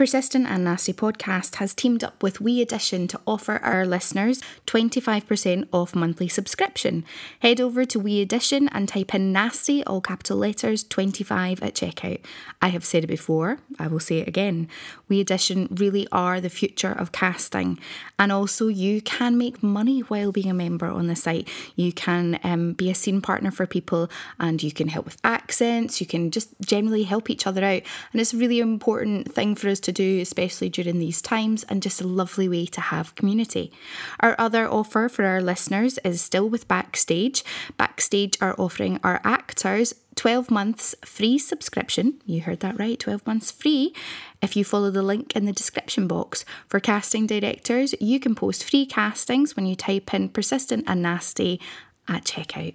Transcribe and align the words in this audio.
Persistent 0.00 0.46
and 0.46 0.64
Nasty 0.64 0.94
podcast 0.94 1.56
has 1.56 1.74
teamed 1.74 2.02
up 2.02 2.22
with 2.22 2.38
WeAudition 2.38 3.06
to 3.10 3.20
offer 3.26 3.58
our 3.58 3.84
listeners 3.84 4.40
25% 4.66 5.68
off 5.74 5.94
monthly 5.94 6.26
subscription. 6.26 7.04
Head 7.40 7.60
over 7.60 7.84
to 7.84 8.00
WeAudition 8.00 8.70
and 8.72 8.88
type 8.88 9.14
in 9.14 9.30
Nasty, 9.30 9.84
all 9.84 10.00
capital 10.00 10.38
letters, 10.38 10.84
25 10.84 11.62
at 11.62 11.74
checkout. 11.74 12.20
I 12.62 12.68
have 12.68 12.82
said 12.82 13.04
it 13.04 13.08
before, 13.08 13.58
I 13.78 13.88
will 13.88 14.00
say 14.00 14.20
it 14.20 14.28
again. 14.28 14.68
WeAudition 15.10 15.78
really 15.78 16.08
are 16.10 16.40
the 16.40 16.48
future 16.48 16.92
of 16.92 17.12
casting, 17.12 17.78
and 18.18 18.32
also 18.32 18.68
you 18.68 19.02
can 19.02 19.36
make 19.36 19.62
money 19.62 20.00
while 20.00 20.32
being 20.32 20.48
a 20.48 20.54
member 20.54 20.86
on 20.86 21.08
the 21.08 21.16
site. 21.16 21.46
You 21.76 21.92
can 21.92 22.40
um, 22.42 22.72
be 22.72 22.88
a 22.90 22.94
scene 22.94 23.20
partner 23.20 23.50
for 23.50 23.66
people, 23.66 24.08
and 24.38 24.62
you 24.62 24.72
can 24.72 24.88
help 24.88 25.04
with 25.04 25.18
accents. 25.24 26.00
You 26.00 26.06
can 26.06 26.30
just 26.30 26.48
generally 26.64 27.02
help 27.02 27.28
each 27.28 27.46
other 27.46 27.62
out, 27.62 27.82
and 28.12 28.20
it's 28.20 28.32
a 28.32 28.38
really 28.38 28.60
important 28.60 29.34
thing 29.34 29.54
for 29.54 29.68
us 29.68 29.80
to 29.80 29.89
do, 29.92 30.20
especially 30.20 30.68
during 30.68 30.98
these 30.98 31.22
times, 31.22 31.64
and 31.64 31.82
just 31.82 32.00
a 32.00 32.06
lovely 32.06 32.48
way 32.48 32.66
to 32.66 32.80
have 32.80 33.14
community. 33.14 33.72
Our 34.20 34.34
other 34.38 34.68
offer 34.68 35.08
for 35.08 35.24
our 35.24 35.40
listeners 35.40 35.98
is 36.04 36.20
still 36.20 36.48
with 36.48 36.68
Backstage. 36.68 37.44
Backstage 37.76 38.36
are 38.40 38.54
offering 38.58 39.00
our 39.02 39.20
actors 39.24 39.94
12 40.16 40.50
months 40.50 40.94
free 41.04 41.38
subscription. 41.38 42.20
You 42.26 42.42
heard 42.42 42.60
that 42.60 42.78
right, 42.78 42.98
12 42.98 43.26
months 43.26 43.50
free. 43.50 43.94
If 44.42 44.56
you 44.56 44.64
follow 44.64 44.90
the 44.90 45.02
link 45.02 45.34
in 45.34 45.46
the 45.46 45.52
description 45.52 46.06
box. 46.06 46.44
For 46.68 46.80
casting 46.80 47.26
directors, 47.26 47.94
you 48.00 48.20
can 48.20 48.34
post 48.34 48.68
free 48.68 48.86
castings 48.86 49.56
when 49.56 49.66
you 49.66 49.76
type 49.76 50.12
in 50.12 50.28
persistent 50.28 50.84
and 50.86 51.02
nasty 51.02 51.60
at 52.08 52.24
checkout. 52.24 52.74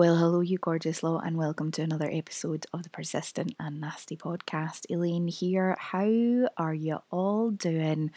Well, 0.00 0.16
hello, 0.16 0.40
you 0.40 0.56
gorgeous 0.56 1.02
lot, 1.02 1.26
and 1.26 1.36
welcome 1.36 1.70
to 1.72 1.82
another 1.82 2.08
episode 2.10 2.64
of 2.72 2.84
the 2.84 2.88
Persistent 2.88 3.54
and 3.60 3.82
Nasty 3.82 4.16
podcast. 4.16 4.86
Elaine 4.88 5.28
here. 5.28 5.76
How 5.78 6.48
are 6.56 6.72
you 6.72 7.00
all 7.10 7.50
doing? 7.50 8.10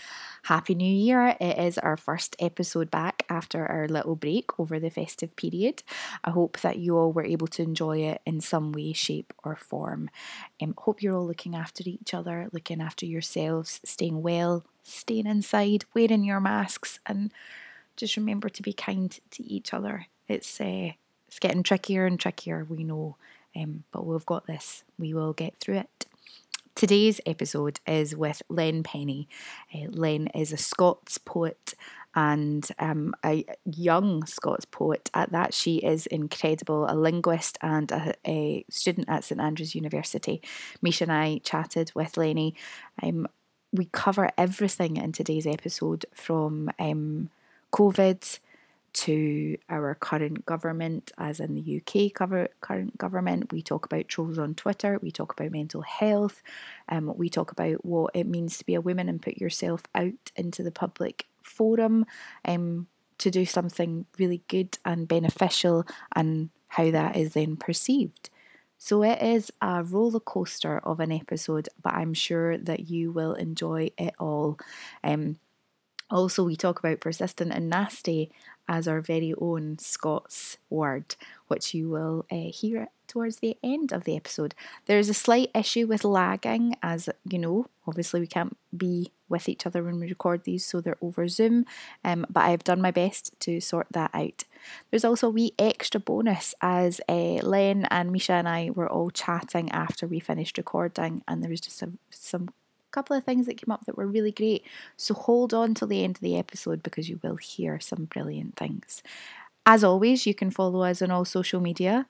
Happy 0.43 0.75
New 0.75 0.85
Year! 0.89 1.35
It 1.41 1.59
is 1.59 1.77
our 1.77 1.97
first 1.97 2.37
episode 2.39 2.89
back 2.89 3.25
after 3.29 3.65
our 3.65 3.89
little 3.89 4.15
break 4.15 4.57
over 4.57 4.79
the 4.79 4.89
festive 4.89 5.35
period. 5.35 5.83
I 6.23 6.29
hope 6.29 6.57
that 6.61 6.77
you 6.77 6.95
all 6.95 7.11
were 7.11 7.25
able 7.25 7.47
to 7.47 7.63
enjoy 7.63 7.97
it 7.97 8.21
in 8.25 8.39
some 8.39 8.71
way, 8.71 8.93
shape, 8.93 9.33
or 9.43 9.57
form. 9.57 10.09
Um, 10.61 10.75
hope 10.77 11.03
you're 11.03 11.17
all 11.17 11.27
looking 11.27 11.53
after 11.53 11.83
each 11.85 12.13
other, 12.13 12.47
looking 12.53 12.79
after 12.81 13.05
yourselves, 13.05 13.81
staying 13.83 14.21
well, 14.21 14.63
staying 14.83 15.27
inside, 15.27 15.83
wearing 15.93 16.23
your 16.23 16.39
masks, 16.39 17.01
and 17.05 17.33
just 17.97 18.15
remember 18.15 18.47
to 18.47 18.61
be 18.61 18.71
kind 18.71 19.19
to 19.31 19.43
each 19.43 19.73
other. 19.73 20.05
It's 20.29 20.61
uh, 20.61 20.91
it's 21.33 21.39
getting 21.39 21.63
trickier 21.63 22.05
and 22.05 22.19
trickier, 22.19 22.63
we 22.69 22.83
know, 22.83 23.17
um, 23.55 23.85
but 23.91 24.05
we've 24.05 24.25
got 24.25 24.45
this. 24.45 24.83
We 24.99 25.16
will 25.16 25.33
get 25.33 25.57
through 25.57 25.77
it. 25.77 26.05
Today's 26.75 27.19
episode 27.25 27.79
is 27.88 28.16
with 28.16 28.44
Len 28.49 28.83
Pennie. 28.83 29.27
Uh, 29.73 29.88
Len 29.89 30.27
is 30.35 30.53
a 30.53 30.57
Scots 30.57 31.17
poet 31.17 31.73
and 32.13 32.69
um, 32.77 33.16
a 33.25 33.45
young 33.66 34.27
Scots 34.27 34.66
poet. 34.66 35.09
At 35.16 35.31
that, 35.31 35.55
she 35.55 35.77
is 35.77 36.05
incredible, 36.05 36.85
a 36.88 36.93
linguist 36.93 37.57
and 37.63 37.91
a, 37.91 38.13
a 38.27 38.63
student 38.69 39.09
at 39.09 39.23
St 39.23 39.41
Andrews 39.41 39.73
University. 39.73 40.39
Misha 40.83 41.05
and 41.05 41.11
I 41.11 41.39
chatted 41.39 41.93
with 41.95 42.16
Lenny. 42.16 42.53
Um, 43.01 43.27
we 43.72 43.85
cover 43.85 44.29
everything 44.38 44.97
in 44.97 45.13
today's 45.13 45.47
episode 45.47 46.05
from 46.13 46.69
um, 46.77 47.31
COVID 47.72 48.38
to 48.93 49.57
our 49.69 49.95
current 49.95 50.45
government, 50.45 51.11
as 51.17 51.39
in 51.39 51.55
the 51.55 51.81
UK 51.81 52.13
cover, 52.13 52.47
current 52.61 52.97
government. 52.97 53.51
We 53.51 53.61
talk 53.61 53.85
about 53.85 54.07
trolls 54.07 54.37
on 54.37 54.55
Twitter, 54.55 54.99
we 55.01 55.11
talk 55.11 55.33
about 55.33 55.51
mental 55.51 55.81
health, 55.81 56.41
um, 56.89 57.13
we 57.17 57.29
talk 57.29 57.51
about 57.51 57.83
what 57.83 58.11
it 58.15 58.27
means 58.27 58.57
to 58.57 58.65
be 58.65 58.75
a 58.75 58.81
woman 58.81 59.09
and 59.09 59.21
put 59.21 59.37
yourself 59.37 59.83
out 59.95 60.31
into 60.35 60.63
the 60.63 60.71
public 60.71 61.25
forum 61.41 62.05
um, 62.45 62.87
to 63.17 63.31
do 63.31 63.45
something 63.45 64.05
really 64.17 64.43
good 64.47 64.77
and 64.85 65.07
beneficial, 65.07 65.85
and 66.15 66.49
how 66.67 66.91
that 66.91 67.15
is 67.15 67.33
then 67.33 67.55
perceived. 67.55 68.29
So 68.77 69.01
it 69.01 69.21
is 69.21 69.49
a 69.61 69.81
roller 69.81 70.19
coaster 70.19 70.79
of 70.79 70.99
an 70.99 71.11
episode, 71.11 71.69
but 71.81 71.93
I'm 71.93 72.13
sure 72.13 72.57
that 72.57 72.89
you 72.89 73.13
will 73.13 73.33
enjoy 73.33 73.91
it 73.97 74.13
all. 74.19 74.59
Um, 75.05 75.37
also, 76.13 76.44
we 76.44 76.56
talk 76.56 76.79
about 76.79 77.00
persistent 77.00 77.51
and 77.51 77.69
nasty 77.69 78.31
as 78.68 78.88
our 78.88 79.01
very 79.01 79.34
own 79.41 79.78
Scots 79.79 80.57
word, 80.69 81.16
which 81.47 81.74
you 81.74 81.90
will 81.90 82.25
uh, 82.31 82.51
hear 82.53 82.88
towards 83.07 83.38
the 83.38 83.57
end 83.63 83.91
of 83.91 84.03
the 84.03 84.16
episode. 84.16 84.56
There's 84.85 85.09
a 85.09 85.13
slight 85.13 85.50
issue 85.53 85.88
with 85.88 86.03
lagging, 86.03 86.75
as 86.84 87.09
you 87.29 87.40
know, 87.40 87.66
obviously, 87.88 88.19
we 88.19 88.28
can't 88.28 88.56
be 88.75 89.12
with 89.28 89.50
each 89.50 89.66
other 89.66 89.84
when 89.84 90.00
we 90.00 90.07
record 90.07 90.44
these, 90.44 90.66
so 90.66 90.79
they're 90.79 90.97
over 91.02 91.28
Zoom, 91.28 91.66
um, 92.03 92.25
but 92.29 92.41
I've 92.41 92.63
done 92.63 92.81
my 92.81 92.91
best 92.91 93.38
to 93.41 93.59
sort 93.59 93.88
that 93.91 94.12
out. 94.13 94.44
There's 94.91 95.03
also 95.03 95.28
a 95.28 95.31
wee 95.31 95.53
extra 95.57 96.00
bonus 96.00 96.53
as 96.62 97.02
uh, 97.09 97.41
Len 97.41 97.85
and 97.90 98.12
Misha 98.12 98.34
and 98.34 98.47
I 98.47 98.69
were 98.69 98.90
all 98.90 99.09
chatting 99.09 99.72
after 99.72 100.07
we 100.07 100.19
finished 100.19 100.57
recording, 100.57 101.23
and 101.28 101.41
there 101.41 101.50
was 101.50 101.62
just 101.62 101.78
some, 101.78 101.97
some 102.12 102.50
couple 102.93 103.15
of 103.15 103.23
things 103.23 103.45
that 103.45 103.57
came 103.57 103.71
up 103.71 103.85
that 103.85 103.97
were 103.97 104.07
really 104.07 104.31
great. 104.31 104.63
So 104.95 105.13
hold 105.13 105.53
on 105.53 105.73
till 105.73 105.87
the 105.87 106.03
end 106.03 106.17
of 106.17 106.21
the 106.21 106.37
episode 106.37 106.83
because 106.83 107.09
you 107.09 107.19
will 107.23 107.35
hear 107.35 107.79
some 107.79 108.05
brilliant 108.05 108.55
things. 108.55 109.03
As 109.65 109.83
always, 109.83 110.25
you 110.25 110.33
can 110.33 110.51
follow 110.51 110.83
us 110.83 111.01
on 111.01 111.11
all 111.11 111.25
social 111.25 111.61
media 111.61 112.05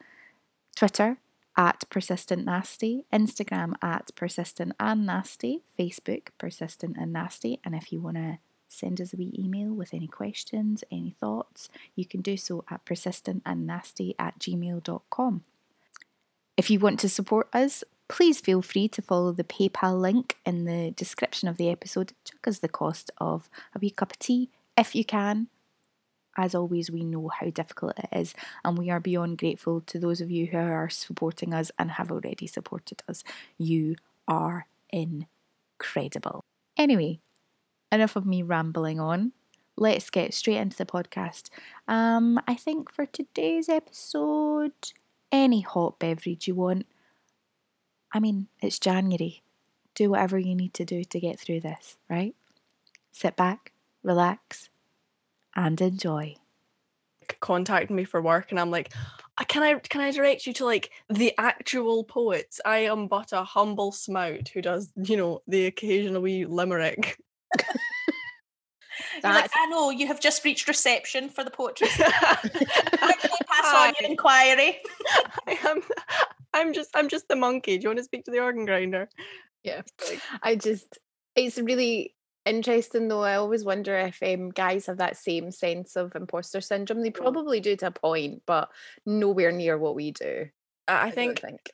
Twitter 0.76 1.18
at 1.56 1.84
Persistent 1.90 2.46
Nasty, 2.46 3.06
Instagram 3.14 3.74
at 3.82 4.10
Persistent 4.16 4.74
and 4.80 5.06
Nasty, 5.06 5.62
Facebook 5.78 6.30
Persistent 6.38 6.98
and 6.98 7.14
Nasty. 7.14 7.60
And 7.64 7.76
if 7.76 7.92
you 7.92 8.02
want 8.02 8.18
to 8.18 8.40
send 8.68 9.00
us 9.00 9.14
a 9.14 9.18
wee 9.18 9.34
email 9.38 9.72
with 9.72 9.94
any 9.94 10.08
questions, 10.08 10.84
any 10.92 11.16
thoughts, 11.20 11.70
you 11.96 12.06
can 12.06 12.22
do 12.22 12.36
so 12.36 12.66
at 12.70 12.86
persistentandnasty 12.86 14.16
at 14.18 14.40
gmail.com. 14.40 15.44
If 16.58 16.70
you 16.70 16.80
want 16.80 17.00
to 17.00 17.10
support 17.10 17.48
us, 17.54 17.84
please 18.08 18.40
feel 18.40 18.62
free 18.62 18.88
to 18.90 19.02
follow 19.02 19.32
the 19.32 19.44
PayPal 19.44 20.00
link 20.00 20.38
in 20.46 20.66
the 20.66 20.92
description 20.92 21.48
of 21.48 21.58
the 21.58 21.70
episode. 21.70 22.14
Chuck 22.24 22.48
us 22.48 22.60
the 22.60 22.70
cost 22.70 23.12
of 23.18 23.50
a 23.76 23.80
wee 23.80 23.90
cup 23.90 24.12
of 24.12 24.20
tea 24.20 24.50
if 24.78 24.96
you 24.96 25.04
can. 25.06 25.48
As 26.36 26.56
always, 26.56 26.90
we 26.90 27.04
know 27.04 27.28
how 27.28 27.52
difficult 27.52 27.94
it 28.00 28.10
is, 28.12 28.34
and 28.66 28.76
we 28.78 28.90
are 28.90 29.00
beyond 29.00 29.38
grateful 29.38 29.82
to 29.82 30.00
those 30.00 30.20
of 30.20 30.32
you 30.32 30.48
who 30.48 30.58
are 30.58 30.90
supporting 30.90 31.54
us 31.54 31.72
and 31.78 31.92
have 31.92 32.12
already 32.12 32.48
supported 32.48 33.04
us. 33.08 33.24
You 33.60 33.98
are 34.28 34.66
incredible. 34.90 36.44
Anyway, 36.76 37.20
enough 37.92 38.16
of 38.16 38.26
me 38.26 38.42
rambling 38.42 39.00
on. 39.00 39.34
Let's 39.78 40.10
get 40.10 40.34
straight 40.34 40.58
into 40.58 40.78
the 40.78 40.86
podcast. 40.86 41.50
Um, 41.88 42.40
I 42.48 42.56
think 42.56 42.92
for 42.92 43.06
today's 43.06 43.70
episode, 43.70 44.72
any 45.32 45.62
hot 45.62 46.00
beverage 46.00 46.48
you 46.48 46.56
want. 46.56 46.88
I 48.14 48.20
mean, 48.20 48.48
it's 48.62 48.78
January. 48.78 49.42
Do 49.96 50.12
whatever 50.12 50.38
you 50.38 50.56
need 50.56 50.74
to 50.76 50.86
do 50.86 51.04
to 51.04 51.20
get 51.20 51.40
through 51.40 51.62
this, 51.62 51.98
right? 52.10 52.36
Sit 53.12 53.36
back, 53.36 53.74
relax, 54.04 54.70
and 55.56 55.80
enjoy. 55.82 56.36
contacting 57.40 57.96
me 57.96 58.04
for 58.04 58.22
work 58.22 58.52
and 58.52 58.60
I'm 58.60 58.70
like, 58.70 58.94
"Uh, 59.38 59.46
can 59.46 59.64
I 59.64 59.76
can 59.76 60.02
I 60.02 60.12
direct 60.12 60.46
you 60.46 60.54
to 60.54 60.66
like 60.66 60.92
the 61.10 61.34
actual 61.38 62.04
poets? 62.04 62.60
I 62.66 62.80
am 62.80 63.08
but 63.08 63.32
a 63.32 63.44
humble 63.44 63.92
smout 63.92 64.50
who 64.50 64.62
does, 64.62 64.92
you 64.96 65.18
know, 65.18 65.42
the 65.48 65.66
occasional 65.66 66.22
wee 66.22 66.46
limerick. 66.46 67.18
You're 69.24 69.34
like, 69.34 69.52
I 69.56 69.66
know 69.68 69.90
you 69.90 70.08
have 70.08 70.20
just 70.20 70.44
reached 70.44 70.68
reception 70.68 71.30
for 71.30 71.44
the 71.44 71.50
poetry. 71.50 71.88
How 71.88 72.38
I 72.44 73.14
can 73.14 73.32
I 73.32 73.38
pass 73.48 73.88
on 73.88 73.94
your 74.00 74.10
inquiry? 74.10 74.82
am 75.68 75.82
I'm 76.54 76.74
just 76.74 76.90
I'm 76.96 77.10
just 77.10 77.28
the 77.28 77.36
monkey. 77.36 77.78
Do 77.78 77.84
you 77.84 77.90
want 77.90 78.00
to 78.00 78.04
speak 78.04 78.26
to 78.26 78.32
the 78.32 78.40
organ 78.40 78.66
grinder? 78.66 79.10
Yeah. 79.64 79.82
Like, 80.10 80.22
I 80.42 80.56
just, 80.56 81.00
it's 81.36 81.58
really, 81.58 82.14
interesting 82.46 83.08
though. 83.08 83.24
I 83.24 83.36
always 83.36 83.64
wonder 83.64 83.98
if 83.98 84.22
um, 84.22 84.50
guys 84.50 84.88
have 84.88 84.98
that 84.98 85.18
same 85.18 85.52
sense 85.52 85.96
of 85.96 86.16
imposter 86.16 86.62
syndrome. 86.62 87.02
They 87.02 87.12
probably 87.12 87.60
do 87.60 87.76
to 87.78 87.88
a 87.88 87.92
point, 87.92 88.44
but 88.46 88.70
nowhere 89.06 89.52
near 89.52 89.78
what 89.78 89.96
we 89.96 90.12
do. 90.12 90.48
I, 90.88 90.94
I 90.94 91.04
I 91.06 91.12
think 91.12 91.42
think. 91.42 91.74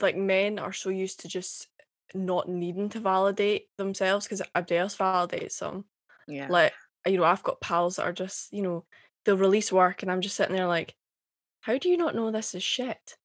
like 0.00 0.16
men 0.16 0.58
are 0.58 0.72
so 0.72 0.90
used 0.90 1.20
to 1.20 1.28
just 1.28 1.68
not 2.14 2.48
needing 2.48 2.88
to 2.90 3.00
validate 3.00 3.66
themselves 3.78 4.26
because 4.26 4.42
everybody 4.54 4.76
else 4.78 4.96
validates 4.96 5.58
them. 5.58 5.84
Yeah. 6.28 6.48
Like 6.48 6.72
you 7.06 7.18
know, 7.18 7.24
I've 7.24 7.42
got 7.42 7.60
pals 7.60 7.96
that 7.96 8.04
are 8.04 8.12
just 8.12 8.52
you 8.52 8.62
know 8.62 8.84
they'll 9.24 9.36
release 9.36 9.72
work 9.72 10.02
and 10.02 10.10
I'm 10.10 10.20
just 10.20 10.36
sitting 10.36 10.54
there 10.54 10.66
like, 10.66 10.94
how 11.60 11.78
do 11.78 11.88
you 11.88 11.96
not 11.96 12.14
know 12.14 12.30
this 12.30 12.54
is 12.54 12.62
shit? 12.62 13.16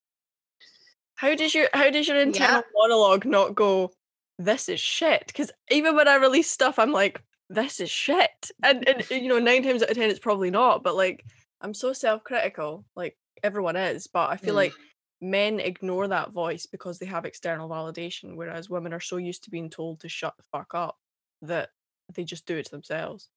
How 1.22 1.36
does 1.36 1.54
your 1.54 1.70
how 1.72 1.92
does 1.92 2.08
your 2.08 2.18
internal 2.18 2.64
monologue 2.74 3.26
not 3.26 3.54
go? 3.54 3.92
This 4.40 4.68
is 4.68 4.80
shit. 4.80 5.28
Because 5.28 5.52
even 5.70 5.96
when 5.96 6.08
I 6.08 6.16
release 6.16 6.50
stuff, 6.50 6.80
I'm 6.80 6.92
like, 6.92 7.22
this 7.48 7.80
is 7.80 7.92
shit. 7.92 8.50
And 8.64 8.88
and 8.90 9.08
you 9.12 9.28
know, 9.30 9.38
nine 9.38 9.62
times 9.62 9.84
out 9.84 9.92
of 9.92 9.98
ten, 9.98 10.10
it's 10.10 10.18
probably 10.18 10.50
not. 10.50 10.82
But 10.82 10.96
like, 10.96 11.24
I'm 11.62 11.76
so 11.76 11.94
self 11.94 12.24
critical. 12.24 12.86
Like 12.96 13.20
everyone 13.44 13.76
is. 13.76 14.08
But 14.08 14.32
I 14.32 14.38
feel 14.38 14.56
Mm. 14.56 14.64
like 14.64 14.74
men 15.22 15.60
ignore 15.60 16.08
that 16.08 16.32
voice 16.32 16.66
because 16.66 16.98
they 16.98 17.06
have 17.06 17.26
external 17.26 17.70
validation, 17.70 18.36
whereas 18.36 18.68
women 18.68 18.92
are 18.92 19.00
so 19.00 19.18
used 19.18 19.44
to 19.44 19.52
being 19.52 19.70
told 19.70 20.00
to 20.00 20.10
shut 20.10 20.36
the 20.38 20.44
fuck 20.52 20.74
up 20.74 20.98
that 21.44 21.70
they 22.16 22.24
just 22.24 22.48
do 22.48 22.58
it 22.58 22.66
to 22.66 22.72
themselves. 22.72 23.30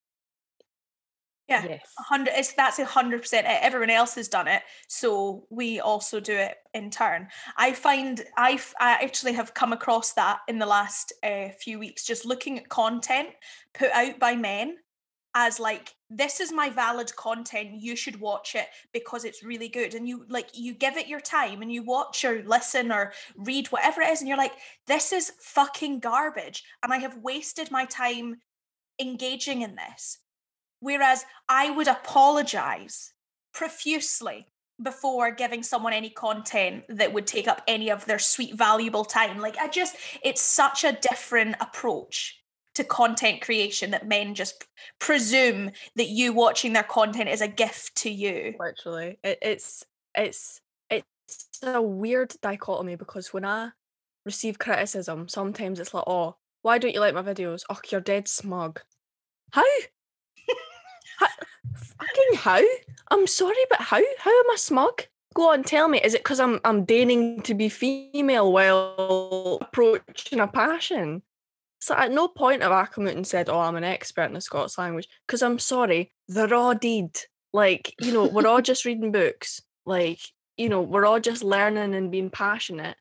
Yeah. 1.49 1.65
Yes. 1.69 1.93
Hundred 1.99 2.33
it's 2.37 2.55
that's 2.55 2.79
a 2.79 2.87
hundred 2.87 3.21
percent. 3.21 3.47
Everyone 3.47 3.91
else 3.91 4.15
has 4.15 4.29
done 4.29 4.49
it, 4.49 4.63
so 4.89 5.47
we 5.51 5.79
also 5.79 6.19
do 6.19 6.33
it 6.35 6.57
in 6.73 6.91
turn. 6.91 7.29
I 7.59 7.73
find 7.73 8.25
I've 8.37 8.73
I 8.81 8.93
actually 8.93 9.35
have 9.35 9.53
come 9.53 9.75
across 9.75 10.15
that 10.15 10.39
in 10.49 10.59
the 10.59 10.67
last 10.67 11.13
uh, 11.23 11.49
few 11.61 11.79
weeks, 11.79 12.07
just 12.07 12.25
looking 12.25 12.59
at 12.59 12.69
content 12.71 13.29
put 13.75 13.91
out 13.91 14.19
by 14.19 14.37
men 14.37 14.77
as 15.35 15.59
like 15.59 15.93
this 16.11 16.41
is 16.41 16.53
my 16.53 16.71
valid 16.71 17.15
content 17.17 17.71
you 17.75 17.97
should 17.97 18.21
watch 18.21 18.55
it 18.55 18.67
because 18.93 19.25
it's 19.25 19.43
really 19.43 19.69
good 19.69 19.95
and 19.95 20.09
you 20.09 20.25
like 20.29 20.49
you 20.55 20.73
give 20.73 20.97
it 20.97 21.09
your 21.09 21.21
time 21.21 21.61
and 21.61 21.73
you 21.73 21.83
watch 21.83 22.25
or 22.25 22.43
listen 22.45 22.93
or 22.93 23.13
read 23.37 23.67
whatever 23.69 24.01
it 24.01 24.11
is 24.11 24.21
and 24.21 24.29
you're 24.29 24.39
like 24.39 24.55
this 24.87 25.13
is 25.13 25.33
fucking 25.41 25.99
garbage 25.99 26.63
and 26.83 26.93
i 26.93 26.99
have 26.99 27.17
wasted 27.19 27.71
my 27.71 27.85
time 27.87 28.37
engaging 29.01 29.63
in 29.63 29.75
this 29.75 30.19
Whereas 30.85 31.25
I 31.49 31.71
would 31.71 31.89
apologize 31.89 33.15
profusely 33.55 34.47
before 34.83 35.31
giving 35.31 35.63
someone 35.63 35.95
any 35.95 36.11
content 36.11 36.85
that 36.91 37.15
would 37.15 37.27
take 37.27 37.49
up 37.49 37.63
any 37.67 37.91
of 37.91 38.05
their 38.05 38.19
sweet, 38.19 38.55
valuable 38.55 39.07
time. 39.07 39.39
Like, 39.39 39.57
I 39.57 39.69
just, 39.69 39.97
it's 40.23 40.43
such 40.43 40.85
a 40.85 40.93
different 40.93 41.57
approach 41.59 42.39
to 42.75 42.85
content 42.85 43.41
creation 43.41 43.93
that 43.93 44.07
men 44.07 44.35
just 44.35 44.67
presume 44.99 45.71
that 45.97 46.09
you 46.09 46.35
watching 46.35 46.75
their 46.75 46.83
content 46.83 47.31
is 47.31 47.41
a 47.41 47.49
gift 47.49 47.95
to 48.03 48.11
you. 48.11 48.55
Literally, 48.61 49.19
it, 49.25 49.39
it's 49.41 49.87
it's 50.15 50.61
it's 50.91 51.61
a 51.63 51.81
weird 51.81 52.35
dichotomy 52.43 52.97
because 52.97 53.33
when 53.33 53.47
I 53.47 53.71
receive 54.27 54.59
criticism, 54.59 55.29
sometimes 55.29 55.81
it's 55.81 55.95
like, 55.95 56.05
"Oh, 56.07 56.37
why 56.61 56.77
don't 56.77 56.93
you 56.93 57.01
like 57.01 57.15
my 57.15 57.23
videos? 57.23 57.63
Oh, 57.71 57.81
you're 57.91 58.03
dead 58.03 58.29
smug." 58.29 58.83
How? 59.53 59.63
How? 61.19 61.27
Fucking 61.77 62.39
how? 62.39 62.63
I'm 63.11 63.27
sorry, 63.27 63.65
but 63.71 63.81
how? 63.81 64.01
How 64.19 64.31
am 64.31 64.51
I 64.51 64.57
smug? 64.57 65.03
Go 65.35 65.51
on, 65.51 65.65
tell 65.65 65.89
me. 65.89 66.01
Is 66.03 66.15
it 66.15 66.23
because 66.23 66.41
I'm 66.41 66.61
I'm 66.65 66.85
deigning 66.85 67.43
to 67.43 67.55
be 67.55 67.69
female 67.69 68.53
while 68.53 69.59
approaching 69.61 70.41
a 70.41 70.47
passion? 70.47 71.23
So 71.81 71.95
at 71.95 72.13
no 72.13 72.29
point 72.29 72.63
have 72.63 72.73
I 72.73 72.87
come 72.87 73.07
out 73.07 73.17
and 73.17 73.27
said, 73.27 73.49
"Oh, 73.49 73.59
I'm 73.59 73.77
an 73.77 73.85
expert 73.85 74.25
in 74.25 74.35
the 74.35 74.41
Scots 74.41 74.79
language," 74.79 75.09
because 75.27 75.43
I'm 75.43 75.59
sorry, 75.59 76.13
the 76.29 76.49
raw 76.49 76.75
deed. 76.75 77.19
Like 77.53 77.95
you 78.01 78.13
know, 78.13 78.27
we're 78.27 78.47
all 78.47 78.63
just 78.63 78.85
reading 78.85 79.13
books. 79.13 79.61
Like 79.85 80.21
you 80.57 80.69
know, 80.69 80.83
we're 80.83 81.07
all 81.07 81.21
just 81.21 81.45
learning 81.45 81.95
and 81.95 82.11
being 82.11 82.31
passionate. 82.31 82.97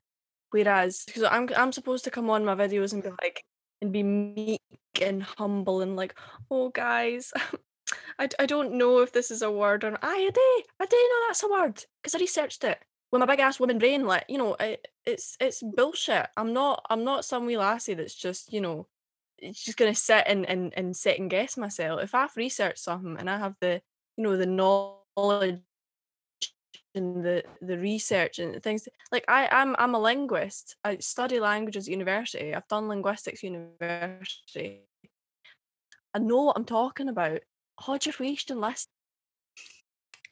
Whereas, 0.50 1.04
because 1.06 1.22
I'm 1.24 1.48
I'm 1.56 1.72
supposed 1.72 2.04
to 2.04 2.10
come 2.10 2.30
on 2.30 2.44
my 2.44 2.54
videos 2.54 2.92
and 2.92 3.02
be 3.02 3.10
like, 3.22 3.44
and 3.80 3.92
be 3.92 4.02
meek 4.02 4.60
and 5.00 5.22
humble 5.22 5.80
and 5.80 5.96
like, 5.96 6.14
oh 6.50 6.68
guys, 6.70 7.32
I, 8.18 8.28
I 8.38 8.46
don't 8.46 8.74
know 8.74 8.98
if 9.00 9.12
this 9.12 9.30
is 9.30 9.42
a 9.42 9.50
word 9.50 9.84
or 9.84 9.98
I 10.02 10.30
do. 10.32 10.62
I 10.80 10.86
do 10.86 10.96
know 10.96 11.26
that's 11.28 11.42
a 11.42 11.48
word 11.48 11.84
because 12.02 12.14
I 12.14 12.18
researched 12.18 12.64
it 12.64 12.78
with 13.10 13.20
my 13.20 13.26
big 13.26 13.40
ass 13.40 13.60
woman 13.60 13.78
brain. 13.78 14.04
Like, 14.04 14.24
you 14.28 14.38
know, 14.38 14.54
it, 14.54 14.88
it's 15.06 15.36
it's 15.40 15.62
bullshit. 15.62 16.26
I'm 16.36 16.52
not 16.52 16.84
I'm 16.90 17.04
not 17.04 17.24
some 17.24 17.46
wee 17.46 17.58
lassie 17.58 17.94
that's 17.94 18.14
just 18.14 18.52
you 18.52 18.60
know, 18.60 18.86
it's 19.38 19.64
just 19.64 19.78
gonna 19.78 19.94
sit 19.94 20.24
and 20.26 20.46
and 20.48 20.72
and 20.76 20.96
second 20.96 21.28
guess 21.28 21.56
myself. 21.56 22.02
If 22.02 22.14
I've 22.14 22.36
researched 22.36 22.80
something 22.80 23.16
and 23.18 23.30
I 23.30 23.38
have 23.38 23.54
the 23.60 23.80
you 24.16 24.24
know 24.24 24.36
the 24.36 24.46
knowledge 24.46 25.60
and 26.94 27.24
the 27.24 27.42
the 27.60 27.78
research 27.78 28.38
and 28.38 28.62
things 28.62 28.88
like 29.10 29.24
I 29.28 29.48
I'm 29.50 29.74
I'm 29.78 29.94
a 29.94 30.00
linguist. 30.00 30.76
I 30.84 30.98
study 30.98 31.40
languages 31.40 31.86
at 31.88 31.92
university. 31.92 32.54
I've 32.54 32.68
done 32.68 32.88
linguistics 32.88 33.42
university. 33.42 34.82
I 36.14 36.18
know 36.20 36.44
what 36.44 36.56
I'm 36.56 36.64
talking 36.64 37.08
about. 37.08 37.40
Oh, 37.86 37.98
just 37.98 38.20
waste 38.20 38.50
and 38.50 38.60
list. 38.60 38.88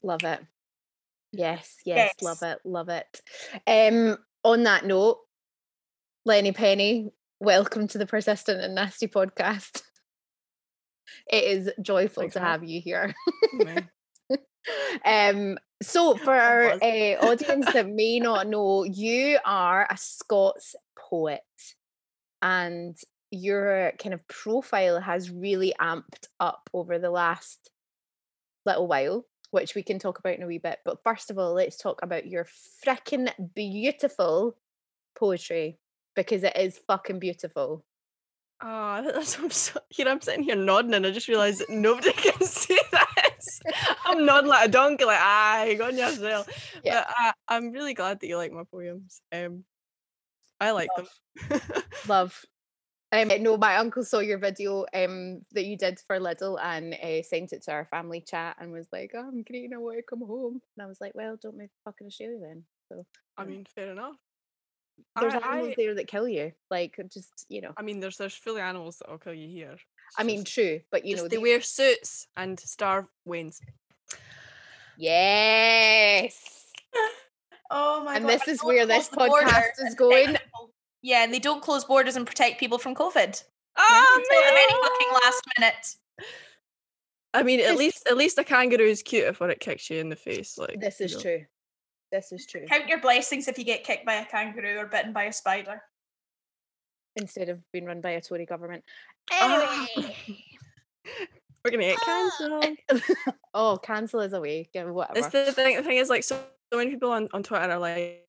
Love 0.02 0.24
it. 0.24 0.40
Yes, 1.32 1.76
yes, 1.84 2.12
Yes. 2.20 2.22
love 2.22 2.42
it, 2.42 2.58
love 2.64 2.88
it. 2.88 3.20
Um, 3.66 4.18
on 4.44 4.64
that 4.64 4.84
note, 4.84 5.18
Lenny 6.24 6.52
Pennie, 6.52 7.10
welcome 7.40 7.88
to 7.88 7.98
the 7.98 8.06
Persistent 8.06 8.60
and 8.60 8.74
Nasty 8.74 9.08
podcast. 9.08 9.82
It 11.30 11.44
is 11.44 11.70
joyful 11.80 12.22
Thanks, 12.22 12.34
to 12.34 12.40
have 12.40 12.64
you 12.64 12.80
here. 12.80 13.14
Um, 15.04 15.58
so 15.82 16.14
for 16.16 16.32
our 16.32 16.74
uh, 16.80 17.16
audience 17.20 17.66
that 17.72 17.88
may 17.88 18.20
not 18.20 18.46
know, 18.46 18.84
you 18.84 19.38
are 19.44 19.88
a 19.90 19.96
Scots 19.96 20.76
poet, 20.96 21.40
and 22.40 22.96
your 23.32 23.92
kind 23.98 24.14
of 24.14 24.26
profile 24.28 25.00
has 25.00 25.30
really 25.30 25.74
amped 25.80 26.26
up 26.38 26.68
over 26.72 26.98
the 26.98 27.10
last 27.10 27.70
little 28.66 28.86
while, 28.86 29.24
which 29.50 29.74
we 29.74 29.82
can 29.82 29.98
talk 29.98 30.18
about 30.18 30.36
in 30.36 30.42
a 30.42 30.46
wee 30.46 30.58
bit. 30.58 30.78
But 30.84 31.02
first 31.02 31.30
of 31.30 31.38
all, 31.38 31.54
let's 31.54 31.76
talk 31.76 32.02
about 32.02 32.26
your 32.26 32.46
freaking 32.84 33.32
beautiful 33.54 34.56
poetry 35.16 35.78
because 36.14 36.42
it 36.42 36.56
is 36.56 36.78
fucking 36.86 37.18
beautiful. 37.18 37.84
Oh, 38.62 39.02
that's 39.14 39.38
I'm 39.38 39.50
so, 39.50 39.80
here. 39.88 40.08
I'm 40.08 40.20
sitting 40.20 40.44
here 40.44 40.56
nodding, 40.56 40.94
and 40.94 41.06
I 41.06 41.10
just 41.10 41.28
realised 41.28 41.60
that 41.60 41.70
nobody 41.70 42.12
can 42.16 42.46
see 42.46 42.78
this. 42.90 43.60
I'm 44.04 44.24
nodding 44.24 44.48
like 44.50 44.68
a 44.68 44.70
donkey, 44.70 45.04
like 45.04 45.18
aye, 45.20 45.74
go 45.78 45.86
on 45.86 45.98
yourself. 45.98 46.48
Yeah. 46.84 47.04
But 47.06 47.14
I, 47.16 47.56
I'm 47.56 47.72
really 47.72 47.94
glad 47.94 48.20
that 48.20 48.26
you 48.26 48.36
like 48.36 48.52
my 48.52 48.64
poems. 48.64 49.20
Um, 49.32 49.64
I 50.60 50.72
like 50.72 50.88
them. 50.96 51.60
Love. 52.06 52.44
Um, 53.12 53.28
no, 53.42 53.58
my 53.58 53.76
uncle 53.76 54.04
saw 54.04 54.20
your 54.20 54.38
video 54.38 54.86
um 54.94 55.42
that 55.52 55.66
you 55.66 55.76
did 55.76 56.00
for 56.06 56.18
Lidl 56.18 56.58
and 56.62 56.94
uh, 56.94 57.22
sent 57.22 57.52
it 57.52 57.62
to 57.64 57.72
our 57.72 57.84
family 57.84 58.22
chat 58.22 58.56
and 58.58 58.72
was 58.72 58.88
like, 58.90 59.12
oh, 59.14 59.20
"I'm 59.28 59.42
green, 59.42 59.74
I 59.74 59.76
want 59.78 59.98
to 59.98 60.02
come 60.02 60.26
home." 60.26 60.62
And 60.76 60.84
I 60.84 60.86
was 60.88 61.00
like, 61.00 61.12
"Well, 61.14 61.36
don't 61.42 61.58
move 61.58 61.68
to 61.68 61.78
fucking 61.84 62.06
Australia 62.06 62.38
then." 62.40 62.64
So 62.88 63.04
I 63.36 63.44
mean, 63.44 63.66
fair 63.74 63.92
enough. 63.92 64.16
there's 65.20 65.34
I, 65.34 65.38
animals 65.38 65.72
I, 65.72 65.74
there 65.76 65.94
that 65.96 66.06
kill 66.08 66.26
you, 66.26 66.52
like 66.70 66.98
just 67.12 67.44
you 67.50 67.60
know. 67.60 67.72
I 67.76 67.82
mean, 67.82 68.00
there's 68.00 68.16
there's 68.16 68.34
fully 68.34 68.62
animals 68.62 68.98
that'll 68.98 69.18
kill 69.18 69.34
you 69.34 69.48
here. 69.48 69.76
I 70.18 70.22
It's 70.22 70.26
mean, 70.26 70.44
just- 70.44 70.54
true, 70.54 70.80
but 70.90 71.04
you 71.04 71.16
know, 71.16 71.24
they 71.28 71.36
these- 71.36 71.42
wear 71.42 71.60
suits 71.60 72.28
and 72.36 72.58
starve 72.58 73.06
weans. 73.26 73.60
yes. 74.96 76.66
Oh 77.74 78.04
my 78.04 78.16
And 78.16 78.26
god. 78.26 78.32
this 78.38 78.48
is 78.48 78.62
where 78.62 78.84
this 78.84 79.08
podcast 79.08 79.80
is 79.86 79.94
going. 79.94 80.36
People. 81.02 81.10
Yeah, 81.10 81.24
and 81.24 81.32
they 81.32 81.38
don't 81.38 81.62
close 81.62 81.84
borders 81.84 82.16
and 82.16 82.26
protect 82.26 82.60
people 82.60 82.78
from 82.78 82.94
COVID. 82.94 83.42
Oh 83.76 84.14
Until 84.16 84.42
the 84.42 84.54
very 84.54 84.82
fucking 84.82 85.12
last 85.24 85.42
minute. 85.58 85.96
I 87.34 87.42
mean, 87.42 87.60
at 87.60 87.76
least 87.76 88.06
at 88.08 88.16
least 88.16 88.38
a 88.38 88.44
kangaroo 88.44 88.84
is 88.84 89.02
cute 89.02 89.24
if 89.24 89.40
when 89.40 89.50
it 89.50 89.60
kicks 89.60 89.88
you 89.88 89.98
in 89.98 90.08
the 90.08 90.16
face. 90.16 90.58
Like 90.58 90.80
This 90.80 91.00
you 91.00 91.06
is 91.06 91.14
know. 91.14 91.22
true. 91.22 91.44
This 92.10 92.30
is 92.30 92.46
true. 92.46 92.66
Count 92.68 92.88
your 92.88 93.00
blessings 93.00 93.48
if 93.48 93.58
you 93.58 93.64
get 93.64 93.84
kicked 93.84 94.04
by 94.04 94.14
a 94.14 94.26
kangaroo 94.26 94.78
or 94.78 94.86
bitten 94.86 95.14
by 95.14 95.24
a 95.24 95.32
spider. 95.32 95.82
Instead 97.16 97.48
of 97.48 97.60
being 97.72 97.86
run 97.86 98.00
by 98.02 98.10
a 98.10 98.20
Tory 98.20 98.44
government. 98.44 98.84
Ah. 99.30 99.86
Anyway. 99.96 100.16
We're 101.64 101.70
gonna 101.70 101.84
get 101.84 102.00
cancelled. 102.00 102.76
oh, 103.54 103.78
cancel 103.78 104.20
is 104.20 104.32
away. 104.32 104.68
Yeah, 104.74 104.84
whatever. 104.84 105.18
It's 105.18 105.28
the 105.28 105.52
thing. 105.52 105.76
The 105.76 105.82
thing 105.82 105.98
is, 105.98 106.10
like, 106.10 106.24
so, 106.24 106.40
so 106.72 106.78
many 106.78 106.90
people 106.90 107.12
on, 107.12 107.28
on 107.32 107.44
Twitter 107.44 107.70
are 107.70 107.78
like, 107.78 107.96
like, 107.96 108.28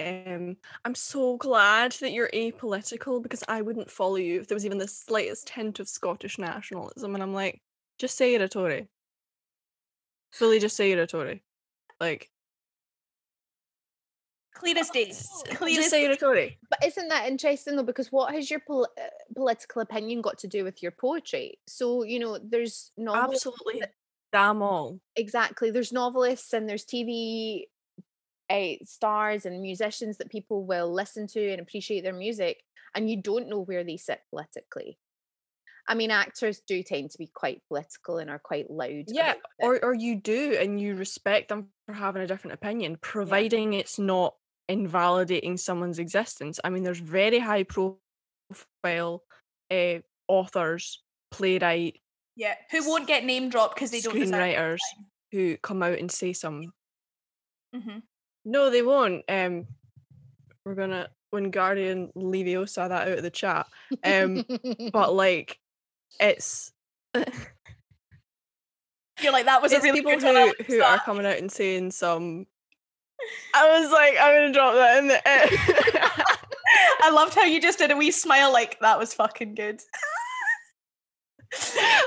um, 0.00 0.56
I'm 0.84 0.94
so 0.94 1.36
glad 1.36 1.92
that 2.00 2.12
you're 2.12 2.30
apolitical 2.34 3.22
because 3.22 3.44
I 3.48 3.62
wouldn't 3.62 3.90
follow 3.90 4.16
you 4.16 4.40
if 4.40 4.48
there 4.48 4.56
was 4.56 4.66
even 4.66 4.78
the 4.78 4.88
slightest 4.88 5.48
hint 5.48 5.80
of 5.80 5.88
Scottish 5.88 6.38
nationalism. 6.38 7.14
And 7.14 7.22
I'm 7.22 7.34
like, 7.34 7.60
just 7.98 8.16
say 8.16 8.32
you're 8.32 8.42
a 8.42 8.48
Tory. 8.48 8.88
Fully, 10.32 10.58
just 10.58 10.76
say 10.76 10.90
you're 10.90 11.02
a 11.02 11.06
Tory. 11.06 11.42
Like, 12.00 12.30
Clear 14.58 14.78
as 14.78 14.90
day. 14.90 15.12
Clear 15.54 15.76
Just 15.76 15.86
as 15.86 15.90
say 15.90 16.02
you're 16.02 16.12
a 16.12 16.16
Tory. 16.16 16.58
But 16.68 16.84
isn't 16.84 17.08
that 17.08 17.28
interesting 17.28 17.76
though? 17.76 17.84
Because 17.84 18.10
what 18.10 18.34
has 18.34 18.50
your 18.50 18.60
pol- 18.60 18.88
uh, 18.98 19.06
political 19.36 19.82
opinion 19.82 20.20
got 20.20 20.38
to 20.38 20.48
do 20.48 20.64
with 20.64 20.82
your 20.82 20.90
poetry? 20.90 21.60
So 21.68 22.02
you 22.02 22.18
know, 22.18 22.38
there's 22.42 22.90
novelists. 22.96 23.46
Absolutely. 23.46 23.82
Damn 24.32 24.62
all. 24.62 25.00
Exactly. 25.14 25.70
There's 25.70 25.92
novelists 25.92 26.52
and 26.52 26.68
there's 26.68 26.84
TV 26.84 27.66
uh, 28.50 28.84
stars 28.84 29.46
and 29.46 29.60
musicians 29.60 30.18
that 30.18 30.30
people 30.30 30.64
will 30.64 30.92
listen 30.92 31.26
to 31.28 31.50
and 31.50 31.60
appreciate 31.60 32.02
their 32.02 32.14
music, 32.14 32.62
and 32.94 33.08
you 33.10 33.20
don't 33.20 33.48
know 33.48 33.60
where 33.60 33.84
they 33.84 33.96
sit 33.96 34.20
politically. 34.30 34.98
I 35.86 35.94
mean, 35.94 36.10
actors 36.10 36.60
do 36.66 36.82
tend 36.82 37.12
to 37.12 37.18
be 37.18 37.30
quite 37.32 37.62
political 37.68 38.18
and 38.18 38.28
are 38.28 38.38
quite 38.38 38.70
loud. 38.70 39.04
Yeah, 39.08 39.34
or 39.58 39.82
or 39.82 39.94
you 39.94 40.16
do 40.16 40.56
and 40.60 40.80
you 40.80 40.94
respect 40.94 41.48
them 41.48 41.68
for 41.86 41.94
having 41.94 42.22
a 42.22 42.26
different 42.26 42.54
opinion, 42.54 42.98
providing 43.00 43.72
it's 43.72 43.98
not 43.98 44.34
invalidating 44.68 45.56
someone's 45.56 45.98
existence. 45.98 46.60
I 46.62 46.68
mean, 46.68 46.82
there's 46.82 47.00
very 47.00 47.38
high 47.38 47.64
profile 47.64 49.22
uh, 49.70 49.98
authors, 50.28 51.02
playwright, 51.30 52.00
Yeah, 52.36 52.54
who 52.70 52.86
won't 52.86 53.06
get 53.06 53.24
name 53.24 53.48
dropped 53.48 53.74
because 53.74 53.90
they 53.90 54.00
don't 54.00 54.14
screenwriters 54.14 54.80
who 55.32 55.56
come 55.56 55.82
out 55.82 55.98
and 55.98 56.10
say 56.10 56.32
some 56.32 56.72
hmm 57.74 57.98
No, 58.48 58.70
they 58.70 58.80
won't. 58.80 59.24
Um, 59.28 59.66
we're 60.64 60.74
gonna 60.74 61.08
Wingardium 61.34 62.12
Leviosa 62.14 62.88
that 62.88 63.08
out 63.08 63.18
of 63.18 63.22
the 63.22 63.30
chat. 63.30 63.66
Um, 64.02 64.44
but 64.92 65.14
like, 65.14 65.58
it's 66.18 66.72
You're 69.20 69.32
like 69.32 69.44
that 69.44 69.60
was 69.60 69.72
a 69.72 69.76
it's 69.76 69.84
really 69.84 70.00
people 70.00 70.18
good. 70.18 70.54
Who 70.66 70.76
who 70.76 70.82
are 70.82 70.98
coming 71.00 71.26
out 71.26 71.38
and 71.38 71.52
saying 71.52 71.90
some. 71.90 72.46
I 73.54 73.80
was 73.80 73.90
like, 73.90 74.14
I'm 74.20 74.34
gonna 74.34 74.52
drop 74.52 74.74
that 74.74 74.98
in 74.98 75.08
there. 75.08 75.20
I 77.02 77.10
loved 77.10 77.34
how 77.34 77.44
you 77.44 77.60
just 77.60 77.78
did 77.78 77.90
a 77.90 77.96
wee 77.96 78.10
smile 78.12 78.52
like 78.52 78.78
that 78.80 78.98
was 78.98 79.12
fucking 79.12 79.56
good. 79.56 79.82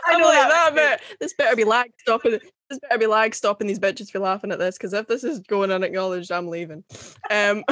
I 0.07 0.17
know 0.17 0.25
like 0.25 0.50
that 0.50 0.74
that 0.74 0.75
bit. 0.75 1.17
This 1.19 1.33
better 1.33 1.55
be 1.55 1.65
lag 1.65 1.91
stopping. 2.00 2.39
This 2.71 2.79
better 2.79 2.97
be 2.99 3.05
like 3.05 3.35
stopping 3.35 3.67
these 3.67 3.79
bitches 3.79 4.09
for 4.09 4.19
laughing 4.19 4.49
at 4.53 4.59
this. 4.59 4.77
Because 4.77 4.93
if 4.93 5.05
this 5.05 5.25
is 5.25 5.39
going 5.39 5.71
unacknowledged, 5.71 6.31
I'm 6.31 6.47
leaving. 6.47 6.85
Um, 7.29 7.65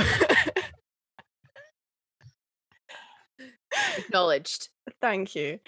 Acknowledged. 3.97 4.67
Thank 4.99 5.35
you. 5.35 5.59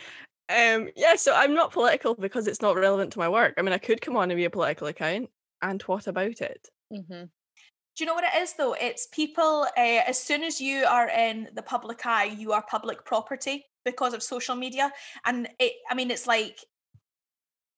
Um, 0.50 0.90
yeah, 0.98 1.16
so 1.16 1.34
I'm 1.34 1.54
not 1.54 1.72
political 1.72 2.14
because 2.14 2.46
it's 2.46 2.62
not 2.62 2.76
relevant 2.76 3.14
to 3.14 3.20
my 3.20 3.30
work. 3.30 3.54
I 3.58 3.62
mean, 3.62 3.72
I 3.72 3.78
could 3.78 4.02
come 4.02 4.18
on 4.18 4.30
and 4.30 4.38
be 4.38 4.44
a 4.44 4.50
political 4.50 4.88
account, 4.88 5.30
and 5.62 5.82
what 5.84 6.08
about 6.08 6.42
it? 6.42 6.68
hmm 6.92 6.98
Do 7.08 7.28
you 8.00 8.06
know 8.06 8.14
what 8.14 8.26
it 8.26 8.38
is 8.38 8.54
though? 8.58 8.74
It's 8.74 9.08
people. 9.14 9.66
Uh, 9.78 10.02
as 10.06 10.22
soon 10.22 10.44
as 10.44 10.60
you 10.60 10.84
are 10.84 11.08
in 11.08 11.48
the 11.54 11.62
public 11.62 12.06
eye, 12.06 12.26
you 12.26 12.52
are 12.52 12.66
public 12.70 13.06
property 13.06 13.66
because 13.86 14.14
of 14.14 14.22
social 14.22 14.56
media, 14.56 14.92
and 15.26 15.48
it. 15.58 15.72
I 15.90 15.96
mean, 15.96 16.12
it's 16.12 16.28
like. 16.28 16.60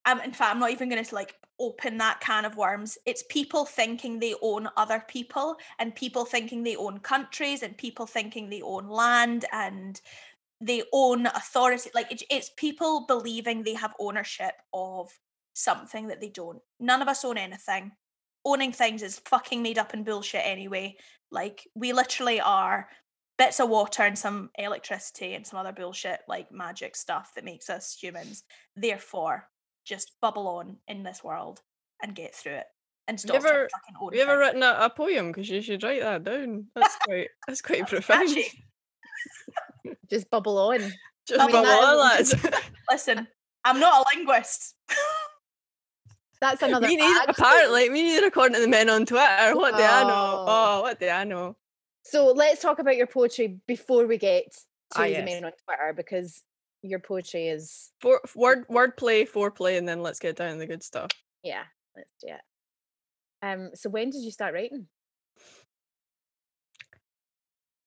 Um, 0.06 0.22
in 0.22 0.32
fact, 0.32 0.54
I'm 0.54 0.60
not 0.60 0.72
even 0.72 0.90
going 0.90 1.04
to 1.04 1.16
like 1.16 1.36
open 1.60 1.98
that 2.00 2.20
can 2.20 2.46
of 2.46 2.58
worms. 2.58 2.98
It's 3.06 3.24
people 3.30 3.66
thinking 3.66 4.20
they 4.20 4.36
own 4.42 4.68
other 4.76 5.04
people, 5.08 5.56
and 5.80 5.96
people 5.96 6.26
thinking 6.26 6.64
they 6.64 6.76
own 6.76 7.00
countries, 7.00 7.64
and 7.64 7.78
people 7.78 8.06
thinking 8.06 8.50
they 8.50 8.62
own 8.62 8.88
land, 8.88 9.46
and 9.52 10.00
they 10.62 10.84
own 10.92 11.26
authority. 11.28 11.90
Like 11.94 12.12
it, 12.12 12.24
it's 12.30 12.52
people 12.58 13.06
believing 13.08 13.64
they 13.64 13.76
have 13.76 13.94
ownership 14.00 14.54
of 14.74 15.12
something 15.54 16.08
that 16.08 16.20
they 16.20 16.30
don't. 16.30 16.60
None 16.80 17.02
of 17.02 17.08
us 17.08 17.24
own 17.24 17.38
anything 17.38 17.92
owning 18.46 18.72
things 18.72 19.02
is 19.02 19.20
fucking 19.26 19.62
made 19.62 19.78
up 19.78 19.94
and 19.94 20.06
bullshit 20.06 20.42
anyway. 20.44 20.96
Like 21.32 21.68
we 21.76 21.94
literally 21.94 22.42
are 22.42 22.88
bits 23.38 23.60
of 23.60 23.70
water 23.70 24.04
and 24.04 24.18
some 24.18 24.50
electricity 24.58 25.34
and 25.34 25.46
some 25.46 25.60
other 25.60 25.72
bullshit 25.72 26.20
like 26.28 26.52
magic 26.52 26.96
stuff 26.96 27.32
that 27.36 27.46
makes 27.46 27.70
us 27.70 27.98
humans. 28.00 28.44
Therefore, 28.76 29.50
just 29.86 30.12
bubble 30.22 30.48
on 30.48 30.78
in 30.88 31.04
this 31.04 31.24
world 31.24 31.62
and 32.02 32.16
get 32.16 32.34
through 32.36 32.54
it 32.54 32.66
and 33.08 33.20
stop 33.20 33.42
trying 33.42 33.44
to 33.44 33.50
ever- 33.50 33.70
fucking 33.70 33.96
own 34.02 34.08
Have 34.10 34.16
you 34.16 34.22
ever 34.22 34.38
written 34.40 34.64
a, 34.64 34.78
a 34.82 34.90
poem? 34.90 35.32
Because 35.32 35.50
you 35.50 35.62
should 35.62 35.84
write 35.84 36.02
that 36.02 36.24
down. 36.24 36.66
That's 36.76 36.96
quite 37.06 37.28
that's 37.48 37.62
quite 37.62 37.88
profound. 37.88 38.30
Just 40.10 40.30
bubble 40.30 40.58
on. 40.58 40.80
Just 41.28 41.40
I 41.42 41.46
mean, 41.48 41.52
bubble 41.54 41.70
on, 41.70 41.98
lads. 41.98 42.36
Listen, 42.92 43.28
I'm 43.66 43.80
not 43.80 44.02
a 44.02 44.18
linguist. 44.18 44.76
That's 46.42 46.62
another. 46.62 46.88
me 46.88 46.98
neither, 46.98 47.22
ad. 47.22 47.30
apparently, 47.30 47.90
me 47.90 48.04
neither 48.04 48.28
according 48.28 48.56
to 48.56 48.62
the 48.62 48.68
men 48.68 48.90
on 48.90 49.06
Twitter. 49.06 49.56
What 49.56 49.78
do 49.78 49.84
I 49.84 50.04
know? 50.04 50.10
Oh. 50.10 50.46
Oh, 50.48 50.82
what 50.82 51.00
do 51.00 51.08
I 51.08 51.24
know? 51.24 51.56
So 52.04 52.28
let's 52.28 52.62
talk 52.62 52.80
about 52.80 52.98
your 52.98 53.08
poetry 53.08 53.60
before 53.66 54.06
we 54.06 54.18
get 54.18 54.52
to 54.52 55.00
Ah, 55.00 55.04
the 55.04 55.10
yes. 55.12 55.26
men 55.26 55.46
on 55.46 55.52
Twitter 55.66 55.94
because 55.96 56.42
your 56.84 57.00
poetry 57.00 57.48
is 57.48 57.92
For 58.02 58.22
word 58.36 58.68
wordplay, 58.68 59.28
foreplay, 59.28 59.78
and 59.78 59.88
then 59.88 60.02
let's 60.02 60.20
get 60.20 60.36
down 60.36 60.54
to 60.54 60.60
the 60.60 60.68
good 60.68 60.84
stuff. 60.84 61.10
yeah. 61.44 61.64
Let's 61.96 62.14
do 62.22 62.28
it. 62.30 62.42
Um. 63.42 63.70
So 63.76 63.90
when 63.90 64.10
did 64.10 64.24
you 64.24 64.32
start 64.32 64.54
writing? 64.54 64.88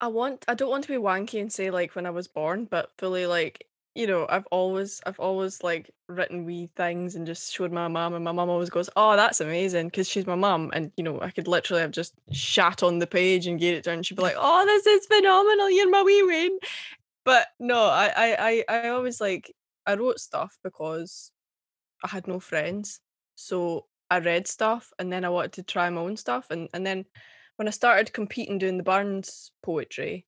I 0.00 0.08
want 0.08 0.44
I 0.48 0.54
don't 0.54 0.70
want 0.70 0.84
to 0.84 0.92
be 0.92 0.98
wanky 0.98 1.40
and 1.40 1.52
say 1.52 1.70
like 1.70 1.94
when 1.94 2.06
I 2.06 2.10
was 2.10 2.28
born, 2.28 2.66
but 2.66 2.90
fully 2.98 3.26
like 3.26 3.66
you 3.96 4.06
know, 4.06 4.26
I've 4.28 4.46
always 4.50 5.00
I've 5.06 5.18
always 5.18 5.62
like 5.62 5.90
written 6.06 6.44
wee 6.44 6.68
things 6.76 7.14
and 7.16 7.26
just 7.26 7.52
showed 7.52 7.72
my 7.72 7.88
mum 7.88 8.12
and 8.12 8.22
my 8.22 8.30
mum 8.30 8.50
always 8.50 8.68
goes, 8.68 8.90
Oh, 8.94 9.16
that's 9.16 9.40
amazing 9.40 9.86
because 9.88 10.06
she's 10.06 10.26
my 10.26 10.34
mum 10.34 10.70
and 10.74 10.92
you 10.98 11.02
know, 11.02 11.18
I 11.22 11.30
could 11.30 11.48
literally 11.48 11.80
have 11.80 11.92
just 11.92 12.12
shat 12.30 12.82
on 12.82 12.98
the 12.98 13.06
page 13.06 13.46
and 13.46 13.58
get 13.58 13.74
it 13.74 13.86
and 13.86 14.04
she'd 14.04 14.16
be 14.16 14.22
like, 14.22 14.36
Oh, 14.38 14.66
this 14.66 14.86
is 14.86 15.06
phenomenal, 15.06 15.70
you're 15.70 15.90
my 15.90 16.02
wee 16.02 16.22
wean. 16.22 16.58
But 17.26 17.48
no, 17.60 17.82
I 17.84 18.08
I 18.16 18.64
I, 18.70 18.80
I 18.86 18.90
always 18.90 19.20
like 19.20 19.54
I 19.86 19.96
wrote 19.96 20.20
stuff 20.20 20.58
because 20.64 21.32
I 22.04 22.08
had 22.08 22.28
no 22.28 22.40
friends. 22.40 23.00
So 23.36 23.88
I 24.10 24.20
read 24.20 24.46
stuff 24.48 24.92
and 24.98 25.12
then 25.12 25.24
I 25.24 25.30
wanted 25.30 25.52
to 25.54 25.62
try 25.64 25.90
my 25.90 26.00
own 26.02 26.16
stuff 26.16 26.50
and, 26.50 26.68
and 26.74 26.86
then 26.86 27.06
when 27.56 27.68
I 27.68 27.72
started 27.72 28.12
competing 28.12 28.58
doing 28.58 28.76
the 28.78 28.84
Burns 28.84 29.52
poetry, 29.62 30.26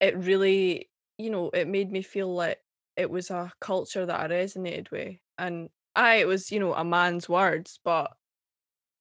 it 0.00 0.16
really, 0.16 0.90
you 1.18 1.30
know, 1.30 1.50
it 1.50 1.68
made 1.68 1.92
me 1.92 2.02
feel 2.02 2.34
like 2.34 2.60
it 2.96 3.10
was 3.10 3.30
a 3.30 3.52
culture 3.60 4.06
that 4.06 4.20
I 4.20 4.28
resonated 4.28 4.90
with. 4.90 5.16
And 5.38 5.70
I, 5.96 6.16
it 6.16 6.28
was, 6.28 6.52
you 6.52 6.60
know, 6.60 6.74
a 6.74 6.84
man's 6.84 7.28
words, 7.28 7.80
but 7.84 8.12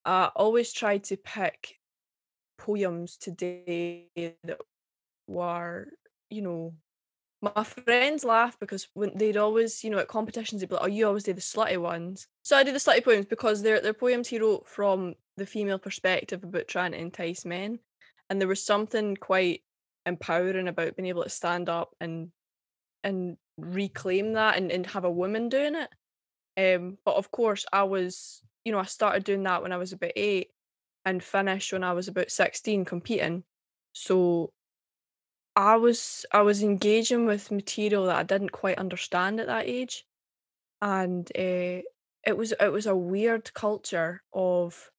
I 0.05 0.31
always 0.35 0.73
tried 0.73 1.03
to 1.05 1.17
pick 1.17 1.79
poems 2.57 3.17
today 3.17 4.09
that 4.43 4.59
were, 5.27 5.89
you 6.29 6.41
know, 6.41 6.75
my 7.41 7.63
friends 7.63 8.23
laugh 8.23 8.57
because 8.59 8.87
when 8.93 9.11
they'd 9.17 9.37
always, 9.37 9.83
you 9.83 9.89
know, 9.89 9.99
at 9.99 10.07
competitions, 10.07 10.61
they'd 10.61 10.69
be 10.69 10.75
like, 10.75 10.83
"Oh, 10.83 10.87
you 10.87 11.07
always 11.07 11.23
do 11.23 11.33
the 11.33 11.41
slutty 11.41 11.77
ones." 11.77 12.27
So 12.43 12.57
I 12.57 12.63
do 12.63 12.71
the 12.71 12.79
slutty 12.79 13.03
poems 13.03 13.25
because 13.25 13.61
they're 13.61 13.81
they're 13.81 13.93
poems 13.93 14.27
he 14.27 14.39
wrote 14.39 14.67
from 14.67 15.15
the 15.37 15.45
female 15.45 15.79
perspective 15.79 16.43
about 16.43 16.67
trying 16.67 16.91
to 16.93 16.97
entice 16.97 17.45
men, 17.45 17.79
and 18.29 18.39
there 18.41 18.47
was 18.47 18.65
something 18.65 19.15
quite 19.17 19.63
empowering 20.05 20.67
about 20.67 20.95
being 20.95 21.07
able 21.07 21.23
to 21.23 21.29
stand 21.29 21.69
up 21.69 21.95
and 21.99 22.31
and 23.03 23.37
reclaim 23.57 24.33
that 24.33 24.57
and, 24.57 24.71
and 24.71 24.87
have 24.87 25.05
a 25.05 25.11
woman 25.11 25.49
doing 25.49 25.75
it. 25.75 25.89
Um, 26.57 26.97
but 27.05 27.15
of 27.15 27.31
course, 27.31 27.65
I 27.71 27.83
was, 27.83 28.41
you 28.63 28.71
know, 28.71 28.79
I 28.79 28.85
started 28.85 29.23
doing 29.23 29.43
that 29.43 29.61
when 29.61 29.71
I 29.71 29.77
was 29.77 29.93
about 29.93 30.13
eight 30.15 30.49
and 31.05 31.23
finished 31.23 31.73
when 31.73 31.83
I 31.83 31.93
was 31.93 32.07
about 32.07 32.31
sixteen 32.31 32.85
competing. 32.85 33.43
So 33.93 34.51
I 35.55 35.75
was 35.77 36.25
I 36.31 36.41
was 36.41 36.63
engaging 36.63 37.25
with 37.25 37.51
material 37.51 38.05
that 38.05 38.15
I 38.17 38.23
didn't 38.23 38.51
quite 38.51 38.77
understand 38.77 39.39
at 39.39 39.47
that 39.47 39.67
age, 39.67 40.05
and 40.81 41.29
uh, 41.37 41.81
it 42.25 42.37
was 42.37 42.53
it 42.59 42.71
was 42.71 42.87
a 42.87 42.95
weird 42.95 43.53
culture 43.53 44.23
of 44.33 44.91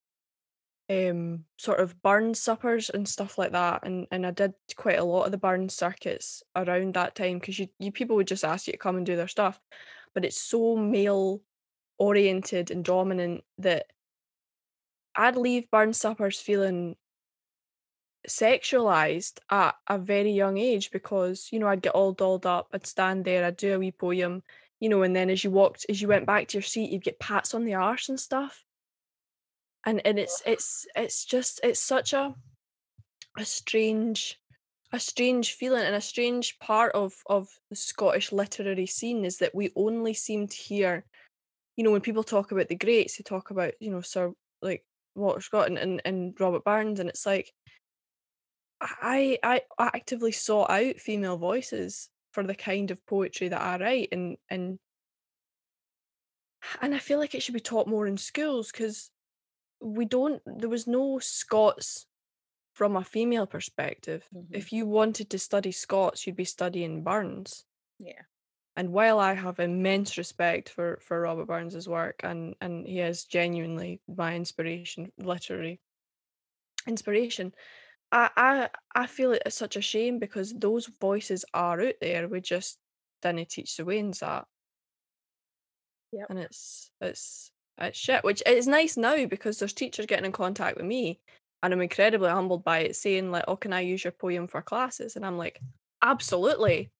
um 0.88 1.44
sort 1.58 1.80
of 1.80 2.00
Burns 2.02 2.40
suppers 2.40 2.90
and 2.90 3.08
stuff 3.08 3.38
like 3.38 3.50
that 3.52 3.80
and 3.84 4.06
and 4.12 4.24
I 4.24 4.30
did 4.30 4.54
quite 4.76 4.98
a 4.98 5.04
lot 5.04 5.24
of 5.24 5.32
the 5.32 5.38
Burns 5.38 5.74
circuits 5.74 6.44
around 6.54 6.94
that 6.94 7.16
time 7.16 7.38
because 7.40 7.58
you, 7.58 7.68
you 7.80 7.90
people 7.90 8.14
would 8.16 8.28
just 8.28 8.44
ask 8.44 8.66
you 8.68 8.72
to 8.72 8.78
come 8.78 8.96
and 8.96 9.04
do 9.04 9.16
their 9.16 9.26
stuff 9.26 9.60
but 10.14 10.24
it's 10.24 10.40
so 10.40 10.76
male 10.76 11.42
oriented 11.98 12.70
and 12.70 12.84
dominant 12.84 13.42
that 13.58 13.86
I'd 15.16 15.36
leave 15.36 15.70
Burns 15.70 15.98
suppers 15.98 16.40
feeling 16.40 16.96
sexualized 18.28 19.38
at 19.50 19.74
a 19.86 19.98
very 19.98 20.32
young 20.32 20.58
age 20.58 20.90
because 20.90 21.48
you 21.52 21.58
know 21.58 21.68
I'd 21.68 21.82
get 21.82 21.94
all 21.94 22.12
dolled 22.12 22.46
up 22.46 22.68
I'd 22.72 22.86
stand 22.86 23.24
there 23.24 23.44
I'd 23.44 23.56
do 23.56 23.74
a 23.74 23.78
wee 23.78 23.92
poem 23.92 24.42
you 24.80 24.88
know 24.88 25.02
and 25.02 25.14
then 25.14 25.30
as 25.30 25.44
you 25.44 25.50
walked 25.50 25.86
as 25.88 26.00
you 26.00 26.08
went 26.08 26.26
back 26.26 26.48
to 26.48 26.58
your 26.58 26.62
seat 26.62 26.90
you'd 26.90 27.04
get 27.04 27.20
pats 27.20 27.54
on 27.54 27.64
the 27.64 27.74
arse 27.74 28.08
and 28.08 28.18
stuff. 28.20 28.64
And 29.84 30.00
and 30.04 30.18
it's 30.18 30.42
it's 30.44 30.86
it's 30.96 31.24
just 31.24 31.60
it's 31.62 31.80
such 31.80 32.12
a 32.12 32.34
a 33.38 33.44
strange 33.44 34.38
a 34.92 34.98
strange 34.98 35.52
feeling 35.52 35.84
and 35.84 35.94
a 35.94 36.00
strange 36.00 36.58
part 36.58 36.92
of 36.94 37.14
of 37.26 37.48
the 37.70 37.76
Scottish 37.76 38.32
literary 38.32 38.86
scene 38.86 39.24
is 39.24 39.38
that 39.38 39.54
we 39.54 39.70
only 39.76 40.14
seem 40.14 40.48
to 40.48 40.56
hear 40.56 41.04
you 41.76 41.84
know 41.84 41.90
when 41.92 42.00
people 42.00 42.24
talk 42.24 42.50
about 42.50 42.68
the 42.68 42.74
greats 42.74 43.16
they 43.16 43.22
talk 43.22 43.50
about 43.50 43.74
you 43.80 43.90
know 43.90 44.00
Sir 44.00 44.32
like 44.62 44.84
Walter 45.14 45.40
Scott 45.40 45.68
and, 45.68 45.78
and, 45.78 46.02
and 46.04 46.34
Robert 46.40 46.64
Burns 46.64 47.00
and 47.00 47.08
it's 47.08 47.26
like 47.26 47.52
I 49.00 49.38
I 49.42 49.62
actively 49.78 50.32
sought 50.32 50.70
out 50.70 50.96
female 51.00 51.36
voices 51.36 52.10
for 52.32 52.42
the 52.42 52.54
kind 52.54 52.90
of 52.90 53.04
poetry 53.06 53.48
that 53.48 53.60
I 53.60 53.78
write 53.78 54.08
and 54.12 54.36
and 54.48 54.78
and 56.80 56.94
I 56.94 56.98
feel 56.98 57.18
like 57.18 57.34
it 57.34 57.42
should 57.42 57.54
be 57.54 57.60
taught 57.60 57.88
more 57.88 58.06
in 58.06 58.16
schools 58.16 58.70
because 58.70 59.10
we 59.80 60.04
don't 60.04 60.42
there 60.46 60.68
was 60.68 60.86
no 60.86 61.18
Scots 61.18 62.06
from 62.72 62.96
a 62.96 63.04
female 63.04 63.46
perspective. 63.46 64.28
Mhm. 64.34 64.48
If 64.50 64.72
you 64.72 64.86
wanted 64.86 65.30
to 65.30 65.38
study 65.38 65.72
Scots, 65.72 66.26
you'd 66.26 66.36
be 66.36 66.44
studying 66.44 67.02
Burns. 67.02 67.64
Yeah. 67.98 68.22
And 68.76 68.92
while 68.92 69.18
I 69.18 69.32
have 69.32 69.58
immense 69.58 70.18
respect 70.18 70.68
for 70.68 70.98
for 71.00 71.22
Robert 71.22 71.46
Burns's 71.46 71.88
work 71.88 72.20
and 72.22 72.54
and 72.60 72.86
he 72.86 73.00
is 73.00 73.24
genuinely 73.24 74.02
my 74.06 74.36
inspiration, 74.36 75.12
literary 75.16 75.80
inspiration, 76.86 77.54
I 78.12 78.30
I 78.36 78.70
I 78.94 79.06
feel 79.06 79.32
it 79.32 79.42
is 79.46 79.54
such 79.54 79.76
a 79.76 79.80
shame 79.82 80.18
because 80.18 80.52
those 80.52 80.86
voices 80.86 81.44
are 81.54 81.80
out 81.80 81.94
there. 82.00 82.28
We 82.28 82.40
just 82.40 82.78
didn't 83.22 83.48
teach 83.50 83.76
the 83.76 83.84
weans 83.84 84.20
that. 84.20 84.46
Yeah. 86.12 86.26
And 86.28 86.38
it's 86.38 86.90
it's 87.00 87.50
it's 87.78 87.98
shit. 87.98 88.24
Which 88.24 88.42
is 88.46 88.66
nice 88.66 88.96
now 88.96 89.26
because 89.26 89.58
there's 89.58 89.72
teachers 89.72 90.06
getting 90.06 90.24
in 90.26 90.32
contact 90.32 90.76
with 90.76 90.86
me 90.86 91.20
and 91.62 91.72
I'm 91.72 91.80
incredibly 91.80 92.28
humbled 92.30 92.64
by 92.64 92.80
it, 92.80 92.96
saying 92.96 93.30
like, 93.30 93.44
"Oh, 93.48 93.56
can 93.56 93.72
I 93.72 93.80
use 93.80 94.04
your 94.04 94.12
poem 94.12 94.46
for 94.48 94.62
classes?" 94.62 95.16
And 95.16 95.24
I'm 95.26 95.38
like, 95.38 95.62
"Absolutely, 96.02 96.92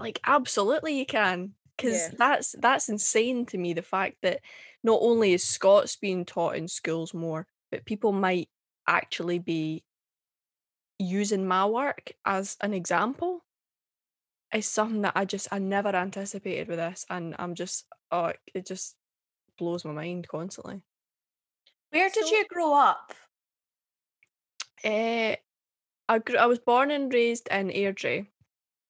like 0.00 0.20
absolutely 0.26 0.98
you 0.98 1.06
can." 1.06 1.54
Because 1.76 2.08
Yeah. 2.08 2.14
that's 2.18 2.54
that's 2.60 2.88
insane 2.90 3.46
to 3.46 3.58
me. 3.58 3.74
The 3.74 3.82
fact 3.82 4.18
that 4.22 4.42
not 4.84 5.00
only 5.02 5.34
is 5.34 5.44
Scots 5.44 5.96
being 5.96 6.24
taught 6.26 6.56
in 6.56 6.68
schools 6.68 7.14
more, 7.14 7.46
but 7.70 7.84
people 7.86 8.12
might 8.12 8.50
actually 8.88 9.38
be 9.40 9.84
using 10.98 11.46
my 11.46 11.64
work 11.66 12.12
as 12.24 12.56
an 12.60 12.74
example 12.74 13.44
is 14.54 14.66
something 14.66 15.02
that 15.02 15.12
I 15.14 15.24
just 15.24 15.48
I 15.52 15.58
never 15.58 15.90
anticipated 15.94 16.68
with 16.68 16.78
this, 16.78 17.04
and 17.10 17.34
I'm 17.38 17.54
just 17.54 17.86
oh 18.10 18.32
it- 18.54 18.66
just 18.66 18.96
blows 19.58 19.84
my 19.84 19.92
mind 19.92 20.28
constantly. 20.28 20.82
Where 21.90 22.08
did 22.10 22.26
So- 22.26 22.34
you 22.36 22.44
grow 22.48 22.74
up? 22.74 23.12
Uh, 24.84 25.34
I 26.08 26.18
grew, 26.20 26.36
I 26.36 26.46
was 26.46 26.60
born 26.60 26.90
and 26.90 27.12
raised 27.12 27.48
in 27.50 27.68
Airdrie. 27.68 28.28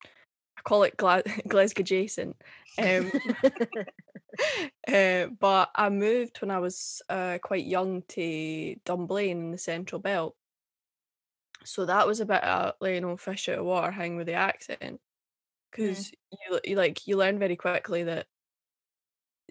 I 0.05 0.61
call 0.65 0.83
it 0.83 0.97
Gla- 0.97 1.23
Glasgow 1.49 1.81
adjacent. 1.81 2.37
Um, 2.79 3.11
uh, 4.87 5.27
but 5.41 5.71
I 5.75 5.89
moved 5.89 6.41
when 6.41 6.51
I 6.51 6.59
was 6.59 7.01
uh, 7.09 7.39
quite 7.43 7.65
young 7.65 8.03
to 8.09 8.77
Dunblane 8.85 9.39
in 9.41 9.51
the 9.51 9.59
Central 9.59 10.01
Belt. 10.01 10.37
So 11.69 11.85
that 11.85 12.07
was 12.07 12.21
a 12.21 12.27
bit 12.27 12.43
of 12.43 12.73
like, 12.81 12.95
you 12.95 13.01
know 13.03 13.17
fish 13.19 13.49
out 13.51 13.59
of 13.59 13.65
water 13.67 13.91
hang 13.91 14.17
with 14.17 14.27
the 14.27 14.33
accent 14.33 15.01
because 15.71 16.11
you, 16.31 16.61
you 16.65 16.77
like 16.77 17.07
you 17.07 17.19
learn 17.19 17.39
very 17.39 17.57
quickly 17.57 18.05
that 18.05 18.27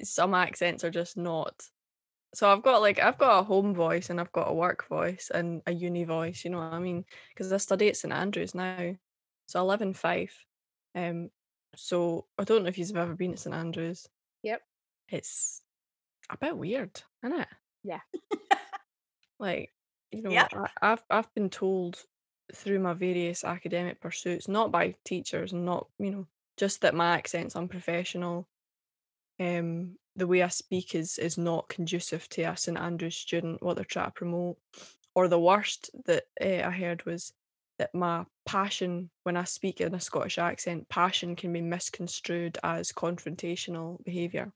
some 0.03 0.33
accents 0.33 0.83
are 0.83 0.89
just 0.89 1.15
not. 1.15 1.53
So 2.33 2.51
I've 2.51 2.63
got 2.63 2.81
like 2.81 2.99
I've 2.99 3.19
got 3.19 3.39
a 3.39 3.43
home 3.43 3.75
voice 3.75 4.09
and 4.09 4.19
I've 4.19 4.31
got 4.31 4.49
a 4.49 4.53
work 4.53 4.87
voice 4.87 5.29
and 5.31 5.61
a 5.67 5.71
uni 5.71 6.05
voice. 6.05 6.43
You 6.43 6.49
know 6.51 6.57
what 6.57 6.73
I 6.73 6.79
mean? 6.79 7.05
Because 7.29 7.53
I 7.53 7.57
study 7.57 7.87
at 7.87 7.97
St 7.97 8.13
Andrews 8.13 8.55
now, 8.55 8.95
so 9.45 9.59
I 9.59 9.61
live 9.61 9.83
in 9.83 9.93
Fife. 9.93 10.43
Um, 10.95 11.29
so 11.75 12.25
I 12.39 12.45
don't 12.45 12.63
know 12.63 12.69
if 12.69 12.79
you've 12.79 12.97
ever 12.97 13.13
been 13.13 13.33
to 13.33 13.37
St 13.37 13.55
Andrews. 13.55 14.07
Yep. 14.41 14.61
It's 15.09 15.61
a 16.31 16.37
bit 16.37 16.57
weird, 16.57 16.99
isn't 17.23 17.39
it? 17.39 17.47
Yeah. 17.83 18.01
Like 19.39 19.71
you 20.11 20.21
know. 20.21 20.31
I, 20.53 20.91
I've 20.91 21.03
I've 21.09 21.33
been 21.33 21.49
told 21.49 22.03
through 22.53 22.79
my 22.79 22.93
various 22.93 23.43
academic 23.43 23.99
pursuits, 23.99 24.47
not 24.47 24.71
by 24.71 24.95
teachers, 25.05 25.51
and 25.51 25.65
not 25.65 25.87
you 25.99 26.11
know, 26.11 26.27
just 26.57 26.81
that 26.81 26.95
my 26.95 27.17
accent's 27.17 27.55
unprofessional. 27.55 28.47
Um, 29.39 29.97
the 30.15 30.27
way 30.27 30.41
I 30.41 30.47
speak 30.47 30.95
is 30.95 31.17
is 31.19 31.37
not 31.37 31.69
conducive 31.69 32.27
to 32.29 32.43
a 32.43 32.57
St 32.57 32.77
Andrews 32.77 33.15
student. 33.15 33.61
What 33.61 33.75
they're 33.75 33.85
trying 33.85 34.07
to 34.07 34.11
promote, 34.11 34.57
or 35.13 35.27
the 35.27 35.39
worst 35.39 35.91
that 36.05 36.23
uh, 36.41 36.67
I 36.67 36.71
heard 36.71 37.05
was 37.05 37.33
that 37.77 37.93
my 37.93 38.25
passion 38.45 39.09
when 39.23 39.37
I 39.37 39.43
speak 39.43 39.81
in 39.81 39.93
a 39.93 39.99
Scottish 39.99 40.39
accent, 40.39 40.89
passion 40.89 41.35
can 41.35 41.53
be 41.53 41.61
misconstrued 41.61 42.57
as 42.63 42.91
confrontational 42.91 44.03
behaviour. 44.03 44.51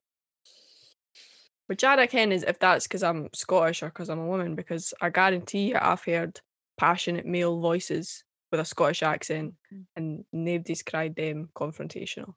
Which 1.71 1.86
I 1.86 1.95
reckon 1.95 2.34
is 2.34 2.43
if 2.43 2.60
that's 2.60 2.86
because 2.86 3.01
I'm 3.01 3.29
Scottish 3.34 3.81
or 3.81 3.86
because 3.86 4.10
I'm 4.10 4.19
a 4.19 4.27
woman, 4.27 4.55
because 4.55 4.93
I 4.99 5.10
guarantee 5.10 5.69
you 5.69 5.77
I've 5.79 6.03
heard 6.03 6.41
passionate 6.77 7.25
male 7.25 7.62
voices 7.62 8.25
with 8.51 8.60
a 8.60 8.65
Scottish 8.65 9.01
accent 9.01 9.53
Mm. 9.73 9.86
and 9.95 10.25
nobody's 10.34 10.84
cried 10.84 11.15
them 11.15 11.47
confrontational. 11.55 12.34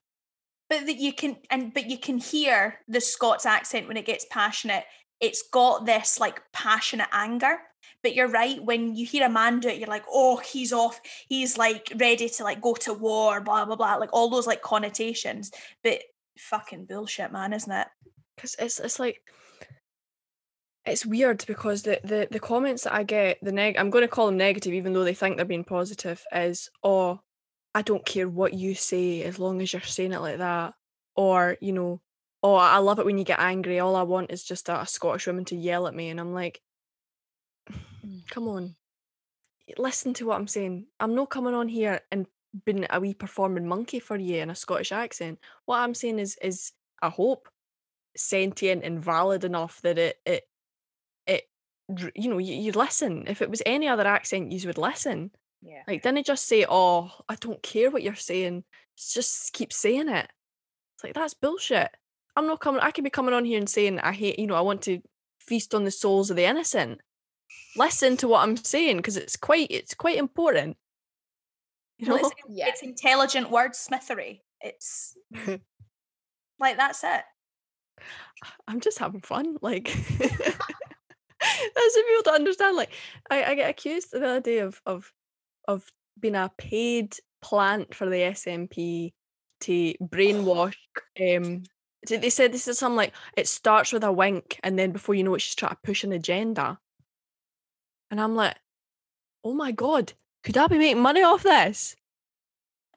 But 0.71 0.87
that 0.87 0.99
you 0.99 1.13
can 1.13 1.39
and 1.51 1.75
but 1.75 1.91
you 1.91 1.99
can 1.99 2.19
hear 2.19 2.79
the 2.87 3.01
Scots 3.01 3.45
accent 3.45 3.89
when 3.89 3.97
it 3.97 4.07
gets 4.07 4.25
passionate. 4.31 4.85
It's 5.19 5.43
got 5.51 5.85
this 5.85 6.21
like 6.21 6.41
passionate 6.53 7.09
anger. 7.11 7.59
But 8.05 8.15
you're 8.15 8.29
right, 8.29 8.63
when 8.65 8.95
you 8.95 9.05
hear 9.05 9.27
a 9.27 9.29
man 9.29 9.59
do 9.59 9.67
it, 9.69 9.79
you're 9.79 9.89
like, 9.89 10.05
oh, 10.09 10.37
he's 10.37 10.73
off, 10.73 11.01
he's 11.29 11.59
like 11.59 11.93
ready 11.97 12.29
to 12.29 12.45
like 12.45 12.61
go 12.61 12.75
to 12.75 12.95
war, 12.95 13.41
blah 13.41 13.65
blah 13.65 13.75
blah, 13.75 13.97
like 13.97 14.11
all 14.13 14.31
those 14.31 14.47
like 14.47 14.63
connotations. 14.63 15.51
But 15.83 16.03
fucking 16.39 16.85
bullshit, 16.85 17.33
man, 17.33 17.53
isn't 17.53 17.73
it? 17.73 17.89
Because 18.37 18.57
it's 18.59 18.81
it's 18.81 18.99
like 18.99 19.21
it's 20.87 21.07
weird 21.07 21.45
because 21.47 21.83
the 21.83 22.01
the 22.05 22.29
the 22.31 22.41
comments 22.41 22.85
that 22.85 22.95
I 22.95 23.03
get 23.03 23.39
the 23.43 23.53
neg 23.53 23.77
I'm 23.79 23.91
going 23.91 24.03
to 24.03 24.09
call 24.09 24.27
them 24.27 24.37
negative 24.37 24.75
even 24.75 24.93
though 24.93 25.05
they 25.05 25.15
think 25.15 25.37
they're 25.37 25.45
being 25.45 25.65
positive 25.65 26.23
is 26.33 26.71
oh 26.83 27.21
I 27.75 27.83
don't 27.83 28.05
care 28.05 28.29
what 28.29 28.55
you 28.55 28.75
say 28.75 29.23
as 29.23 29.39
long 29.39 29.61
as 29.61 29.73
you're 29.73 29.83
saying 29.83 30.13
it 30.13 30.21
like 30.21 30.39
that 30.39 30.75
or 31.17 31.57
you 31.61 31.73
know 31.73 32.01
oh 32.43 32.55
I 32.55 32.79
love 32.79 32.99
it 32.99 33.07
when 33.07 33.19
you 33.19 33.25
get 33.25 33.41
angry. 33.41 33.81
All 33.81 33.97
I 33.97 34.03
want 34.03 34.31
is 34.31 34.45
just 34.45 34.69
a, 34.69 34.83
a 34.83 34.87
Scottish 34.87 35.27
woman 35.27 35.45
to 35.47 35.57
yell 35.57 35.87
at 35.87 35.95
me 35.95 36.11
and 36.11 36.21
I'm 36.21 36.35
like 36.35 36.61
mm, 37.71 37.81
mm. 38.05 38.29
come 38.31 38.49
on. 38.49 38.75
Listen 39.79 40.13
to 40.15 40.27
what 40.27 40.37
I'm 40.37 40.47
saying. 40.47 40.87
I'm 41.01 41.15
not 41.15 41.31
coming 41.31 41.55
on 41.55 41.69
here 41.69 42.01
and 42.13 42.27
being 42.67 42.87
a 42.91 43.01
wee 43.01 43.15
performing 43.15 43.67
monkey 43.67 43.99
for 43.99 44.17
you 44.17 44.43
in 44.43 44.51
a 44.51 44.55
Scottish 44.55 44.93
accent. 44.93 45.39
What 45.65 45.79
I'm 45.79 45.95
saying 45.95 46.19
is 46.19 46.37
is 46.43 46.73
I 47.03 47.09
hope 47.09 47.49
sentient 48.17 48.85
and 48.85 49.03
valid 49.03 49.45
enough 49.45 49.81
that 49.83 49.99
it 49.99 50.17
it 50.25 50.45
it 51.27 51.45
you 52.15 52.29
know 52.31 52.39
you, 52.39 52.55
you 52.55 52.73
listen 52.73 53.25
if 53.27 53.43
it 53.43 53.51
was 53.51 53.63
any 53.67 53.89
other 53.89 54.07
accent 54.07 54.53
you 54.53 54.67
would 54.67 54.79
listen 54.79 55.31
Yeah. 55.63 55.83
like 55.87 56.03
didn't 56.03 56.27
just 56.27 56.47
say 56.47 56.65
oh 56.69 57.11
i 57.29 57.35
don't 57.35 57.63
care 57.63 57.91
what 57.91 58.03
you're 58.03 58.15
saying 58.15 58.65
just 58.97 59.53
keep 59.53 59.73
saying 59.73 60.09
it 60.09 60.29
it's 60.97 61.05
like 61.05 61.15
that's 61.15 61.35
bullshit 61.35 61.91
i'm 62.37 62.47
not 62.47 62.61
coming 62.61 62.81
i 62.81 62.91
could 62.91 63.05
be 63.05 63.11
coming 63.11 63.35
on 63.35 63.45
here 63.45 63.59
and 63.59 63.69
saying 63.69 63.99
i 64.01 64.13
hate 64.13 64.39
you 64.39 64.47
know 64.47 64.55
i 64.55 64.61
want 64.61 64.83
to 64.83 65.01
feast 65.41 65.75
on 65.75 65.85
the 65.85 65.91
souls 65.91 66.31
of 66.31 66.37
the 66.37 66.45
innocent 66.45 67.01
listen 67.77 68.17
to 68.17 68.29
what 68.29 68.43
i'm 68.43 68.57
saying 68.57 68.97
because 68.99 69.17
it's 69.17 69.37
quite 69.37 69.67
it's 69.71 69.95
quite 69.95 70.17
important 70.17 70.77
you 71.99 72.07
know 72.09 72.15
Well, 72.17 72.27
it's, 72.27 72.35
Yeah. 72.49 72.69
it's 72.69 72.83
intelligent 72.83 73.51
wordsmithery. 73.51 74.41
It's 74.61 75.17
like 76.59 76.77
that's 76.77 77.05
it. 77.05 77.23
I'm 78.69 78.81
just 78.81 78.99
having 78.99 79.21
fun. 79.21 79.57
Like 79.61 79.97
that's 81.75 81.97
people 81.97 82.23
to 82.25 82.33
understand. 82.33 82.77
Like 82.77 82.93
I, 83.31 83.45
I 83.45 83.55
get 83.55 83.71
accused 83.71 84.13
the 84.13 84.19
other 84.19 84.41
day 84.41 84.59
of 84.59 84.81
of 84.87 85.13
of 85.69 85.91
being 86.19 86.35
a 86.35 86.51
paid 86.59 87.17
plant 87.43 87.95
for 87.95 88.07
the 88.07 88.17
SNP 88.17 89.13
to 89.63 89.95
brainwash. 90.03 90.77
Um, 91.21 91.63
they 92.09 92.31
said 92.31 92.53
this 92.53 92.69
is 92.69 92.79
something 92.79 92.97
like 92.97 93.15
it 93.37 93.49
starts 93.49 93.93
with 93.93 94.05
a 94.05 94.13
wink, 94.13 94.61
and 94.63 94.79
then 94.79 94.93
before 94.93 95.15
you 95.15 95.25
know 95.25 95.35
it, 95.35 95.41
she's 95.41 95.55
trying 95.55 95.73
to 95.73 95.79
push 95.83 96.05
an 96.05 96.13
agenda. 96.13 96.79
And 98.11 98.21
I'm 98.21 98.37
like, 98.37 98.57
oh 99.43 99.55
my 99.55 99.73
god, 99.73 100.13
could 100.45 100.57
I 100.57 100.67
be 100.67 100.79
making 100.79 101.03
money 101.03 101.23
off 101.23 101.43
this? 101.43 101.97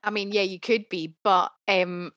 I 0.04 0.10
mean, 0.10 0.32
yeah, 0.32 0.44
you 0.44 0.60
could 0.60 0.90
be, 0.90 1.16
but 1.24 1.52
um 1.68 2.12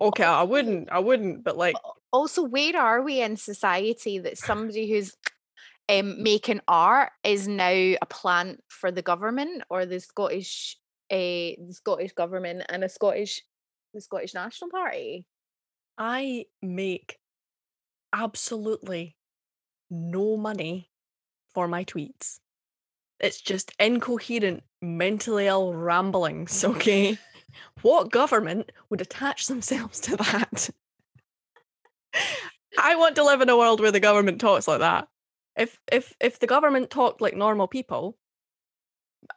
Okay, 0.00 0.24
I 0.24 0.42
wouldn't, 0.44 0.90
I 0.90 0.98
wouldn't, 0.98 1.44
but 1.44 1.58
like, 1.58 1.76
also 2.14 2.44
where 2.44 2.76
are 2.76 3.02
we 3.02 3.20
in 3.20 3.36
society 3.36 4.20
that 4.20 4.38
somebody 4.48 4.88
who's 4.88 5.16
um, 5.88 6.22
making 6.22 6.60
art 6.66 7.10
is 7.24 7.46
now 7.48 7.68
a 8.00 8.06
plant 8.08 8.62
for 8.68 8.90
the 8.90 9.02
government 9.02 9.64
or 9.68 9.84
the 9.84 10.00
Scottish 10.00 10.78
uh, 11.10 11.58
the 11.58 11.72
Scottish 11.72 12.12
government 12.12 12.62
and 12.70 12.84
a 12.84 12.88
Scottish 12.88 13.42
the 13.92 14.00
Scottish 14.00 14.32
National 14.32 14.70
Party? 14.70 15.26
I 15.98 16.46
make 16.62 17.18
absolutely 18.12 19.16
no 19.90 20.36
money 20.36 20.90
for 21.52 21.68
my 21.68 21.84
tweets. 21.84 22.38
It's 23.20 23.40
just 23.40 23.72
incoherent, 23.78 24.62
mentally 24.80 25.46
ill 25.46 25.74
ramblings, 25.74 26.64
okay? 26.72 27.18
what 27.82 28.10
government 28.10 28.72
would 28.88 29.00
attach 29.00 29.46
themselves 29.46 30.00
to 30.00 30.16
that? 30.16 30.70
I 32.78 32.96
want 32.96 33.16
to 33.16 33.24
live 33.24 33.40
in 33.40 33.48
a 33.48 33.56
world 33.56 33.80
where 33.80 33.92
the 33.92 34.00
government 34.00 34.40
talks 34.40 34.66
like 34.68 34.80
that. 34.80 35.08
If 35.56 35.78
if 35.90 36.14
if 36.20 36.38
the 36.40 36.46
government 36.46 36.90
talked 36.90 37.20
like 37.20 37.36
normal 37.36 37.68
people, 37.68 38.16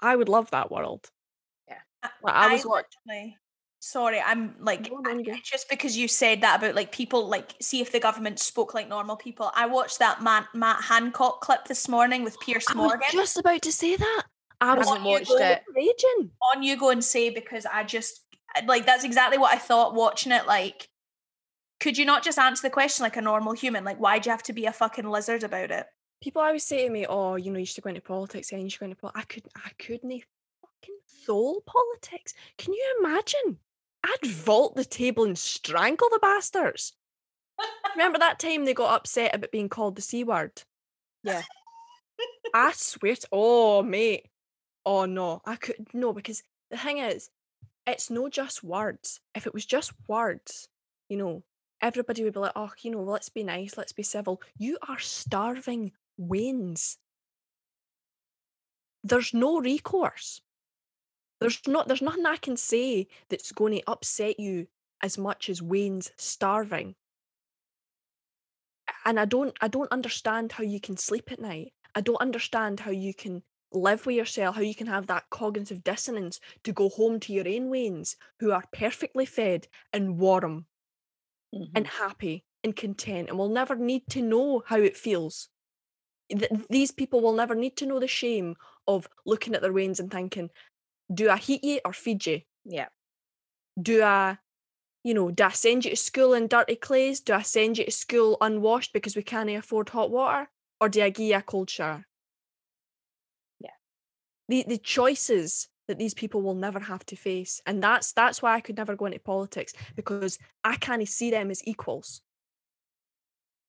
I 0.02 0.16
would 0.16 0.30
love 0.30 0.50
that 0.52 0.72
world. 0.72 1.10
Yeah. 1.68 1.78
Like, 2.24 2.34
I 2.34 2.54
was 2.54 2.66
watch- 2.66 2.86
literally- 3.06 3.38
sorry, 3.80 4.20
I'm 4.20 4.56
like 4.60 4.90
No, 4.92 4.98
no, 4.98 5.12
I- 5.34 5.42
just 5.44 5.70
because 5.70 5.96
you 5.96 6.08
said 6.08 6.42
that 6.42 6.58
about 6.60 6.74
like 6.76 6.92
people 6.92 7.28
like 7.28 7.54
see 7.62 7.80
if 7.82 7.92
the 7.92 8.00
government 8.00 8.40
spoke 8.40 8.74
like 8.74 8.90
normal 8.90 9.16
people. 9.16 9.52
I 9.56 9.68
watched 9.68 10.00
that 10.00 10.22
Matt, 10.24 10.48
Matt 10.56 10.84
Hancock 10.84 11.42
clip 11.42 11.66
this 11.66 11.88
morning 11.88 12.24
with 12.24 12.40
Piers 12.40 12.66
I 12.70 12.74
was 12.74 12.78
Morgan. 12.78 13.08
just 13.12 13.38
about 13.38 13.62
to 13.62 13.72
say 13.72 13.96
that. 13.96 14.24
I 14.60 14.74
was 14.74 14.88
Haven't 14.88 15.04
watched 15.04 15.30
it. 15.32 15.62
raging. 15.76 16.32
on 16.56 16.64
you 16.64 16.76
go 16.78 16.90
and 16.90 17.04
say 17.06 17.30
because 17.30 17.68
I 17.68 17.84
just 17.84 18.26
like 18.66 18.88
that's 18.88 19.04
exactly 19.04 19.38
what 19.38 19.54
I 19.54 19.60
thought 19.60 19.94
watching 19.94 20.32
it. 20.32 20.48
Like, 20.48 20.90
could 21.80 21.98
you 21.98 22.06
not 22.06 22.24
just 22.24 22.40
answer 22.40 22.62
the 22.62 22.72
question 22.72 23.04
like 23.04 23.18
a 23.18 23.22
normal 23.22 23.54
human? 23.54 23.84
Like, 23.84 23.98
why'd 23.98 24.26
you 24.26 24.32
have 24.32 24.44
to 24.44 24.54
be 24.54 24.66
a 24.66 24.74
fucking 24.74 25.08
lizard 25.08 25.44
about 25.44 25.72
it? 25.72 25.86
People 26.22 26.42
always 26.42 26.64
say 26.64 26.88
to 26.88 26.90
me, 26.90 27.06
"Oh, 27.08 27.36
you 27.36 27.52
know, 27.52 27.60
you 27.60 27.66
should 27.66 27.84
go 27.84 27.90
into 27.90 28.02
politics." 28.02 28.52
And 28.52 28.64
you 28.64 28.70
should 28.70 28.80
go 28.80 28.86
into 28.86 28.96
politics. 28.96 29.22
I 29.22 29.34
couldn't. 29.34 29.52
I 29.56 29.70
couldn't 29.78 30.10
they 30.10 30.24
fucking 30.62 30.98
soul 31.06 31.62
politics. 31.66 32.34
Can 32.58 32.74
you 32.74 32.98
imagine? 33.00 33.60
I'd 34.04 34.26
vault 34.26 34.76
the 34.76 34.86
table 34.86 35.26
and 35.26 35.38
strangle 35.38 36.10
the 36.10 36.20
bastards. 36.20 36.94
Remember 37.96 38.20
that 38.20 38.40
time 38.40 38.66
they 38.66 38.74
got 38.74 38.96
upset 38.96 39.36
about 39.36 39.52
being 39.52 39.70
called 39.70 39.96
the 39.96 40.02
c 40.02 40.24
word? 40.24 40.64
Yeah. 41.24 41.42
I 42.54 42.72
swear 42.74 43.16
to 43.16 43.28
oh 43.32 43.84
mate. 43.84 44.28
Oh 44.86 45.06
no, 45.06 45.42
I 45.46 45.56
could 45.56 45.88
no 45.94 46.14
because 46.14 46.42
the 46.72 46.78
thing 46.78 47.00
is, 47.00 47.30
it's 47.86 48.10
no 48.10 48.30
just 48.30 48.64
words. 48.64 49.20
If 49.36 49.48
it 49.48 49.54
was 49.54 49.66
just 49.66 49.92
words, 50.08 50.68
you 51.10 51.18
know, 51.18 51.44
everybody 51.82 52.24
would 52.24 52.34
be 52.34 52.40
like, 52.40 52.54
oh, 52.56 52.72
you 52.82 52.92
know, 52.92 53.04
let's 53.04 53.30
be 53.30 53.44
nice, 53.44 53.78
let's 53.78 53.94
be 53.94 54.04
civil. 54.04 54.42
You 54.58 54.78
are 54.88 55.00
starving 55.00 55.92
weans. 56.18 56.98
There's 59.04 59.34
no 59.34 59.60
recourse. 59.60 60.42
There's 61.40 61.60
not 61.68 61.88
there's 61.88 62.02
nothing 62.02 62.26
I 62.26 62.38
can 62.38 62.58
say 62.58 63.08
that's 63.30 63.52
going 63.52 63.74
to 63.74 63.84
upset 63.88 64.40
you 64.40 64.68
as 65.04 65.18
much 65.18 65.50
as 65.50 65.62
wean's 65.62 66.12
starving. 66.18 66.96
And 69.06 69.20
I 69.20 69.26
don't 69.26 69.56
I 69.62 69.68
don't 69.68 69.92
understand 69.92 70.52
how 70.52 70.64
you 70.64 70.80
can 70.80 70.98
sleep 70.98 71.32
at 71.32 71.40
night. 71.40 71.74
I 71.94 72.02
don't 72.02 72.22
understand 72.22 72.80
how 72.80 72.92
you 72.92 73.14
can 73.14 73.44
live 73.72 74.06
with 74.06 74.16
yourself, 74.16 74.56
how 74.56 74.62
you 74.62 74.76
can 74.76 74.88
have 74.88 75.08
that 75.08 75.30
cognitive 75.30 75.84
dissonance 75.84 76.40
to 76.64 76.72
go 76.72 76.90
home 76.90 77.20
to 77.20 77.34
your 77.34 77.48
own 77.48 77.70
weans 77.70 78.16
who 78.40 78.52
are 78.52 78.64
perfectly 78.72 79.26
fed 79.26 79.68
and 79.94 80.18
warm 80.18 80.66
Mhm. 81.54 81.72
and 81.76 81.88
happy 81.88 82.46
and 82.64 82.76
content 82.76 83.30
and 83.30 83.38
will 83.38 83.50
never 83.50 83.76
need 83.76 84.08
to 84.10 84.22
know 84.22 84.64
how 84.66 84.80
it 84.80 84.98
feels. 84.98 85.50
Th- 86.30 86.52
these 86.70 86.92
people 86.92 87.22
will 87.22 87.34
never 87.34 87.56
need 87.56 87.78
to 87.78 87.86
know 87.86 88.00
the 88.00 88.08
shame 88.08 88.56
of 88.88 89.08
looking 89.26 89.56
at 89.56 89.62
their 89.62 89.74
wains 89.74 90.00
and 90.00 90.12
thinking, 90.12 90.50
do 91.14 91.30
I 91.30 91.38
heat 91.38 91.64
you 91.64 91.80
or 91.86 91.94
feed 91.94 92.26
you? 92.26 92.42
yeah. 92.66 92.90
Do 93.82 94.04
I, 94.04 94.40
you 95.04 95.14
know, 95.14 95.32
do 95.32 95.44
I 95.44 95.50
send 95.50 95.86
you 95.86 95.92
to 95.92 95.98
school 95.98 96.34
in 96.34 96.48
dirty 96.48 96.76
claes? 96.76 97.20
Do 97.22 97.34
I 97.34 97.44
send 97.44 97.78
you 97.78 97.86
to 97.86 97.92
school 97.92 98.38
unwashed 98.42 98.94
because 98.94 99.16
we 99.16 99.24
can't 99.24 99.50
afford 99.50 99.90
hot 99.90 100.12
water? 100.12 100.50
Or 100.82 100.90
do 100.90 101.02
I 101.02 101.10
give 101.10 101.28
you 101.28 101.36
a 101.36 101.42
cold 101.42 101.70
shower? 101.70 102.06
Yeah. 103.60 103.72
The 104.50 104.64
the 104.68 104.78
choices 104.78 105.70
that 105.88 105.98
these 105.98 106.14
people 106.14 106.42
will 106.42 106.56
never 106.56 106.80
have 106.80 107.06
to 107.08 107.16
face. 107.16 107.62
And 107.66 107.82
that's 107.82 108.14
that's 108.14 108.42
why 108.42 108.56
I 108.56 108.62
could 108.62 108.78
never 108.78 108.96
go 108.96 109.06
into 109.06 109.20
politics 109.20 109.74
because 109.96 110.38
I 110.64 110.76
can't 110.76 111.08
see 111.08 111.32
them 111.32 111.52
as 111.52 111.66
equals. 111.68 112.22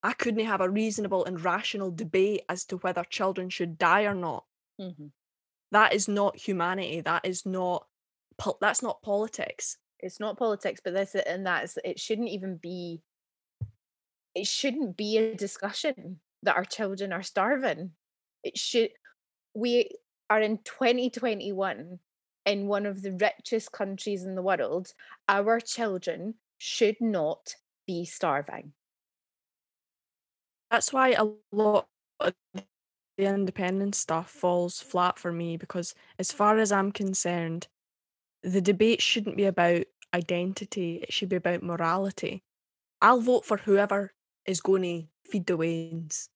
I 0.02 0.12
couldn't 0.12 0.44
have 0.44 0.60
a 0.60 0.70
reasonable 0.70 1.24
and 1.24 1.42
rational 1.42 1.90
debate 1.90 2.42
as 2.48 2.64
to 2.66 2.76
whether 2.78 3.04
children 3.04 3.50
should 3.50 3.78
die 3.78 4.04
or 4.04 4.14
not. 4.14 4.44
Mhm. 4.80 5.12
That 5.72 5.92
is 5.92 6.08
not 6.08 6.36
humanity. 6.36 7.00
That 7.00 7.24
is 7.24 7.44
not 7.44 7.86
that's 8.60 8.82
not 8.82 9.02
politics. 9.02 9.78
It's 9.98 10.20
not 10.20 10.38
politics, 10.38 10.80
but 10.82 10.94
this 10.94 11.14
and 11.14 11.46
that 11.46 11.64
is 11.64 11.78
it 11.84 11.98
shouldn't 11.98 12.28
even 12.28 12.56
be 12.56 13.02
it 14.34 14.46
shouldn't 14.46 14.96
be 14.96 15.18
a 15.18 15.34
discussion 15.34 16.20
that 16.44 16.56
our 16.56 16.64
children 16.64 17.12
are 17.12 17.22
starving. 17.22 17.96
It 18.44 18.56
should 18.56 18.92
we 19.54 19.90
are 20.30 20.40
in 20.40 20.58
2021 20.58 21.98
in 22.48 22.66
one 22.66 22.86
of 22.86 23.02
the 23.02 23.12
richest 23.12 23.70
countries 23.72 24.24
in 24.24 24.34
the 24.34 24.42
world. 24.42 24.92
Our 25.28 25.60
children 25.60 26.34
should 26.56 26.96
not 27.00 27.54
be 27.86 28.04
starving. 28.04 28.72
That's 30.70 30.92
why 30.92 31.10
a 31.10 31.28
lot 31.52 31.86
of 32.20 32.34
the 32.54 32.64
independence 33.24 33.98
stuff 33.98 34.30
falls 34.30 34.80
flat 34.80 35.18
for 35.18 35.32
me 35.32 35.56
because, 35.56 35.94
as 36.18 36.32
far 36.32 36.58
as 36.58 36.72
I'm 36.72 36.92
concerned, 36.92 37.68
the 38.42 38.60
debate 38.60 39.02
shouldn't 39.02 39.36
be 39.36 39.44
about 39.44 39.84
identity, 40.14 41.00
it 41.02 41.12
should 41.12 41.28
be 41.28 41.36
about 41.36 41.62
morality. 41.62 42.42
I'll 43.00 43.20
vote 43.20 43.44
for 43.44 43.58
whoever 43.58 44.12
is 44.46 44.60
going 44.60 44.82
to 44.82 45.30
feed 45.30 45.46
the 45.46 45.56
weans. 45.56 46.28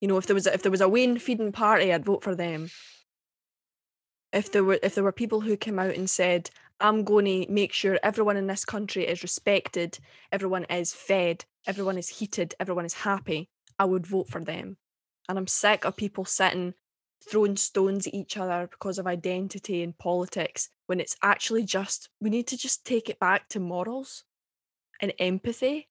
You 0.00 0.08
know, 0.08 0.16
if 0.16 0.26
there 0.26 0.34
was 0.34 0.46
a, 0.46 0.54
if 0.54 0.62
there 0.62 0.70
was 0.70 0.80
a 0.80 0.88
wean 0.88 1.18
feeding 1.18 1.52
party, 1.52 1.92
I'd 1.92 2.04
vote 2.04 2.22
for 2.22 2.34
them. 2.34 2.70
If 4.32 4.52
there 4.52 4.64
were 4.64 4.78
if 4.82 4.94
there 4.94 5.04
were 5.04 5.12
people 5.12 5.40
who 5.40 5.56
came 5.56 5.78
out 5.78 5.94
and 5.94 6.08
said, 6.08 6.50
"I'm 6.80 7.04
going 7.04 7.24
to 7.24 7.50
make 7.50 7.72
sure 7.72 7.98
everyone 8.02 8.36
in 8.36 8.46
this 8.46 8.64
country 8.64 9.06
is 9.06 9.22
respected, 9.22 9.98
everyone 10.32 10.64
is 10.64 10.92
fed, 10.94 11.44
everyone 11.66 11.98
is 11.98 12.08
heated, 12.08 12.54
everyone 12.60 12.84
is 12.84 12.94
happy," 12.94 13.48
I 13.78 13.86
would 13.86 14.06
vote 14.06 14.28
for 14.28 14.42
them. 14.44 14.76
And 15.28 15.38
I'm 15.38 15.46
sick 15.46 15.84
of 15.84 15.96
people 15.96 16.24
sitting 16.24 16.74
throwing 17.28 17.56
stones 17.56 18.06
at 18.06 18.14
each 18.14 18.36
other 18.36 18.68
because 18.70 18.98
of 18.98 19.06
identity 19.06 19.82
and 19.82 19.98
politics 19.98 20.70
when 20.86 21.00
it's 21.00 21.16
actually 21.22 21.64
just 21.64 22.08
we 22.20 22.30
need 22.30 22.46
to 22.48 22.56
just 22.56 22.84
take 22.86 23.08
it 23.08 23.18
back 23.18 23.48
to 23.50 23.60
morals 23.60 24.24
and 25.00 25.12
empathy. 25.18 25.88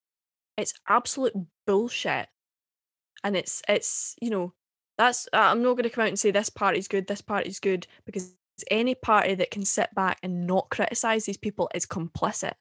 It's 0.58 0.74
absolute 0.88 1.34
bullshit. 1.66 2.28
And 3.24 3.36
it's 3.36 3.62
it's 3.68 4.16
you 4.22 4.30
know 4.30 4.54
that's 4.98 5.28
uh, 5.34 5.38
I'm 5.38 5.62
not 5.62 5.74
going 5.74 5.84
to 5.84 5.90
come 5.90 6.04
out 6.04 6.10
and 6.10 6.20
say 6.20 6.32
this 6.32 6.50
party's 6.50 6.88
good, 6.88 7.08
this 7.08 7.22
party's 7.22 7.60
good 7.60 7.88
because 8.06 8.34
any 8.72 8.96
party 8.96 9.36
that 9.36 9.52
can 9.52 9.66
sit 9.66 9.94
back 9.94 10.18
and 10.24 10.48
not 10.48 10.70
criticize 10.70 11.26
these 11.26 11.38
people 11.38 11.70
is 11.76 11.86
complicit. 11.86 12.54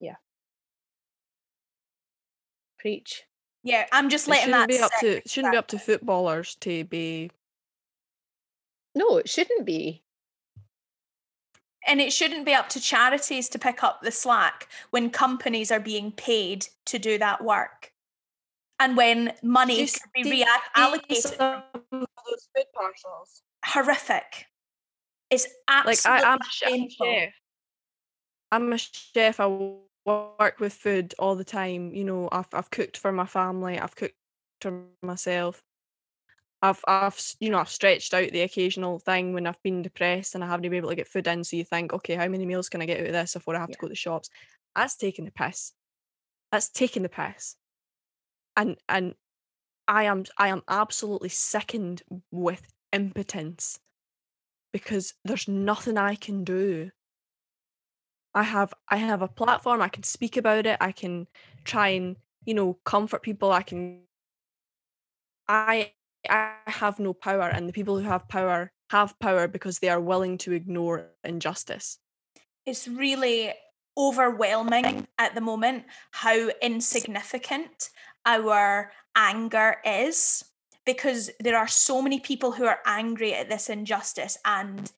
Yeah. 0.00 0.16
Preach. 2.78 3.24
Yeah, 3.62 3.86
I'm 3.92 4.08
just 4.08 4.28
It 4.28 4.30
letting 4.30 4.44
shouldn't 4.46 4.60
that 4.60 4.68
be 4.68 4.78
up 4.78 4.92
to 5.00 5.16
it 5.18 5.30
shouldn't 5.30 5.52
be 5.52 5.58
up 5.58 5.66
to 5.68 5.78
footballers 5.78 6.54
to 6.60 6.84
be 6.84 7.30
No, 8.94 9.18
it 9.18 9.28
shouldn't 9.28 9.66
be. 9.66 10.02
And 11.88 12.00
it 12.00 12.12
shouldn't 12.12 12.46
be 12.46 12.54
up 12.54 12.68
to 12.70 12.80
charities 12.80 13.48
to 13.50 13.58
pick 13.58 13.84
up 13.84 14.02
the 14.02 14.10
slack 14.10 14.68
when 14.90 15.10
companies 15.10 15.70
are 15.70 15.80
being 15.80 16.10
paid 16.12 16.68
to 16.86 16.98
do 16.98 17.18
that 17.18 17.44
work. 17.44 17.92
And 18.78 18.96
when 18.96 19.32
money 19.42 19.76
Just 19.86 20.02
could 20.02 20.12
be 20.12 20.22
see- 20.24 20.44
reallocated. 20.44 21.16
some 21.16 21.62
of 21.74 21.82
um, 21.92 22.06
those 22.28 22.48
food 22.54 22.66
parcels. 22.74 23.42
Horrific. 23.64 24.46
It's 25.30 25.46
absolutely 25.68 26.24
I, 26.26 26.32
I'm, 26.32 26.38
a 26.38 26.42
I'm 26.44 26.50
shameful. 26.50 27.06
chef. 27.06 27.32
I'm 28.52 28.72
a 28.72 28.78
chef. 28.78 29.40
I 29.40 29.44
w- 29.44 29.78
work 30.04 30.60
with 30.60 30.72
food 30.72 31.14
all 31.18 31.34
the 31.36 31.44
time. 31.44 31.92
You 31.94 32.04
know, 32.04 32.28
I've 32.30 32.46
I've 32.52 32.70
cooked 32.70 32.96
for 32.98 33.10
my 33.12 33.26
family. 33.26 33.78
I've 33.78 33.96
cooked 33.96 34.14
for 34.60 34.84
myself. 35.02 35.62
I've 36.62 36.80
I've 36.86 37.20
you 37.40 37.50
know 37.50 37.58
I've 37.58 37.68
stretched 37.68 38.14
out 38.14 38.30
the 38.30 38.42
occasional 38.42 38.98
thing 38.98 39.32
when 39.32 39.46
I've 39.46 39.62
been 39.62 39.82
depressed 39.82 40.34
and 40.34 40.44
I 40.44 40.46
haven't 40.46 40.62
been 40.62 40.74
able 40.74 40.90
to 40.90 40.94
get 40.96 41.08
food 41.08 41.26
in. 41.26 41.42
So 41.44 41.56
you 41.56 41.64
think, 41.64 41.92
okay, 41.92 42.14
how 42.14 42.28
many 42.28 42.46
meals 42.46 42.68
can 42.68 42.82
I 42.82 42.86
get 42.86 43.00
out 43.00 43.06
of 43.06 43.12
this 43.12 43.34
before 43.34 43.56
I 43.56 43.60
have 43.60 43.70
to 43.70 43.78
go 43.78 43.86
to 43.88 43.90
the 43.90 43.96
shops? 43.96 44.28
That's 44.76 44.96
taking 44.96 45.24
the 45.24 45.32
piss. 45.32 45.72
That's 46.52 46.68
taking 46.68 47.02
the 47.02 47.08
piss. 47.08 47.56
And 48.56 48.76
and 48.88 49.14
I 49.88 50.04
am 50.04 50.24
I 50.38 50.48
am 50.48 50.62
absolutely 50.68 51.28
sickened 51.28 52.02
with 52.30 52.72
impotence 52.92 53.80
because 54.72 55.14
there's 55.24 55.48
nothing 55.48 55.98
I 55.98 56.14
can 56.14 56.44
do. 56.44 56.90
I 58.34 58.42
have 58.44 58.74
I 58.88 58.98
have 58.98 59.22
a 59.22 59.28
platform, 59.28 59.82
I 59.82 59.88
can 59.88 60.02
speak 60.02 60.36
about 60.36 60.66
it, 60.66 60.76
I 60.80 60.92
can 60.92 61.26
try 61.64 61.88
and, 61.88 62.16
you 62.44 62.54
know, 62.54 62.74
comfort 62.84 63.22
people, 63.22 63.50
I 63.52 63.62
can 63.62 64.02
I 65.48 65.92
I 66.28 66.54
have 66.66 66.98
no 66.98 67.12
power 67.14 67.48
and 67.48 67.68
the 67.68 67.72
people 67.72 67.98
who 67.98 68.04
have 68.04 68.28
power 68.28 68.72
have 68.90 69.18
power 69.18 69.48
because 69.48 69.78
they 69.78 69.88
are 69.88 70.00
willing 70.00 70.38
to 70.38 70.52
ignore 70.52 71.10
injustice. 71.24 71.98
it's 72.64 72.88
really 72.88 73.52
overwhelming 73.98 75.06
at 75.18 75.34
the 75.34 75.40
moment 75.40 75.84
how 76.10 76.50
insignificant 76.60 77.90
our 78.26 78.92
anger 79.16 79.76
is 79.84 80.44
because 80.84 81.30
there 81.40 81.56
are 81.56 81.66
so 81.66 82.02
many 82.02 82.20
people 82.20 82.52
who 82.52 82.66
are 82.66 82.80
angry 82.84 83.34
at 83.34 83.48
this 83.48 83.70
injustice 83.70 84.36
and 84.44 84.92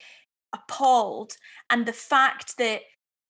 appalled 0.52 1.36
and 1.70 1.86
the 1.86 1.92
fact 1.92 2.56
that 2.58 2.80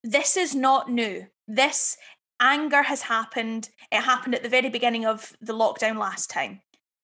this 0.05 0.37
is 0.37 0.55
not 0.55 0.91
new 0.91 1.27
this 1.49 1.97
anger 2.41 2.83
has 2.83 3.03
happened 3.03 3.69
it 3.91 4.01
happened 4.01 4.35
at 4.35 4.43
the 4.43 4.49
very 4.49 4.71
beginning 4.71 5.05
of 5.05 5.37
the 5.41 5.53
lockdown 5.53 5.99
last 5.99 6.31
time 6.31 6.61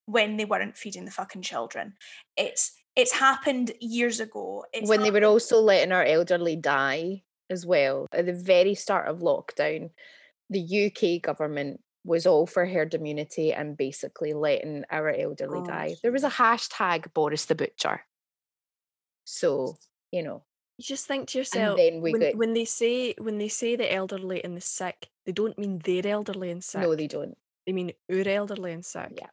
when 0.06 0.36
they 0.36 0.44
weren't 0.44 0.76
feeding 0.76 1.04
the 1.04 1.10
fucking 1.10 1.42
children. 1.42 1.94
It's 2.36 2.72
it's 2.96 3.12
happened 3.12 3.72
years 3.80 4.20
ago. 4.20 4.64
It's 4.72 4.88
when 4.88 5.02
they 5.02 5.10
were 5.10 5.24
also 5.24 5.60
letting 5.60 5.92
our 5.92 6.04
elderly 6.04 6.56
die 6.56 7.22
as 7.50 7.66
well. 7.66 8.06
At 8.12 8.26
the 8.26 8.32
very 8.32 8.74
start 8.74 9.08
of 9.08 9.18
lockdown, 9.18 9.90
the 10.48 10.86
UK 10.86 11.20
government 11.20 11.80
was 12.04 12.26
all 12.26 12.46
for 12.46 12.66
herd 12.66 12.92
immunity 12.94 13.52
and 13.52 13.76
basically 13.76 14.32
letting 14.34 14.84
our 14.90 15.08
elderly 15.08 15.60
Oh, 15.60 15.64
die. 15.66 15.96
There 16.02 16.12
was 16.12 16.24
a 16.24 16.30
hashtag 16.30 17.12
Boris 17.14 17.46
the 17.46 17.54
Butcher. 17.54 18.02
So, 19.24 19.76
you 20.10 20.22
know, 20.22 20.44
You 20.78 20.84
just 20.84 21.06
think 21.06 21.28
to 21.28 21.38
yourself 21.38 21.76
then 21.78 22.00
we 22.02 22.12
when, 22.12 22.20
get- 22.20 22.36
when 22.36 22.52
they 22.52 22.64
say 22.66 23.14
when 23.18 23.38
they 23.38 23.48
say 23.48 23.76
the 23.76 23.90
elderly 23.92 24.44
and 24.44 24.56
the 24.56 24.60
sick, 24.60 25.08
they 25.24 25.32
don't 25.32 25.58
mean 25.58 25.78
their 25.78 26.06
elderly 26.06 26.50
and 26.50 26.62
sick. 26.62 26.82
no, 26.82 26.94
they 26.94 27.06
don't. 27.06 27.36
they 27.66 27.72
mean 27.72 27.92
our 28.10 28.28
elderly 28.28 28.72
and 28.72 28.84
sick. 28.84 29.12
Yeah. 29.16 29.30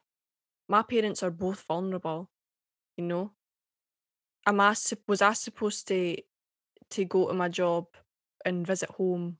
My 0.68 0.82
parents 0.82 1.22
are 1.22 1.30
both 1.30 1.60
vulnerable, 1.68 2.30
you 2.96 3.04
know. 3.04 3.32
Am 4.46 4.60
I 4.60 4.74
was 5.06 5.20
I 5.22 5.34
supposed 5.34 5.88
to 5.88 6.16
to 6.90 7.04
go 7.04 7.28
to 7.28 7.34
my 7.34 7.48
job 7.48 7.86
and 8.44 8.66
visit 8.66 8.90
home 8.90 9.38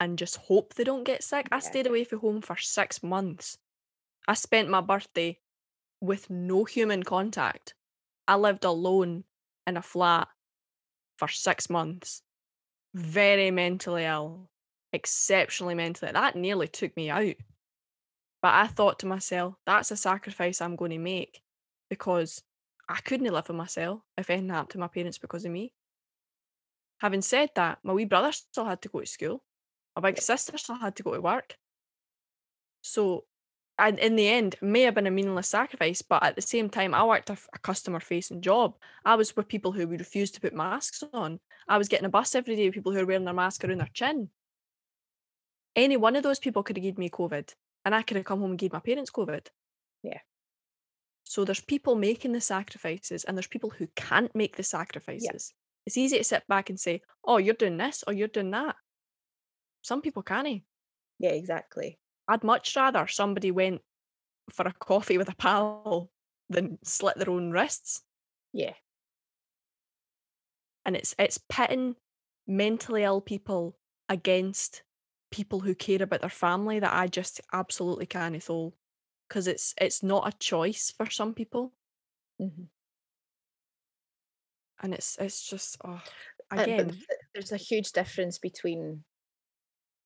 and 0.00 0.18
just 0.18 0.36
hope 0.36 0.74
they 0.74 0.84
don't 0.84 1.04
get 1.04 1.22
sick? 1.22 1.48
I 1.52 1.60
stayed 1.60 1.86
away 1.86 2.04
from 2.04 2.20
home 2.20 2.40
for 2.40 2.56
six 2.56 3.02
months. 3.02 3.58
I 4.26 4.34
spent 4.34 4.68
my 4.70 4.80
birthday 4.80 5.38
with 6.00 6.30
no 6.30 6.64
human 6.64 7.02
contact. 7.02 7.74
I 8.26 8.36
lived 8.36 8.64
alone 8.64 9.24
in 9.66 9.76
a 9.76 9.82
flat 9.82 10.28
for 11.16 11.28
six 11.28 11.70
months. 11.70 12.22
Very 12.94 13.50
mentally 13.50 14.04
ill, 14.04 14.50
exceptionally 14.92 15.74
mentally. 15.74 16.12
That 16.12 16.36
nearly 16.36 16.68
took 16.68 16.96
me 16.96 17.10
out. 17.10 17.36
But 18.42 18.54
I 18.54 18.66
thought 18.66 18.98
to 19.00 19.06
myself, 19.06 19.54
that's 19.66 19.90
a 19.90 19.96
sacrifice 19.96 20.60
I'm 20.60 20.76
going 20.76 20.90
to 20.90 20.98
make 20.98 21.40
because 21.88 22.42
I 22.88 22.96
couldn't 23.00 23.32
live 23.32 23.48
with 23.48 23.56
myself 23.56 24.02
if 24.18 24.28
anything 24.28 24.50
happened 24.50 24.70
to 24.70 24.78
my 24.78 24.88
parents 24.88 25.18
because 25.18 25.44
of 25.44 25.52
me. 25.52 25.72
Having 26.98 27.22
said 27.22 27.50
that, 27.56 27.78
my 27.82 27.92
wee 27.92 28.04
brother 28.04 28.32
still 28.32 28.66
had 28.66 28.82
to 28.82 28.88
go 28.88 29.00
to 29.00 29.06
school. 29.06 29.42
My 29.96 30.02
big 30.02 30.20
sister 30.20 30.58
still 30.58 30.76
had 30.76 30.96
to 30.96 31.02
go 31.02 31.14
to 31.14 31.20
work. 31.20 31.56
So, 32.82 33.24
and 33.78 33.98
in 33.98 34.16
the 34.16 34.28
end, 34.28 34.54
it 34.54 34.62
may 34.62 34.82
have 34.82 34.94
been 34.94 35.06
a 35.06 35.10
meaningless 35.10 35.48
sacrifice, 35.48 36.02
but 36.02 36.22
at 36.22 36.36
the 36.36 36.42
same 36.42 36.68
time, 36.68 36.94
I 36.94 37.04
worked 37.04 37.30
a 37.30 37.36
customer 37.62 38.00
facing 38.00 38.40
job. 38.40 38.74
I 39.04 39.14
was 39.14 39.34
with 39.34 39.48
people 39.48 39.72
who 39.72 39.86
would 39.88 40.00
refuse 40.00 40.30
to 40.32 40.40
put 40.40 40.54
masks 40.54 41.02
on. 41.12 41.40
I 41.68 41.78
was 41.78 41.88
getting 41.88 42.06
a 42.06 42.10
bus 42.10 42.34
every 42.34 42.56
day 42.56 42.66
with 42.66 42.74
people 42.74 42.92
who 42.92 42.98
were 42.98 43.06
wearing 43.06 43.24
their 43.24 43.34
mask 43.34 43.64
around 43.64 43.78
their 43.78 43.88
chin. 43.92 44.30
Any 45.76 45.96
one 45.96 46.14
of 46.14 46.22
those 46.22 46.38
people 46.38 46.62
could 46.62 46.76
have 46.76 46.84
given 46.84 47.00
me 47.00 47.10
COVID, 47.10 47.52
and 47.84 47.94
I 47.94 48.02
could 48.02 48.16
have 48.16 48.26
come 48.26 48.40
home 48.40 48.50
and 48.50 48.58
gave 48.58 48.72
my 48.72 48.80
parents 48.80 49.10
COVID. 49.10 49.46
Yeah. 50.02 50.20
So 51.24 51.44
there's 51.44 51.60
people 51.60 51.96
making 51.96 52.32
the 52.32 52.40
sacrifices, 52.40 53.24
and 53.24 53.36
there's 53.36 53.46
people 53.46 53.70
who 53.70 53.88
can't 53.96 54.34
make 54.34 54.56
the 54.56 54.62
sacrifices. 54.62 55.52
It's 55.86 55.96
easy 55.96 56.18
to 56.18 56.24
sit 56.24 56.46
back 56.48 56.70
and 56.70 56.78
say, 56.78 57.02
"Oh, 57.24 57.38
you're 57.38 57.54
doing 57.54 57.76
this 57.76 58.04
or 58.06 58.12
you're 58.12 58.28
doing 58.28 58.50
that." 58.52 58.76
Some 59.84 60.02
people 60.02 60.24
can't. 60.24 60.64
Yeah, 61.18 61.30
exactly. 61.32 61.98
I'd 62.28 62.44
much 62.44 62.74
rather 62.76 63.06
somebody 63.06 63.50
went 63.50 63.82
for 64.50 64.66
a 64.66 64.72
coffee 64.74 65.18
with 65.18 65.28
a 65.30 65.36
pal 65.36 66.12
than 66.50 66.78
slit 66.84 67.16
their 67.18 67.30
own 67.30 67.52
wrists. 67.52 68.02
Yeah. 68.52 68.74
And 70.86 70.96
it's 70.96 71.14
it's 71.18 71.38
pitting 71.48 71.96
mentally 72.46 73.04
ill 73.04 73.20
people 73.20 73.78
against 74.08 74.82
people 75.30 75.60
who 75.60 75.74
care 75.74 76.02
about 76.02 76.20
their 76.20 76.30
family 76.30 76.78
that 76.78 76.94
I 76.94 77.06
just 77.06 77.40
absolutely 77.52 78.06
can't 78.06 78.40
thole. 78.42 78.76
Because 79.28 79.46
it's 79.48 79.74
it's 79.80 80.02
not 80.02 80.28
a 80.32 80.36
choice 80.38 80.90
for 80.90 81.08
some 81.10 81.34
people. 81.34 81.74
Mhm. 82.38 82.68
And 84.80 84.94
it's 84.94 85.16
it's 85.18 85.44
just 85.44 85.76
oh 85.84 86.02
Uh, 86.56 86.66
again. 86.66 87.02
th- 87.08 87.20
there's 87.32 87.52
a 87.52 87.56
huge 87.56 87.92
difference 87.92 88.38
between 88.38 89.04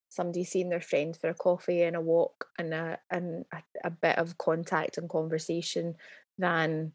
somebody 0.08 0.44
seeing 0.44 0.68
their 0.70 0.80
friend 0.80 1.16
for 1.16 1.28
a 1.30 1.34
coffee 1.34 1.82
and 1.82 1.96
a 1.96 2.00
walk 2.00 2.46
and 2.58 2.72
a 2.72 2.98
and 3.10 3.44
a, 3.52 3.62
a 3.84 3.90
bit 3.90 4.18
of 4.18 4.38
contact 4.38 4.98
and 4.98 5.08
conversation 5.08 5.94
than 6.38 6.92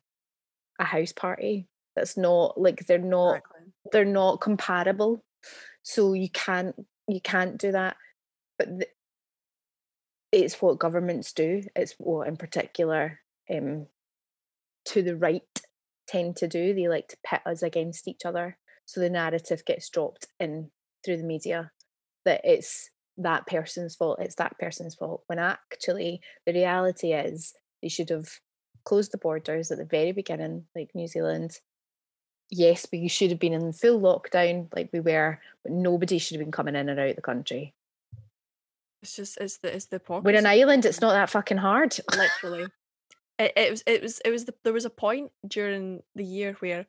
a 0.80 0.84
house 0.84 1.12
party. 1.12 1.68
That's 1.96 2.18
not 2.18 2.60
like 2.60 2.86
they're 2.88 2.98
not 2.98 3.38
Exactly. 3.38 3.62
they're 3.92 4.06
not 4.06 4.42
comparable. 4.42 5.24
So 5.84 6.14
you 6.14 6.30
can't 6.30 6.76
you 7.08 7.22
can't 7.22 7.58
do 7.58 7.72
that. 7.72 7.98
But 8.58 8.88
it's 10.32 10.62
what 10.62 10.80
governments 10.80 11.34
do. 11.34 11.64
It's 11.76 11.94
what 11.98 12.28
in 12.28 12.38
particular 12.38 13.20
um 13.54 13.88
to 14.86 15.04
the 15.04 15.16
right 15.16 15.44
tend 16.08 16.36
to 16.38 16.48
do. 16.48 16.74
They 16.74 16.88
like 16.88 17.08
to 17.10 17.18
pit 17.26 17.42
us 17.46 17.62
against 17.64 18.08
each 18.08 18.26
other. 18.26 18.58
So 18.86 19.00
the 19.00 19.10
narrative 19.10 19.64
gets 19.66 19.90
dropped 19.90 20.28
in 20.40 20.72
through 21.06 21.18
the 21.18 21.24
media 21.24 21.72
that 22.26 22.42
it's 22.44 22.90
that 23.18 23.48
person's 23.48 23.96
fault, 23.96 24.20
it's 24.20 24.36
that 24.36 24.58
person's 24.60 24.96
fault. 24.96 25.24
When 25.28 25.40
actually 25.40 26.22
the 26.46 26.54
reality 26.54 27.14
is 27.14 27.54
they 27.82 27.90
should 27.90 28.10
have 28.10 28.28
closed 28.86 29.12
the 29.12 29.18
borders 29.18 29.72
at 29.72 29.78
the 29.78 29.86
very 29.86 30.12
beginning, 30.12 30.66
like 30.76 30.92
New 30.94 31.08
Zealand. 31.08 31.60
Yes, 32.50 32.86
we 32.92 33.08
should 33.08 33.30
have 33.30 33.40
been 33.40 33.54
in 33.54 33.74
full 33.74 34.00
lockdown 34.00 34.68
like 34.76 34.90
we 34.92 35.00
were, 35.00 35.40
but 35.64 35.72
nobody 35.72 36.18
should 36.18 36.36
have 36.36 36.46
been 36.46 36.52
coming 36.52 36.76
in 36.76 36.90
and 36.90 37.00
out 37.00 37.10
of 37.10 37.16
the 37.16 37.22
country. 37.22 37.74
It's 39.02 39.16
just 39.16 39.38
it's 39.40 39.58
the 39.58 39.76
it's 39.76 39.86
the 39.88 40.02
We're 40.08 40.38
an 40.38 40.46
island, 40.46 40.86
it's 40.86 41.02
not 41.02 41.14
that 41.14 41.30
fucking 41.30 41.58
hard. 41.58 41.98
literally. 42.16 42.68
It, 43.40 43.54
it 43.56 43.72
was 43.72 43.84
it 43.86 44.02
was 44.02 44.20
it 44.24 44.30
was 44.30 44.46
the, 44.46 44.54
there 44.64 44.74
was 44.74 44.86
a 44.86 44.90
point 44.90 45.32
during 45.48 46.04
the 46.16 46.24
year 46.24 46.56
where 46.60 46.86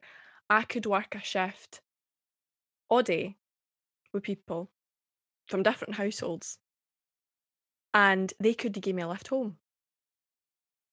I 0.50 0.62
could 0.62 0.86
work 0.86 1.14
a 1.14 1.20
shift 1.20 1.80
all 2.88 3.02
day 3.02 3.36
with 4.12 4.22
people 4.22 4.70
from 5.46 5.62
different 5.62 5.94
households, 5.94 6.58
and 7.92 8.32
they 8.40 8.54
could 8.54 8.72
give 8.80 8.94
me 8.94 9.02
a 9.02 9.08
lift 9.08 9.28
home, 9.28 9.56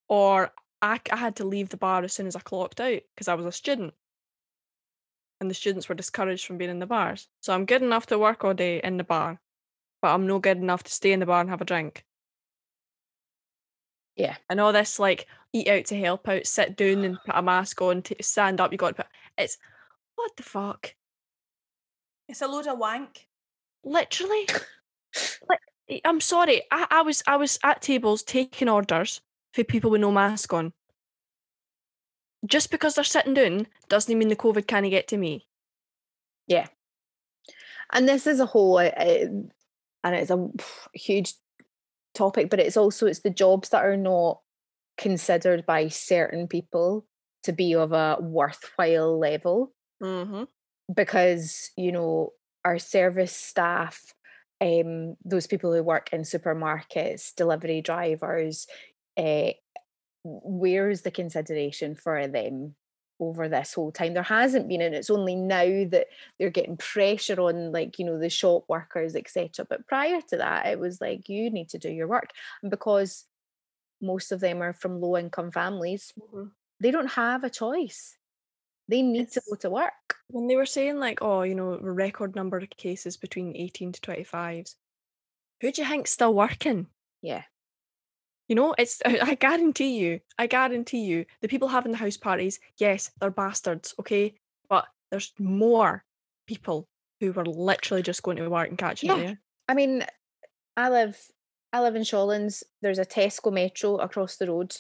or 0.08 0.52
I, 0.82 1.00
I 1.12 1.16
had 1.16 1.38
to 1.38 1.46
leave 1.46 1.70
the 1.70 1.78
bar 1.78 2.04
as 2.04 2.14
soon 2.14 2.28
as 2.28 2.36
I 2.36 2.40
clocked 2.42 2.82
out 2.82 3.02
because 3.16 3.28
I 3.28 3.36
was 3.36 3.46
a 3.46 3.52
student, 3.52 3.94
and 5.40 5.50
the 5.50 5.56
students 5.56 5.90
were 5.90 5.96
discouraged 5.96 6.46
from 6.46 6.58
being 6.58 6.72
in 6.72 6.80
the 6.80 6.86
bars. 6.86 7.28
So 7.42 7.54
I'm 7.54 7.66
good 7.66 7.82
enough 7.82 8.08
to 8.08 8.20
work 8.20 8.44
all 8.44 8.54
day 8.54 8.82
in 8.84 8.98
the 8.98 9.04
bar, 9.04 9.40
but 10.02 10.14
I'm 10.14 10.28
no 10.28 10.40
good 10.40 10.58
enough 10.58 10.84
to 10.84 10.92
stay 10.92 11.12
in 11.12 11.20
the 11.20 11.26
bar 11.26 11.42
and 11.42 11.50
have 11.50 11.62
a 11.62 11.66
drink. 11.66 12.06
Yeah. 14.16 14.36
And 14.50 14.60
all 14.60 14.74
this 14.74 15.00
like 15.00 15.28
eat 15.54 15.68
out 15.68 15.86
to 15.86 16.00
help 16.00 16.28
out, 16.28 16.46
sit 16.46 16.76
down 16.76 17.04
and 17.04 17.18
put 17.26 17.36
a 17.36 17.42
mask 17.42 17.82
on, 17.82 18.02
to 18.04 18.16
stand 18.22 18.62
up. 18.62 18.72
You 18.72 18.78
got 18.78 18.90
to 18.90 19.04
put 19.04 19.08
it's 19.38 19.58
what 20.16 20.36
the 20.38 20.44
fuck, 20.44 20.94
It's 22.28 22.42
a 22.42 22.48
load 22.48 22.68
of 22.68 22.78
wank. 22.78 23.28
Literally. 23.84 24.48
like, 25.50 26.02
I'm 26.06 26.22
sorry. 26.22 26.64
I, 26.72 26.88
I 26.90 27.02
was 27.02 27.24
I 27.28 27.38
was 27.38 27.60
at 27.64 27.82
tables 27.82 28.24
taking 28.24 28.70
orders 28.70 29.22
for 29.54 29.64
people 29.64 29.92
with 29.92 30.02
no 30.02 30.12
mask 30.12 30.54
on. 30.54 30.74
Just 32.46 32.72
because 32.72 32.96
they're 32.96 33.04
sitting 33.04 33.34
down 33.36 33.68
doesn't 33.90 34.18
mean 34.18 34.30
the 34.30 34.36
COVID 34.36 34.66
can't 34.68 34.90
get 34.90 35.08
to 35.10 35.18
me. 35.18 35.48
Yeah. 36.48 36.68
And 37.94 38.08
this 38.08 38.26
is 38.26 38.40
a 38.40 38.46
whole 38.46 38.78
uh, 38.78 38.92
and 38.98 39.52
it's 40.04 40.32
a 40.32 40.48
huge 40.94 41.34
topic 42.14 42.50
but 42.50 42.60
it's 42.60 42.76
also 42.76 43.08
it's 43.08 43.22
the 43.22 43.30
jobs 43.30 43.70
that 43.70 43.86
are 43.86 43.96
not 43.98 44.40
considered 44.98 45.66
by 45.66 45.88
certain 45.88 46.48
people 46.48 47.06
to 47.44 47.54
be 47.54 47.74
of 47.74 47.94
a 47.94 48.18
worthwhile 48.20 49.18
level 49.18 49.74
Mm-hmm. 50.02 50.46
because 50.96 51.70
you 51.78 51.92
know 51.92 52.32
our 52.64 52.80
service 52.80 53.36
staff 53.36 54.14
um 54.62 55.16
those 55.26 55.48
people 55.48 55.74
who 55.74 55.82
work 55.82 56.10
in 56.14 56.22
supermarkets 56.22 57.34
delivery 57.36 57.82
drivers 57.82 58.68
uh, 59.18 59.52
where 60.24 60.90
is 60.90 61.02
the 61.02 61.12
consideration 61.12 61.96
for 61.96 62.28
them 62.28 62.76
over 63.20 63.48
this 63.48 63.74
whole 63.74 63.92
time? 63.92 64.14
There 64.14 64.24
hasn't 64.24 64.68
been 64.68 64.82
and 64.82 64.96
it's 64.96 65.10
only 65.10 65.36
now 65.36 65.86
that 65.90 66.08
they're 66.40 66.50
getting 66.50 66.78
pressure 66.78 67.40
on 67.40 67.72
like 67.72 68.00
you 68.00 68.06
know 68.06 68.20
the 68.20 68.30
shop 68.30 68.66
workers 68.68 69.16
etc 69.16 69.66
but 69.70 69.88
prior 69.88 70.22
to 70.30 70.38
that 70.38 70.68
it 70.68 70.80
was 70.80 71.02
like 71.02 71.30
you 71.30 71.50
need 71.50 71.70
to 71.70 71.78
do 71.78 71.90
your 71.90 72.08
work. 72.08 72.30
And 72.62 72.72
because 72.72 73.26
most 74.02 74.32
of 74.32 74.40
them 74.40 74.62
are 74.62 74.74
from 74.74 75.00
low 75.00 75.18
income 75.18 75.52
families 75.52 76.12
they 76.80 76.90
don't 76.92 77.12
have 77.12 77.44
a 77.44 77.50
choice 77.50 78.18
they 78.92 79.02
need 79.02 79.32
to 79.32 79.42
go 79.50 79.56
to 79.58 79.70
work 79.72 80.18
When 80.30 80.48
they 80.48 80.56
were 80.56 80.66
saying 80.68 81.00
like, 81.00 81.20
oh, 81.22 81.44
you 81.44 81.56
know, 81.56 81.78
record 81.80 82.36
number 82.36 82.58
of 82.58 82.70
cases 82.72 83.18
between 83.18 83.56
18 83.56 83.94
to 83.94 84.02
25s, 84.02 84.76
who 85.62 85.72
do 85.72 85.82
you 85.82 85.88
think's 85.88 86.12
still 86.12 86.34
working? 86.34 86.88
yeah 87.22 87.44
You 88.48 88.56
know, 88.56 88.76
it's 88.78 89.02
I 89.06 89.20
I 89.32 89.36
guarantee 89.36 89.98
you, 90.00 90.20
I 90.38 90.48
guarantee 90.48 91.04
you, 91.06 91.26
the 91.42 91.48
people 91.48 91.70
having 91.70 91.92
the 91.92 91.98
house 91.98 92.18
parties, 92.18 92.60
yes, 92.78 93.12
they're 93.20 93.32
bastards, 93.32 93.96
okay? 94.00 94.36
But 94.70 94.88
there's 95.10 95.34
more 95.40 96.04
people 96.48 96.88
who 97.20 97.32
were 97.32 97.46
literally 97.46 98.04
just 98.04 98.24
going 98.24 98.38
to 98.38 98.50
work 98.50 98.70
and 98.70 98.78
catching 98.78 99.10
Yeah. 99.10 99.16
there. 99.16 99.42
I 99.70 99.74
mean, 99.74 100.06
I 100.78 100.90
live 100.90 101.18
I 101.74 101.82
live 101.82 101.96
in 101.96 102.04
Shawlands. 102.04 102.64
There's 102.82 103.00
a 103.00 103.06
Tesco 103.06 103.52
Metro 103.54 103.98
across 103.98 104.38
the 104.38 104.48
road. 104.48 104.76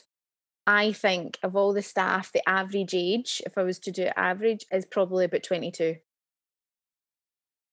I 0.71 0.93
think 0.93 1.37
of 1.43 1.57
all 1.57 1.73
the 1.73 1.81
staff, 1.81 2.31
the 2.31 2.47
average 2.47 2.93
age, 2.93 3.41
if 3.45 3.57
I 3.57 3.63
was 3.63 3.77
to 3.79 3.91
do 3.91 4.07
average, 4.15 4.65
is 4.71 4.85
probably 4.85 5.25
about 5.25 5.43
22. 5.43 5.97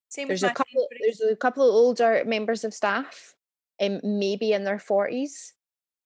Same 0.09 0.27
There's 0.27 0.43
a 0.43 0.53
couple 0.53 0.89
there's 1.01 1.21
a 1.21 1.37
couple 1.37 1.63
of 1.69 1.73
older 1.73 2.25
members 2.27 2.65
of 2.65 2.75
staff, 2.75 3.37
um, 3.81 4.01
maybe 4.03 4.53
in 4.53 4.65
their 4.65 4.79
40s, 4.79 5.53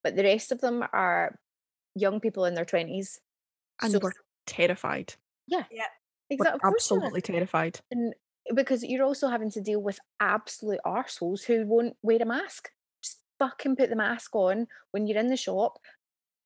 but 0.05 0.17
the 0.17 0.23
rest 0.25 0.53
of 0.53 0.61
them 0.61 0.85
are 0.93 1.39
young 1.95 2.21
people 2.21 2.45
in 2.45 2.55
their 2.55 2.67
20s. 2.67 3.21
And 3.81 3.93
So 3.93 3.99
we're 4.03 4.13
terrified. 4.47 5.15
yeah. 5.47 5.65
Yeah. 5.71 5.87
Exactly. 6.29 6.61
Absolutely 6.63 7.23
terrified. 7.23 7.81
And 7.91 8.15
because 8.55 8.85
you're 8.85 9.05
also 9.05 9.29
having 9.29 9.51
to 9.53 9.63
deal 9.63 9.81
with 9.81 9.99
absolute 10.21 10.81
arseholes 10.85 11.45
who 11.45 11.65
won't 11.65 11.97
wear 12.03 12.19
a 12.21 12.27
mask. 12.27 12.69
Just 13.03 13.21
fucking 13.39 13.77
put 13.77 13.89
the 13.89 13.97
mask 13.97 14.35
on 14.35 14.67
when 14.91 15.07
you're 15.07 15.19
in 15.19 15.29
the 15.29 15.37
shop. 15.39 15.79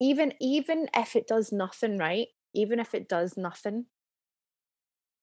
Even 0.00 0.32
even 0.40 0.88
if 0.94 1.14
it 1.16 1.26
does 1.26 1.52
nothing, 1.52 1.98
right? 1.98 2.28
Even 2.54 2.80
if 2.80 2.94
it 2.94 3.08
does 3.08 3.36
nothing, 3.36 3.86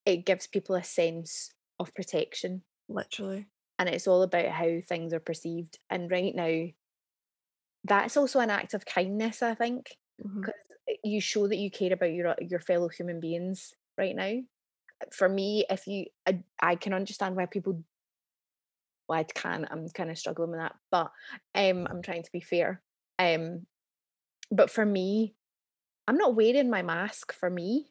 it 0.06 0.26
gives 0.26 0.48
people 0.48 0.76
a 0.76 0.84
sense 0.84 1.52
of 1.80 1.94
protection. 1.94 2.64
Literally. 2.88 3.50
And 3.80 3.88
it's 3.90 4.08
all 4.08 4.24
about 4.24 4.48
how 4.50 4.82
things 4.82 5.14
are 5.14 5.20
perceived. 5.20 5.80
And 5.90 6.10
right 6.10 6.34
now, 6.36 6.70
that's 7.84 8.18
also 8.18 8.40
an 8.40 8.50
act 8.50 8.74
of 8.74 8.86
kindness, 8.86 9.42
I 9.42 9.56
think 9.56 9.98
Mhm. 10.18 10.54
you 11.04 11.22
show 11.22 11.48
that 11.48 11.58
you 11.58 11.72
care 11.72 11.94
about 11.94 12.14
your 12.14 12.36
your 12.42 12.60
fellow 12.60 12.90
human 12.90 13.20
beings 13.20 13.74
right 13.98 14.16
now. 14.16 14.34
For 15.12 15.30
me, 15.30 15.66
if 15.70 15.88
you, 15.88 16.08
I, 16.28 16.44
I 16.62 16.76
can 16.76 16.94
understand 16.94 17.36
why 17.36 17.46
people. 17.48 17.84
Well, 19.08 19.20
I 19.20 19.24
can. 19.24 19.68
I'm 19.70 19.88
kind 19.90 20.10
of 20.10 20.18
struggling 20.18 20.52
with 20.52 20.60
that, 20.60 20.76
but 20.90 21.12
um, 21.56 21.88
I'm 21.90 22.02
trying 22.02 22.24
to 22.24 22.32
be 22.32 22.40
fair. 22.40 22.82
Um, 23.20 23.68
but 24.54 24.70
for 24.70 24.86
me, 24.86 25.36
I'm 26.08 26.18
not 26.18 26.36
wearing 26.36 26.70
my 26.70 26.82
mask 26.82 27.34
for 27.34 27.50
me. 27.50 27.90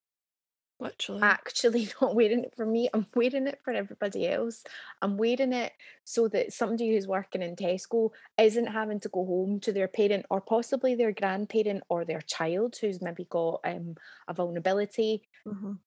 Literally. 0.81 1.23
Actually, 1.23 1.89
not 2.01 2.15
wearing 2.15 2.45
it 2.45 2.55
for 2.57 2.67
me. 2.67 2.89
I'm 2.93 3.07
wearing 3.15 3.47
it 3.47 3.61
for 3.65 3.73
everybody 3.73 4.29
else. 4.29 4.65
I'm 5.01 5.17
wearing 5.17 5.53
it 5.53 5.73
so 6.05 6.29
that 6.29 6.53
somebody 6.53 6.91
who's 6.91 7.07
working 7.07 7.43
in 7.43 7.57
Tesco 7.57 8.11
isn't 8.39 8.67
having 8.67 9.01
to 9.01 9.09
go 9.09 9.25
home 9.25 9.61
to 9.61 9.73
their 9.73 9.89
parent 9.89 10.27
or 10.29 10.41
possibly 10.41 10.95
their 10.95 11.13
grandparent 11.13 11.85
or 11.89 12.05
their 12.05 12.21
child 12.21 12.77
who's 12.81 13.01
maybe 13.01 13.25
got 13.25 13.61
um, 13.65 13.95
a 14.29 14.35
vulnerability 14.35 15.23
Mhm. 15.47 15.79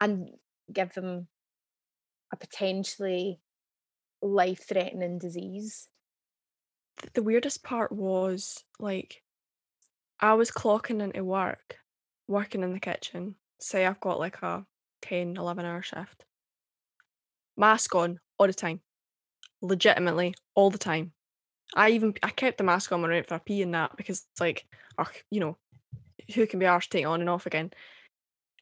and 0.00 0.30
give 0.72 0.92
them 0.94 1.28
a 2.32 2.36
potentially 2.36 3.40
life 4.22 4.66
threatening 4.68 5.18
disease. 5.18 5.88
the 7.14 7.22
weirdest 7.22 7.62
part 7.64 7.92
was 7.92 8.64
like 8.78 9.23
I 10.20 10.34
was 10.34 10.50
clocking 10.50 11.02
into 11.02 11.24
work, 11.24 11.76
working 12.28 12.62
in 12.62 12.72
the 12.72 12.80
kitchen. 12.80 13.34
Say 13.60 13.84
I've 13.84 14.00
got 14.00 14.18
like 14.18 14.42
a 14.42 14.64
10, 15.02 15.36
11 15.36 15.64
hour 15.64 15.82
shift. 15.82 16.24
Mask 17.56 17.94
on 17.94 18.20
all 18.38 18.46
the 18.46 18.54
time. 18.54 18.80
Legitimately 19.62 20.34
all 20.54 20.70
the 20.70 20.78
time. 20.78 21.12
I 21.74 21.90
even 21.90 22.14
I 22.22 22.30
kept 22.30 22.58
the 22.58 22.64
mask 22.64 22.92
on 22.92 23.02
when 23.02 23.10
I 23.10 23.14
went 23.14 23.28
for 23.28 23.34
a 23.36 23.40
pee 23.40 23.62
and 23.62 23.74
that 23.74 23.96
because 23.96 24.26
it's 24.32 24.40
like, 24.40 24.66
oh, 24.98 25.10
you 25.30 25.40
know, 25.40 25.56
who 26.34 26.46
can 26.46 26.58
be 26.58 26.66
arsed 26.66 26.84
to 26.84 26.90
take 26.90 27.02
it 27.02 27.06
on 27.06 27.20
and 27.20 27.30
off 27.30 27.46
again? 27.46 27.72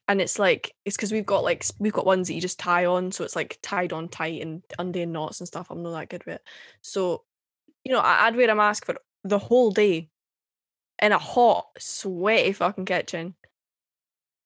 And 0.08 0.20
it's 0.20 0.38
like 0.38 0.74
it's 0.84 0.96
because 0.96 1.12
we've 1.12 1.26
got 1.26 1.44
like 1.44 1.64
we've 1.78 1.92
got 1.92 2.06
ones 2.06 2.28
that 2.28 2.34
you 2.34 2.40
just 2.40 2.58
tie 2.58 2.86
on, 2.86 3.12
so 3.12 3.24
it's 3.24 3.36
like 3.36 3.58
tied 3.62 3.92
on 3.92 4.08
tight 4.08 4.42
and 4.42 4.62
undone 4.78 5.12
knots 5.12 5.40
and 5.40 5.46
stuff. 5.46 5.68
I'm 5.70 5.82
not 5.82 5.92
that 5.92 6.08
good 6.08 6.24
with 6.26 6.36
it. 6.36 6.42
So 6.80 7.24
you 7.84 7.92
know, 7.92 8.00
I'd 8.02 8.36
wear 8.36 8.50
a 8.50 8.54
mask 8.54 8.86
for 8.86 8.96
the 9.24 9.38
whole 9.38 9.70
day 9.70 10.08
in 11.02 11.12
a 11.12 11.18
hot, 11.18 11.66
sweaty 11.78 12.52
fucking 12.52 12.86
kitchen. 12.86 13.34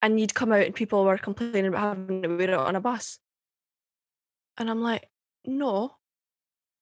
And 0.03 0.19
you'd 0.19 0.35
come 0.35 0.53
out 0.53 0.63
and 0.63 0.75
people 0.75 1.05
were 1.05 1.19
complaining 1.19 1.67
about 1.67 1.97
having 1.97 2.23
to 2.23 2.29
wear 2.29 2.51
it 2.51 2.55
on 2.55 2.77
a 2.77 2.81
bus. 2.81 3.19
And 4.57 4.71
I'm 4.71 4.83
like, 4.83 5.09
no, 5.45 5.97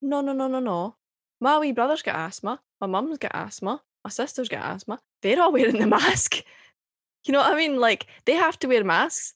no, 0.00 0.20
no, 0.20 0.32
no, 0.32 0.46
no, 0.46 0.60
no. 0.60 0.96
My 1.40 1.58
wee 1.58 1.72
brother's 1.72 2.02
got 2.02 2.16
asthma. 2.16 2.60
My 2.80 2.86
mum's 2.86 3.18
got 3.18 3.34
asthma. 3.34 3.82
My 4.04 4.10
sister's 4.10 4.48
got 4.48 4.64
asthma. 4.64 5.00
They're 5.22 5.42
all 5.42 5.52
wearing 5.52 5.80
the 5.80 5.86
mask. 5.86 6.36
You 7.26 7.32
know 7.32 7.40
what 7.40 7.52
I 7.52 7.56
mean? 7.56 7.80
Like, 7.80 8.06
they 8.26 8.34
have 8.34 8.58
to 8.60 8.68
wear 8.68 8.84
masks. 8.84 9.34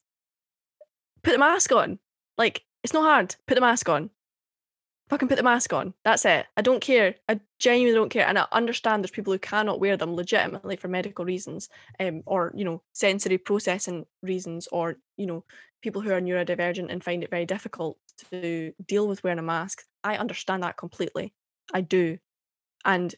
Put 1.23 1.33
the 1.33 1.37
mask 1.37 1.71
on. 1.71 1.99
Like, 2.37 2.63
it's 2.83 2.93
not 2.93 3.03
hard. 3.03 3.35
Put 3.45 3.55
the 3.55 3.61
mask 3.61 3.89
on 3.89 4.09
fucking 5.09 5.27
put 5.27 5.37
the 5.37 5.43
mask 5.43 5.73
on. 5.73 5.93
That's 6.03 6.25
it. 6.25 6.45
I 6.55 6.61
don't 6.61 6.81
care. 6.81 7.15
I 7.27 7.39
genuinely 7.59 7.97
don't 7.97 8.09
care. 8.09 8.27
And 8.27 8.37
I 8.37 8.45
understand 8.51 9.03
there's 9.03 9.11
people 9.11 9.33
who 9.33 9.39
cannot 9.39 9.79
wear 9.79 9.97
them 9.97 10.15
legitimately 10.15 10.75
for 10.75 10.87
medical 10.87 11.25
reasons, 11.25 11.69
um, 11.99 12.23
or 12.25 12.53
you 12.55 12.63
know, 12.63 12.81
sensory 12.93 13.37
processing 13.37 14.05
reasons, 14.21 14.67
or 14.71 14.97
you 15.17 15.25
know, 15.25 15.43
people 15.81 16.01
who 16.01 16.11
are 16.11 16.21
neurodivergent 16.21 16.91
and 16.91 17.03
find 17.03 17.23
it 17.23 17.31
very 17.31 17.45
difficult 17.45 17.97
to 18.31 18.73
deal 18.85 19.07
with 19.07 19.23
wearing 19.23 19.39
a 19.39 19.43
mask. 19.43 19.83
I 20.03 20.17
understand 20.17 20.63
that 20.63 20.77
completely. 20.77 21.33
I 21.73 21.81
do. 21.81 22.19
And 22.85 23.13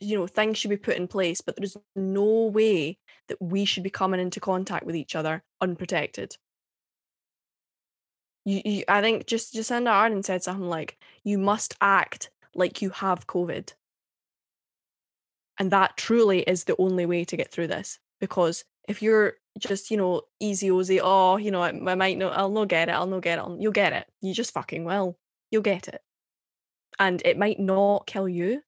you 0.00 0.18
know, 0.18 0.26
things 0.26 0.56
should 0.58 0.70
be 0.70 0.76
put 0.76 0.96
in 0.96 1.08
place, 1.08 1.40
but 1.40 1.56
there's 1.56 1.76
no 1.94 2.46
way 2.46 2.98
that 3.28 3.40
we 3.40 3.64
should 3.64 3.82
be 3.82 3.90
coming 3.90 4.20
into 4.20 4.40
contact 4.40 4.86
with 4.86 4.96
each 4.96 5.14
other 5.14 5.42
unprotected 5.60 6.36
you, 8.44 8.62
you 8.64 8.84
I 8.88 9.00
think 9.00 9.26
just 9.26 9.54
Jacinda 9.54 9.90
Ardern 9.90 10.24
said 10.24 10.42
something 10.42 10.68
like, 10.68 10.98
you 11.24 11.38
must 11.38 11.74
act 11.80 12.30
like 12.54 12.82
you 12.82 12.90
have 12.90 13.26
COVID. 13.26 13.72
And 15.58 15.70
that 15.70 15.96
truly 15.96 16.40
is 16.40 16.64
the 16.64 16.76
only 16.78 17.06
way 17.06 17.24
to 17.24 17.36
get 17.36 17.52
through 17.52 17.66
this. 17.68 17.98
Because 18.18 18.64
if 18.88 19.02
you're 19.02 19.34
just, 19.58 19.90
you 19.90 19.96
know, 19.96 20.22
easy 20.40 20.68
ozy, 20.70 21.00
oh, 21.02 21.36
you 21.36 21.50
know, 21.50 21.62
I, 21.62 21.68
I 21.68 21.94
might 21.94 22.18
not, 22.18 22.36
I'll 22.36 22.50
not 22.50 22.68
get 22.68 22.88
it, 22.88 22.92
I'll 22.92 23.06
not 23.06 23.22
get 23.22 23.38
it, 23.38 23.42
I'll- 23.42 23.58
you'll 23.60 23.72
get 23.72 23.92
it. 23.92 24.06
You 24.20 24.32
just 24.34 24.52
fucking 24.54 24.84
will. 24.84 25.18
You'll 25.50 25.62
get 25.62 25.88
it. 25.88 26.00
And 26.98 27.20
it 27.24 27.38
might 27.38 27.58
not 27.60 28.06
kill 28.06 28.28
you, 28.28 28.62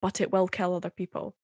but 0.00 0.20
it 0.20 0.32
will 0.32 0.48
kill 0.48 0.74
other 0.74 0.90
people. 0.90 1.34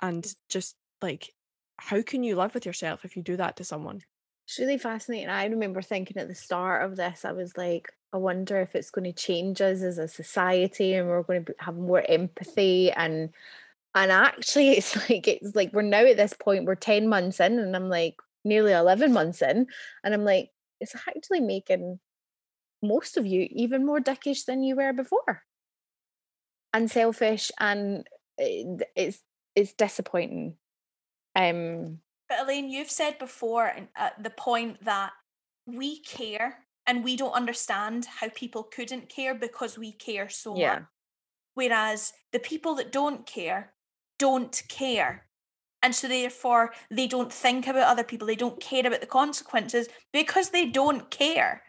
And 0.00 0.32
just 0.48 0.76
like, 1.02 1.32
how 1.76 2.02
can 2.02 2.22
you 2.22 2.36
live 2.36 2.54
with 2.54 2.66
yourself 2.66 3.04
if 3.04 3.16
you 3.16 3.22
do 3.22 3.36
that 3.36 3.56
to 3.56 3.64
someone? 3.64 4.02
It's 4.50 4.58
really 4.58 4.78
fascinating. 4.78 5.28
I 5.28 5.46
remember 5.46 5.80
thinking 5.80 6.16
at 6.16 6.26
the 6.26 6.34
start 6.34 6.82
of 6.82 6.96
this, 6.96 7.24
I 7.24 7.30
was 7.30 7.56
like, 7.56 7.92
I 8.12 8.16
wonder 8.16 8.60
if 8.60 8.74
it's 8.74 8.90
going 8.90 9.04
to 9.04 9.12
change 9.12 9.60
us 9.60 9.80
as 9.80 9.96
a 9.96 10.08
society 10.08 10.92
and 10.94 11.06
we're 11.06 11.22
going 11.22 11.44
to 11.44 11.54
have 11.60 11.76
more 11.76 12.02
empathy 12.08 12.90
and 12.90 13.30
and 13.94 14.10
actually 14.10 14.70
it's 14.76 14.96
like 15.08 15.28
it's 15.28 15.54
like 15.54 15.72
we're 15.72 15.82
now 15.82 16.04
at 16.04 16.16
this 16.16 16.32
point 16.32 16.64
we're 16.64 16.74
10 16.74 17.08
months 17.08 17.38
in 17.38 17.60
and 17.60 17.76
I'm 17.76 17.88
like 17.88 18.16
nearly 18.44 18.72
11 18.72 19.12
months 19.12 19.40
in 19.40 19.68
and 20.02 20.14
I'm 20.14 20.24
like 20.24 20.50
it's 20.80 20.96
actually 20.96 21.38
making 21.38 22.00
most 22.82 23.16
of 23.16 23.26
you 23.26 23.46
even 23.52 23.86
more 23.86 24.00
dickish 24.00 24.46
than 24.46 24.64
you 24.64 24.74
were 24.74 24.92
before 24.92 25.44
and 26.74 26.90
selfish 26.90 27.52
and 27.60 28.04
it's 28.36 29.22
it's 29.54 29.74
disappointing 29.74 30.56
um 31.36 32.00
But 32.30 32.42
Elaine, 32.42 32.70
you've 32.70 32.90
said 32.90 33.18
before 33.18 33.66
and 33.66 33.88
at 33.96 34.22
the 34.22 34.30
point 34.30 34.82
that 34.84 35.10
we 35.66 35.98
care 36.00 36.64
and 36.86 37.04
we 37.04 37.16
don't 37.16 37.32
understand 37.32 38.06
how 38.06 38.28
people 38.28 38.62
couldn't 38.62 39.08
care 39.08 39.34
because 39.34 39.76
we 39.76 39.92
care 39.92 40.28
so 40.28 40.56
yeah 40.56 40.74
much. 40.74 40.82
Whereas 41.54 42.12
the 42.32 42.38
people 42.38 42.76
that 42.76 42.92
don't 42.92 43.26
care 43.26 43.72
don't 44.18 44.62
care. 44.68 45.26
And 45.82 45.94
so 45.94 46.06
therefore 46.06 46.72
they 46.90 47.08
don't 47.08 47.32
think 47.32 47.66
about 47.66 47.88
other 47.88 48.04
people, 48.04 48.26
they 48.26 48.36
don't 48.36 48.60
care 48.60 48.86
about 48.86 49.00
the 49.00 49.06
consequences 49.06 49.88
because 50.12 50.50
they 50.50 50.66
don't 50.66 51.10
care. 51.10 51.62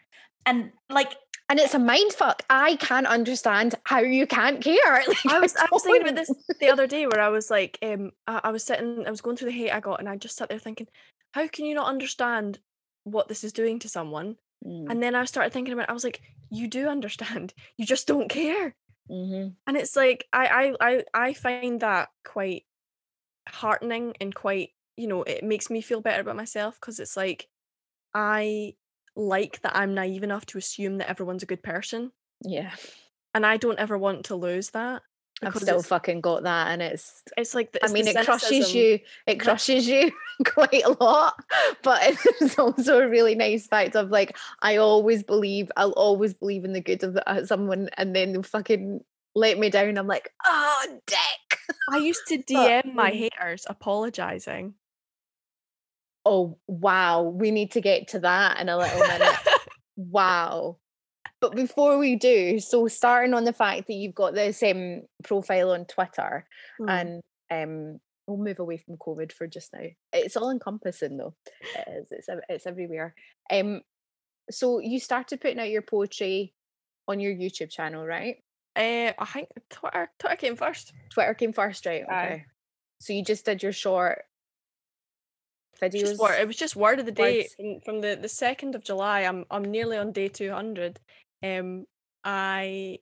And 0.46 0.72
like 0.88 1.16
and 1.52 1.60
it's 1.60 1.74
a 1.74 1.78
mind 1.78 2.14
fuck. 2.14 2.42
I 2.48 2.76
can't 2.76 3.06
understand 3.06 3.74
how 3.84 4.00
you 4.00 4.26
can't 4.26 4.62
care. 4.64 5.04
Like, 5.06 5.26
I 5.28 5.38
was 5.38 5.54
I 5.54 5.66
was 5.70 5.82
thinking 5.82 6.02
about 6.02 6.16
this 6.16 6.32
the 6.60 6.70
other 6.70 6.86
day 6.86 7.06
where 7.06 7.20
I 7.20 7.28
was 7.28 7.50
like, 7.50 7.78
um, 7.82 8.12
I, 8.26 8.40
I 8.44 8.50
was 8.50 8.64
sitting, 8.64 9.06
I 9.06 9.10
was 9.10 9.20
going 9.20 9.36
through 9.36 9.50
the 9.50 9.58
hate 9.58 9.70
I 9.70 9.80
got, 9.80 10.00
and 10.00 10.08
I 10.08 10.16
just 10.16 10.36
sat 10.36 10.48
there 10.48 10.58
thinking, 10.58 10.88
how 11.34 11.46
can 11.48 11.66
you 11.66 11.74
not 11.74 11.88
understand 11.88 12.58
what 13.04 13.28
this 13.28 13.44
is 13.44 13.52
doing 13.52 13.78
to 13.80 13.88
someone? 13.90 14.36
Mm, 14.64 14.90
And 14.90 15.02
then 15.02 15.14
I 15.14 15.26
started 15.26 15.52
thinking 15.52 15.74
about, 15.74 15.84
it, 15.84 15.90
I 15.90 15.92
was 15.92 16.04
like, 16.04 16.22
you 16.50 16.68
do 16.68 16.88
understand, 16.88 17.52
you 17.76 17.84
just 17.86 18.06
don't 18.08 18.30
care. 18.30 18.74
mhm. 19.10 19.54
And 19.66 19.76
it's 19.76 19.94
like 19.94 20.26
I 20.32 20.74
I 20.80 20.88
I 20.88 21.04
I 21.28 21.32
find 21.34 21.80
that 21.80 22.08
quite 22.24 22.64
heartening 23.48 24.14
and 24.20 24.34
quite, 24.34 24.70
you 24.96 25.06
know, 25.06 25.22
it 25.22 25.44
makes 25.44 25.68
me 25.70 25.82
feel 25.82 26.00
better 26.00 26.22
about 26.22 26.36
myself 26.36 26.78
because 26.80 26.98
it's 27.00 27.16
like 27.16 27.48
I 28.14 28.74
like 29.16 29.60
that 29.62 29.76
I'm 29.76 29.94
naive 29.94 30.22
enough 30.22 30.46
to 30.46 30.58
assume 30.58 30.98
that 30.98 31.10
everyone's 31.10 31.42
a 31.42 31.46
good 31.46 31.62
person, 31.62 32.12
Yeah, 32.42 32.72
and 33.34 33.46
I 33.46 33.56
don't 33.56 33.78
ever 33.78 33.98
want 33.98 34.26
to 34.26 34.36
lose 34.36 34.70
that. 34.70 35.02
I've 35.44 35.56
still 35.56 35.82
fucking 35.82 36.20
got 36.20 36.44
that, 36.44 36.68
and 36.68 36.80
it's. 36.80 37.22
it's 37.36 37.54
like 37.54 37.72
the, 37.72 37.84
I 37.84 37.88
mean, 37.88 38.04
the 38.04 38.12
it 38.12 38.24
crushes 38.24 38.74
you. 38.74 39.00
It 39.26 39.40
crushes 39.40 39.88
you 39.88 40.12
quite 40.46 40.84
a 40.84 40.96
lot, 41.02 41.34
but 41.82 42.00
it's 42.40 42.58
also 42.58 43.00
a 43.00 43.08
really 43.08 43.34
nice 43.34 43.66
fact 43.66 43.96
of 43.96 44.10
like 44.10 44.36
I 44.60 44.76
always 44.76 45.22
believe. 45.22 45.70
I'll 45.76 45.92
always 45.92 46.34
believe 46.34 46.64
in 46.64 46.72
the 46.72 46.80
good 46.80 47.02
of 47.02 47.18
uh, 47.26 47.44
someone, 47.44 47.88
and 47.96 48.14
then 48.14 48.32
they'll 48.32 48.42
fucking 48.42 49.00
let 49.34 49.58
me 49.58 49.70
down. 49.70 49.98
I'm 49.98 50.06
like, 50.06 50.30
oh, 50.44 50.98
dick. 51.06 51.58
I 51.90 51.98
used 51.98 52.26
to 52.28 52.36
But, 52.48 52.84
DM 52.84 52.94
my 52.94 53.10
um, 53.10 53.16
haters 53.16 53.66
apologizing. 53.68 54.74
Oh 56.24 56.58
wow, 56.66 57.22
we 57.22 57.50
need 57.50 57.72
to 57.72 57.80
get 57.80 58.08
to 58.08 58.20
that 58.20 58.60
in 58.60 58.68
a 58.68 58.76
little 58.76 59.00
minute. 59.00 59.36
wow. 59.96 60.78
But 61.40 61.56
before 61.56 61.98
we 61.98 62.14
do, 62.14 62.60
so 62.60 62.86
starting 62.86 63.34
on 63.34 63.42
the 63.44 63.52
fact 63.52 63.88
that 63.88 63.94
you've 63.94 64.14
got 64.14 64.32
this 64.34 64.62
um, 64.62 65.02
profile 65.24 65.72
on 65.72 65.86
Twitter, 65.86 66.46
Mm. 66.80 66.90
and 67.50 67.92
um, 67.94 68.00
we'll 68.28 68.38
move 68.38 68.60
away 68.60 68.76
from 68.76 68.96
COVID 68.96 69.32
for 69.32 69.46
just 69.48 69.72
now. 69.72 69.84
It's 70.12 70.36
all 70.36 70.50
encompassing 70.50 71.16
though. 71.16 71.34
It 71.76 71.88
is. 71.88 72.06
It's 72.12 72.28
it's 72.48 72.66
everywhere. 72.66 73.14
Um, 73.50 73.82
so 74.50 74.78
you 74.78 75.00
started 75.00 75.40
putting 75.40 75.58
out 75.58 75.70
your 75.70 75.82
poetry 75.82 76.54
on 77.08 77.18
your 77.18 77.34
YouTube 77.34 77.70
channel, 77.70 78.06
right? 78.06 78.36
Uh, 78.76 79.12
I 79.18 79.26
think 79.32 79.48
Twitter 79.70 80.10
Twitter 80.20 80.36
came 80.36 80.56
first. 80.56 80.92
Twitter 81.10 81.34
came 81.34 81.52
first, 81.52 81.84
right? 81.84 82.04
Aye. 82.08 82.24
Okay. 82.26 82.44
So 83.00 83.12
you 83.12 83.24
just 83.24 83.44
did 83.44 83.62
your 83.64 83.72
short 83.72 84.22
videos. 85.80 86.00
Just 86.00 86.18
word, 86.18 86.40
it 86.40 86.46
was 86.46 86.56
just 86.56 86.76
word 86.76 87.00
of 87.00 87.06
the 87.06 87.12
day 87.12 87.48
from, 87.56 87.80
from 87.84 88.00
the 88.00 88.18
the 88.20 88.28
second 88.28 88.74
of 88.74 88.84
July. 88.84 89.20
I'm 89.22 89.44
I'm 89.50 89.64
nearly 89.64 89.96
on 89.96 90.12
day 90.12 90.28
two 90.28 90.50
hundred. 90.50 91.00
Um, 91.42 91.86
I 92.24 92.98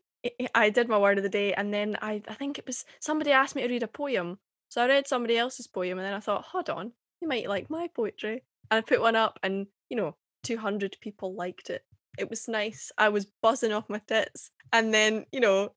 I- 0.55 0.71
did 0.71 0.89
my 0.89 0.99
word 0.99 1.19
of 1.19 1.25
the 1.25 1.29
day, 1.31 1.53
and 1.55 1.73
then 1.73 1.97
I 2.01 2.23
I 2.29 2.35
think 2.35 2.59
it 2.59 2.67
was 2.67 2.85
somebody 3.01 3.33
asked 3.33 3.55
me 3.57 3.63
to 3.63 3.69
read 3.69 3.83
a 3.83 3.89
poem, 3.89 4.39
so 4.69 4.83
I 4.83 4.87
read 4.87 5.09
somebody 5.09 5.37
else's 5.37 5.67
poem, 5.67 5.99
and 5.99 6.07
then 6.07 6.15
I 6.15 6.21
thought, 6.21 6.45
hold 6.45 6.71
on, 6.71 6.93
you 7.21 7.29
might 7.29 7.49
like 7.49 7.71
my 7.71 7.89
poetry, 7.95 8.45
and 8.71 8.79
I 8.79 8.81
put 8.81 9.01
one 9.01 9.17
up, 9.17 9.39
and 9.43 9.67
you 9.89 9.97
know, 9.97 10.17
two 10.43 10.59
hundred 10.59 10.97
people 11.01 11.35
liked 11.35 11.71
it. 11.71 11.85
It 12.19 12.29
was 12.29 12.49
nice. 12.49 12.93
I 12.99 13.09
was 13.09 13.27
buzzing 13.43 13.73
off 13.73 13.89
my 13.89 14.01
tits, 14.07 14.51
and 14.73 14.93
then 14.95 15.27
you 15.33 15.41
know. 15.41 15.73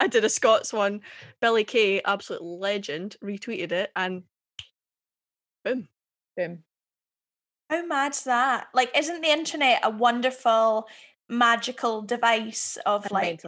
I 0.00 0.08
did 0.08 0.24
a 0.24 0.28
Scots 0.28 0.72
one. 0.72 1.02
Billy 1.40 1.62
Kay, 1.62 2.02
absolute 2.02 2.42
legend, 2.42 3.16
retweeted 3.22 3.70
it, 3.70 3.92
and 3.94 4.24
boom. 5.64 5.88
Boom. 6.36 6.64
Oh, 7.70 7.76
How 7.76 7.86
mad's 7.86 8.24
that? 8.24 8.68
Like, 8.74 8.96
isn't 8.96 9.22
the 9.22 9.30
internet 9.30 9.80
a 9.82 9.90
wonderful, 9.90 10.86
magical 11.28 12.02
device 12.02 12.78
of 12.84 13.10
like. 13.10 13.44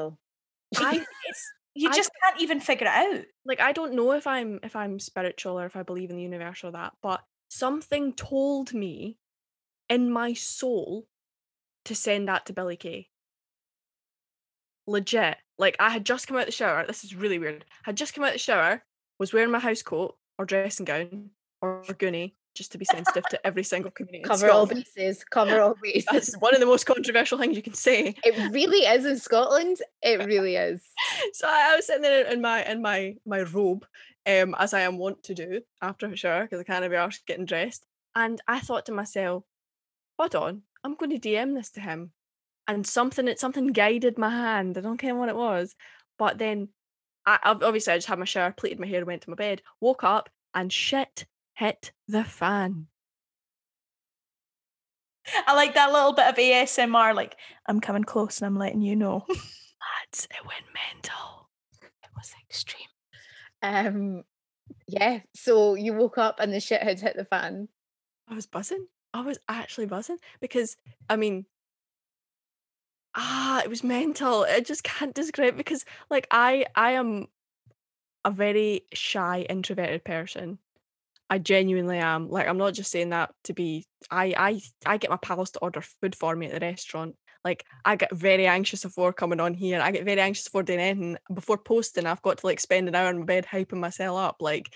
I 0.76 1.04
you 1.74 1.90
I 1.90 1.94
just 1.94 2.10
can't 2.24 2.40
even 2.40 2.60
figure 2.60 2.86
it 2.86 2.92
out. 2.92 3.24
like 3.44 3.60
I 3.60 3.72
don't 3.72 3.94
know 3.94 4.12
if 4.12 4.26
I'm 4.26 4.60
if 4.62 4.74
I'm 4.74 4.98
spiritual 4.98 5.60
or 5.60 5.66
if 5.66 5.76
I 5.76 5.82
believe 5.82 6.10
in 6.10 6.16
the 6.16 6.22
universe 6.22 6.64
or 6.64 6.72
that, 6.72 6.94
but 7.02 7.22
something 7.48 8.12
told 8.14 8.72
me 8.72 9.18
in 9.88 10.10
my 10.10 10.32
soul 10.32 11.06
to 11.84 11.94
send 11.94 12.28
that 12.28 12.46
to 12.46 12.52
Billy 12.52 12.76
Kay. 12.76 13.08
Legit. 14.86 15.36
Like 15.58 15.76
I 15.78 15.90
had 15.90 16.04
just 16.04 16.26
come 16.26 16.36
out 16.36 16.46
the 16.46 16.52
shower. 16.52 16.84
This 16.86 17.04
is 17.04 17.14
really 17.14 17.38
weird. 17.38 17.64
I 17.84 17.90
had 17.90 17.96
just 17.96 18.14
come 18.14 18.24
out 18.24 18.32
the 18.32 18.38
shower, 18.38 18.82
was 19.18 19.32
wearing 19.32 19.50
my 19.50 19.58
house 19.58 19.82
coat 19.82 20.16
or 20.38 20.46
dressing 20.46 20.86
gown 20.86 21.30
or 21.60 21.82
goonie, 21.84 22.34
just 22.56 22.72
to 22.72 22.78
be 22.78 22.84
sensitive 22.84 23.24
to 23.28 23.46
every 23.46 23.62
single 23.62 23.90
community. 23.90 24.24
Cover 24.24 24.50
all 24.50 24.66
bases. 24.66 25.22
Cover 25.24 25.60
all 25.60 25.76
bases. 25.82 26.06
That's 26.10 26.36
one 26.38 26.54
of 26.54 26.60
the 26.60 26.66
most 26.66 26.86
controversial 26.86 27.38
things 27.38 27.56
you 27.56 27.62
can 27.62 27.74
say. 27.74 28.16
It 28.24 28.52
really 28.52 28.78
is 28.78 29.04
in 29.04 29.18
Scotland. 29.18 29.76
It 30.02 30.26
really 30.26 30.56
is. 30.56 30.82
so 31.34 31.46
I, 31.46 31.72
I 31.72 31.76
was 31.76 31.86
sitting 31.86 32.02
there 32.02 32.26
in 32.26 32.40
my 32.40 32.64
in 32.64 32.82
my 32.82 33.16
my 33.26 33.42
robe, 33.42 33.86
um, 34.26 34.56
as 34.58 34.74
I 34.74 34.80
am 34.80 34.98
wont 34.98 35.22
to 35.24 35.34
do 35.34 35.60
after 35.82 36.06
a 36.06 36.16
shower 36.16 36.42
because 36.42 36.60
I 36.60 36.64
can't 36.64 36.88
be 36.90 36.96
arsed 36.96 37.26
getting 37.26 37.46
dressed. 37.46 37.86
And 38.14 38.40
I 38.48 38.60
thought 38.60 38.86
to 38.86 38.92
myself, 38.92 39.44
hold 40.18 40.34
on, 40.34 40.62
I'm 40.82 40.94
going 40.94 41.18
to 41.18 41.28
DM 41.28 41.54
this 41.54 41.70
to 41.72 41.80
him. 41.80 42.12
And 42.66 42.84
something 42.86 43.28
it 43.28 43.38
something 43.38 43.68
guided 43.68 44.18
my 44.18 44.30
hand. 44.30 44.76
I 44.76 44.80
don't 44.80 44.98
care 44.98 45.14
what 45.14 45.28
it 45.28 45.36
was, 45.36 45.76
but 46.18 46.38
then 46.38 46.70
I 47.26 47.38
ob- 47.44 47.62
obviously 47.62 47.92
I 47.92 47.98
just 47.98 48.08
had 48.08 48.18
my 48.18 48.24
shower, 48.24 48.52
pleated 48.52 48.80
my 48.80 48.86
hair, 48.86 49.04
went 49.04 49.22
to 49.22 49.30
my 49.30 49.36
bed, 49.36 49.62
woke 49.80 50.02
up, 50.02 50.30
and 50.54 50.72
shit 50.72 51.26
hit 51.56 51.92
the 52.06 52.24
fan. 52.24 52.86
I 55.46 55.54
like 55.54 55.74
that 55.74 55.92
little 55.92 56.12
bit 56.12 56.28
of 56.28 56.36
ASMR, 56.36 57.14
like, 57.14 57.36
I'm 57.66 57.80
coming 57.80 58.04
close 58.04 58.40
and 58.40 58.46
I'm 58.46 58.58
letting 58.58 58.80
you 58.80 58.94
know. 58.94 59.24
Lads, 59.28 60.28
it 60.30 60.46
went 60.46 60.64
mental. 60.92 61.48
It 61.82 62.10
was 62.16 62.32
extreme. 62.48 62.86
Um, 63.62 64.22
yeah. 64.86 65.20
So 65.34 65.74
you 65.74 65.94
woke 65.94 66.18
up 66.18 66.38
and 66.38 66.52
the 66.52 66.60
shit 66.60 66.82
had 66.82 67.00
hit 67.00 67.16
the 67.16 67.24
fan. 67.24 67.68
I 68.28 68.34
was 68.34 68.46
buzzing. 68.46 68.86
I 69.14 69.22
was 69.22 69.38
actually 69.48 69.86
buzzing 69.86 70.18
because 70.40 70.76
I 71.08 71.16
mean, 71.16 71.46
ah, 73.14 73.62
it 73.62 73.70
was 73.70 73.82
mental. 73.82 74.46
I 74.48 74.60
just 74.60 74.84
can't 74.84 75.14
describe 75.14 75.56
because 75.56 75.84
like 76.10 76.26
I 76.30 76.66
I 76.74 76.92
am 76.92 77.26
a 78.24 78.30
very 78.30 78.82
shy 78.92 79.46
introverted 79.48 80.04
person. 80.04 80.58
I 81.28 81.38
genuinely 81.38 81.98
am. 81.98 82.28
Like 82.28 82.46
I'm 82.48 82.58
not 82.58 82.74
just 82.74 82.90
saying 82.90 83.10
that 83.10 83.30
to 83.44 83.52
be 83.52 83.86
I 84.10 84.34
I 84.36 84.60
I 84.84 84.96
get 84.96 85.10
my 85.10 85.16
pals 85.16 85.50
to 85.52 85.58
order 85.60 85.80
food 85.80 86.14
for 86.14 86.34
me 86.36 86.46
at 86.46 86.52
the 86.52 86.60
restaurant. 86.60 87.16
Like 87.44 87.64
I 87.84 87.96
get 87.96 88.14
very 88.14 88.46
anxious 88.46 88.82
before 88.82 89.12
coming 89.12 89.40
on 89.40 89.54
here. 89.54 89.80
I 89.80 89.90
get 89.90 90.04
very 90.04 90.20
anxious 90.20 90.44
before 90.44 90.62
doing 90.62 90.80
anything. 90.80 91.16
Before 91.32 91.58
posting, 91.58 92.06
I've 92.06 92.22
got 92.22 92.38
to 92.38 92.46
like 92.46 92.60
spend 92.60 92.88
an 92.88 92.94
hour 92.94 93.10
in 93.10 93.20
my 93.20 93.24
bed 93.24 93.46
hyping 93.46 93.78
myself 93.78 94.18
up. 94.18 94.36
Like 94.40 94.72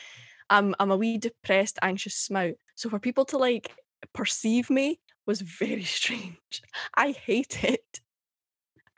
I'm 0.48 0.74
I'm 0.78 0.90
a 0.90 0.96
wee 0.96 1.18
depressed, 1.18 1.78
anxious 1.82 2.28
smout. 2.28 2.54
So 2.74 2.90
for 2.90 2.98
people 2.98 3.24
to 3.26 3.38
like 3.38 3.72
perceive 4.12 4.70
me 4.70 5.00
was 5.26 5.40
very 5.40 5.84
strange. 5.98 6.62
I 6.96 7.12
hate 7.12 7.62
it. 7.64 8.00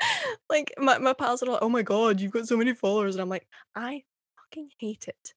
like 0.50 0.72
my, 0.78 0.98
my 0.98 1.12
pals 1.12 1.42
are 1.42 1.46
like, 1.46 1.62
oh 1.62 1.68
my 1.68 1.82
god, 1.82 2.20
you've 2.20 2.32
got 2.32 2.48
so 2.48 2.56
many 2.56 2.74
followers. 2.74 3.14
And 3.14 3.22
I'm 3.22 3.28
like, 3.28 3.46
I 3.74 4.02
fucking 4.36 4.70
hate 4.78 5.06
it. 5.08 5.34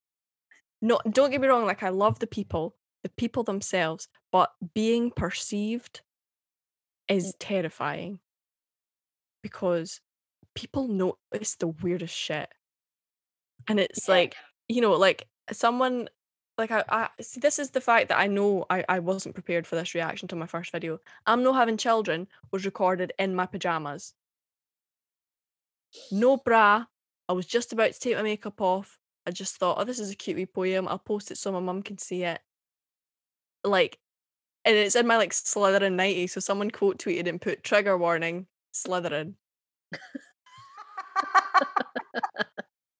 No, 0.86 1.00
don't 1.10 1.30
get 1.32 1.40
me 1.40 1.48
wrong, 1.48 1.64
like 1.66 1.82
I 1.82 1.88
love 1.88 2.20
the 2.20 2.28
people, 2.28 2.76
the 3.02 3.08
people 3.08 3.42
themselves, 3.42 4.06
but 4.30 4.52
being 4.72 5.10
perceived 5.10 6.02
is 7.08 7.34
terrifying 7.40 8.20
because 9.42 10.00
people 10.54 10.86
notice 10.86 11.56
the 11.56 11.68
weirdest 11.68 12.14
shit. 12.14 12.52
And 13.68 13.80
it's 13.80 14.06
Yeah. 14.06 14.14
like, 14.14 14.36
you 14.68 14.80
know, 14.80 14.92
like 14.92 15.28
someone 15.52 16.08
like 16.58 16.70
I, 16.70 16.84
I 16.88 17.10
see 17.20 17.40
this 17.40 17.58
is 17.58 17.70
the 17.70 17.80
fact 17.80 18.08
that 18.08 18.18
I 18.18 18.26
know 18.28 18.64
I, 18.70 18.84
I 18.88 18.98
wasn't 19.00 19.34
prepared 19.34 19.66
for 19.66 19.76
this 19.76 19.94
reaction 19.94 20.28
to 20.28 20.36
my 20.36 20.46
first 20.46 20.72
video. 20.72 21.00
I'm 21.26 21.42
not 21.42 21.54
having 21.56 21.76
children 21.76 22.28
was 22.52 22.64
recorded 22.64 23.12
in 23.18 23.34
my 23.34 23.46
pajamas. 23.46 24.14
No 26.10 26.36
bra. 26.36 26.86
I 27.28 27.32
was 27.32 27.46
just 27.46 27.72
about 27.72 27.92
to 27.92 28.00
take 28.00 28.16
my 28.16 28.22
makeup 28.22 28.60
off. 28.60 28.98
I 29.26 29.30
just 29.32 29.56
thought, 29.56 29.78
oh, 29.78 29.84
this 29.84 29.98
is 29.98 30.10
a 30.10 30.16
cute 30.16 30.36
wee 30.36 30.46
poem. 30.46 30.88
I'll 30.88 30.98
post 30.98 31.30
it 31.30 31.38
so 31.38 31.52
my 31.52 31.60
mum 31.60 31.82
can 31.82 31.98
see 31.98 32.22
it. 32.22 32.40
Like, 33.64 33.98
and 34.64 34.76
it's 34.76 34.96
in 34.96 35.06
my 35.06 35.16
like 35.16 35.32
Slytherin 35.32 35.94
90, 35.94 36.28
so 36.28 36.40
someone 36.40 36.70
quote 36.70 36.98
tweeted 36.98 37.28
and 37.28 37.40
put 37.40 37.64
trigger 37.64 37.96
warning, 37.98 38.46
Slytherin. 38.74 39.34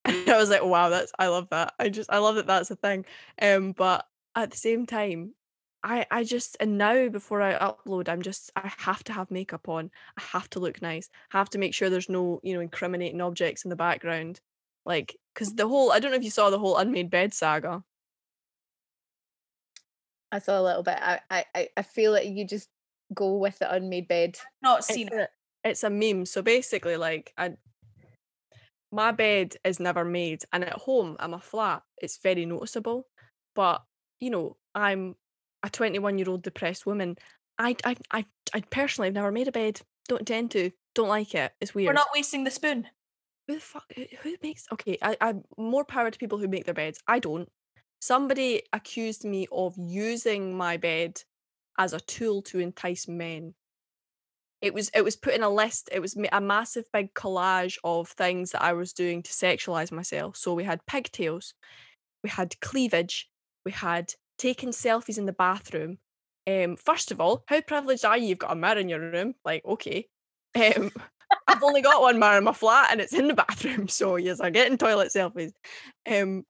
And 0.06 0.28
I 0.30 0.38
was 0.38 0.50
like, 0.50 0.64
wow, 0.64 0.88
that's 0.88 1.12
I 1.18 1.28
love 1.28 1.48
that. 1.50 1.74
I 1.78 1.88
just 1.88 2.10
I 2.10 2.18
love 2.18 2.36
that 2.36 2.46
that's 2.46 2.70
a 2.70 2.76
thing. 2.76 3.04
Um, 3.40 3.72
but 3.72 4.06
at 4.34 4.50
the 4.50 4.56
same 4.56 4.86
time, 4.86 5.34
I 5.82 6.06
I 6.10 6.24
just 6.24 6.56
and 6.60 6.78
now 6.78 7.08
before 7.08 7.42
I 7.42 7.54
upload, 7.54 8.08
I'm 8.08 8.22
just 8.22 8.50
I 8.56 8.72
have 8.78 9.02
to 9.04 9.12
have 9.12 9.30
makeup 9.30 9.68
on. 9.68 9.90
I 10.16 10.22
have 10.22 10.48
to 10.50 10.60
look 10.60 10.80
nice. 10.82 11.08
I 11.32 11.38
have 11.38 11.50
to 11.50 11.58
make 11.58 11.74
sure 11.74 11.90
there's 11.90 12.08
no 12.08 12.40
you 12.42 12.54
know 12.54 12.60
incriminating 12.60 13.20
objects 13.20 13.64
in 13.64 13.68
the 13.70 13.76
background, 13.76 14.40
like 14.84 15.16
because 15.36 15.54
the 15.54 15.68
whole 15.68 15.92
I 15.92 15.98
don't 15.98 16.10
know 16.10 16.16
if 16.16 16.24
you 16.24 16.30
saw 16.30 16.48
the 16.48 16.58
whole 16.58 16.78
unmade 16.78 17.10
bed 17.10 17.34
saga. 17.34 17.82
I 20.32 20.38
saw 20.38 20.60
a 20.60 20.62
little 20.62 20.82
bit. 20.82 20.96
I, 21.00 21.20
I, 21.30 21.68
I- 21.76 21.82
feel 21.82 22.10
like 22.12 22.26
you 22.26 22.46
just 22.46 22.68
go 23.14 23.36
with 23.36 23.58
the 23.58 23.72
unmade 23.72 24.08
bed. 24.08 24.38
Not 24.62 24.84
seen 24.84 25.08
It's 25.08 25.16
it. 25.16 25.30
a, 25.64 25.68
it's 25.68 25.84
a 25.84 25.90
meme. 25.90 26.24
So 26.26 26.42
basically, 26.42 26.96
like 26.96 27.32
I 27.36 27.52
my 28.90 29.12
bed 29.12 29.56
is 29.62 29.78
never 29.78 30.04
made, 30.04 30.42
and 30.52 30.64
at 30.64 30.72
home 30.72 31.16
I'm 31.20 31.34
a 31.34 31.40
flat. 31.40 31.82
It's 31.98 32.18
very 32.22 32.46
noticeable, 32.46 33.06
but 33.54 33.82
you 34.20 34.30
know 34.30 34.56
I'm 34.74 35.16
a 35.62 35.68
21 35.68 36.18
year 36.18 36.30
old 36.30 36.42
depressed 36.42 36.86
woman. 36.86 37.16
I 37.58 37.76
I 37.84 37.96
I 38.10 38.24
I 38.54 38.60
personally 38.62 39.08
have 39.08 39.14
never 39.14 39.32
made 39.32 39.48
a 39.48 39.52
bed. 39.52 39.80
Don't 40.08 40.20
intend 40.20 40.52
to. 40.52 40.70
Don't 40.94 41.08
like 41.08 41.34
it. 41.34 41.52
It's 41.60 41.74
weird. 41.74 41.88
We're 41.88 41.92
not 41.92 42.08
wasting 42.14 42.44
the 42.44 42.50
spoon. 42.50 42.86
Who 43.46 43.54
the 43.54 43.60
fuck 43.60 43.84
who, 43.94 44.04
who 44.22 44.34
makes 44.42 44.64
okay 44.72 44.98
I, 45.02 45.16
I 45.20 45.34
more 45.56 45.84
power 45.84 46.10
to 46.10 46.18
people 46.18 46.38
who 46.38 46.48
make 46.48 46.64
their 46.64 46.74
beds. 46.74 47.00
I 47.06 47.18
don't. 47.18 47.48
Somebody 48.00 48.62
accused 48.72 49.24
me 49.24 49.46
of 49.50 49.74
using 49.78 50.56
my 50.56 50.76
bed 50.76 51.22
as 51.78 51.92
a 51.92 52.00
tool 52.00 52.42
to 52.42 52.58
entice 52.58 53.08
men. 53.08 53.54
It 54.62 54.74
was 54.74 54.90
it 54.94 55.02
was 55.02 55.16
put 55.16 55.34
in 55.34 55.42
a 55.42 55.50
list 55.50 55.90
it 55.92 56.00
was 56.00 56.16
a 56.32 56.40
massive 56.40 56.84
big 56.92 57.12
collage 57.14 57.76
of 57.84 58.08
things 58.08 58.52
that 58.52 58.62
i 58.62 58.72
was 58.72 58.92
doing 58.92 59.22
to 59.22 59.30
sexualize 59.30 59.92
myself. 59.92 60.36
So 60.36 60.54
we 60.54 60.64
had 60.64 60.84
pigtails 60.86 61.54
we 62.24 62.30
had 62.30 62.58
cleavage 62.60 63.28
we 63.64 63.72
had 63.72 64.12
taking 64.38 64.70
selfies 64.70 65.18
in 65.18 65.26
the 65.26 65.32
bathroom. 65.32 65.98
Um 66.46 66.76
first 66.76 67.12
of 67.12 67.20
all 67.20 67.44
how 67.46 67.60
privileged 67.60 68.04
are 68.04 68.16
you 68.18 68.28
you've 68.28 68.38
got 68.38 68.52
a 68.52 68.56
mirror 68.56 68.78
in 68.78 68.88
your 68.88 69.00
room? 69.00 69.34
Like 69.44 69.64
okay. 69.64 70.08
Um 70.56 70.90
I've 71.46 71.62
only 71.62 71.82
got 71.82 72.00
one 72.02 72.18
mirror 72.18 72.38
in 72.38 72.44
my 72.44 72.52
flat 72.52 72.88
and 72.90 73.00
it's 73.00 73.14
in 73.14 73.28
the 73.28 73.34
bathroom. 73.34 73.88
So 73.96 74.16
yes, 74.16 74.40
I'm 74.40 74.52
getting 74.52 74.78
toilet 74.78 75.12
selfies. 75.14 75.52
Um, 76.10 76.44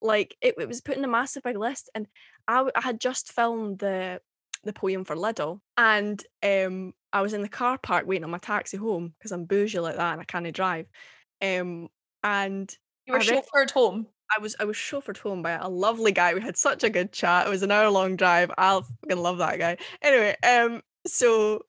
like 0.00 0.36
it, 0.40 0.54
it 0.58 0.68
was 0.68 0.80
put 0.80 0.96
in 0.96 1.04
a 1.04 1.08
massive 1.08 1.42
big 1.42 1.56
list, 1.56 1.90
and 1.94 2.06
I, 2.48 2.68
I 2.74 2.80
had 2.80 3.00
just 3.00 3.32
filmed 3.32 3.78
the 3.78 4.20
the 4.64 4.72
poem 4.72 5.04
for 5.04 5.16
Lidl, 5.16 5.60
and 5.76 6.22
um, 6.42 6.92
I 7.12 7.22
was 7.22 7.32
in 7.32 7.42
the 7.42 7.48
car 7.48 7.78
park 7.78 8.06
waiting 8.06 8.24
on 8.24 8.30
my 8.30 8.38
taxi 8.38 8.76
home 8.76 9.14
because 9.18 9.32
I'm 9.32 9.44
bougie 9.44 9.80
like 9.80 9.96
that 9.96 10.12
and 10.12 10.20
I 10.20 10.24
can't 10.24 10.52
drive. 10.54 10.86
Um, 11.40 11.88
and 12.22 12.74
You 13.06 13.14
were 13.14 13.20
I 13.20 13.22
chauffeured 13.22 13.70
home. 13.70 14.06
I 14.34 14.40
was 14.40 14.56
I 14.58 14.64
was 14.64 14.76
chauffeured 14.76 15.18
home 15.18 15.42
by 15.42 15.52
a 15.52 15.68
lovely 15.68 16.12
guy. 16.12 16.34
We 16.34 16.40
had 16.40 16.56
such 16.56 16.84
a 16.84 16.90
good 16.90 17.12
chat. 17.12 17.46
It 17.46 17.50
was 17.50 17.62
an 17.62 17.70
hour 17.70 17.90
long 17.90 18.16
drive. 18.16 18.50
I'll 18.56 18.82
fucking 18.82 19.18
love 19.18 19.38
that 19.38 19.58
guy. 19.58 19.76
Anyway, 20.00 20.36
um, 20.42 20.82
so 21.06 21.64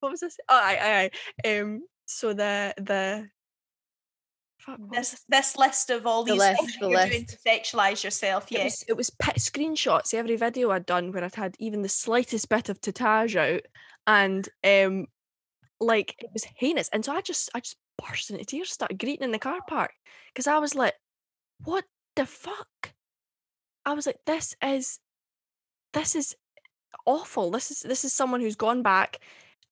what 0.00 0.10
was 0.10 0.20
this? 0.20 0.36
Oh, 0.48 0.60
I, 0.60 1.10
I, 1.44 1.48
I, 1.48 1.58
um, 1.60 1.82
so 2.06 2.32
the 2.32 2.74
the. 2.76 3.28
Fuck, 4.58 4.78
what 4.78 4.90
was 4.90 5.10
This 5.10 5.24
this 5.28 5.56
list 5.56 5.90
of 5.90 6.06
all 6.06 6.22
The 6.22 6.32
these 6.32 6.38
list, 6.38 6.60
things 6.60 6.76
the 6.78 6.88
you're 6.88 7.08
doing 7.08 7.26
to 7.26 7.36
sexualize 7.36 8.04
yourself. 8.04 8.46
It 8.52 8.58
Yeah. 8.58 8.64
was 8.64 8.84
it 8.86 8.96
was 8.96 9.10
pit 9.10 9.36
screenshots 9.36 10.14
every 10.14 10.36
video 10.36 10.70
I'd 10.70 10.86
done 10.86 11.10
where 11.10 11.24
I'd 11.24 11.34
had 11.34 11.56
even 11.58 11.82
the 11.82 11.88
slightest 11.88 12.48
bit 12.48 12.68
of 12.68 12.80
tatage 12.80 13.34
out 13.34 13.62
and 14.06 14.48
um 14.62 15.06
like 15.80 16.14
it 16.20 16.30
was 16.32 16.44
heinous 16.56 16.88
and 16.92 17.04
so 17.04 17.12
I 17.12 17.22
just 17.22 17.50
I 17.54 17.60
just 17.60 17.76
burst 17.98 18.30
into 18.30 18.44
tears 18.44 18.70
started 18.70 19.00
greeting 19.00 19.24
in 19.24 19.32
the 19.32 19.38
car 19.40 19.58
park 19.68 19.90
because 20.32 20.46
I 20.46 20.58
was 20.58 20.76
like 20.76 20.94
what 21.64 21.84
the 22.14 22.24
fuck 22.24 22.94
I 23.84 23.94
was 23.94 24.06
like 24.06 24.18
this 24.26 24.54
is 24.62 25.00
this 25.92 26.14
is 26.14 26.36
awful 27.04 27.50
this 27.50 27.72
is 27.72 27.80
this 27.80 28.04
is 28.04 28.12
someone 28.12 28.40
who's 28.40 28.54
gone 28.54 28.82
back 28.84 29.18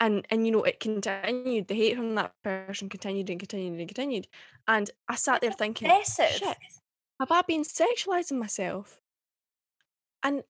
and 0.00 0.26
and 0.30 0.46
you 0.46 0.52
know 0.52 0.62
it 0.62 0.80
continued 0.80 1.68
the 1.68 1.74
hate 1.74 1.96
from 1.96 2.14
that 2.14 2.32
person 2.42 2.88
continued 2.88 3.30
and 3.30 3.38
continued 3.38 3.78
and 3.78 3.88
continued 3.88 4.26
and 4.66 4.90
I 5.08 5.14
sat 5.14 5.40
there 5.40 5.52
thinking 5.52 5.90
shit 6.04 6.56
have 7.20 7.30
I 7.30 7.42
been 7.42 7.62
sexualizing 7.62 8.38
myself? 8.38 9.00
And 10.22 10.42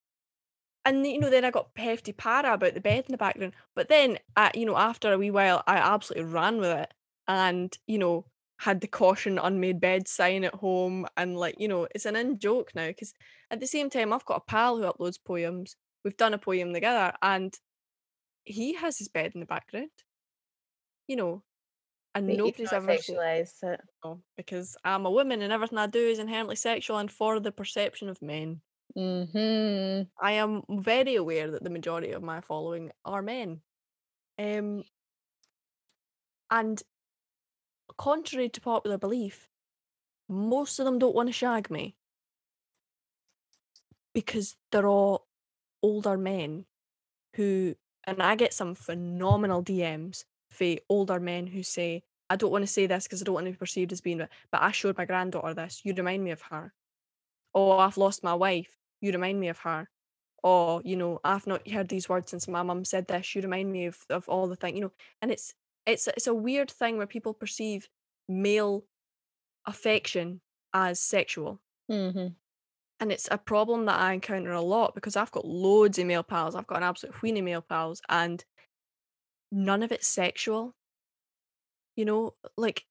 and 0.85 1.07
you 1.07 1.21
know, 1.21 1.29
then 1.29 1.45
I 1.45 1.51
got 1.51 1.69
hefty 1.77 2.13
para 2.13 2.55
about 2.55 2.75
the 2.75 2.81
bed 2.81 3.05
in 3.07 3.13
the 3.13 3.19
background. 3.19 3.55
But 3.75 3.89
then, 3.89 4.19
uh, 4.37 4.51
you 4.55 4.65
know, 4.65 4.79
after 4.79 5.13
a 5.13 5.19
wee 5.19 5.31
while, 5.31 5.63
I 5.67 5.77
absolutely 5.77 6.33
ran 6.33 6.59
with 6.59 6.71
it, 6.71 6.95
and 7.29 7.77
you 7.87 7.99
know, 7.99 8.25
had 8.59 8.81
the 8.81 8.87
caution 8.87 9.39
unmade 9.39 9.81
bed 9.81 10.09
sign 10.09 10.45
at 10.45 10.55
home, 10.55 11.07
and 11.17 11.37
like 11.37 11.57
you 11.59 11.69
know, 11.69 11.89
it's 11.95 12.07
an 12.07 12.17
in 12.17 12.39
joke 12.39 12.71
now 12.75 12.87
because 12.87 13.13
at 13.51 13.61
the 13.61 13.67
same 13.67 13.91
time, 13.91 14.13
I've 14.13 14.25
got 14.25 14.43
a 14.43 14.51
pal 14.51 14.77
who 14.77 14.85
uploads 14.85 15.19
poems. 15.23 15.77
We've 16.05 16.17
done 16.17 16.35
a 16.35 16.39
poem 16.39 16.73
together, 16.73 17.13
and 17.21 17.53
he 18.51 18.75
has 18.75 18.99
his 18.99 19.09
bed 19.09 19.33
in 19.35 19.41
the 19.41 19.47
background. 19.47 19.91
You 21.07 21.17
know, 21.17 21.43
and 22.15 22.27
But 22.27 22.37
nobody's 22.37 22.73
ever 22.73 22.89
sexualized 22.89 23.63
it. 23.63 23.81
no, 24.05 24.23
because 24.37 24.77
I'm 24.85 25.07
a 25.07 25.11
woman 25.11 25.43
and 25.43 25.53
everything 25.53 25.79
I 25.79 25.87
do 25.87 25.99
is 25.99 26.19
inherently 26.19 26.57
sexual 26.57 26.99
and 26.99 27.11
for 27.11 27.41
the 27.41 27.53
perception 27.53 28.09
of 28.09 28.21
men. 28.23 28.61
Mm-hmm. 28.97 30.03
I 30.25 30.33
am 30.33 30.63
very 30.69 31.15
aware 31.15 31.51
that 31.51 31.63
the 31.63 31.71
majority 31.71 32.11
of 32.13 32.23
my 32.23 32.41
following 32.41 32.91
are 33.05 33.23
men. 33.23 33.61
Um, 34.39 34.83
and 36.51 36.83
contrary 37.97 38.49
to 38.49 38.61
popular 38.61 38.99
belief, 38.99 39.49
most 40.29 40.79
of 40.79 40.85
them 40.85 40.99
don't 40.99 41.15
want 41.15 41.29
to 41.29 41.33
shag 41.33 41.71
me 41.71 41.97
because 44.15 44.57
they're 44.73 44.87
all 44.89 45.27
older 45.83 46.17
men 46.19 46.65
who, 47.37 47.75
and 48.11 48.23
I 48.23 48.35
get 48.35 48.53
some 48.53 48.75
phenomenal 48.75 49.63
DMs 49.63 50.25
for 50.51 50.75
older 50.89 51.21
men 51.21 51.47
who 51.47 51.63
say, 51.63 52.03
I 52.29 52.35
don't 52.35 52.51
want 52.51 52.63
to 52.63 52.73
say 52.73 52.87
this 52.87 53.05
because 53.05 53.23
I 53.23 53.25
don't 53.25 53.35
want 53.35 53.47
to 53.47 53.53
be 53.53 53.57
perceived 53.57 53.93
as 53.93 54.01
being, 54.01 54.19
but 54.19 54.63
I 54.63 54.73
showed 54.73 54.99
my 54.99 55.05
granddaughter 55.05 55.55
this. 55.55 55.81
You 55.85 55.95
remind 55.95 56.25
me 56.25 56.33
of 56.33 56.43
her. 56.43 56.73
Oh, 57.55 57.79
I've 57.79 57.97
lost 57.97 58.25
my 58.25 58.35
wife. 58.35 58.77
You 59.01 59.13
remind 59.13 59.39
me 59.39 59.49
of 59.49 59.59
her. 59.61 59.89
Oh, 60.43 60.81
you 60.85 60.97
know, 60.97 61.21
I've 61.23 61.47
not 61.47 61.69
heard 61.69 61.89
these 61.89 62.09
words 62.09 62.31
since 62.31 62.49
my 62.49 62.63
mum 62.63 62.85
said 62.85 63.07
this. 63.07 63.35
You 63.35 63.43
remind 63.43 63.71
me 63.71 63.87
of, 63.87 63.99
of 64.11 64.29
all 64.29 64.49
the 64.49 64.57
thing, 64.57 64.75
you 64.75 64.83
know, 64.83 64.93
and 65.23 65.31
it's 65.31 65.55
it's 65.87 66.09
it's 66.09 66.27
a 66.27 66.35
weird 66.35 66.71
thing 66.71 66.97
where 66.97 67.07
people 67.07 67.35
perceive 67.35 67.89
male 68.29 68.85
affection 69.67 70.41
as 70.75 71.01
sexual. 71.01 71.61
Mm-hmm. 71.91 72.29
And 73.01 73.11
it's 73.11 73.29
a 73.31 73.39
problem 73.39 73.87
that 73.87 73.99
I 73.99 74.13
encounter 74.13 74.53
a 74.53 74.61
lot 74.61 74.95
because 74.95 75.17
I've 75.17 75.33
got 75.33 75.47
loads 75.47 75.99
of 75.99 76.07
male 76.07 76.23
pals. 76.23 76.55
I've 76.55 76.67
got 76.67 76.79
an 76.79 76.85
absolute 76.85 77.21
wheenie 77.23 77.41
male 77.41 77.65
pals, 77.67 78.03
and 78.09 78.45
none 79.51 79.83
of 79.83 79.91
it's 79.91 80.07
sexual. 80.07 80.75
You 81.97 82.05
know, 82.05 82.35
like 82.57 82.85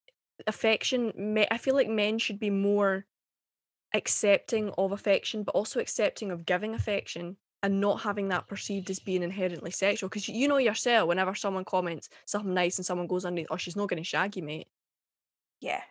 affection. 0.47 1.37
I 1.51 1.57
feel 1.57 1.75
like 1.75 1.89
men 1.89 2.17
should 2.17 2.39
be 2.39 2.49
more 2.49 3.05
accepting 3.93 4.71
of 4.77 4.91
affection, 4.91 5.43
but 5.43 5.55
also 5.55 5.79
accepting 5.79 6.31
of 6.31 6.45
giving 6.45 6.73
affection 6.73 7.37
and 7.61 7.79
not 7.81 8.01
having 8.01 8.29
that 8.29 8.47
perceived 8.47 8.89
as 8.89 8.99
being 8.99 9.21
inherently 9.21 9.69
sexual. 9.71 10.09
Because 10.09 10.27
you 10.27 10.47
know 10.47 10.57
yourself, 10.57 11.07
whenever 11.07 11.35
someone 11.35 11.65
comments 11.65 12.09
something 12.25 12.53
nice 12.53 12.77
and 12.77 12.85
someone 12.85 13.07
goes 13.07 13.25
underneath, 13.25 13.47
oh, 13.51 13.57
she's 13.57 13.75
not 13.75 13.89
going 13.89 14.01
to 14.01 14.07
shag 14.07 14.37
you, 14.37 14.43
mate. 14.43 14.67
Yeah. 15.59 15.81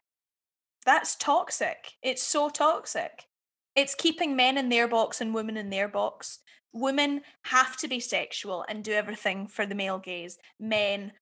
That's 0.87 1.15
toxic. 1.17 1.93
It's 2.03 2.23
so 2.23 2.49
toxic. 2.49 3.28
It's 3.75 3.95
keeping 3.95 4.37
men 4.37 4.59
in 4.59 4.69
their 4.69 4.89
box 4.89 5.21
and 5.21 5.35
women 5.35 5.57
in 5.57 5.71
their 5.71 5.89
box. 5.89 6.41
Women 6.73 7.23
have 7.45 7.77
to 7.79 7.89
be 7.89 8.01
sexual 8.01 8.65
and 8.69 8.85
do 8.85 8.93
everything 8.93 9.47
for 9.47 9.67
the 9.67 9.75
male 9.75 9.99
gaze. 9.99 10.39
Men 10.59 11.13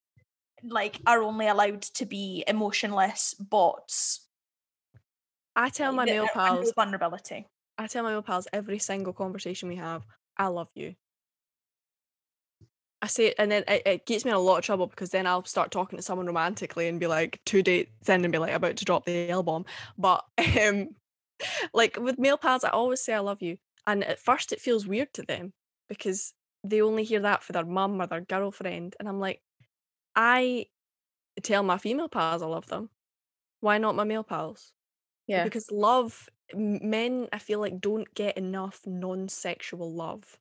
like 0.63 1.01
are 1.07 1.23
only 1.23 1.49
allowed 1.49 1.83
to 1.83 2.07
be 2.07 2.45
emotionless 2.47 3.35
bots. 3.35 4.27
I 5.55 5.71
tell 5.71 5.93
my 5.93 6.05
male 6.05 6.29
pals, 6.33 6.73
vulnerability. 6.75 7.47
I 7.79 7.87
tell 7.87 8.03
my 8.03 8.11
male 8.11 8.23
pals 8.23 8.49
every 8.53 8.79
single 8.79 9.13
conversation 9.13 9.69
we 9.69 9.77
have, 9.77 10.03
I 10.37 10.49
love 10.49 10.69
you. 10.75 10.95
I 13.03 13.09
say 13.09 13.27
it, 13.27 13.35
and 13.39 13.51
then 13.51 13.65
it, 13.69 13.83
it 13.87 14.07
gets 14.07 14.25
me 14.25 14.31
in 14.31 14.37
a 14.37 14.41
lot 14.41 14.59
of 14.59 14.65
trouble 14.65 14.87
because 14.87 15.11
then 15.11 15.27
I'll 15.27 15.45
start 15.45 15.71
talking 15.71 15.99
to 15.99 16.03
someone 16.03 16.27
romantically 16.27 16.89
and 16.89 16.99
be 16.99 17.07
like 17.07 17.41
two 17.45 17.63
dates 17.63 18.09
in 18.09 18.25
and 18.25 18.33
be 18.33 18.39
like 18.39 18.55
about 18.55 18.77
to 18.77 18.85
drop 18.85 19.05
the 19.05 19.31
L 19.31 19.43
bomb. 19.43 19.65
But 19.99 20.25
um, 20.63 20.89
like 21.75 21.97
with 21.99 22.19
male 22.19 22.39
pals, 22.39 22.65
I 22.65 22.71
always 22.71 23.03
say 23.03 23.15
I 23.15 23.21
love 23.21 23.43
you, 23.43 23.59
and 23.87 24.05
at 24.05 24.19
first 24.19 24.53
it 24.53 24.61
feels 24.61 24.87
weird 24.87 25.13
to 25.15 25.23
them 25.23 25.53
because 25.89 26.35
they 26.65 26.83
only 26.83 27.05
hear 27.05 27.21
that 27.21 27.43
for 27.43 27.53
their 27.53 27.65
mum 27.65 28.01
or 28.01 28.07
their 28.07 28.21
girlfriend, 28.23 28.97
and 28.99 29.09
I'm 29.09 29.21
like, 29.21 29.43
I 30.17 30.67
tell 31.43 31.63
my 31.63 31.79
female 31.79 32.09
pals 32.09 32.43
I 32.43 32.47
love 32.47 32.67
them. 32.69 32.91
Why 33.61 33.79
not 33.79 33.97
my 33.97 34.05
male 34.05 34.25
pals? 34.25 34.73
Yeah. 35.27 35.51
because 35.51 35.71
love 35.73 36.29
men 36.55 37.29
i 37.33 37.39
feel 37.39 37.61
like 37.61 37.81
don't 37.81 38.15
get 38.15 38.37
enough 38.39 38.87
non-sexual 38.87 39.93
love 39.95 40.41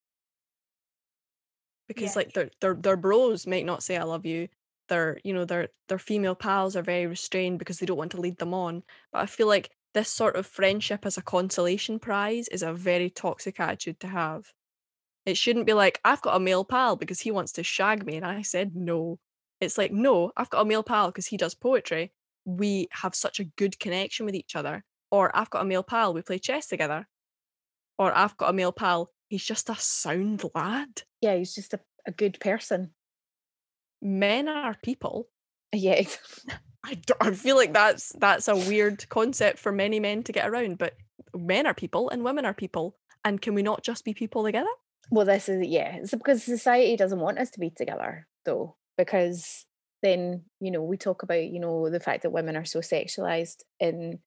because 1.87 2.15
Yeah. 2.15 2.15
like 2.15 2.33
their 2.33 2.49
their 2.61 2.73
their 2.75 2.97
bros 2.97 3.45
might 3.47 3.65
not 3.65 3.83
say 3.83 3.97
i 3.97 4.03
love 4.03 4.25
you 4.25 4.47
their 4.87 5.19
you 5.23 5.33
know 5.33 5.45
their 5.45 5.69
their 5.87 5.99
female 5.99 6.35
pals 6.35 6.75
are 6.75 6.81
very 6.83 7.05
restrained 7.07 7.59
because 7.59 7.79
they 7.79 7.85
don't 7.85 7.97
want 7.97 8.11
to 8.11 8.21
lead 8.21 8.37
them 8.37 8.53
on 8.53 8.83
but 9.11 9.21
i 9.21 9.25
feel 9.25 9.47
like 9.47 9.75
this 9.95 10.09
sort 10.09 10.35
of 10.35 10.45
friendship 10.45 11.07
as 11.07 11.17
a 11.17 11.23
consolation 11.23 11.97
prize 11.97 12.47
is 12.49 12.61
a 12.61 12.71
very 12.71 13.09
toxic 13.09 13.59
attitude 13.59 13.99
to 13.99 14.07
have 14.07 14.53
it 15.25 15.35
shouldn't 15.35 15.65
be 15.65 15.73
like 15.73 15.99
i've 16.05 16.21
got 16.21 16.35
a 16.35 16.39
male 16.39 16.63
pal 16.63 16.95
because 16.95 17.21
he 17.21 17.31
wants 17.31 17.53
to 17.53 17.63
shag 17.63 18.05
me 18.05 18.15
and 18.15 18.25
i 18.25 18.43
said 18.43 18.75
no 18.75 19.17
it's 19.59 19.79
like 19.79 19.91
no 19.91 20.31
i've 20.37 20.51
got 20.51 20.61
a 20.61 20.65
male 20.65 20.83
pal 20.83 21.07
because 21.07 21.25
he 21.25 21.37
does 21.37 21.55
poetry 21.55 22.11
we 22.45 22.87
have 22.91 23.15
such 23.15 23.39
a 23.39 23.43
good 23.43 23.79
connection 23.79 24.25
with 24.25 24.35
each 24.35 24.55
other. 24.55 24.83
Or 25.11 25.35
I've 25.35 25.49
got 25.49 25.63
a 25.63 25.65
male 25.65 25.83
pal, 25.83 26.13
we 26.13 26.21
play 26.21 26.39
chess 26.39 26.67
together. 26.67 27.07
Or 27.97 28.15
I've 28.15 28.37
got 28.37 28.51
a 28.51 28.53
male 28.53 28.71
pal, 28.71 29.11
he's 29.27 29.43
just 29.43 29.69
a 29.69 29.75
sound 29.75 30.43
lad. 30.53 31.03
Yeah, 31.21 31.35
he's 31.35 31.55
just 31.55 31.73
a, 31.73 31.79
a 32.07 32.11
good 32.11 32.39
person. 32.39 32.91
Men 34.01 34.47
are 34.47 34.77
people. 34.81 35.27
Yeah. 35.73 36.03
I, 36.85 36.99
I 37.19 37.31
feel 37.31 37.55
like 37.55 37.73
that's 37.73 38.13
that's 38.19 38.47
a 38.47 38.55
weird 38.55 39.07
concept 39.09 39.59
for 39.59 39.71
many 39.71 39.99
men 39.99 40.23
to 40.23 40.31
get 40.31 40.47
around, 40.47 40.77
but 40.77 40.95
men 41.33 41.65
are 41.65 41.73
people 41.73 42.09
and 42.09 42.23
women 42.23 42.45
are 42.45 42.53
people. 42.53 42.95
And 43.23 43.41
can 43.41 43.55
we 43.55 43.63
not 43.63 43.83
just 43.83 44.05
be 44.05 44.13
people 44.13 44.43
together? 44.43 44.69
Well, 45.09 45.25
this 45.25 45.49
is 45.49 45.65
yeah. 45.67 45.95
It's 45.95 46.11
because 46.11 46.43
society 46.43 46.95
doesn't 46.95 47.19
want 47.19 47.39
us 47.39 47.49
to 47.51 47.59
be 47.59 47.71
together, 47.71 48.27
though, 48.45 48.75
because 48.97 49.65
then 50.03 50.43
you 50.59 50.69
know 50.71 50.83
we 50.83 50.97
talk 50.97 51.23
about 51.23 51.43
you 51.43 51.59
know 51.59 51.89
the 51.89 51.99
fact 51.99 52.23
that 52.23 52.31
women 52.31 52.55
are 52.55 52.65
so 52.65 52.79
sexualized 52.79 53.63
in 53.79 54.19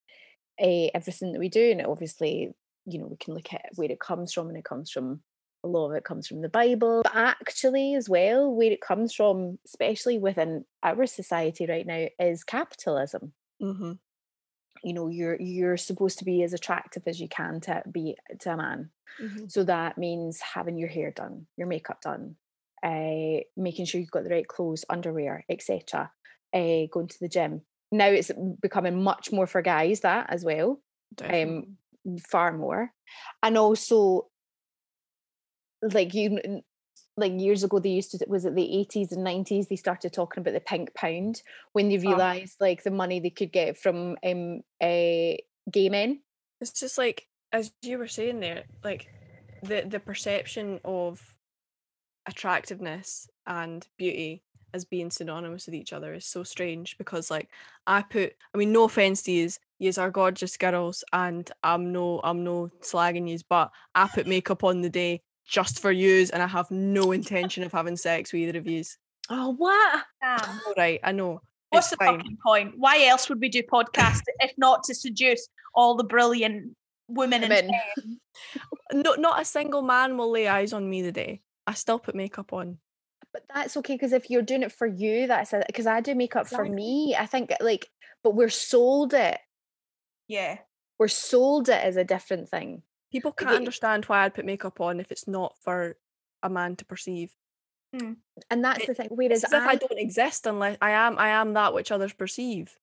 uh, 0.61 0.88
everything 0.94 1.32
that 1.32 1.38
we 1.38 1.48
do, 1.48 1.70
and 1.70 1.86
obviously 1.86 2.50
you 2.86 2.98
know 2.98 3.06
we 3.06 3.16
can 3.16 3.34
look 3.34 3.52
at 3.52 3.66
where 3.76 3.90
it 3.90 4.00
comes 4.00 4.32
from, 4.32 4.48
and 4.48 4.56
it 4.56 4.64
comes 4.64 4.90
from 4.90 5.20
a 5.64 5.68
lot 5.68 5.90
of 5.90 5.96
it 5.96 6.04
comes 6.04 6.26
from 6.26 6.40
the 6.40 6.48
Bible, 6.48 7.02
but 7.02 7.14
actually 7.14 7.94
as 7.94 8.09
well 8.09 8.50
where 8.54 8.70
it 8.70 8.80
comes 8.80 9.14
from, 9.14 9.59
especially 9.66 10.18
within 10.18 10.64
our 10.82 11.06
society 11.06 11.66
right 11.66 11.86
now, 11.86 12.06
is 12.18 12.44
capitalism 12.44 13.32
Mm-hmm. 13.61 13.92
you 14.84 14.92
know 14.92 15.09
you're 15.09 15.36
you're 15.40 15.76
supposed 15.76 16.20
to 16.20 16.24
be 16.24 16.44
as 16.44 16.52
attractive 16.52 17.02
as 17.09 17.20
you 17.20 17.28
can 17.28 17.61
to 17.62 17.82
be 17.90 18.16
to 18.40 18.52
a 18.52 18.56
man 18.56 18.90
Mm-hmm. 19.20 19.46
so 19.48 19.64
that 19.64 19.98
means 19.98 20.40
having 20.40 20.78
your 20.78 20.88
hair 20.88 21.11
done 21.11 21.48
your 21.56 21.66
makeup 21.66 22.00
done 22.00 22.36
uh 22.84 23.42
making 23.56 23.84
sure 23.84 24.00
you've 24.00 24.12
got 24.12 24.22
the 24.22 24.30
right 24.30 24.46
clothes 24.46 24.84
underwear 24.88 25.44
etc 25.48 26.12
uh 26.54 26.86
going 26.92 27.09
to 27.09 27.18
the 27.18 27.28
gym 27.28 27.62
now 27.90 28.06
it's 28.06 28.30
becoming 28.62 29.02
much 29.02 29.32
more 29.32 29.48
for 29.48 29.61
guys 29.61 30.00
that 30.02 30.26
as 30.30 30.44
well 30.44 30.80
um 31.28 31.76
far 32.26 32.56
more. 32.56 32.92
And 33.42 33.59
also, 33.59 34.28
like 35.83 36.14
you, 36.14 36.62
like 37.16 37.33
years 37.41 37.64
ago, 37.64 37.79
they 37.79 37.91
used 37.91 38.12
to 38.12 38.24
was 38.29 38.45
it 38.45 38.55
the 38.55 38.79
eighties 38.81 39.12
and 39.12 39.24
nineties? 39.24 39.68
They 39.68 39.76
started 39.76 40.12
talking 40.12 40.41
about 40.41 40.55
the 40.55 40.61
pink 40.61 40.95
pound 40.95 41.43
when 41.72 41.89
they 41.89 41.99
Oh. 41.99 42.03
realized 42.03 42.57
like 42.61 42.83
the 42.83 42.91
money 42.91 43.20
they 43.20 43.31
could 43.31 43.53
get 43.53 43.76
from 43.76 44.16
um 44.24 44.61
uh, 44.81 45.35
gay 45.70 45.89
men. 45.91 46.20
It's 46.61 46.72
just 46.72 46.99
like 46.99 47.26
as 47.53 47.72
you 47.83 47.99
were 47.99 48.09
saying 48.09 48.41
there, 48.41 48.64
like 48.85 49.09
the 49.62 49.85
the 49.87 50.01
perception 50.01 50.81
of 50.85 51.35
attractiveness 52.26 53.29
and 53.47 53.87
beauty 53.97 54.43
as 54.74 54.85
being 54.85 55.11
synonymous 55.11 55.64
with 55.66 55.74
each 55.74 55.95
other 55.95 56.12
is 56.12 56.26
so 56.26 56.43
strange 56.43 56.99
because 56.99 57.31
like 57.31 57.49
I 57.87 58.03
put 58.03 58.35
I 58.55 58.59
mean 58.59 58.72
no 58.72 58.85
offense 58.85 59.22
to 59.22 59.33
yous, 59.33 59.59
yous 59.79 59.97
are 59.97 60.11
gorgeous 60.11 60.57
girls 60.59 61.03
and 61.12 61.51
I'm 61.62 61.91
no 61.91 62.20
I'm 62.22 62.45
no 62.45 62.70
slagging 62.83 63.29
yous, 63.31 63.43
but 63.43 63.70
I 63.95 64.09
put 64.09 64.26
makeup 64.26 64.62
on 64.64 64.83
the 64.83 64.91
day 64.91 65.22
just 65.49 65.80
for 65.80 65.90
yous 65.90 66.30
and 66.30 66.42
I 66.42 66.46
have 66.46 66.70
no 66.70 67.11
intention 67.11 67.64
of 67.64 67.72
having 67.72 67.96
sex 67.96 68.32
with 68.32 68.42
either 68.42 68.59
of 68.59 68.66
yous. 68.66 68.99
Oh 69.30 69.55
what? 69.57 70.05
Damn. 70.22 70.61
All 70.66 70.74
right, 70.76 71.01
I 71.03 71.12
know. 71.12 71.40
What's 71.70 71.90
it's 71.90 71.99
the 71.99 72.05
fine. 72.05 72.18
fucking 72.18 72.38
point? 72.44 72.74
Why 72.76 73.07
else 73.07 73.28
would 73.28 73.40
we 73.40 73.49
do 73.49 73.62
podcasts 73.62 74.22
if 74.40 74.53
not 74.57 74.84
to 74.84 74.94
seduce 74.94 75.49
all 75.74 75.96
the 75.96 76.05
brilliant 76.05 76.76
women 77.09 77.42
in 77.42 77.49
Women. 77.49 77.70
STEM? 77.99 78.20
No, 78.92 79.14
not 79.14 79.40
a 79.40 79.44
single 79.44 79.82
man 79.82 80.16
will 80.16 80.30
lay 80.30 80.49
eyes 80.49 80.72
on 80.72 80.88
me 80.88 81.03
today. 81.03 81.42
I 81.66 81.74
still 81.74 81.99
put 81.99 82.14
makeup 82.14 82.55
on. 82.55 82.78
But 83.34 83.42
that's 83.53 83.76
okay 83.76 83.94
because 83.94 84.14
if 84.14 84.30
you're 84.30 84.40
doing 84.40 84.62
it 84.62 84.72
for 84.72 84.86
you, 84.86 85.26
that's 85.26 85.53
because 85.66 85.86
I 85.86 86.01
do 86.01 86.14
makeup 86.14 86.46
for 86.46 86.64
me. 86.64 87.14
I 87.18 87.26
think 87.26 87.53
like, 87.61 87.86
but 88.24 88.34
we're 88.34 88.49
sold 88.49 89.12
it. 89.12 89.38
Yeah. 90.26 90.59
We're 90.99 91.09
sold 91.09 91.68
it 91.68 91.84
as 91.84 91.96
a 91.96 92.05
different 92.05 92.49
thing. 92.49 92.82
People 93.11 93.32
can't 93.32 93.56
understand 93.56 94.04
why 94.04 94.24
I'd 94.24 94.34
put 94.34 94.44
makeup 94.44 94.80
on 94.80 95.00
if 95.00 95.11
it's 95.11 95.26
not 95.26 95.56
for 95.62 95.96
a 96.42 96.50
man 96.50 96.76
to 96.76 96.84
perceive. 96.84 97.34
Hmm. 97.96 98.14
And 98.50 98.64
that's 98.64 98.80
It- 98.80 98.86
the 98.88 98.94
thing. 98.94 99.09
Whereas 99.11 99.44
as 99.44 99.52
if 99.52 99.62
I 99.62 99.70
I, 99.70 99.74
don't 99.76 99.98
exist 99.98 100.46
unless 100.46 100.76
I 100.80 100.90
am 100.90 101.18
I 101.18 101.30
am 101.30 101.54
that 101.54 101.72
which 101.72 101.90
others 101.90 102.12
perceive. 102.12 102.78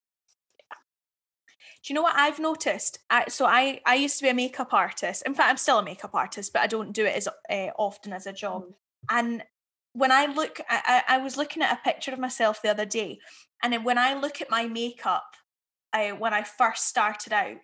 Do 1.83 1.93
you 1.93 1.95
know 1.95 2.01
what 2.01 2.15
I've 2.15 2.39
noticed? 2.39 2.97
I, 3.11 3.25
so 3.27 3.45
I 3.45 3.79
I 3.85 3.95
used 3.95 4.17
to 4.17 4.23
be 4.23 4.29
a 4.29 4.33
makeup 4.33 4.73
artist. 4.73 5.21
In 5.25 5.35
fact, 5.35 5.49
I'm 5.49 5.57
still 5.57 5.77
a 5.77 5.83
makeup 5.83 6.15
artist, 6.15 6.51
but 6.51 6.63
I 6.63 6.67
don't 6.67 6.91
do 6.91 7.05
it 7.05 7.15
as 7.15 7.27
uh, 7.27 7.69
often 7.77 8.11
as 8.11 8.25
a 8.25 8.33
job. 8.33 8.63
Mm. 8.63 8.73
And 9.11 9.43
when 9.93 10.11
I 10.11 10.25
look, 10.25 10.59
I, 10.67 11.03
I 11.07 11.17
was 11.19 11.37
looking 11.37 11.61
at 11.61 11.71
a 11.71 11.83
picture 11.83 12.11
of 12.11 12.19
myself 12.19 12.61
the 12.61 12.69
other 12.69 12.85
day, 12.85 13.19
and 13.61 13.71
then 13.71 13.83
when 13.83 13.99
I 13.99 14.15
look 14.15 14.41
at 14.41 14.49
my 14.49 14.65
makeup, 14.65 15.35
I 15.93 16.11
when 16.11 16.33
I 16.33 16.41
first 16.41 16.87
started 16.87 17.31
out, 17.31 17.57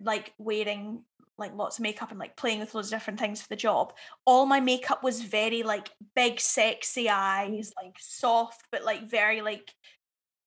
like 0.00 0.32
wearing 0.38 1.04
like 1.38 1.54
lots 1.54 1.78
of 1.78 1.82
makeup 1.82 2.10
and 2.10 2.18
like 2.18 2.36
playing 2.36 2.60
with 2.60 2.74
loads 2.74 2.88
of 2.88 2.98
different 2.98 3.20
things 3.20 3.40
for 3.40 3.48
the 3.48 3.56
job, 3.56 3.92
all 4.26 4.44
my 4.44 4.60
makeup 4.60 5.02
was 5.02 5.22
very 5.22 5.62
like 5.62 5.90
big, 6.14 6.40
sexy 6.40 7.08
eyes, 7.08 7.72
like 7.80 7.94
soft, 7.98 8.64
but 8.72 8.84
like 8.84 9.08
very 9.08 9.40
like 9.40 9.72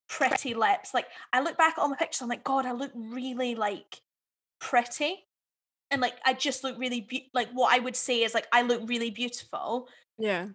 pretty 0.08 0.54
lips. 0.54 0.92
Like 0.92 1.06
I 1.32 1.40
look 1.40 1.56
back 1.56 1.78
at 1.78 1.80
all 1.80 1.88
my 1.88 1.96
pictures, 1.96 2.22
I'm 2.22 2.28
like, 2.28 2.44
God, 2.44 2.66
I 2.66 2.72
look 2.72 2.92
really 2.94 3.54
like 3.54 4.00
pretty. 4.60 5.26
And 5.90 6.00
like 6.00 6.14
I 6.24 6.34
just 6.34 6.64
look 6.64 6.78
really 6.78 7.02
be- 7.02 7.30
like 7.34 7.50
what 7.52 7.74
I 7.74 7.78
would 7.78 7.96
say 7.96 8.22
is 8.22 8.34
like 8.34 8.46
I 8.52 8.62
look 8.62 8.82
really 8.86 9.10
beautiful. 9.10 9.88
Yeah. 10.18 10.48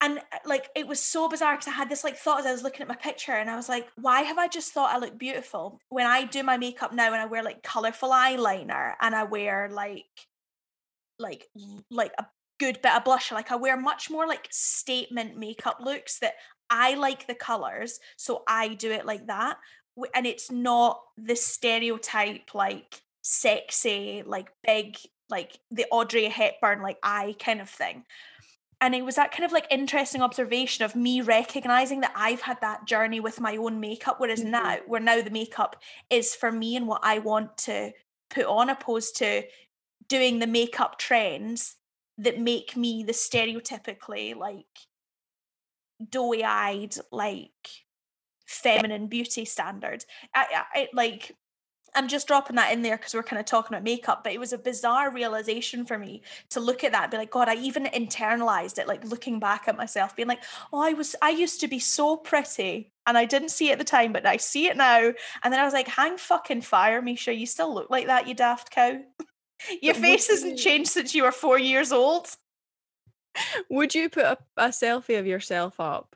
And 0.00 0.18
uh, 0.18 0.38
like 0.44 0.68
it 0.76 0.86
was 0.86 1.00
so 1.00 1.28
bizarre 1.28 1.54
because 1.54 1.68
I 1.68 1.72
had 1.72 1.88
this 1.88 2.04
like 2.04 2.16
thought 2.16 2.40
as 2.40 2.46
I 2.46 2.52
was 2.52 2.62
looking 2.62 2.82
at 2.82 2.88
my 2.88 2.96
picture 2.96 3.32
and 3.32 3.48
I 3.48 3.56
was 3.56 3.68
like, 3.68 3.88
why 3.96 4.22
have 4.22 4.38
I 4.38 4.48
just 4.48 4.72
thought 4.72 4.94
I 4.94 4.98
look 4.98 5.18
beautiful? 5.18 5.80
When 5.88 6.06
I 6.06 6.24
do 6.24 6.42
my 6.42 6.58
makeup 6.58 6.92
now 6.92 7.06
and 7.06 7.16
I 7.16 7.26
wear 7.26 7.42
like 7.42 7.62
colourful 7.62 8.10
eyeliner 8.10 8.94
and 9.00 9.14
I 9.14 9.24
wear 9.24 9.70
like 9.72 10.04
like 11.18 11.46
like 11.90 12.12
a 12.18 12.26
good 12.58 12.80
bit 12.82 12.94
of 12.94 13.04
blusher, 13.04 13.32
like 13.32 13.50
I 13.50 13.56
wear 13.56 13.76
much 13.76 14.10
more 14.10 14.26
like 14.26 14.48
statement 14.50 15.38
makeup 15.38 15.78
looks 15.80 16.18
that 16.18 16.34
I 16.68 16.94
like 16.94 17.26
the 17.26 17.34
colours, 17.34 17.98
so 18.16 18.42
I 18.46 18.74
do 18.74 18.90
it 18.90 19.06
like 19.06 19.26
that. 19.28 19.56
And 20.14 20.26
it's 20.26 20.50
not 20.50 21.00
the 21.16 21.36
stereotype 21.36 22.54
like 22.54 23.00
sexy, 23.22 24.22
like 24.26 24.50
big, 24.66 24.96
like 25.30 25.58
the 25.70 25.86
Audrey 25.90 26.26
Hepburn 26.26 26.82
like 26.82 26.98
eye 27.02 27.34
kind 27.38 27.60
of 27.60 27.70
thing 27.70 28.04
and 28.80 28.94
it 28.94 29.04
was 29.04 29.16
that 29.16 29.32
kind 29.32 29.44
of 29.44 29.52
like 29.52 29.66
interesting 29.70 30.22
observation 30.22 30.84
of 30.84 30.94
me 30.94 31.20
recognizing 31.22 32.00
that 32.02 32.12
I've 32.14 32.42
had 32.42 32.60
that 32.60 32.84
journey 32.86 33.20
with 33.20 33.40
my 33.40 33.56
own 33.56 33.80
makeup, 33.80 34.20
whereas 34.20 34.42
Mhm. 34.42 34.50
now, 34.50 34.76
where 34.86 35.00
now 35.00 35.22
the 35.22 35.30
makeup 35.30 35.82
is 36.10 36.34
for 36.34 36.52
me 36.52 36.76
and 36.76 36.86
what 36.86 37.00
I 37.04 37.18
want 37.18 37.56
to 37.58 37.92
put 38.30 38.44
on, 38.46 38.68
opposed 38.70 39.16
to 39.16 39.48
doing 40.08 40.38
the 40.38 40.46
makeup 40.46 40.98
trends 40.98 41.76
that 42.18 42.38
make 42.38 42.76
me 42.76 43.02
the 43.04 43.12
stereotypically 43.12 44.34
like 44.36 44.88
doughy 46.10 46.44
eyed, 46.44 46.94
like 47.10 47.84
feminine 48.46 49.08
beauty 49.08 49.44
standard. 49.44 50.04
I, 50.34 50.64
I 50.74 50.80
I- 50.80 50.88
like. 50.92 51.36
I'm 51.96 52.08
just 52.08 52.28
dropping 52.28 52.56
that 52.56 52.72
in 52.72 52.82
there 52.82 52.96
because 52.96 53.14
we're 53.14 53.22
kind 53.22 53.40
of 53.40 53.46
talking 53.46 53.74
about 53.74 53.82
makeup, 53.82 54.22
but 54.22 54.32
it 54.32 54.38
was 54.38 54.52
a 54.52 54.58
bizarre 54.58 55.10
realization 55.10 55.84
for 55.86 55.98
me 55.98 56.22
to 56.50 56.60
look 56.60 56.84
at 56.84 56.92
that 56.92 57.04
and 57.04 57.10
be 57.10 57.16
like, 57.16 57.30
God, 57.30 57.48
I 57.48 57.54
even 57.56 57.86
internalized 57.86 58.78
it, 58.78 58.86
like 58.86 59.02
looking 59.04 59.40
back 59.40 59.66
at 59.66 59.76
myself, 59.76 60.14
being 60.14 60.28
like, 60.28 60.42
oh, 60.72 60.80
I 60.80 60.92
was, 60.92 61.16
I 61.22 61.30
used 61.30 61.60
to 61.60 61.68
be 61.68 61.78
so 61.78 62.16
pretty 62.16 62.92
and 63.06 63.16
I 63.16 63.24
didn't 63.24 63.48
see 63.48 63.70
it 63.70 63.72
at 63.72 63.78
the 63.78 63.84
time, 63.84 64.12
but 64.12 64.26
I 64.26 64.36
see 64.36 64.66
it 64.66 64.76
now. 64.76 65.12
And 65.42 65.52
then 65.52 65.58
I 65.58 65.64
was 65.64 65.72
like, 65.72 65.88
hang 65.88 66.18
fucking 66.18 66.62
fire, 66.62 67.00
Misha, 67.00 67.32
you 67.34 67.46
still 67.46 67.72
look 67.74 67.88
like 67.90 68.06
that, 68.06 68.28
you 68.28 68.34
daft 68.34 68.70
cow. 68.70 68.98
Your 69.82 69.94
But 69.94 70.02
face 70.02 70.28
hasn't 70.28 70.52
you- 70.52 70.58
changed 70.58 70.90
since 70.90 71.14
you 71.14 71.22
were 71.22 71.32
four 71.32 71.58
years 71.58 71.92
old. 71.92 72.28
Would 73.70 73.94
you 73.94 74.08
put 74.10 74.24
a, 74.24 74.38
a 74.56 74.68
selfie 74.68 75.18
of 75.18 75.26
yourself 75.26 75.80
up 75.80 76.14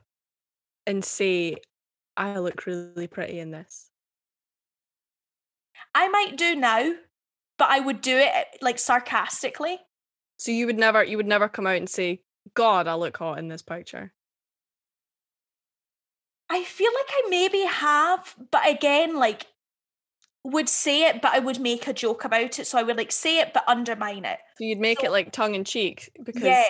and 0.87 1.05
say, 1.05 1.57
I 2.17 2.39
look 2.39 2.67
really 2.67 3.07
pretty 3.07 3.39
in 3.41 3.51
this? 3.51 3.91
I 5.95 6.09
might 6.09 6.37
do 6.37 6.55
now, 6.57 6.93
but 7.59 7.69
I 7.71 7.81
would 7.81 8.01
do 8.01 8.17
it 8.17 8.31
eh, 8.33 8.45
like 8.61 8.79
sarcastically. 8.79 9.79
So 10.37 10.53
you 10.53 10.67
would 10.67 10.79
never 10.79 11.05
you 11.05 11.17
would 11.17 11.27
never 11.27 11.49
come 11.49 11.67
out 11.67 11.77
and 11.77 11.89
say, 11.89 12.23
God, 12.55 12.87
I 12.89 12.95
look 12.95 13.17
hot 13.17 13.39
in 13.39 13.49
this 13.49 13.63
picture. 13.63 14.13
I 16.49 16.65
feel 16.65 16.91
like 16.93 17.07
I 17.11 17.23
maybe 17.29 17.61
have, 17.65 18.35
but 18.51 18.69
again, 18.69 19.17
like 19.17 19.47
would 20.43 20.69
say 20.69 21.05
it, 21.09 21.21
but 21.23 21.33
I 21.35 21.39
would 21.39 21.61
make 21.61 21.87
a 21.87 21.93
joke 21.93 22.25
about 22.25 22.59
it. 22.59 22.67
So 22.67 22.79
I 22.79 22.83
would 22.83 22.97
like 22.97 23.13
say 23.13 23.39
it, 23.41 23.53
but 23.53 23.63
undermine 23.69 24.25
it. 24.25 24.39
So 24.59 24.65
you'd 24.65 24.81
make 24.81 25.01
So- 25.01 25.07
it 25.07 25.11
like 25.13 25.33
tongue 25.33 25.55
in 25.55 25.65
cheek 25.65 26.11
because 26.25 26.43
yeah. 26.43 26.65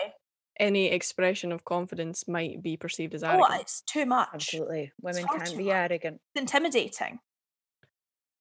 any 0.58 0.88
expression 0.90 1.52
of 1.52 1.64
confidence 1.64 2.26
might 2.28 2.62
be 2.62 2.76
perceived 2.76 3.14
as 3.14 3.22
arrogant. 3.22 3.42
Oh, 3.42 3.46
arrogant. 3.46 3.62
it's 3.62 3.80
too 3.82 4.06
much. 4.06 4.28
absolutely, 4.34 4.92
women 5.00 5.24
can't 5.24 5.56
be 5.56 5.64
much. 5.66 5.74
arrogant. 5.74 6.20
It's 6.34 6.40
intimidating. 6.40 7.20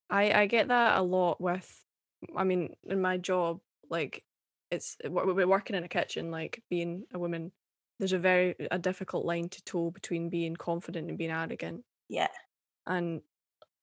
I 0.09 0.31
I 0.41 0.45
get 0.47 0.67
that 0.69 0.97
a 0.97 1.01
lot 1.01 1.39
with 1.39 1.69
I 2.35 2.43
mean 2.43 2.75
in 2.83 3.01
my 3.01 3.17
job 3.17 3.59
like 3.89 4.23
it's 4.71 4.97
eh, 5.03 5.09
we're 5.09 5.33
we're 5.33 5.47
working 5.47 5.75
in 5.75 5.83
a 5.83 5.89
kitchen 5.89 6.31
like 6.31 6.63
being 6.69 7.05
a 7.13 7.19
woman 7.19 7.51
there's 7.99 8.13
a 8.13 8.19
very 8.19 8.55
a 8.71 8.79
difficult 8.79 9.25
line 9.25 9.49
to 9.49 9.63
toe 9.63 9.91
between 9.91 10.29
being 10.29 10.55
confident 10.55 11.09
and 11.09 11.17
being 11.17 11.31
arrogant 11.31 11.83
Yeah. 12.07 12.27
and 12.87 13.21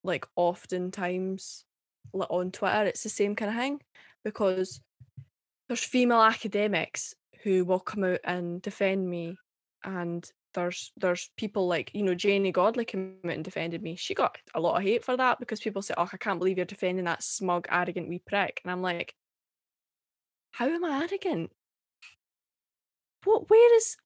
like 0.04 0.26
oftentimes 0.36 1.64
like 2.12 2.30
on 2.30 2.50
Twitter 2.52 2.84
it's 2.84 3.02
the 3.02 3.08
same 3.08 3.34
kind 3.34 3.50
of 3.50 3.56
thing 3.56 3.80
because 4.24 4.80
there's 5.68 5.84
female 5.84 6.22
academics 6.22 7.14
who 7.42 7.64
will 7.64 7.80
come 7.80 8.04
out 8.04 8.20
and 8.24 8.62
defend 8.62 9.08
me 9.08 9.36
and 9.84 10.30
there's 10.56 10.92
there's 10.96 11.30
people 11.36 11.68
like 11.68 11.90
you 11.94 12.02
know 12.02 12.14
Janey 12.14 12.50
Godley 12.50 12.84
came 12.84 13.18
out 13.24 13.32
and 13.32 13.44
defended 13.44 13.82
me. 13.82 13.94
She 13.94 14.14
got 14.14 14.38
a 14.54 14.60
lot 14.60 14.76
of 14.76 14.82
hate 14.82 15.04
for 15.04 15.16
that 15.16 15.38
because 15.38 15.60
people 15.60 15.82
say 15.82 15.94
oh 15.96 16.08
I 16.12 16.16
can't 16.16 16.40
believe 16.40 16.56
you're 16.56 16.66
defending 16.66 17.04
that 17.04 17.22
smug 17.22 17.68
arrogant 17.70 18.08
wee 18.08 18.22
prick. 18.26 18.60
And 18.64 18.72
I'm 18.72 18.82
like 18.82 19.14
how 20.50 20.66
am 20.66 20.84
I 20.84 21.02
arrogant? 21.02 21.52
What 23.24 23.48
where 23.50 23.76
is 23.76 23.96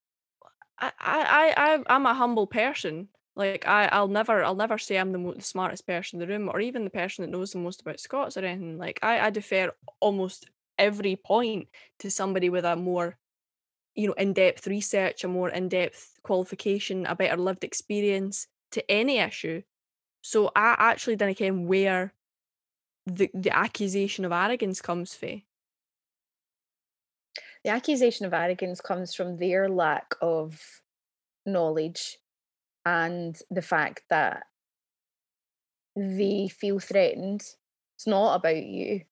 I 0.79 0.93
I 0.99 1.55
I 1.57 1.95
I'm 1.95 2.07
a 2.07 2.15
humble 2.15 2.47
person. 2.47 3.09
Like 3.37 3.67
I 3.67 3.87
I'll 3.87 4.09
never 4.09 4.45
I'll 4.45 4.57
never 4.57 4.77
say 4.77 4.99
I'm 4.99 5.13
the, 5.13 5.19
mo- 5.19 5.35
the 5.35 5.43
smartest 5.43 5.87
person 5.87 6.21
in 6.21 6.27
the 6.27 6.33
room 6.33 6.51
or 6.53 6.61
even 6.61 6.85
the 6.85 6.91
person 6.91 7.25
that 7.25 7.31
knows 7.31 7.53
the 7.53 7.59
most 7.59 7.81
about 7.81 8.01
Scots 8.01 8.37
or 8.37 8.45
anything. 8.45 8.77
Like 8.77 8.99
I 9.03 9.21
I 9.21 9.31
defer 9.31 9.73
almost 10.01 10.51
every 10.79 11.17
point 11.17 11.69
to 12.01 12.11
somebody 12.11 12.51
with 12.51 12.65
a 12.65 12.75
more 12.75 13.17
you 13.95 14.07
know 14.07 14.15
in-depth 14.15 14.67
research 14.67 15.25
a 15.25 15.29
more 15.29 15.51
in-depth 15.51 16.19
qualification 16.23 17.07
a 17.07 17.15
better 17.15 17.37
lived 17.37 17.65
experience 17.65 18.47
to 18.71 18.89
any 18.91 19.19
issue 19.19 19.63
so 20.23 20.51
I 20.55 20.77
actually 20.79 21.17
didn't 21.17 21.39
care 21.39 21.53
where 21.53 22.15
the 23.07 23.31
the 23.35 23.57
accusation 23.57 24.25
of 24.25 24.33
arrogance 24.33 24.81
comes 24.81 25.15
from 25.15 25.43
The 27.65 27.71
accusation 27.71 28.25
of 28.25 28.33
arrogance 28.33 28.81
comes 28.81 29.15
from 29.15 29.37
their 29.37 29.69
lack 29.69 30.15
of 30.23 30.83
knowledge 31.45 32.19
and 32.87 33.39
the 33.51 33.63
fact 33.63 34.05
that 34.09 34.45
they 35.95 36.49
feel 36.49 36.79
threatened. 36.79 37.43
It's 37.97 38.07
not 38.07 38.37
about 38.37 38.65
you. 38.65 39.03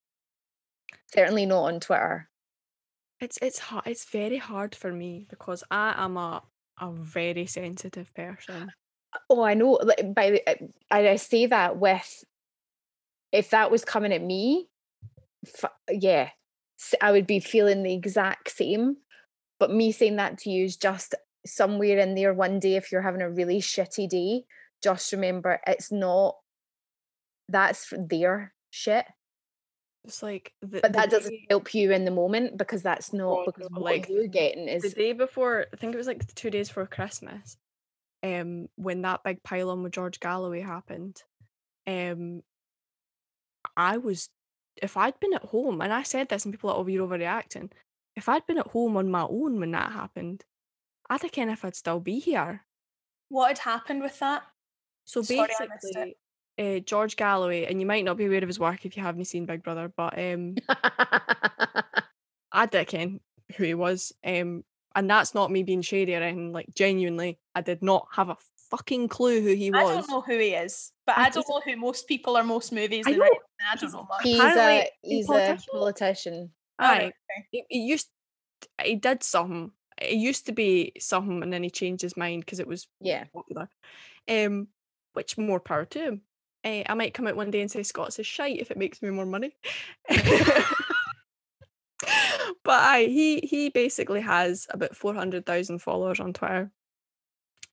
Certainly 1.12 1.47
not 1.47 1.64
on 1.64 1.81
Twitter. 1.81 2.28
It's 3.20 3.38
it's 3.42 3.58
hard. 3.58 3.86
It's 3.86 4.04
very 4.04 4.36
hard 4.36 4.74
for 4.74 4.92
me 4.92 5.26
because 5.28 5.64
I 5.70 5.94
am 5.96 6.16
a 6.16 6.42
a 6.80 6.92
very 6.92 7.46
sensitive 7.46 8.14
person. 8.14 8.72
Oh, 9.30 9.42
I 9.42 9.54
know. 9.54 9.80
By 10.14 10.30
the, 10.30 10.48
uh, 10.48 10.54
I 10.90 11.08
I 11.10 11.16
say 11.16 11.46
that 11.46 11.78
with 11.78 12.24
if 13.32 13.50
that 13.50 13.70
was 13.70 13.84
coming 13.84 14.12
at 14.12 14.22
me, 14.22 14.68
f- 15.46 15.72
yeah, 15.90 16.30
I 17.00 17.12
would 17.12 17.26
be 17.26 17.40
feeling 17.40 17.82
the 17.82 17.94
exact 17.94 18.50
same. 18.50 18.98
But 19.58 19.72
me 19.72 19.90
saying 19.90 20.16
that 20.16 20.38
to 20.38 20.50
you 20.50 20.64
is 20.64 20.76
just 20.76 21.14
somewhere 21.44 21.98
in 21.98 22.14
there 22.14 22.32
one 22.32 22.60
day 22.60 22.76
if 22.76 22.92
you're 22.92 23.02
having 23.02 23.22
a 23.22 23.30
really 23.30 23.60
shitty 23.60 24.08
day, 24.08 24.44
just 24.82 25.12
remember 25.12 25.60
it's 25.66 25.90
not 25.90 26.36
that's 27.48 27.92
their 27.96 28.54
shit. 28.70 29.06
It's 30.09 30.22
like 30.22 30.54
the, 30.62 30.80
But 30.80 30.92
the 30.94 30.98
that 30.98 31.11
doesn't 31.11 31.30
day- 31.30 31.46
help 31.50 31.74
you 31.74 31.92
in 31.92 32.04
the 32.06 32.11
moment 32.11 32.56
because 32.56 32.82
that's 32.82 33.12
not 33.12 33.40
Oh, 33.40 33.44
because 33.44 33.68
no, 33.70 33.78
what 33.80 33.92
like, 33.92 34.09
you're 34.09 34.26
getting 34.26 34.66
is 34.66 34.82
the 34.82 34.90
day 34.90 35.12
before. 35.12 35.66
I 35.72 35.76
think 35.76 35.94
it 35.94 35.98
was 35.98 36.06
like 36.06 36.34
two 36.34 36.50
days 36.50 36.68
before 36.68 36.86
Christmas. 36.86 37.56
Um, 38.22 38.68
when 38.76 39.02
that 39.02 39.22
big 39.22 39.42
pile 39.42 39.70
on 39.70 39.82
with 39.82 39.92
George 39.92 40.18
Galloway 40.18 40.61
happened, 40.62 41.22
um, 41.86 42.42
I 43.76 43.98
was 43.98 44.30
if 44.80 44.96
I'd 44.96 45.20
been 45.20 45.34
at 45.34 45.44
home 45.44 45.80
and 45.82 45.92
I 45.92 46.02
said 46.04 46.28
this 46.28 46.44
and 46.44 46.54
people 46.54 46.70
are 46.70 46.78
like, 46.78 46.84
oh, 46.86 46.88
you're 46.88 47.06
overreacting. 47.06 47.70
If 48.16 48.28
I'd 48.28 48.46
been 48.46 48.59
at 48.59 48.68
home 48.68 48.96
on 48.96 49.11
my 49.11 49.22
own 49.22 49.61
when 49.61 49.72
that 49.72 49.92
happened, 49.92 50.44
I'd 51.11 51.22
have 51.22 51.32
ken 51.32 51.50
if 51.50 51.64
I'd 51.64 51.76
still 51.76 52.00
be 52.00 52.18
here. 52.18 52.64
What 53.28 53.48
had 53.48 53.59
happened 53.59 54.02
with 54.02 54.18
that? 54.20 54.42
So 55.04 55.22
Sorry, 55.22 55.48
I 56.59 56.62
missed 56.62 56.70
it. 56.70 56.74
basically, 56.74 56.76
uh, 56.76 56.80
George 56.80 57.16
Galloway, 57.16 57.64
and 57.66 57.80
you 57.80 57.86
might 57.86 58.04
not 58.04 58.16
be 58.16 58.26
aware 58.26 58.42
of 58.42 58.48
his 58.48 58.59
work 58.59 58.84
if 58.84 58.96
you 58.96 59.02
haven't 59.02 59.26
seen 59.26 59.46
Big 59.46 59.62
Brother, 59.62 59.92
but 59.96 60.18
um, 60.18 60.56
I 62.52 62.66
did 62.66 62.86
ken 62.88 63.20
who 63.56 63.64
he 63.64 63.74
was. 63.74 64.12
Um, 64.24 64.64
and 64.94 65.09
that's 65.09 65.34
not 65.34 65.50
me 65.50 65.62
being 65.62 65.82
shady 65.82 66.14
or 66.14 66.20
anything. 66.22 66.52
Like 66.52 66.68
genuinely, 66.74 67.38
I 67.54 67.61
did 67.61 67.82
not 67.82 68.09
have 68.14 68.30
a 68.30 68.36
fucking 68.70 69.09
clue 69.09 69.40
who 69.40 69.54
he 69.54 69.70
was. 69.70 69.88
I 69.88 69.94
don't 69.94 70.11
know 70.11 70.20
who 70.22 70.38
he 70.38 70.50
is, 70.54 70.92
but 71.06 71.16
I 71.18 71.24
I 71.26 71.30
don't 71.30 71.46
know 71.48 71.61
who 71.64 71.76
most 71.76 72.09
people 72.09 72.36
or 72.36 72.42
most 72.42 72.72
movies. 72.72 73.04
I 73.06 73.12
know. 73.12 73.24
I 73.24 73.76
don't 73.76 73.80
He's- 73.80 73.92
know 73.92 74.06
much. 74.09 74.22
he's 74.22 74.38
Apparently 74.38 74.78
a 74.78 74.88
he's 75.02 75.11
he's 75.16 75.24
a 75.28 75.32
politician. 75.32 75.64
politician. 75.72 76.50
Aye, 76.80 76.84
Alright, 76.86 77.06
okay. 77.06 77.46
he, 77.50 77.64
he 77.68 77.78
used 77.80 78.09
he 78.82 78.96
did 78.96 79.22
something. 79.22 79.72
It 80.00 80.14
used 80.14 80.46
to 80.46 80.52
be 80.52 80.92
something, 81.00 81.42
and 81.42 81.52
then 81.52 81.62
he 81.64 81.70
changed 81.70 82.02
his 82.02 82.16
mind 82.16 82.44
because 82.44 82.61
it 82.61 82.68
was 82.68 82.86
Yeah. 83.00 83.24
popular. 83.34 83.68
Um, 84.28 84.68
which 85.14 85.36
more 85.38 85.59
power 85.61 85.84
to 85.86 85.98
him. 85.98 86.20
Uh, 86.64 86.82
I 86.86 86.94
might 86.94 87.14
come 87.14 87.26
out 87.26 87.36
one 87.36 87.50
day 87.50 87.61
and 87.61 87.70
say 87.70 87.82
Scots 87.82 88.18
is 88.18 88.26
shite 88.26 88.61
if 88.61 88.70
it 88.70 88.76
makes 88.76 89.00
me 89.00 89.11
more 89.11 89.26
money. 89.26 89.54
but 90.09 90.18
aye, 92.66 93.06
he 93.09 93.40
he 93.40 93.68
basically 93.70 94.20
has 94.20 94.66
about 94.70 94.96
four 94.96 95.14
hundred 95.14 95.46
thousand 95.46 95.80
followers 95.80 96.20
on 96.20 96.32
Twitter. 96.32 96.70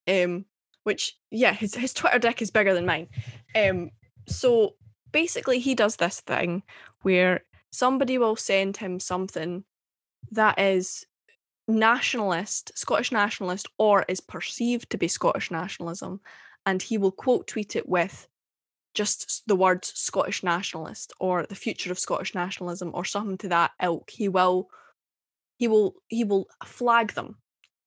Um, 0.08 0.44
which 0.84 1.16
yeah, 1.30 1.52
his 1.52 1.74
his 1.74 1.92
Twitter 1.92 2.18
deck 2.18 2.40
is 2.40 2.50
bigger 2.50 2.74
than 2.74 2.86
mine. 2.86 3.08
Um, 3.54 3.90
so 4.28 4.76
basically 5.12 5.58
he 5.58 5.74
does 5.74 5.96
this 5.96 6.20
thing 6.20 6.62
where 7.02 7.42
somebody 7.72 8.18
will 8.18 8.36
send 8.36 8.76
him 8.76 9.00
something 9.00 9.64
that 10.30 10.58
is 10.58 11.06
nationalist, 11.68 12.72
Scottish 12.76 13.12
nationalist, 13.12 13.68
or 13.78 14.04
is 14.08 14.20
perceived 14.20 14.90
to 14.90 14.98
be 14.98 15.08
Scottish 15.08 15.50
nationalism, 15.50 16.20
and 16.64 16.80
he 16.80 16.98
will 16.98 17.12
quote 17.12 17.46
tweet 17.46 17.76
it 17.76 17.88
with 17.88 18.28
just 18.96 19.42
the 19.46 19.54
words 19.54 19.92
Scottish 19.94 20.42
nationalist 20.42 21.12
or 21.20 21.46
the 21.46 21.54
future 21.54 21.92
of 21.92 21.98
Scottish 21.98 22.34
nationalism 22.34 22.90
or 22.94 23.04
something 23.04 23.38
to 23.38 23.48
that 23.50 23.72
ilk. 23.80 24.10
He 24.10 24.28
will 24.28 24.68
he 25.58 25.68
will 25.68 25.94
he 26.08 26.24
will 26.24 26.48
flag 26.64 27.12
them. 27.12 27.36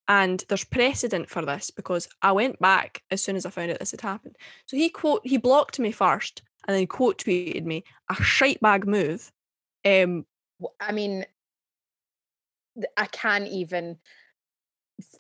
And 0.08 0.44
there's 0.48 0.64
precedent 0.64 1.30
for 1.30 1.46
this 1.46 1.70
because 1.72 2.08
I 2.22 2.32
went 2.32 2.60
back 2.60 3.04
as 3.12 3.22
soon 3.22 3.36
as 3.36 3.46
I 3.46 3.50
found 3.50 3.72
out 3.72 3.80
this 3.80 3.92
had 3.92 4.02
happened. 4.02 4.38
So 4.68 4.78
he 4.78 4.90
quote 4.90 5.22
he 5.26 5.38
blocked 5.38 5.80
me 5.80 5.92
first 5.92 6.44
and 6.68 6.78
then 6.78 6.88
quote 6.88 7.18
tweeted 7.18 7.66
me 7.66 7.84
a 8.10 8.16
shite 8.16 8.62
bag 8.62 8.88
move. 8.88 9.32
Um 9.84 10.26
I 10.80 10.92
mean, 10.92 11.26
I 12.96 13.06
can't 13.08 13.48
even. 13.48 13.98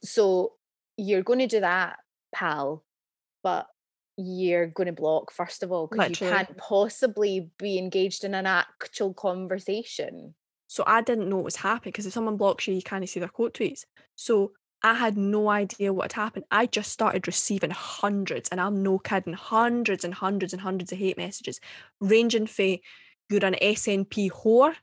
So 0.03 0.53
you're 0.97 1.23
going 1.23 1.39
to 1.39 1.47
do 1.47 1.61
that, 1.61 1.97
pal, 2.33 2.83
but 3.41 3.67
you're 4.20 4.67
going 4.67 4.88
to 4.88 4.93
block 4.93 5.32
first 5.32 5.63
of 5.63 5.72
all 5.72 5.88
because 5.88 6.09
you 6.09 6.28
can't 6.28 6.57
possibly 6.57 7.49
be 7.57 7.78
engaged 7.78 8.24
in 8.24 8.34
an 8.34 8.45
actual 8.45 9.13
conversation. 9.13 10.36
So 10.67 10.84
I 10.86 11.01
didn't 11.01 11.30
know 11.30 11.38
what 11.38 11.45
was 11.45 11.55
happening 11.55 11.91
because 11.91 12.05
if 12.05 12.13
someone 12.13 12.38
blocks 12.38 12.67
you, 12.67 12.76
you 12.76 12.82
can't 12.82 13.07
see 13.07 13.20
their 13.20 13.30
quote 13.30 13.53
tweets. 13.53 13.86
So 14.15 14.51
I 14.84 14.93
had 14.93 15.17
no 15.17 15.49
idea 15.49 15.93
what 15.93 16.11
had 16.13 16.22
happened. 16.22 16.45
I 16.51 16.65
just 16.65 16.91
started 16.91 17.28
receiving 17.28 17.72
hundreds, 17.72 18.49
and 18.49 18.61
I'm 18.61 18.84
no 18.84 18.99
kidding, 18.99 19.34
hundreds 19.34 20.03
and 20.03 20.13
hundreds 20.13 20.53
and 20.53 20.61
hundreds 20.61 20.91
of 20.91 20.97
hate 20.97 21.17
messages, 21.17 21.59
ranging 21.99 22.47
from 22.47 22.78
you're 23.30 23.45
an 23.45 23.55
SNP 23.61 24.32
whore 24.32 24.74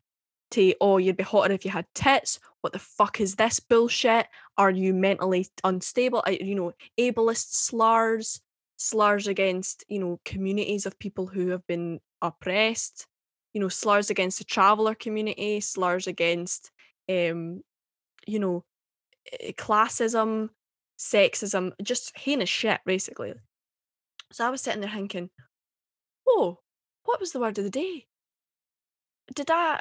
to 0.52 0.74
oh 0.80 0.98
you'd 0.98 1.16
be 1.16 1.24
hotter 1.24 1.52
if 1.52 1.64
you 1.64 1.70
had 1.70 1.86
tits. 1.94 2.38
What 2.60 2.72
the 2.72 2.78
fuck 2.78 3.20
is 3.20 3.36
this 3.36 3.60
bullshit? 3.60 4.26
Are 4.56 4.70
you 4.70 4.92
mentally 4.94 5.46
unstable? 5.62 6.22
You 6.28 6.54
know, 6.54 6.72
ableist 6.98 7.52
slurs, 7.52 8.40
slurs 8.76 9.26
against 9.26 9.84
you 9.88 9.98
know 9.98 10.20
communities 10.24 10.86
of 10.86 10.98
people 10.98 11.26
who 11.26 11.48
have 11.48 11.66
been 11.66 12.00
oppressed 12.22 13.06
you 13.52 13.60
know 13.60 13.68
slurs 13.68 14.10
against 14.10 14.38
the 14.38 14.44
traveller 14.44 14.94
community 14.94 15.60
slurs 15.60 16.06
against 16.06 16.70
um 17.08 17.62
you 18.26 18.38
know 18.38 18.64
eh, 19.40 19.52
classism 19.52 20.50
sexism 20.98 21.72
just 21.82 22.16
heinous 22.16 22.48
shit 22.48 22.80
basically. 22.84 23.34
So 24.32 24.46
i 24.46 24.50
was 24.50 24.60
sitting 24.62 24.80
there 24.80 24.90
thinking 24.90 25.30
oh 26.26 26.58
what 27.04 27.20
was 27.20 27.32
the 27.32 27.40
word 27.40 27.56
of 27.58 27.64
the 27.64 27.70
day? 27.70 28.06
Did 29.34 29.50
i 29.50 29.80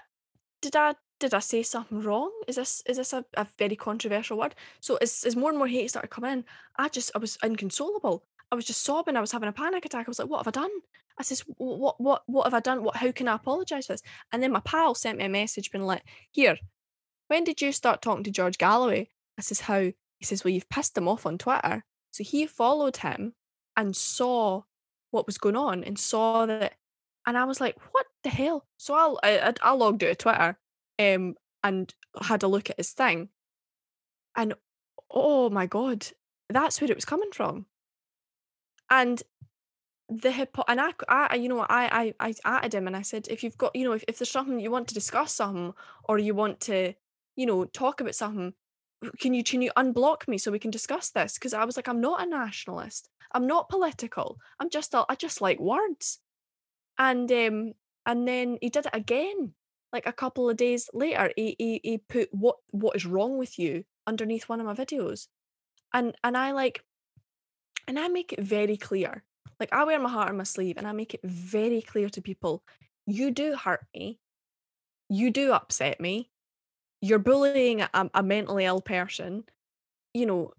did 0.62 0.76
i 0.76 0.96
did 1.20 1.34
i 1.34 1.40
say 1.40 1.64
something 1.64 2.02
wrong? 2.02 2.32
Is 2.48 2.56
this 2.56 2.82
is 2.86 2.98
this 2.98 3.14
a, 3.14 3.26
a 3.36 3.48
very 3.58 3.76
controversial 3.76 4.38
word? 4.38 4.56
So 4.80 4.98
as, 4.98 5.24
as 5.26 5.36
more 5.36 5.50
and 5.50 5.58
more 5.58 5.68
hate 5.68 5.90
started 5.90 6.10
coming 6.10 6.32
in 6.32 6.46
i 6.78 6.88
just 6.90 7.12
i 7.16 7.18
was 7.18 7.38
inconsolable 7.44 8.24
i 8.56 8.58
was 8.58 8.66
just 8.66 8.84
sobbing 8.84 9.16
i 9.16 9.22
was 9.22 9.32
having 9.32 9.50
a 9.50 9.54
panic 9.54 9.86
attack 9.86 10.08
i 10.08 10.10
was 10.10 10.20
like 10.20 10.30
what 10.30 10.40
have 10.40 10.48
i 10.48 10.52
done 10.52 10.72
I 11.18 11.24
says, 11.24 11.44
what, 11.58 12.00
what, 12.00 12.24
what 12.26 12.44
have 12.44 12.54
I 12.54 12.60
done? 12.60 12.84
What, 12.84 12.98
how 12.98 13.12
can 13.12 13.28
I 13.28 13.36
apologise 13.36 13.88
for 13.88 13.94
this? 13.94 14.02
And 14.32 14.44
then 14.44 14.52
my 14.52 14.60
pal 14.60 14.96
sent 14.96 15.18
me 15.18 15.26
a 15.26 15.30
message 15.30 15.72
being 15.72 15.86
like, 15.86 16.04
here, 16.32 16.58
when 17.28 17.44
did 17.44 17.62
you 17.62 17.72
start 17.72 18.02
talking 18.02 18.24
to 18.26 18.32
George 18.32 18.58
Galloway? 18.58 19.10
I 19.38 19.42
says, 19.42 19.62
how? 19.62 19.80
He 19.80 20.26
says, 20.26 20.44
well, 20.44 20.54
you've 20.54 20.70
pissed 20.70 20.98
him 20.98 21.08
off 21.08 21.26
on 21.26 21.38
Twitter. 21.38 21.84
So 22.12 22.24
he 22.24 22.48
followed 22.48 22.98
him 22.98 23.34
and 23.76 23.96
saw 23.96 24.64
what 25.12 25.26
was 25.26 25.38
going 25.38 25.56
on 25.56 25.84
and 25.84 25.98
saw 25.98 26.46
that. 26.46 26.74
And 27.26 27.38
I 27.38 27.46
was 27.46 27.60
like, 27.60 27.78
what 27.92 28.06
the 28.24 28.30
hell? 28.30 28.66
So 28.78 29.18
I, 29.24 29.50
I, 29.50 29.54
I 29.62 29.72
logged 29.72 30.04
out 30.04 30.12
of 30.12 30.18
Twitter 30.18 30.58
um, 31.00 31.36
and 31.64 31.94
had 32.22 32.44
a 32.44 32.48
look 32.48 32.70
at 32.70 32.78
his 32.78 32.92
thing. 32.92 33.30
And 34.36 34.54
oh 35.10 35.50
my 35.50 35.66
God, 35.66 36.08
that's 36.50 36.80
where 36.80 36.92
it 36.92 36.98
was 36.98 37.06
coming 37.06 37.32
from. 37.34 37.66
And 38.90 39.22
the 40.08 40.32
hip 40.32 40.56
and 40.68 40.80
I, 40.80 40.92
I 41.10 41.36
you 41.36 41.50
know 41.50 41.66
I 41.68 42.14
I 42.20 42.34
I 42.46 42.60
added 42.60 42.76
him 42.76 42.86
and 42.86 42.96
I 42.96 43.02
said 43.02 43.28
if 43.28 43.44
you've 43.44 43.58
got 43.58 43.76
you 43.76 43.86
know 43.86 43.94
if, 43.94 44.04
if 44.08 44.20
there's 44.20 44.30
something 44.30 44.60
you 44.60 44.70
want 44.70 44.88
to 44.90 44.94
discuss 44.94 45.34
something 45.34 45.74
or 46.08 46.20
you 46.20 46.36
want 46.36 46.60
to 46.62 46.94
you 47.36 47.46
know 47.48 47.66
talk 47.66 48.02
about 48.02 48.14
something 48.14 48.54
can 49.20 49.34
you 49.34 49.44
can 49.44 49.62
you 49.62 49.72
unblock 49.76 50.28
me 50.28 50.38
so 50.38 50.52
we 50.52 50.60
can 50.60 50.72
discuss 50.72 51.10
this? 51.10 51.34
Because 51.36 51.54
I 51.54 51.66
was 51.66 51.76
like 51.76 51.88
I'm 51.88 52.02
not 52.02 52.24
a 52.24 52.30
nationalist. 52.30 53.10
I'm 53.32 53.48
not 53.48 53.70
political. 53.70 54.38
I'm 54.60 54.70
just 54.70 54.94
a, 54.94 55.06
I 55.10 55.16
just 55.16 55.42
like 55.42 55.60
words. 55.60 56.20
And 56.98 57.32
um 57.32 57.74
and 58.06 58.28
then 58.28 58.58
he 58.62 58.70
did 58.70 58.86
it 58.86 58.96
again 58.96 59.54
like 59.92 60.06
a 60.06 60.14
couple 60.14 60.50
of 60.50 60.58
days 60.58 60.90
later 60.94 61.32
he 61.36 61.56
he, 61.58 61.82
he 61.84 61.98
put 61.98 62.30
what 62.32 62.58
what 62.72 62.96
is 62.96 63.06
wrong 63.06 63.38
with 63.38 63.58
you? 63.58 63.86
underneath 64.08 64.48
one 64.48 64.60
of 64.60 64.66
my 64.66 64.74
videos. 64.74 65.28
And 65.94 66.16
and 66.24 66.38
I 66.38 66.52
like 66.52 66.84
and 67.88 68.00
I 68.00 68.08
make 68.08 68.34
it 68.34 68.42
very 68.42 68.78
clear. 68.78 69.24
Like 69.60 69.70
I 69.72 69.84
wear 69.84 70.00
my 70.00 70.10
heart 70.10 70.30
on 70.30 70.38
my 70.38 70.44
sleeve 70.44 70.78
and 70.78 70.88
I 70.88 70.92
make 70.92 71.14
it 71.14 71.22
very 71.24 71.82
clear 71.82 72.10
to 72.10 72.22
people, 72.22 72.64
you 73.06 73.32
do 73.32 73.56
hurt 73.56 73.86
me. 73.94 74.20
You 75.10 75.32
do 75.32 75.54
upset 75.54 76.00
me. 76.00 76.30
You're 77.02 77.20
bullying 77.20 77.82
a, 77.82 77.90
a 78.14 78.24
mentally 78.24 78.66
ill 78.66 78.82
person. 78.82 79.44
You 80.14 80.26
know, 80.26 80.52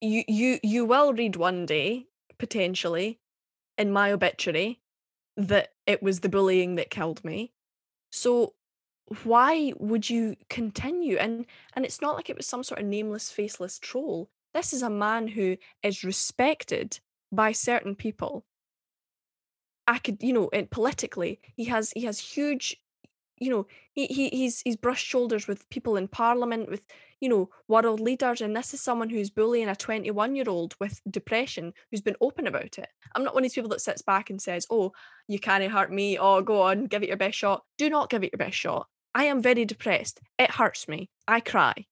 you 0.00 0.24
you 0.28 0.58
you 0.62 0.84
will 0.84 1.12
read 1.12 1.36
one 1.36 1.64
day, 1.64 2.06
potentially, 2.38 3.18
in 3.78 3.90
my 3.90 4.12
obituary, 4.12 4.80
that 5.36 5.72
it 5.86 6.02
was 6.02 6.20
the 6.20 6.28
bullying 6.28 6.74
that 6.74 6.90
killed 6.90 7.24
me. 7.24 7.52
So 8.12 8.54
why 9.24 9.72
would 9.78 10.10
you 10.10 10.36
continue? 10.50 11.16
And 11.16 11.46
and 11.74 11.84
it's 11.84 12.02
not 12.02 12.16
like 12.16 12.28
it 12.28 12.36
was 12.36 12.46
some 12.46 12.62
sort 12.62 12.80
of 12.80 12.86
nameless, 12.86 13.30
faceless 13.30 13.78
troll. 13.78 14.28
This 14.56 14.72
is 14.72 14.80
a 14.80 14.88
man 14.88 15.28
who 15.28 15.58
is 15.82 16.02
respected 16.02 16.98
by 17.30 17.52
certain 17.52 17.94
people. 17.94 18.46
I 19.86 19.98
could, 19.98 20.22
you 20.22 20.32
know, 20.32 20.48
and 20.50 20.70
politically, 20.70 21.40
he 21.56 21.66
has 21.66 21.92
he 21.94 22.06
has 22.06 22.18
huge 22.18 22.74
you 23.38 23.50
know, 23.50 23.66
he, 23.92 24.06
he 24.06 24.30
he's 24.30 24.62
he's 24.62 24.76
brushed 24.76 25.06
shoulders 25.06 25.46
with 25.46 25.68
people 25.68 25.98
in 25.98 26.08
parliament, 26.08 26.70
with 26.70 26.80
you 27.20 27.28
know, 27.28 27.50
world 27.68 28.00
leaders, 28.00 28.40
and 28.40 28.56
this 28.56 28.72
is 28.72 28.80
someone 28.80 29.10
who's 29.10 29.28
bullying 29.28 29.68
a 29.68 29.76
21 29.76 30.34
year 30.34 30.48
old 30.48 30.74
with 30.80 31.02
depression 31.10 31.74
who's 31.90 32.00
been 32.00 32.16
open 32.22 32.46
about 32.46 32.78
it. 32.78 32.88
I'm 33.14 33.24
not 33.24 33.34
one 33.34 33.42
of 33.42 33.44
these 33.44 33.54
people 33.54 33.68
that 33.72 33.82
sits 33.82 34.00
back 34.00 34.30
and 34.30 34.40
says, 34.40 34.66
"Oh, 34.70 34.92
you 35.28 35.38
can't 35.38 35.70
hurt 35.70 35.92
me. 35.92 36.16
Oh, 36.18 36.40
go 36.40 36.62
on, 36.62 36.86
give 36.86 37.02
it 37.02 37.08
your 37.08 37.18
best 37.18 37.36
shot." 37.36 37.62
Do 37.76 37.90
not 37.90 38.08
give 38.08 38.24
it 38.24 38.32
your 38.32 38.38
best 38.38 38.56
shot. 38.56 38.86
I 39.14 39.24
am 39.24 39.42
very 39.42 39.66
depressed. 39.66 40.18
It 40.38 40.50
hurts 40.50 40.88
me. 40.88 41.10
I 41.28 41.40
cry. 41.40 41.84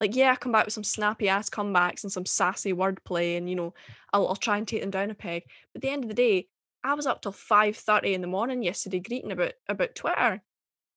Like, 0.00 0.14
yeah, 0.14 0.32
I 0.32 0.36
come 0.36 0.52
back 0.52 0.66
with 0.66 0.74
some 0.74 0.84
snappy 0.84 1.28
ass 1.28 1.48
comebacks 1.48 2.02
and 2.02 2.12
some 2.12 2.26
sassy 2.26 2.72
wordplay, 2.72 3.38
and 3.38 3.48
you 3.48 3.56
know, 3.56 3.74
I'll, 4.12 4.28
I'll 4.28 4.36
try 4.36 4.58
and 4.58 4.68
take 4.68 4.82
them 4.82 4.90
down 4.90 5.10
a 5.10 5.14
peg. 5.14 5.44
But 5.72 5.78
at 5.78 5.82
the 5.82 5.90
end 5.90 6.04
of 6.04 6.08
the 6.08 6.14
day, 6.14 6.48
I 6.84 6.94
was 6.94 7.06
up 7.06 7.22
till 7.22 7.32
five 7.32 7.76
thirty 7.76 8.12
in 8.12 8.20
the 8.20 8.26
morning 8.26 8.62
yesterday 8.62 9.00
greeting 9.00 9.32
about 9.32 9.54
about 9.68 9.94
Twitter, 9.94 10.42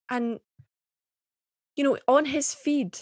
and 0.10 0.40
you 1.76 1.84
know, 1.84 1.98
on 2.10 2.26
his 2.26 2.54
feed, 2.54 3.00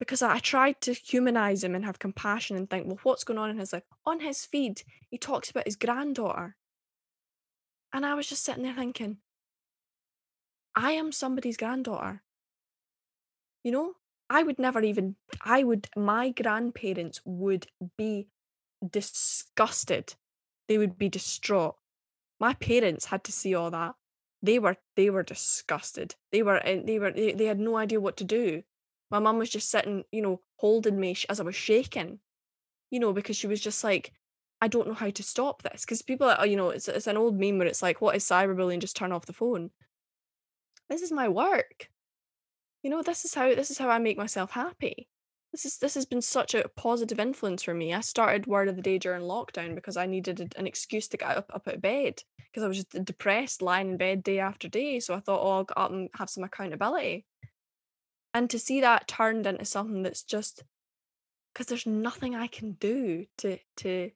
because 0.00 0.22
I, 0.22 0.34
I 0.34 0.38
tried 0.40 0.80
to 0.82 0.92
humanize 0.92 1.62
him 1.62 1.76
and 1.76 1.84
have 1.84 2.00
compassion 2.00 2.56
and 2.56 2.68
think, 2.68 2.88
well, 2.88 2.98
what's 3.04 3.22
going 3.22 3.38
on 3.38 3.50
in 3.50 3.58
his 3.58 3.72
life? 3.72 3.84
On 4.04 4.18
his 4.18 4.44
feed, 4.44 4.82
he 5.08 5.18
talks 5.18 5.50
about 5.50 5.66
his 5.66 5.76
granddaughter, 5.76 6.56
and 7.92 8.04
I 8.04 8.14
was 8.14 8.26
just 8.26 8.44
sitting 8.44 8.64
there 8.64 8.74
thinking, 8.74 9.18
I 10.74 10.92
am 10.92 11.12
somebody's 11.12 11.56
granddaughter. 11.56 12.22
You 13.62 13.70
know, 13.70 13.92
I 14.32 14.42
would 14.42 14.58
never 14.58 14.80
even, 14.80 15.16
I 15.44 15.62
would, 15.62 15.88
my 15.94 16.30
grandparents 16.30 17.20
would 17.26 17.66
be 17.98 18.28
disgusted. 18.88 20.14
They 20.68 20.78
would 20.78 20.96
be 20.96 21.10
distraught. 21.10 21.76
My 22.40 22.54
parents 22.54 23.04
had 23.04 23.24
to 23.24 23.32
see 23.32 23.54
all 23.54 23.70
that. 23.72 23.94
They 24.42 24.58
were, 24.58 24.78
they 24.96 25.10
were 25.10 25.22
disgusted. 25.22 26.14
They 26.32 26.42
were, 26.42 26.56
and 26.56 26.88
they 26.88 26.98
were, 26.98 27.12
they, 27.12 27.32
they 27.32 27.44
had 27.44 27.60
no 27.60 27.76
idea 27.76 28.00
what 28.00 28.16
to 28.16 28.24
do. 28.24 28.62
My 29.10 29.18
mum 29.18 29.36
was 29.36 29.50
just 29.50 29.70
sitting, 29.70 30.04
you 30.10 30.22
know, 30.22 30.40
holding 30.56 30.98
me 30.98 31.14
as 31.28 31.38
I 31.38 31.42
was 31.42 31.54
shaking, 31.54 32.18
you 32.90 33.00
know, 33.00 33.12
because 33.12 33.36
she 33.36 33.46
was 33.46 33.60
just 33.60 33.84
like, 33.84 34.14
I 34.62 34.68
don't 34.68 34.88
know 34.88 34.94
how 34.94 35.10
to 35.10 35.22
stop 35.22 35.60
this. 35.60 35.82
Because 35.82 36.00
people, 36.00 36.30
are, 36.30 36.46
you 36.46 36.56
know, 36.56 36.70
it's, 36.70 36.88
it's 36.88 37.06
an 37.06 37.18
old 37.18 37.38
meme 37.38 37.58
where 37.58 37.68
it's 37.68 37.82
like, 37.82 38.00
what 38.00 38.16
is 38.16 38.24
cyberbullying? 38.24 38.80
Just 38.80 38.96
turn 38.96 39.12
off 39.12 39.26
the 39.26 39.34
phone. 39.34 39.72
This 40.88 41.02
is 41.02 41.12
my 41.12 41.28
work 41.28 41.90
you 42.82 42.90
know 42.90 43.02
this 43.02 43.24
is 43.24 43.34
how 43.34 43.54
this 43.54 43.70
is 43.70 43.78
how 43.78 43.88
i 43.88 43.98
make 43.98 44.16
myself 44.18 44.50
happy. 44.50 45.08
This 45.52 45.66
is 45.66 45.78
this 45.78 45.94
has 45.94 46.06
been 46.06 46.22
such 46.22 46.54
a 46.54 46.68
positive 46.76 47.20
influence 47.20 47.62
for 47.62 47.74
me. 47.74 47.92
I 47.92 48.00
started 48.00 48.46
word 48.46 48.68
of 48.68 48.76
the 48.76 48.82
day 48.82 48.98
during 48.98 49.22
lockdown 49.22 49.74
because 49.74 49.96
i 49.96 50.06
needed 50.06 50.54
an 50.56 50.66
excuse 50.66 51.08
to 51.08 51.16
get 51.16 51.36
up, 51.36 51.50
up 51.52 51.68
out 51.68 51.74
of 51.74 51.82
bed 51.82 52.22
because 52.36 52.62
i 52.62 52.68
was 52.68 52.78
just 52.78 53.04
depressed 53.04 53.62
lying 53.62 53.90
in 53.90 53.96
bed 53.96 54.22
day 54.22 54.38
after 54.38 54.68
day. 54.68 54.98
So 55.00 55.14
i 55.14 55.20
thought 55.20 55.40
oh 55.42 55.50
i'll 55.50 55.64
get 55.64 55.78
up 55.78 55.90
and 55.92 56.08
have 56.14 56.30
some 56.30 56.44
accountability. 56.44 57.26
And 58.34 58.48
to 58.50 58.58
see 58.58 58.80
that 58.80 59.08
turned 59.08 59.46
into 59.46 59.64
something 59.66 60.02
that's 60.02 60.22
just 60.22 60.64
because 61.52 61.66
there's 61.66 61.86
nothing 61.86 62.34
i 62.34 62.46
can 62.46 62.72
do 62.72 63.26
to 63.38 63.58
to 63.78 64.10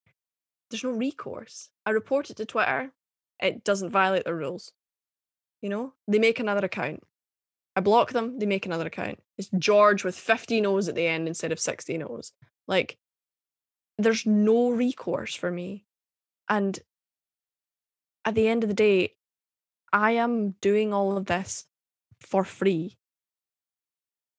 there's 0.70 0.84
no 0.84 0.90
recourse. 0.90 1.70
I 1.84 1.90
report 1.90 2.30
it 2.30 2.38
to 2.38 2.46
twitter. 2.46 2.92
It 3.38 3.62
doesn't 3.62 3.90
violate 3.90 4.24
the 4.24 4.34
rules 4.34 4.72
you 5.62 5.68
know? 5.68 5.92
They 6.06 6.18
make 6.18 6.40
another 6.40 6.66
account 6.66 7.02
I 7.76 7.80
block 7.80 8.12
them, 8.12 8.38
they 8.38 8.46
make 8.46 8.64
another 8.64 8.86
account. 8.86 9.20
It's 9.36 9.50
George 9.58 10.02
with 10.02 10.16
15 10.16 10.64
O's 10.64 10.88
at 10.88 10.94
the 10.94 11.06
end 11.06 11.28
instead 11.28 11.52
of 11.52 11.60
16 11.60 12.02
O's. 12.02 12.32
Like, 12.66 12.96
there's 13.98 14.24
no 14.24 14.70
recourse 14.70 15.34
for 15.34 15.50
me. 15.50 15.84
And 16.48 16.78
at 18.24 18.34
the 18.34 18.48
end 18.48 18.64
of 18.64 18.68
the 18.68 18.74
day, 18.74 19.12
I 19.92 20.12
am 20.12 20.52
doing 20.62 20.94
all 20.94 21.16
of 21.16 21.26
this 21.26 21.66
for 22.20 22.44
free. 22.44 22.96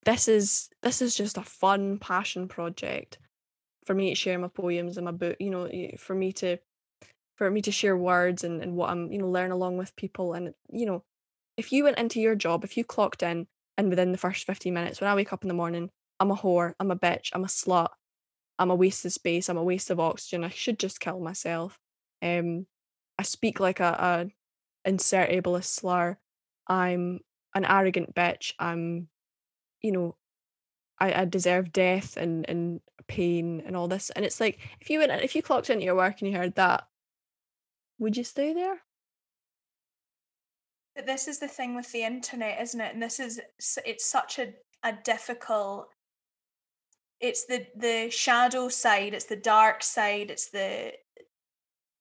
This 0.04 0.28
is 0.28 0.70
this 0.82 1.02
is 1.02 1.16
just 1.16 1.38
a 1.38 1.44
fun 1.44 2.00
passion 2.00 2.48
project 2.48 3.18
for 3.86 3.94
me 3.94 4.10
to 4.10 4.16
share 4.16 4.40
my 4.40 4.48
poems 4.48 4.98
and 4.98 5.06
my 5.06 5.12
book, 5.12 5.38
you 5.40 5.50
know, 5.50 5.70
for 5.98 6.16
me 6.16 6.32
to 6.34 6.58
for 7.36 7.52
me 7.52 7.62
to 7.62 7.72
share 7.72 7.96
words 7.96 8.44
and, 8.44 8.62
and 8.62 8.76
what 8.76 8.90
I'm, 8.90 9.12
you 9.12 9.20
know, 9.20 9.30
learn 9.30 9.52
along 9.52 9.78
with 9.78 9.96
people. 9.96 10.34
And, 10.34 10.54
you 10.70 10.86
know, 10.86 11.04
if 11.58 11.72
you 11.72 11.84
went 11.84 11.98
into 11.98 12.22
your 12.22 12.36
job, 12.36 12.64
if 12.64 12.78
you 12.78 12.84
clocked 12.84 13.24
in 13.24 13.48
and 13.78 13.90
within 13.90 14.12
the 14.12 14.18
first 14.18 14.46
15 14.46 14.74
minutes, 14.74 15.02
when 15.02 15.10
I 15.10 15.16
wake 15.16 15.34
up 15.34 15.44
in 15.44 15.48
the 15.48 15.54
morning, 15.54 15.90
I'm 16.20 16.32
a 16.32 16.36
whore, 16.36 16.74
I'm 16.80 16.92
a 16.92 16.96
bitch, 16.96 17.30
I'm 17.34 17.44
a 17.44 17.48
slut, 17.48 17.90
I'm 18.60 18.72
a 18.72 18.76
waste 18.76 19.06
of 19.06 19.14
space, 19.14 19.50
I'm 19.50 19.58
a 19.58 19.64
waste 19.64 19.90
of 19.90 20.00
oxygen, 20.00 20.44
I 20.44 20.50
should 20.50 20.80
just 20.80 21.00
kill 21.00 21.20
myself. 21.20 21.78
Um, 22.22 22.68
I 23.20 23.24
speak 23.24 23.60
like 23.60 23.80
a, 23.80 24.30
a 24.86 24.90
insert 24.90 25.30
ableist 25.30 25.66
slur. 25.66 26.18
I'm 26.68 27.20
an 27.56 27.66
arrogant 27.66 28.14
bitch. 28.14 28.54
I'm, 28.60 29.08
you 29.82 29.92
know, 29.92 30.16
I, 31.00 31.22
I 31.22 31.26
deserve 31.26 31.72
death 31.72 32.18
and, 32.18 32.48
and 32.50 32.82
pain 33.08 33.64
and 33.66 33.76
all 33.76 33.88
this. 33.88 34.10
And 34.12 34.26
it's 34.26 34.40
like 34.40 34.60
if 34.80 34.90
you 34.90 35.00
went 35.00 35.12
if 35.24 35.36
you 35.36 35.42
clocked 35.42 35.70
into 35.70 35.86
your 35.86 35.96
work 35.96 36.22
and 36.22 36.30
you 36.30 36.38
heard 36.38 36.56
that, 36.56 36.88
would 38.00 38.18
you 38.18 38.24
stay 38.24 38.54
there? 38.54 38.82
But 40.98 41.06
this 41.06 41.28
is 41.28 41.38
the 41.38 41.48
thing 41.48 41.76
with 41.76 41.92
the 41.92 42.04
internet, 42.04 42.60
isn't 42.60 42.82
it? 42.82 42.92
And 42.92 43.04
this 43.04 43.20
is 43.20 43.40
it's 43.86 44.10
such 44.10 44.40
a, 44.40 44.52
a 44.84 44.94
difficult 45.06 45.90
it's 47.20 47.46
the 47.46 47.68
the 47.76 48.10
shadow 48.10 48.68
side, 48.68 49.14
it's 49.14 49.26
the 49.26 49.36
dark 49.36 49.84
side, 49.84 50.32
it's 50.32 50.50
the 50.50 50.94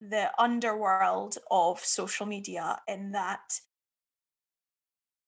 the 0.01 0.31
underworld 0.39 1.37
of 1.51 1.79
social 1.81 2.25
media 2.25 2.79
in 2.89 3.13
that 3.13 3.61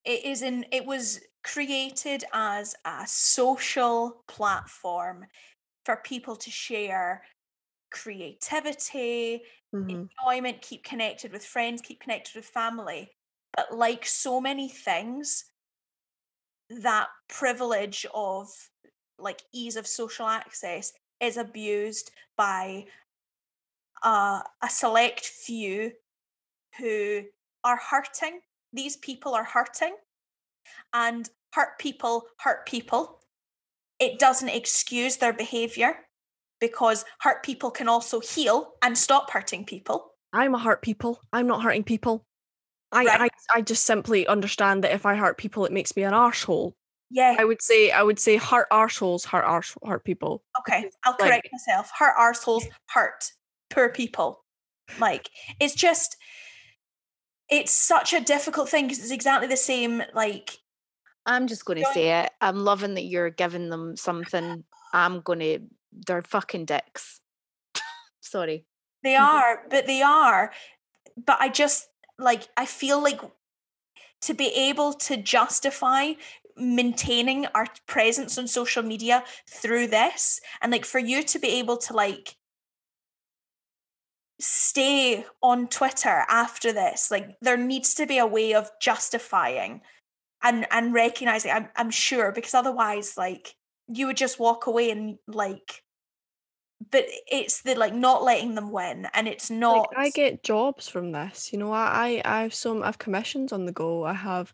it 0.05 0.25
is 0.25 0.41
in 0.41 0.65
it 0.73 0.87
was 0.87 1.21
created 1.45 2.25
as 2.33 2.75
a 2.87 3.03
social 3.07 4.25
platform 4.29 5.27
for 5.85 5.97
people 5.97 6.37
to 6.37 6.51
share 6.51 7.23
creativity, 7.91 9.43
mm-hmm. 9.75 9.91
enjoyment, 9.91 10.63
keep 10.63 10.85
connected 10.85 11.33
with 11.33 11.45
friends, 11.45 11.83
keep 11.83 12.01
connected 12.01 12.35
with 12.35 12.47
family. 12.47 13.11
But 13.59 13.77
like 13.77 14.07
so 14.07 14.41
many 14.41 14.69
things, 14.69 15.47
that 16.71 17.09
privilege 17.29 18.07
of 18.15 18.47
like 19.19 19.43
ease 19.53 19.75
of 19.75 19.85
social 19.85 20.29
access 20.29 20.93
is 21.21 21.37
abused 21.37 22.13
by 22.37 22.85
uh, 24.05 24.43
a 24.63 24.71
select 24.71 25.27
few 25.27 25.91
who 26.79 27.23
are 27.65 27.81
hurting. 27.91 28.39
These 28.73 28.97
people 28.99 29.35
are 29.35 29.43
hurting, 29.43 29.97
and 30.95 31.29
hurt 31.53 31.81
people 31.81 32.27
hurt 32.39 32.65
people. 32.65 33.19
It 33.99 34.21
doesn't 34.21 34.51
excuse 34.51 35.17
their 35.17 35.33
behavior 35.33 35.97
because 36.61 37.05
hurt 37.23 37.43
people 37.43 37.73
can 37.73 37.89
also 37.89 38.21
heal 38.21 38.75
and 38.85 38.97
stop 38.97 39.31
hurting 39.33 39.65
people. 39.65 40.13
I'm 40.33 40.55
a 40.55 40.61
hurt 40.61 40.81
people. 40.81 41.19
I'm 41.33 41.49
not 41.49 41.65
hurting 41.65 41.83
people. 41.83 42.25
I, 42.91 43.05
right. 43.05 43.21
I 43.21 43.59
I 43.59 43.61
just 43.61 43.85
simply 43.85 44.27
understand 44.27 44.85
that 44.85 44.95
if 44.95 45.05
I 45.05 45.15
hurt 45.15 45.37
people, 45.39 45.65
it 45.65 45.73
makes 45.73 45.95
me 45.97 46.05
an 46.05 46.13
arsehole. 46.13 46.73
Yeah. 47.11 47.37
I 47.39 47.45
would 47.45 47.63
say 47.63 47.91
I 47.91 48.03
would 48.03 48.19
say 48.19 48.37
hurt 48.37 48.69
arseholes 48.71 49.27
hurt 49.27 49.45
arse 49.45 49.75
hurt 49.85 50.05
people. 50.05 50.43
Okay, 50.61 50.91
I'll 51.05 51.13
like, 51.13 51.21
correct 51.21 51.49
myself. 51.53 51.91
Hurt 51.97 52.17
arseholes 52.17 52.65
hurt 52.89 53.33
poor 53.71 53.89
people. 53.89 54.45
Like 54.99 55.31
it's 55.61 55.75
just 55.75 56.17
it's 57.49 57.73
such 57.73 58.13
a 58.13 58.21
difficult 58.21 58.69
thing 58.69 58.87
because 58.87 58.99
it's 58.99 59.11
exactly 59.11 59.49
the 59.49 59.57
same 59.57 60.03
like 60.15 60.59
I'm 61.25 61.47
just 61.47 61.67
going 61.67 61.79
to 61.79 61.93
say 61.93 62.23
it. 62.23 62.31
I'm 62.41 62.57
loving 62.57 62.95
that 62.95 63.05
you're 63.05 63.29
giving 63.29 63.69
them 63.69 63.97
something. 63.97 64.65
I'm 64.95 65.21
going 65.21 65.41
to 65.41 65.59
they're 66.07 66.23
fucking 66.23 66.65
dicks. 66.65 67.21
Sorry. 68.21 68.65
They 69.03 69.15
are, 69.17 69.63
but 69.71 69.87
they 69.87 70.03
are. 70.03 70.53
But 71.17 71.39
I 71.41 71.49
just 71.49 71.89
like 72.19 72.49
I 72.57 72.67
feel 72.67 73.03
like 73.03 73.21
to 74.23 74.35
be 74.35 74.49
able 74.49 74.93
to 74.95 75.17
justify 75.17 76.13
maintaining 76.57 77.47
our 77.55 77.67
presence 77.87 78.37
on 78.37 78.49
social 78.49 78.83
media 78.83 79.23
through 79.49 79.87
this 79.87 80.41
and 80.61 80.73
like 80.73 80.85
for 80.85 80.99
you 80.99 81.23
to 81.23 81.39
be 81.39 81.49
able 81.49 81.77
to 81.77 81.93
like 81.93 82.37
stay 84.41 85.25
on 85.43 85.69
Twitter 85.69 86.25
after 86.29 86.73
this 86.73 87.11
like 87.11 87.37
there 87.41 87.57
needs 87.57 87.95
to 87.95 88.07
be 88.07 88.19
a 88.19 88.27
way 88.27 88.55
of 88.55 88.71
justifying 88.81 89.81
and 90.43 90.67
and 90.71 90.95
recognizing 90.95 91.51
I'm 91.51 91.69
I'm 91.77 91.91
sure 91.91 92.33
because 92.33 92.55
otherwise 92.55 93.17
like 93.17 93.55
you 93.89 94.07
would 94.07 94.17
just 94.17 94.39
walk 94.39 94.67
away 94.67 94.91
and 94.91 95.19
like 95.27 95.83
but 96.91 97.05
it's 97.31 97.63
the 97.63 97.75
like 97.75 97.95
not 97.95 98.23
letting 98.23 98.55
them 98.55 98.71
win 98.71 99.07
and 99.15 99.29
it's 99.29 99.51
not 99.51 99.89
like, 99.97 99.99
I 99.99 100.11
get 100.11 100.43
jobs 100.43 100.89
from 100.89 101.13
this 101.13 101.53
you 101.53 101.59
know 101.59 101.73
I 101.73 102.23
I 102.25 102.43
have 102.43 102.55
some 102.55 102.83
I've 102.83 102.99
commissions 102.99 103.53
on 103.53 103.67
the 103.67 103.73
go 103.73 104.05
I 104.05 104.15
have 104.15 104.53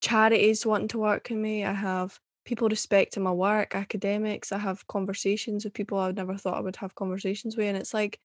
charities 0.00 0.66
wanting 0.66 0.88
to 0.88 0.98
work 0.98 1.28
with 1.30 1.38
me 1.38 1.64
I 1.64 1.72
have 1.72 2.18
people 2.44 2.68
respecting 2.68 3.22
my 3.22 3.32
work 3.32 3.74
academics 3.74 4.52
I 4.52 4.58
have 4.58 4.86
conversations 4.86 5.64
with 5.64 5.74
people 5.74 5.98
I 5.98 6.06
would 6.06 6.16
never 6.16 6.36
thought 6.36 6.58
I 6.58 6.60
would 6.60 6.76
have 6.76 6.94
conversations 6.94 7.56
with 7.56 7.66
and 7.66 7.76
it's 7.76 7.94
like 7.94 8.20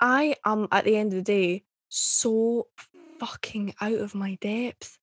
I 0.00 0.34
am 0.44 0.66
at 0.72 0.84
the 0.84 0.96
end 0.96 1.12
of 1.12 1.16
the 1.16 1.22
day 1.22 1.62
so 1.88 2.66
fucking 3.20 3.74
out 3.80 3.92
of 3.92 4.16
my 4.16 4.36
depth. 4.40 4.98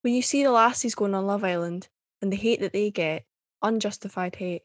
When 0.00 0.14
you 0.14 0.22
see 0.22 0.42
the 0.42 0.50
lassies 0.50 0.94
going 0.94 1.14
on 1.14 1.26
Love 1.26 1.44
Island 1.44 1.88
and 2.22 2.32
the 2.32 2.36
hate 2.36 2.60
that 2.60 2.72
they 2.72 2.90
get, 2.90 3.24
unjustified 3.60 4.36
hate, 4.36 4.62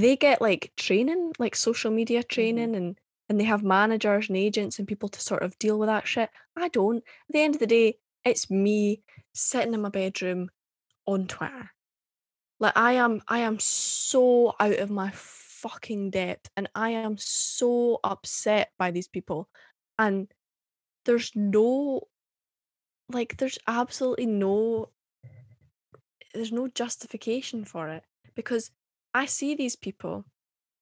they 0.00 0.16
get 0.16 0.40
like 0.40 0.72
training, 0.76 1.32
like 1.38 1.54
social 1.56 1.90
media 1.90 2.20
mm-hmm. 2.20 2.34
training 2.34 2.76
and 2.76 2.98
and 3.28 3.40
they 3.40 3.44
have 3.44 3.62
managers 3.62 4.28
and 4.28 4.36
agents 4.36 4.78
and 4.78 4.86
people 4.86 5.08
to 5.08 5.20
sort 5.20 5.42
of 5.42 5.58
deal 5.58 5.78
with 5.78 5.88
that 5.88 6.06
shit. 6.06 6.28
I 6.56 6.68
don't. 6.68 6.98
At 6.98 7.02
the 7.30 7.40
end 7.40 7.54
of 7.54 7.60
the 7.60 7.66
day, 7.66 7.96
it's 8.24 8.50
me 8.50 9.00
sitting 9.32 9.72
in 9.72 9.80
my 9.80 9.88
bedroom 9.88 10.50
on 11.06 11.26
Twitter. 11.26 11.70
Like 12.60 12.76
I 12.76 12.94
am 12.94 13.22
I 13.28 13.40
am 13.40 13.58
so 13.58 14.54
out 14.60 14.78
of 14.78 14.90
my 14.90 15.10
fucking 15.14 16.10
depth 16.10 16.50
and 16.56 16.68
I 16.74 16.90
am 16.90 17.16
so 17.18 17.98
upset 18.04 18.70
by 18.78 18.90
these 18.90 19.08
people. 19.08 19.48
And 19.98 20.28
there's 21.04 21.32
no 21.34 22.02
like 23.10 23.36
there's 23.36 23.58
absolutely 23.66 24.26
no 24.26 24.90
there's 26.34 26.52
no 26.52 26.68
justification 26.68 27.64
for 27.64 27.88
it 27.88 28.02
because 28.34 28.70
I 29.14 29.26
see 29.26 29.54
these 29.54 29.76
people, 29.76 30.24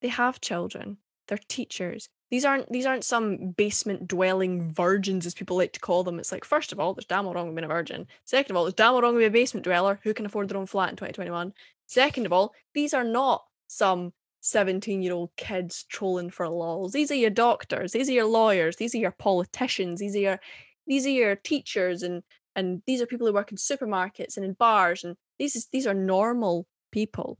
they 0.01 0.07
have 0.07 0.41
children, 0.41 0.97
they're 1.27 1.39
teachers. 1.47 2.09
These 2.31 2.45
aren't 2.45 2.71
these 2.71 2.87
aren't 2.87 3.03
some 3.03 3.51
basement 3.51 4.07
dwelling 4.07 4.73
virgins 4.73 5.27
as 5.27 5.35
people 5.35 5.55
like 5.55 5.71
to 5.73 5.79
call 5.79 6.03
them. 6.03 6.17
It's 6.17 6.31
like 6.31 6.43
first 6.43 6.71
of 6.71 6.79
all, 6.79 6.95
there's 6.95 7.05
damn 7.05 7.25
well 7.25 7.35
wrong 7.35 7.47
with 7.47 7.55
being 7.55 7.65
a 7.65 7.73
virgin. 7.73 8.07
Second 8.25 8.51
of 8.51 8.57
all, 8.57 8.63
there's 8.63 8.73
damn 8.73 8.93
well 8.93 9.03
wrong 9.03 9.13
with 9.13 9.21
being 9.21 9.29
a 9.29 9.31
basement 9.31 9.63
dweller 9.63 9.99
who 10.03 10.15
can 10.15 10.25
afford 10.25 10.49
their 10.49 10.57
own 10.57 10.65
flat 10.65 10.89
in 10.89 10.95
2021. 10.95 11.53
Second 11.85 12.25
of 12.25 12.33
all, 12.33 12.53
these 12.73 12.93
are 12.93 13.03
not 13.03 13.43
some 13.67 14.13
17 14.41 15.03
year 15.03 15.13
old 15.13 15.29
kids 15.37 15.85
trolling 15.89 16.31
for 16.31 16.49
lols. 16.49 16.91
These 16.91 17.11
are 17.11 17.15
your 17.15 17.29
doctors, 17.29 17.91
these 17.91 18.09
are 18.09 18.13
your 18.13 18.25
lawyers, 18.25 18.77
these 18.77 18.95
are 18.95 18.99
your 18.99 19.11
politicians, 19.11 19.99
these 19.99 20.15
are 20.15 20.19
your 20.19 20.39
these 20.87 21.05
are 21.05 21.11
your 21.11 21.35
teachers 21.35 22.01
and 22.01 22.23
and 22.55 22.81
these 22.87 23.01
are 23.01 23.05
people 23.05 23.27
who 23.27 23.33
work 23.33 23.51
in 23.51 23.57
supermarkets 23.57 24.37
and 24.37 24.45
in 24.45 24.53
bars 24.53 25.03
and 25.03 25.15
these 25.37 25.55
is 25.55 25.67
these 25.71 25.87
are 25.87 25.93
normal 25.93 26.67
people 26.91 27.37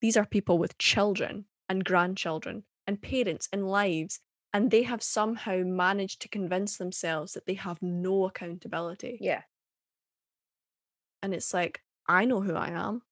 these 0.00 0.16
are 0.16 0.26
people 0.26 0.58
with 0.58 0.78
children 0.78 1.46
and 1.68 1.84
grandchildren 1.84 2.64
and 2.86 3.02
parents 3.02 3.48
and 3.52 3.68
lives 3.68 4.20
and 4.52 4.70
they 4.70 4.84
have 4.84 5.02
somehow 5.02 5.58
managed 5.58 6.22
to 6.22 6.28
convince 6.28 6.76
themselves 6.78 7.32
that 7.32 7.46
they 7.46 7.54
have 7.54 7.82
no 7.82 8.24
accountability. 8.24 9.18
Yeah. 9.20 9.42
and 11.22 11.34
it's 11.34 11.52
like 11.52 11.82
i 12.08 12.24
know 12.24 12.40
who 12.40 12.54
i 12.54 12.68
am. 12.68 13.02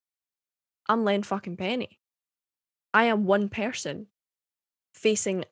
I'm 0.89 1.05
len 1.05 1.23
fucking 1.23 1.57
Pennie. 1.57 1.99
I 2.93 3.05
am 3.05 3.25
one 3.25 3.49
person 3.49 4.07
facing 4.93 5.45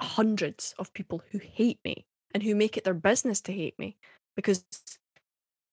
hundreds 0.00 0.74
of 0.78 0.92
people 0.92 1.22
who 1.30 1.38
hate 1.38 1.78
me 1.84 2.06
and 2.34 2.42
who 2.42 2.54
make 2.54 2.76
it 2.76 2.84
their 2.84 2.94
business 2.94 3.40
to 3.42 3.52
hate 3.52 3.78
me 3.78 3.96
because 4.36 4.64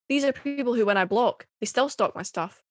these 0.10 0.24
are 0.24 0.32
people 0.32 0.74
who 0.74 0.86
when 0.86 0.98
i 0.98 1.06
block 1.06 1.46
they 1.60 1.66
still 1.66 1.90
stalk 1.90 2.16
my 2.16 2.24
stuff 2.24 2.64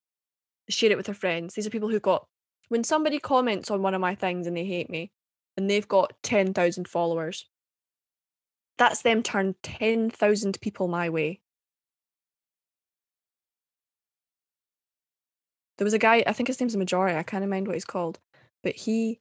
share 0.68 0.90
it 0.90 0.96
with 0.96 1.06
their 1.06 1.14
friends. 1.14 1.54
These 1.54 1.66
are 1.66 1.70
people 1.70 1.88
who 1.88 2.00
got 2.00 2.26
when 2.68 2.84
somebody 2.84 3.18
comments 3.18 3.70
on 3.70 3.82
one 3.82 3.94
of 3.94 4.00
my 4.00 4.14
things 4.14 4.46
and 4.46 4.56
they 4.56 4.64
hate 4.64 4.90
me 4.90 5.12
and 5.56 5.68
they've 5.70 5.86
got 5.86 6.14
10,000 6.22 6.88
followers. 6.88 7.46
That's 8.78 9.02
them 9.02 9.22
turned 9.22 9.56
10,000 9.62 10.60
people 10.60 10.88
my 10.88 11.08
way. 11.08 11.40
There 15.76 15.84
was 15.84 15.94
a 15.94 15.98
guy 15.98 16.22
i 16.26 16.32
think 16.32 16.46
his 16.46 16.60
name's 16.60 16.76
majority 16.76 17.18
i 17.18 17.24
can't 17.24 17.48
mind 17.48 17.66
what 17.66 17.74
he's 17.74 17.84
called 17.84 18.20
but 18.62 18.76
he 18.76 19.20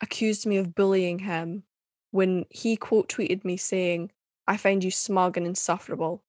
accused 0.00 0.46
me 0.46 0.56
of 0.56 0.74
bullying 0.74 1.18
him 1.18 1.64
when 2.12 2.46
he 2.48 2.76
quote 2.76 3.10
tweeted 3.10 3.44
me 3.44 3.58
saying 3.58 4.10
i 4.46 4.56
find 4.56 4.82
you 4.82 4.90
smug 4.90 5.36
and 5.36 5.46
insufferable. 5.46 6.22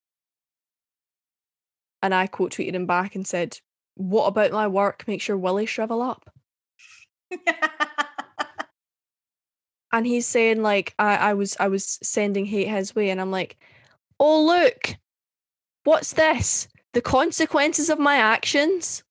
And 2.04 2.14
i 2.14 2.28
quote 2.28 2.52
tweeted 2.52 2.74
him 2.74 2.86
back 2.86 3.16
and 3.16 3.26
said 3.26 3.60
what 3.96 4.26
about 4.26 4.52
my 4.52 4.68
work 4.68 5.04
makes 5.08 5.28
your 5.28 5.38
willy 5.38 5.66
shrivel 5.66 6.02
up 6.02 6.30
and 9.92 10.06
he's 10.06 10.26
saying 10.26 10.62
like 10.62 10.94
I, 10.98 11.16
I 11.16 11.34
was 11.34 11.58
I 11.60 11.68
was 11.68 12.00
sending 12.02 12.46
hate 12.46 12.68
his 12.68 12.96
way, 12.96 13.10
and 13.10 13.20
I'm 13.20 13.32
like, 13.32 13.58
oh 14.20 14.44
look, 14.44 14.96
what's 15.84 16.14
this? 16.14 16.68
The 16.94 17.02
consequences 17.02 17.90
of 17.90 18.00
my 18.00 18.18
actions. 18.18 19.04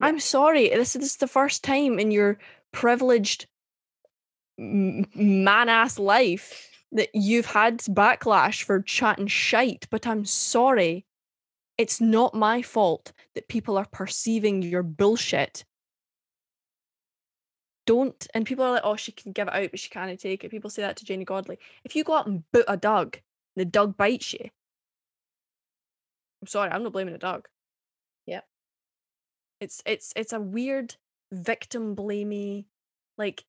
I'm 0.00 0.20
sorry. 0.20 0.68
This 0.68 0.96
is 0.96 1.16
the 1.16 1.28
first 1.28 1.62
time 1.62 1.98
in 1.98 2.10
your 2.10 2.38
privileged 2.72 3.46
man 4.58 5.68
ass 5.68 5.98
life 5.98 6.70
that 6.92 7.08
you've 7.14 7.46
had 7.46 7.78
backlash 7.78 8.62
for 8.62 8.82
chatting 8.82 9.26
shite, 9.26 9.86
but 9.90 10.06
I'm 10.06 10.24
sorry. 10.24 11.04
It's 11.76 12.00
not 12.00 12.34
my 12.34 12.62
fault 12.62 13.12
that 13.34 13.48
people 13.48 13.76
are 13.76 13.86
perceiving 13.86 14.62
your 14.62 14.82
bullshit. 14.82 15.64
Don't 17.86 18.26
and 18.32 18.46
people 18.46 18.64
are 18.64 18.72
like 18.72 18.82
oh 18.84 18.96
she 18.96 19.12
can 19.12 19.32
give 19.32 19.48
it 19.48 19.54
out 19.54 19.70
but 19.70 19.80
she 19.80 19.90
can't 19.90 20.18
take 20.18 20.44
it. 20.44 20.50
People 20.50 20.70
say 20.70 20.82
that 20.82 20.96
to 20.96 21.04
Janey 21.04 21.24
Godley. 21.24 21.58
If 21.84 21.94
you 21.94 22.04
go 22.04 22.14
out 22.14 22.26
and 22.26 22.50
boot 22.52 22.64
a 22.68 22.76
dog 22.76 23.18
the 23.56 23.64
dog 23.64 23.96
bites 23.96 24.32
you. 24.32 24.50
I'm 26.40 26.48
sorry 26.48 26.70
I'm 26.70 26.82
not 26.82 26.92
blaming 26.92 27.12
the 27.12 27.18
dog. 27.18 27.48
Yep. 28.26 28.46
it's 29.60 29.82
it's 29.84 30.12
it's 30.16 30.32
a 30.32 30.40
weird 30.40 30.94
victim 31.32 31.94
blamey 31.94 32.64
like 33.18 33.44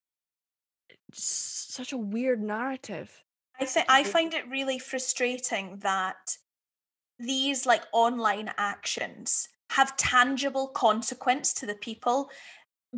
such 1.13 1.93
a 1.93 1.97
weird 1.97 2.41
narrative. 2.41 3.23
I 3.59 3.65
think 3.65 3.85
I 3.89 4.03
find 4.03 4.33
it 4.33 4.49
really 4.49 4.79
frustrating 4.79 5.77
that 5.77 6.37
these 7.19 7.65
like 7.65 7.83
online 7.93 8.51
actions 8.57 9.49
have 9.71 9.97
tangible 9.97 10.67
consequence 10.67 11.53
to 11.53 11.65
the 11.65 11.75
people 11.75 12.29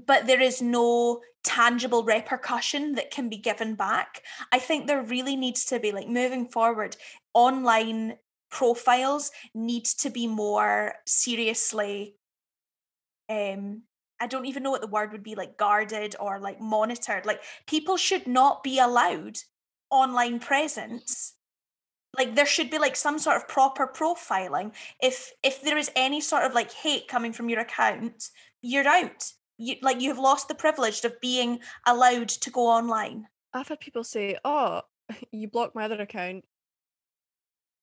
but 0.06 0.28
there 0.28 0.42
is 0.42 0.62
no 0.62 1.22
tangible 1.44 2.04
repercussion 2.04 2.96
that 2.96 3.10
can 3.10 3.30
be 3.30 3.38
given 3.38 3.74
back. 3.74 4.22
I 4.52 4.60
think 4.60 4.86
there 4.86 5.02
really 5.02 5.36
needs 5.36 5.66
to 5.66 5.80
be 5.80 5.92
like 5.92 6.08
moving 6.08 6.48
forward 6.48 6.96
online 7.34 8.18
profiles 8.50 9.32
need 9.54 9.86
to 9.86 10.10
be 10.10 10.26
more 10.26 10.96
seriously 11.06 12.16
um 13.30 13.82
i 14.22 14.26
don't 14.26 14.46
even 14.46 14.64
know 14.64 14.72
what 14.72 14.80
the 14.80 14.88
word 14.88 15.12
would 15.12 15.22
be 15.22 15.36
like 15.36 15.58
guarded 15.58 16.16
or 16.18 16.40
like 16.40 16.62
monitored. 16.62 17.26
Like 17.26 17.42
people 17.68 17.98
should 17.98 18.26
not 18.26 18.64
be 18.64 18.80
allowed 18.80 19.38
online 19.92 20.40
presence 20.40 21.34
like 22.18 22.36
there 22.36 22.46
should 22.46 22.70
be 22.70 22.80
like 22.80 22.96
some 22.96 23.20
sort 23.20 23.38
of 23.38 23.48
proper 23.48 23.88
profiling. 23.88 24.74
If 25.02 25.32
if 25.44 25.62
there 25.62 25.78
is 25.78 25.92
any 25.96 26.22
sort 26.22 26.44
of 26.44 26.54
like 26.54 26.72
hate 26.72 27.08
coming 27.08 27.34
from 27.34 27.50
your 27.50 27.60
account 27.60 28.30
you're 28.62 28.88
out. 28.88 29.32
You 29.58 29.76
like 29.82 30.02
you 30.02 30.10
have 30.10 30.20
lost 30.20 30.48
the 30.48 30.56
privilege 30.56 31.04
of 31.04 31.20
being 31.22 31.60
allowed 31.86 32.30
to 32.30 32.52
go 32.52 32.68
online. 32.68 33.28
I've 33.54 33.68
had 33.68 33.80
people 33.80 34.04
say 34.04 34.38
oh 34.46 34.82
you 35.32 35.48
blocked 35.48 35.76
my 35.76 35.86
other 35.86 36.02
account. 36.02 36.46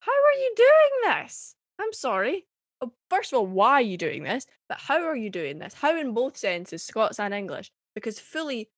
How 0.01 0.12
are 0.12 0.39
you 0.39 0.53
doing 0.57 1.16
this? 1.16 1.55
I'm 1.81 1.93
sorry. 1.93 2.47
Oh, 2.81 2.93
first 3.11 3.33
of 3.33 3.39
all 3.39 3.47
why 3.47 3.72
are 3.75 3.83
you 3.83 3.97
doing 3.97 4.22
this? 4.22 4.47
But 4.68 4.79
how 4.79 5.03
are 5.05 5.16
you 5.16 5.31
doing 5.31 5.59
this? 5.59 5.75
How 5.75 5.99
in 5.99 6.14
both 6.14 6.37
senses 6.37 6.85
Scots 6.85 7.18
and 7.18 7.35
English? 7.35 7.70
Because 7.95 8.20
fully 8.20 8.70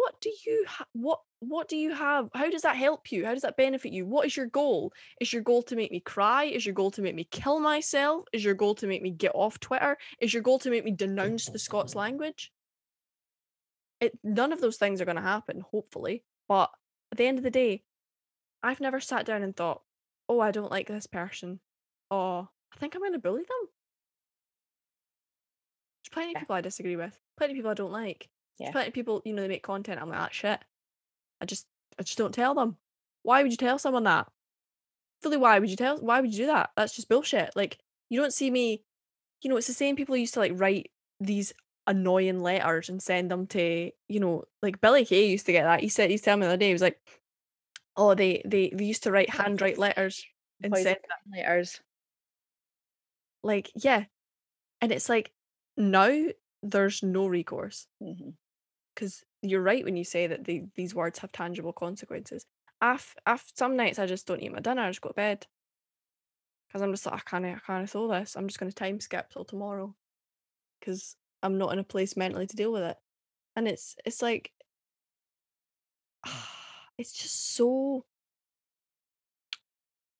what, 0.00 0.20
do 0.20 0.30
you 0.46 0.64
ha- 0.66 0.86
what 0.92 1.20
what 1.40 1.68
do 1.68 1.76
you 1.76 1.94
have 1.94 2.28
how 2.34 2.48
does 2.50 2.62
that 2.62 2.76
help 2.76 3.12
you? 3.12 3.24
How 3.24 3.32
does 3.34 3.42
that 3.42 3.56
benefit 3.56 3.92
you? 3.92 4.06
What 4.06 4.26
is 4.26 4.36
your 4.36 4.46
goal? 4.46 4.92
Is 5.20 5.32
your 5.32 5.42
goal 5.42 5.62
to 5.64 5.76
make 5.76 5.90
me 5.90 6.00
cry? 6.00 6.44
Is 6.44 6.64
your 6.64 6.74
goal 6.74 6.90
to 6.92 7.02
make 7.02 7.14
me 7.14 7.24
kill 7.30 7.60
myself? 7.60 8.24
Is 8.32 8.42
your 8.42 8.54
goal 8.54 8.74
to 8.76 8.86
make 8.86 9.02
me 9.02 9.10
get 9.10 9.32
off 9.34 9.60
twitter? 9.60 9.98
Is 10.20 10.32
your 10.32 10.42
goal 10.42 10.58
to 10.60 10.70
make 10.70 10.84
me 10.84 10.92
denounce 10.92 11.46
the 11.46 11.58
scots 11.58 11.94
language? 11.94 12.50
It 14.00 14.18
none 14.24 14.52
of 14.52 14.60
those 14.60 14.78
things 14.78 15.00
are 15.00 15.04
going 15.04 15.16
to 15.16 15.22
happen 15.22 15.62
hopefully 15.70 16.24
but 16.48 16.70
at 17.12 17.18
the 17.18 17.26
end 17.26 17.36
of 17.36 17.44
the 17.44 17.50
day 17.50 17.82
i've 18.62 18.80
never 18.80 18.98
sat 18.98 19.26
down 19.26 19.42
and 19.42 19.54
thought 19.54 19.82
oh 20.28 20.40
i 20.40 20.50
don't 20.50 20.70
like 20.70 20.88
this 20.88 21.06
person. 21.06 21.60
Oh 22.10 22.48
i 22.74 22.76
think 22.78 22.94
i'm 22.94 23.02
going 23.02 23.12
to 23.12 23.18
bully 23.18 23.42
them. 23.42 23.68
There's 26.02 26.12
plenty 26.12 26.34
of 26.34 26.40
people 26.40 26.56
i 26.56 26.62
disagree 26.62 26.96
with 26.96 27.18
plenty 27.36 27.52
of 27.52 27.56
people 27.56 27.70
i 27.70 27.74
don't 27.74 27.92
like 27.92 28.28
Yeah. 28.60 28.70
plenty 28.72 28.88
of 28.88 28.94
people 28.94 29.22
you 29.24 29.32
know 29.32 29.42
they 29.42 29.48
make 29.48 29.62
content 29.62 30.00
i'm 30.00 30.08
like 30.08 30.18
that 30.18 30.34
shit. 30.34 30.60
I 31.40 31.46
just 31.46 31.66
i 31.98 32.02
just 32.02 32.18
don't 32.18 32.34
tell 32.34 32.54
them. 32.54 32.76
Why 33.22 33.42
would 33.42 33.50
you 33.50 33.56
tell 33.56 33.78
someone 33.78 34.04
that? 34.04 34.28
Fully 35.22 35.36
why 35.38 35.58
would 35.58 35.70
you 35.70 35.76
tell 35.76 35.98
why 35.98 36.20
would 36.20 36.32
you 36.32 36.38
do 36.44 36.46
that? 36.46 36.70
That's 36.76 36.94
just 36.94 37.08
bullshit. 37.08 37.50
Like 37.56 37.78
you 38.10 38.20
don't 38.20 38.32
see 38.34 38.50
me 38.50 38.82
you 39.42 39.48
know 39.50 39.56
it's 39.56 39.66
the 39.66 39.72
same 39.72 39.96
people 39.96 40.14
who 40.14 40.20
used 40.20 40.34
to 40.34 40.40
like 40.40 40.52
write 40.54 40.90
these 41.20 41.52
annoying 41.86 42.40
letters 42.40 42.88
and 42.88 43.02
send 43.02 43.30
them 43.30 43.46
to 43.48 43.90
you 44.08 44.20
know 44.20 44.44
like 44.62 44.80
billy 44.80 45.04
kay 45.04 45.26
used 45.26 45.46
to 45.46 45.52
get 45.52 45.64
that. 45.64 45.80
He 45.80 45.88
said 45.88 46.10
he's 46.10 46.20
telling 46.22 46.40
me 46.40 46.46
the 46.46 46.52
other 46.52 46.58
day 46.58 46.66
he 46.68 46.72
was 46.74 46.82
like 46.82 47.00
oh 47.96 48.14
they 48.14 48.42
they, 48.44 48.70
they 48.74 48.84
used 48.84 49.02
to 49.04 49.10
write 49.10 49.30
handwrite 49.30 49.78
letters 49.78 50.24
and 50.62 50.72
Poison 50.72 50.84
send 50.84 50.98
letters. 51.34 51.80
like 53.42 53.70
yeah. 53.74 54.04
And 54.82 54.92
it's 54.92 55.08
like 55.08 55.32
now 55.76 56.26
there's 56.62 57.02
no 57.02 57.26
recourse. 57.26 57.86
Mhm. 58.02 58.34
Because 59.00 59.24
you're 59.40 59.62
right 59.62 59.84
when 59.84 59.96
you 59.96 60.04
say 60.04 60.26
that 60.26 60.44
the, 60.44 60.64
these 60.74 60.94
words 60.94 61.18
have 61.20 61.32
tangible 61.32 61.72
consequences 61.72 62.44
Af, 62.82 63.16
af, 63.26 63.50
some 63.54 63.76
nights 63.76 63.98
I 63.98 64.06
just 64.06 64.26
don't 64.26 64.40
eat 64.40 64.52
my 64.52 64.60
dinner. 64.60 64.82
I 64.82 64.88
just 64.88 65.02
go 65.02 65.10
to 65.10 65.14
bed 65.14 65.46
because 66.66 66.80
I'm 66.80 66.92
just 66.92 67.04
like 67.04 67.14
I 67.16 67.18
can't, 67.18 67.44
I 67.44 67.58
can't 67.66 67.90
solve 67.90 68.10
this. 68.10 68.36
I'm 68.36 68.46
just 68.48 68.58
going 68.58 68.70
to 68.70 68.74
time 68.74 69.00
skip 69.00 69.30
till 69.30 69.44
tomorrow 69.44 69.94
because 70.78 71.14
I'm 71.42 71.58
not 71.58 71.74
in 71.74 71.78
a 71.78 71.84
place 71.84 72.16
mentally 72.16 72.46
to 72.46 72.56
deal 72.56 72.72
with 72.72 72.82
it. 72.82 72.96
And 73.54 73.68
it's 73.68 73.96
it's 74.06 74.22
like 74.22 74.50
it's 76.96 77.12
just 77.12 77.54
so 77.54 78.06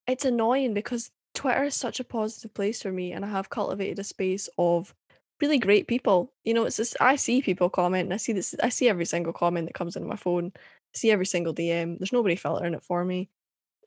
it's 0.06 0.26
annoying 0.26 0.74
because 0.74 1.10
Twitter 1.34 1.64
is 1.64 1.76
such 1.76 1.98
a 1.98 2.04
positive 2.04 2.52
place 2.52 2.82
for 2.82 2.92
me 2.92 3.12
and 3.12 3.24
I 3.24 3.28
have 3.28 3.48
cultivated 3.48 3.98
a 3.98 4.04
space 4.04 4.50
of 4.58 4.94
really 5.40 5.58
great 5.58 5.86
people. 5.86 6.32
You 6.44 6.54
know, 6.54 6.64
it's 6.64 6.76
just 6.76 6.96
I 7.00 7.16
see 7.16 7.42
people 7.42 7.70
comment 7.70 8.04
and 8.04 8.14
I 8.14 8.18
see 8.18 8.32
this 8.32 8.54
I 8.62 8.68
see 8.68 8.88
every 8.88 9.06
single 9.06 9.32
comment 9.32 9.66
that 9.66 9.74
comes 9.74 9.96
into 9.96 10.08
my 10.08 10.16
phone. 10.16 10.52
I 10.56 10.96
see 10.98 11.10
every 11.10 11.26
single 11.26 11.54
DM. 11.54 11.98
There's 11.98 12.12
nobody 12.12 12.36
filtering 12.36 12.74
it 12.74 12.82
for 12.82 13.04
me. 13.04 13.30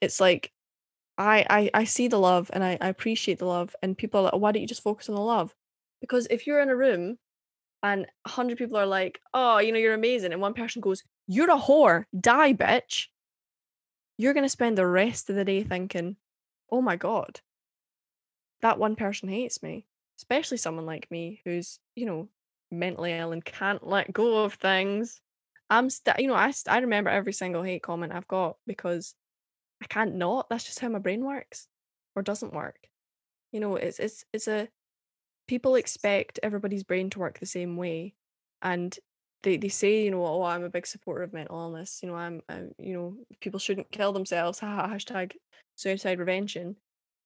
It's 0.01 0.19
like 0.19 0.51
I 1.17 1.45
I, 1.49 1.69
I 1.73 1.83
see 1.85 2.07
the 2.07 2.19
love 2.19 2.49
and 2.53 2.63
I, 2.63 2.77
I 2.81 2.89
appreciate 2.89 3.39
the 3.39 3.45
love 3.45 3.75
and 3.81 3.97
people 3.97 4.19
are 4.19 4.23
like, 4.23 4.33
oh, 4.33 4.37
why 4.37 4.51
don't 4.51 4.61
you 4.61 4.67
just 4.67 4.83
focus 4.83 5.09
on 5.09 5.15
the 5.15 5.21
love? 5.21 5.53
Because 6.01 6.27
if 6.29 6.47
you're 6.47 6.61
in 6.61 6.69
a 6.69 6.75
room 6.75 7.17
and 7.83 8.07
hundred 8.25 8.57
people 8.57 8.77
are 8.77 8.85
like, 8.85 9.19
oh, 9.33 9.59
you 9.59 9.71
know, 9.71 9.79
you're 9.79 9.93
amazing, 9.93 10.31
and 10.31 10.41
one 10.41 10.53
person 10.53 10.81
goes, 10.81 11.03
You're 11.27 11.51
a 11.51 11.59
whore, 11.59 12.05
die, 12.19 12.53
bitch. 12.53 13.07
You're 14.17 14.33
gonna 14.33 14.49
spend 14.49 14.77
the 14.77 14.87
rest 14.87 15.29
of 15.29 15.35
the 15.35 15.45
day 15.45 15.63
thinking, 15.63 16.15
Oh 16.71 16.81
my 16.81 16.95
god, 16.95 17.41
that 18.61 18.79
one 18.79 18.95
person 18.95 19.29
hates 19.29 19.61
me. 19.61 19.85
Especially 20.23 20.55
someone 20.55 20.85
like 20.85 21.11
me 21.11 21.41
who's, 21.43 21.79
you 21.95 22.05
know, 22.05 22.29
mentally 22.71 23.11
ill 23.11 23.33
and 23.33 23.43
can't 23.43 23.85
let 23.85 24.13
go 24.13 24.45
of 24.45 24.53
things. 24.53 25.19
I'm 25.69 25.89
still, 25.89 26.15
you 26.17 26.27
know, 26.27 26.33
I, 26.33 26.51
st- 26.51 26.73
I 26.73 26.79
remember 26.79 27.09
every 27.09 27.33
single 27.33 27.61
hate 27.61 27.83
comment 27.83 28.13
I've 28.13 28.27
got 28.29 28.55
because 28.65 29.15
I 29.81 29.87
can't 29.87 30.15
not. 30.15 30.47
That's 30.49 30.63
just 30.63 30.79
how 30.79 30.87
my 30.87 30.99
brain 30.99 31.25
works 31.25 31.67
or 32.15 32.21
doesn't 32.21 32.53
work. 32.53 32.77
You 33.51 33.59
know, 33.59 33.75
it's 33.75 33.99
it's 33.99 34.23
it's 34.31 34.47
a 34.47 34.69
people 35.45 35.75
expect 35.75 36.39
everybody's 36.41 36.83
brain 36.83 37.09
to 37.09 37.19
work 37.19 37.39
the 37.39 37.45
same 37.45 37.75
way 37.75 38.13
and 38.61 38.97
they, 39.43 39.57
they 39.57 39.67
say 39.67 40.05
you 40.05 40.11
know 40.11 40.25
oh 40.25 40.43
i'm 40.43 40.63
a 40.63 40.69
big 40.69 40.87
supporter 40.87 41.23
of 41.23 41.33
mental 41.33 41.59
illness 41.59 41.99
you 42.01 42.07
know 42.07 42.15
i'm, 42.15 42.41
I'm 42.47 42.73
you 42.79 42.93
know 42.93 43.17
people 43.41 43.59
shouldn't 43.59 43.91
kill 43.91 44.13
themselves 44.13 44.61
hashtag 44.61 45.33
suicide 45.75 46.15
prevention 46.15 46.77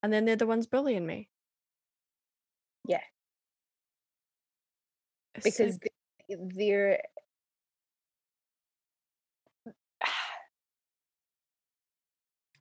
and 0.01 0.11
then 0.11 0.25
they're 0.25 0.35
the 0.35 0.47
ones 0.47 0.65
bullying 0.65 1.05
me 1.05 1.29
Yeah. 2.87 3.01
Because 5.33 5.77
th- 5.79 6.39
they're 6.55 6.99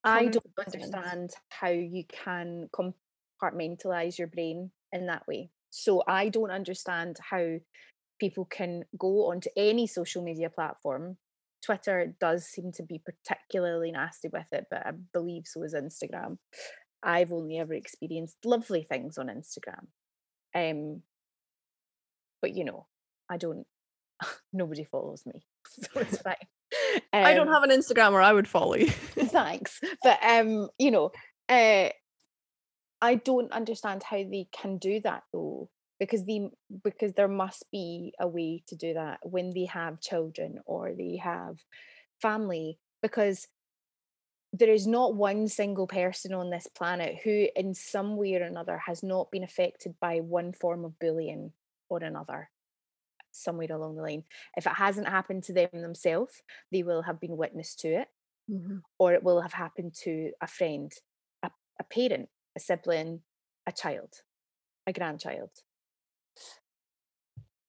I 0.07 0.27
don't 0.27 0.47
understand 0.65 1.31
how 1.49 1.69
you 1.71 2.05
can 2.05 2.69
compartmentalize 2.73 4.19
your 4.19 4.29
brain 4.29 4.71
in 4.93 5.07
that 5.07 5.27
way. 5.27 5.51
So 5.71 6.05
I 6.07 6.29
don't 6.29 6.53
understand 6.53 7.17
how 7.29 7.57
people 8.21 8.45
can 8.45 8.85
go 8.97 9.31
onto 9.31 9.51
any 9.57 9.89
social 9.89 10.23
media 10.23 10.49
platform. 10.49 11.17
Twitter 11.65 12.15
does 12.21 12.47
seem 12.47 12.71
to 12.73 12.85
be 12.85 13.03
particularly 13.05 13.91
nasty 13.91 14.29
with 14.33 14.47
it, 14.53 14.67
but 14.71 14.87
I 14.87 14.93
believe 15.13 15.43
so 15.47 15.65
is 15.65 15.75
Instagram. 15.75 16.39
I've 17.03 17.33
only 17.33 17.59
ever 17.59 17.75
experienced 17.75 18.37
lovely 18.45 18.85
things 18.85 19.19
on 19.19 19.27
Instagram. 19.27 19.89
Um, 20.57 21.03
but 22.41 22.55
you 22.55 22.65
know, 22.65 22.87
I 23.31 23.37
don't. 23.37 23.67
Nobody 24.53 24.85
follows 24.85 25.23
me, 25.27 25.45
so 25.69 26.01
it's 26.01 26.19
fine. 26.23 26.35
i 27.13 27.35
don't 27.35 27.49
Um, 27.49 27.55
have 27.55 27.63
an 27.63 27.71
instagram 27.71 28.13
or 28.13 28.21
i 28.21 28.33
would 28.33 28.49
follow 28.49 28.75
you 28.75 28.89
thanks 28.91 29.81
but 30.03 30.19
um 30.23 30.69
you 30.79 30.91
know 30.91 31.11
uh 31.49 31.89
i 33.01 33.15
don't 33.15 33.53
understand 33.53 34.03
how 34.03 34.17
they 34.17 34.49
can 34.53 34.79
do 34.79 35.01
that 35.01 35.23
though 35.33 35.69
because 36.01 36.25
the 36.25 36.49
because 36.83 37.13
there 37.13 37.29
must 37.29 37.65
be 37.71 38.13
a 38.19 38.27
way 38.27 38.63
to 38.69 38.75
do 38.75 38.95
that 38.95 39.19
when 39.23 39.53
they 39.55 39.67
have 39.67 40.01
children 40.01 40.59
or 40.67 40.93
they 40.97 41.21
have 41.23 41.57
family 42.21 42.79
because 43.01 43.47
there 44.53 44.73
is 44.73 44.87
not 44.87 45.15
one 45.15 45.49
single 45.49 45.87
person 45.87 46.33
on 46.33 46.51
this 46.51 46.67
planet 46.67 47.17
who 47.25 47.49
in 47.55 47.75
some 47.75 48.17
way 48.17 48.35
or 48.35 48.43
another 48.43 48.79
has 48.87 49.03
not 49.03 49.31
been 49.31 49.43
affected 49.45 49.95
by 50.01 50.21
one 50.21 50.53
form 50.53 50.85
of 50.85 50.99
bullying 50.99 51.53
or 51.89 52.03
another 52.03 52.51
somewhere 53.33 53.69
along 53.71 53.97
the 53.97 54.03
line 54.03 54.25
if 54.57 54.67
it 54.67 54.73
hasn't 54.73 55.09
happened 55.09 55.43
to 55.43 55.53
them 55.53 55.69
themselves 55.73 56.43
they 56.73 56.83
will 56.83 57.03
have 57.03 57.21
been 57.21 57.37
witness 57.37 57.75
to 57.75 57.89
it 57.89 58.09
Mhm. 58.51 58.83
or 58.99 59.13
it 59.13 59.23
will 59.25 59.41
have 59.41 59.55
happened 59.55 59.93
to 60.05 60.31
a 60.41 60.47
friend, 60.47 60.93
a, 61.43 61.51
a 61.81 61.85
parent, 61.85 62.29
a 62.57 62.61
sibling, 62.61 63.23
a 63.67 63.73
child, 63.73 64.23
a 64.87 64.93
grandchild. 64.93 65.51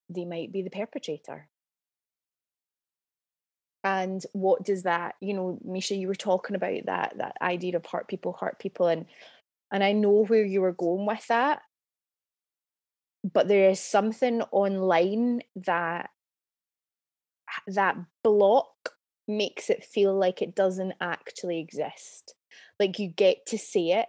They 0.07 0.23
might 0.23 0.51
be 0.51 0.61
the 0.61 0.69
perpetrator. 0.69 1.49
And 3.87 4.21
what 4.33 4.65
does 4.65 4.83
that, 4.83 5.15
you 5.21 5.33
know, 5.33 5.59
Misha, 5.63 5.95
you 5.95 6.09
were 6.09 6.15
talking 6.15 6.57
about 6.57 6.85
that 6.87 7.13
that 7.19 7.37
idea 7.41 7.77
of 7.77 7.85
hurt 7.85 8.09
people, 8.09 8.33
hurt 8.33 8.59
people, 8.59 8.87
and 8.87 9.05
and 9.71 9.81
I 9.81 9.93
know 9.93 10.25
where 10.25 10.43
you 10.45 10.59
were 10.59 10.73
going 10.73 11.05
with 11.05 11.25
that. 11.27 11.61
But 13.23 13.47
there 13.47 13.69
is 13.69 13.79
something 13.79 14.41
online 14.51 15.41
that 15.55 16.09
that 17.67 17.95
block 18.25 18.91
makes 19.25 19.69
it 19.69 19.85
feel 19.85 20.13
like 20.13 20.41
it 20.41 20.53
doesn't 20.53 20.93
actually 20.99 21.59
exist. 21.59 22.35
Like 22.81 22.99
you 22.99 23.07
get 23.07 23.45
to 23.47 23.57
see 23.57 23.93
it 23.93 24.07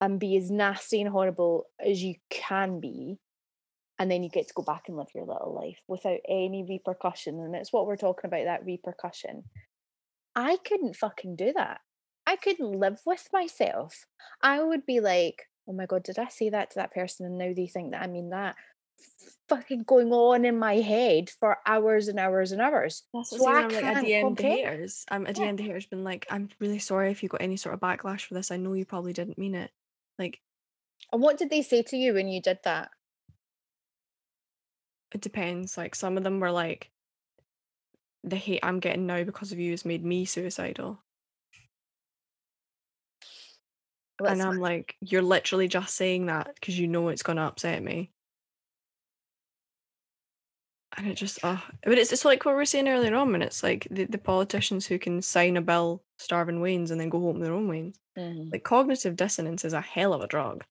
and 0.00 0.20
be 0.20 0.36
as 0.36 0.52
nasty 0.52 1.00
and 1.00 1.10
horrible 1.10 1.66
as 1.84 2.00
you 2.00 2.14
can 2.30 2.78
be. 2.78 3.18
And 4.00 4.10
then 4.10 4.22
you 4.22 4.30
get 4.30 4.48
to 4.48 4.54
go 4.54 4.62
back 4.62 4.88
and 4.88 4.96
live 4.96 5.08
your 5.14 5.26
little 5.26 5.54
life 5.54 5.78
without 5.86 6.20
any 6.26 6.64
repercussion. 6.66 7.38
And 7.38 7.54
it's 7.54 7.72
what 7.72 7.86
we're 7.86 7.96
talking 7.98 8.28
about 8.28 8.46
that 8.46 8.64
repercussion. 8.64 9.44
I 10.34 10.56
couldn't 10.64 10.96
fucking 10.96 11.36
do 11.36 11.52
that. 11.52 11.82
I 12.26 12.36
couldn't 12.36 12.72
live 12.72 13.00
with 13.04 13.28
myself. 13.32 14.06
I 14.42 14.62
would 14.62 14.86
be 14.86 15.00
like, 15.00 15.44
oh 15.68 15.74
my 15.74 15.84
God, 15.84 16.02
did 16.02 16.18
I 16.18 16.28
say 16.28 16.48
that 16.48 16.70
to 16.70 16.76
that 16.76 16.94
person? 16.94 17.26
And 17.26 17.36
now 17.36 17.52
they 17.54 17.66
think 17.66 17.92
that 17.92 18.02
I 18.02 18.06
mean 18.06 18.30
that. 18.30 18.56
Fucking 19.50 19.82
going 19.82 20.12
on 20.12 20.46
in 20.46 20.58
my 20.58 20.76
head 20.76 21.28
for 21.38 21.58
hours 21.66 22.08
and 22.08 22.18
hours 22.18 22.52
and 22.52 22.62
hours. 22.62 23.02
That's 23.12 23.30
So 23.36 23.44
what 23.44 23.56
I 23.56 23.64
I'm 23.64 23.72
like 23.74 23.82
a 23.82 23.86
can't 23.92 24.06
DM 24.06 24.20
to 24.20 24.22
comprehend. 24.22 24.58
haters. 24.58 25.04
I'm 25.10 25.22
um, 25.22 25.26
a 25.26 25.38
Yeah. 25.38 25.52
DM 25.52 25.60
haters 25.60 25.86
been 25.86 26.04
like, 26.04 26.26
I'm 26.30 26.48
really 26.58 26.78
sorry 26.78 27.10
if 27.10 27.22
you 27.22 27.28
got 27.28 27.42
any 27.42 27.58
sort 27.58 27.74
of 27.74 27.80
backlash 27.80 28.22
for 28.26 28.34
this. 28.34 28.50
I 28.50 28.56
know 28.56 28.72
you 28.72 28.86
probably 28.86 29.12
didn't 29.12 29.36
mean 29.38 29.54
it. 29.54 29.70
Like, 30.18 30.40
And 31.12 31.20
what 31.20 31.36
did 31.36 31.50
they 31.50 31.62
say 31.62 31.82
to 31.82 31.96
you 31.96 32.14
when 32.14 32.28
you 32.28 32.40
did 32.40 32.60
that? 32.64 32.90
It 35.12 35.20
depends. 35.20 35.76
Like 35.76 35.94
some 35.94 36.16
of 36.16 36.24
them 36.24 36.40
were 36.40 36.52
like, 36.52 36.90
the 38.22 38.36
hate 38.36 38.60
I'm 38.62 38.80
getting 38.80 39.06
now 39.06 39.24
because 39.24 39.52
of 39.52 39.58
you 39.58 39.70
has 39.72 39.84
made 39.84 40.04
me 40.04 40.24
suicidal. 40.24 41.02
Well, 44.18 44.30
and 44.32 44.42
I'm 44.42 44.58
like, 44.58 44.96
you're 45.00 45.22
literally 45.22 45.66
just 45.68 45.94
saying 45.94 46.26
that 46.26 46.54
because 46.54 46.78
you 46.78 46.86
know 46.86 47.08
it's 47.08 47.22
gonna 47.22 47.46
upset 47.46 47.82
me. 47.82 48.12
And 50.96 51.06
it 51.06 51.14
just, 51.14 51.38
oh, 51.44 51.64
but 51.84 51.98
it's 51.98 52.12
it's 52.12 52.24
like 52.24 52.44
what 52.44 52.52
we 52.52 52.56
were 52.56 52.64
saying 52.64 52.88
earlier 52.88 53.14
on, 53.14 53.32
and 53.34 53.42
it's 53.44 53.62
like 53.62 53.86
the, 53.90 54.04
the 54.06 54.18
politicians 54.18 54.86
who 54.86 54.98
can 54.98 55.22
sign 55.22 55.56
a 55.56 55.60
bill 55.62 56.02
starving 56.18 56.60
weans 56.60 56.90
and 56.90 57.00
then 57.00 57.08
go 57.08 57.20
home 57.20 57.38
their 57.38 57.52
own 57.54 57.68
weans. 57.68 57.98
Mhm, 58.18 58.52
Like 58.52 58.64
cognitive 58.64 59.16
dissonance 59.16 59.64
is 59.64 59.72
a 59.72 59.80
hell 59.80 60.12
of 60.12 60.20
a 60.20 60.26
drug, 60.26 60.64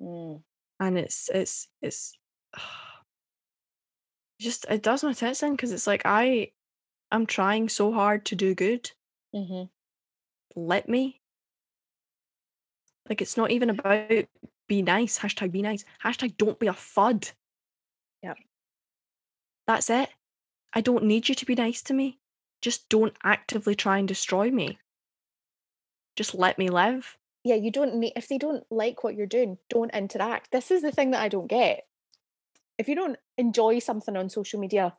mm. 0.00 0.42
and 0.80 0.98
it's 0.98 1.30
it's 1.32 1.68
it's 1.80 2.18
just 4.40 4.66
it 4.68 4.82
does 4.82 5.04
my 5.04 5.12
tits 5.12 5.42
in 5.42 5.52
because 5.52 5.72
it's 5.72 5.86
like 5.86 6.02
I, 6.04 6.50
I'm 7.10 7.26
trying 7.26 7.68
so 7.68 7.92
hard 7.92 8.24
to 8.26 8.36
do 8.36 8.54
good. 8.54 8.90
Mhm. 9.34 9.68
let 10.54 10.88
me. 10.88 11.20
Like 13.08 13.20
it's 13.20 13.36
not 13.36 13.50
even 13.50 13.70
about 13.70 14.10
be 14.68 14.82
nice. 14.82 15.18
Hashtag 15.18 15.52
be 15.52 15.62
nice. 15.62 15.84
Hashtag 16.02 16.36
don't 16.36 16.58
be 16.58 16.68
a 16.68 16.72
fud. 16.72 17.32
Yeah. 18.22 18.34
That's 19.66 19.90
it. 19.90 20.08
I 20.72 20.80
don't 20.80 21.04
need 21.04 21.28
you 21.28 21.34
to 21.34 21.46
be 21.46 21.54
nice 21.54 21.82
to 21.82 21.94
me. 21.94 22.18
Just 22.62 22.88
don't 22.88 23.14
actively 23.22 23.74
try 23.74 23.98
and 23.98 24.08
destroy 24.08 24.50
me. 24.50 24.78
Just 26.16 26.34
let 26.34 26.58
me 26.58 26.68
live. 26.70 27.16
Yeah, 27.44 27.56
you 27.56 27.70
don't 27.70 27.96
need 27.96 28.14
if 28.16 28.28
they 28.28 28.38
don't 28.38 28.64
like 28.70 29.04
what 29.04 29.14
you're 29.14 29.26
doing, 29.26 29.58
don't 29.68 29.92
interact. 29.94 30.50
This 30.50 30.70
is 30.70 30.80
the 30.80 30.92
thing 30.92 31.10
that 31.10 31.22
I 31.22 31.28
don't 31.28 31.46
get. 31.46 31.86
If 32.78 32.88
you 32.88 32.94
don't 32.94 33.16
enjoy 33.38 33.78
something 33.78 34.16
on 34.16 34.28
social 34.28 34.60
media, 34.60 34.94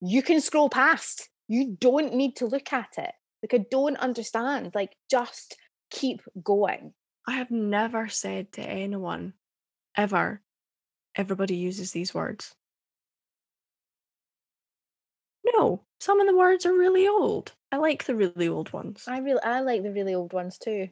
you 0.00 0.22
can 0.22 0.40
scroll 0.40 0.68
past. 0.68 1.28
You 1.48 1.76
don't 1.80 2.14
need 2.14 2.36
to 2.36 2.46
look 2.46 2.72
at 2.72 2.90
it. 2.98 3.12
Like 3.42 3.60
I 3.60 3.64
don't 3.70 3.96
understand. 3.96 4.72
Like 4.74 4.96
just 5.10 5.56
keep 5.90 6.22
going. 6.42 6.92
I 7.26 7.32
have 7.32 7.50
never 7.50 8.08
said 8.08 8.52
to 8.52 8.62
anyone 8.62 9.34
ever, 9.96 10.42
everybody 11.14 11.56
uses 11.56 11.92
these 11.92 12.14
words. 12.14 12.54
No, 15.44 15.84
some 16.00 16.20
of 16.20 16.26
the 16.26 16.36
words 16.36 16.66
are 16.66 16.72
really 16.72 17.06
old. 17.08 17.52
I 17.72 17.76
like 17.76 18.04
the 18.04 18.14
really 18.14 18.48
old 18.48 18.72
ones. 18.72 19.04
I 19.06 19.18
really 19.18 19.42
I 19.42 19.60
like 19.60 19.82
the 19.82 19.92
really 19.92 20.14
old 20.14 20.32
ones 20.32 20.58
too. 20.58 20.88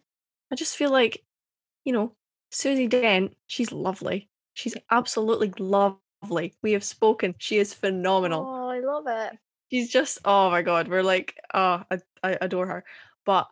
I 0.50 0.54
just 0.54 0.76
feel 0.76 0.90
like, 0.90 1.22
you 1.84 1.92
know, 1.92 2.12
Susie 2.50 2.88
Dent, 2.88 3.36
she's 3.46 3.72
lovely. 3.72 4.28
She's 4.54 4.76
absolutely 4.90 5.52
lovely. 5.58 6.00
We 6.62 6.72
have 6.72 6.84
spoken. 6.84 7.34
She 7.38 7.58
is 7.58 7.72
phenomenal. 7.74 8.44
Oh, 8.46 8.68
I 8.68 8.80
love 8.80 9.04
it. 9.06 9.38
She's 9.70 9.90
just, 9.90 10.18
oh 10.24 10.50
my 10.50 10.62
God. 10.62 10.88
We're 10.88 11.02
like, 11.02 11.36
oh, 11.54 11.82
I, 11.90 11.98
I 12.22 12.38
adore 12.40 12.66
her. 12.66 12.84
But 13.24 13.48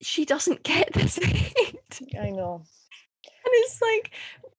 she 0.00 0.24
doesn't 0.24 0.62
get 0.62 0.92
this 0.92 1.16
hate. 1.22 2.00
I 2.20 2.30
know. 2.30 2.64
And 3.26 3.52
it's 3.54 3.80
like, 3.82 4.12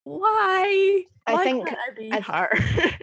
why? 0.03 1.03
I 1.27 1.34
Why 1.34 1.44
think- 1.44 1.69
I 1.69 1.94
be 1.95 2.11
I- 2.11 2.19
her. 2.22 2.49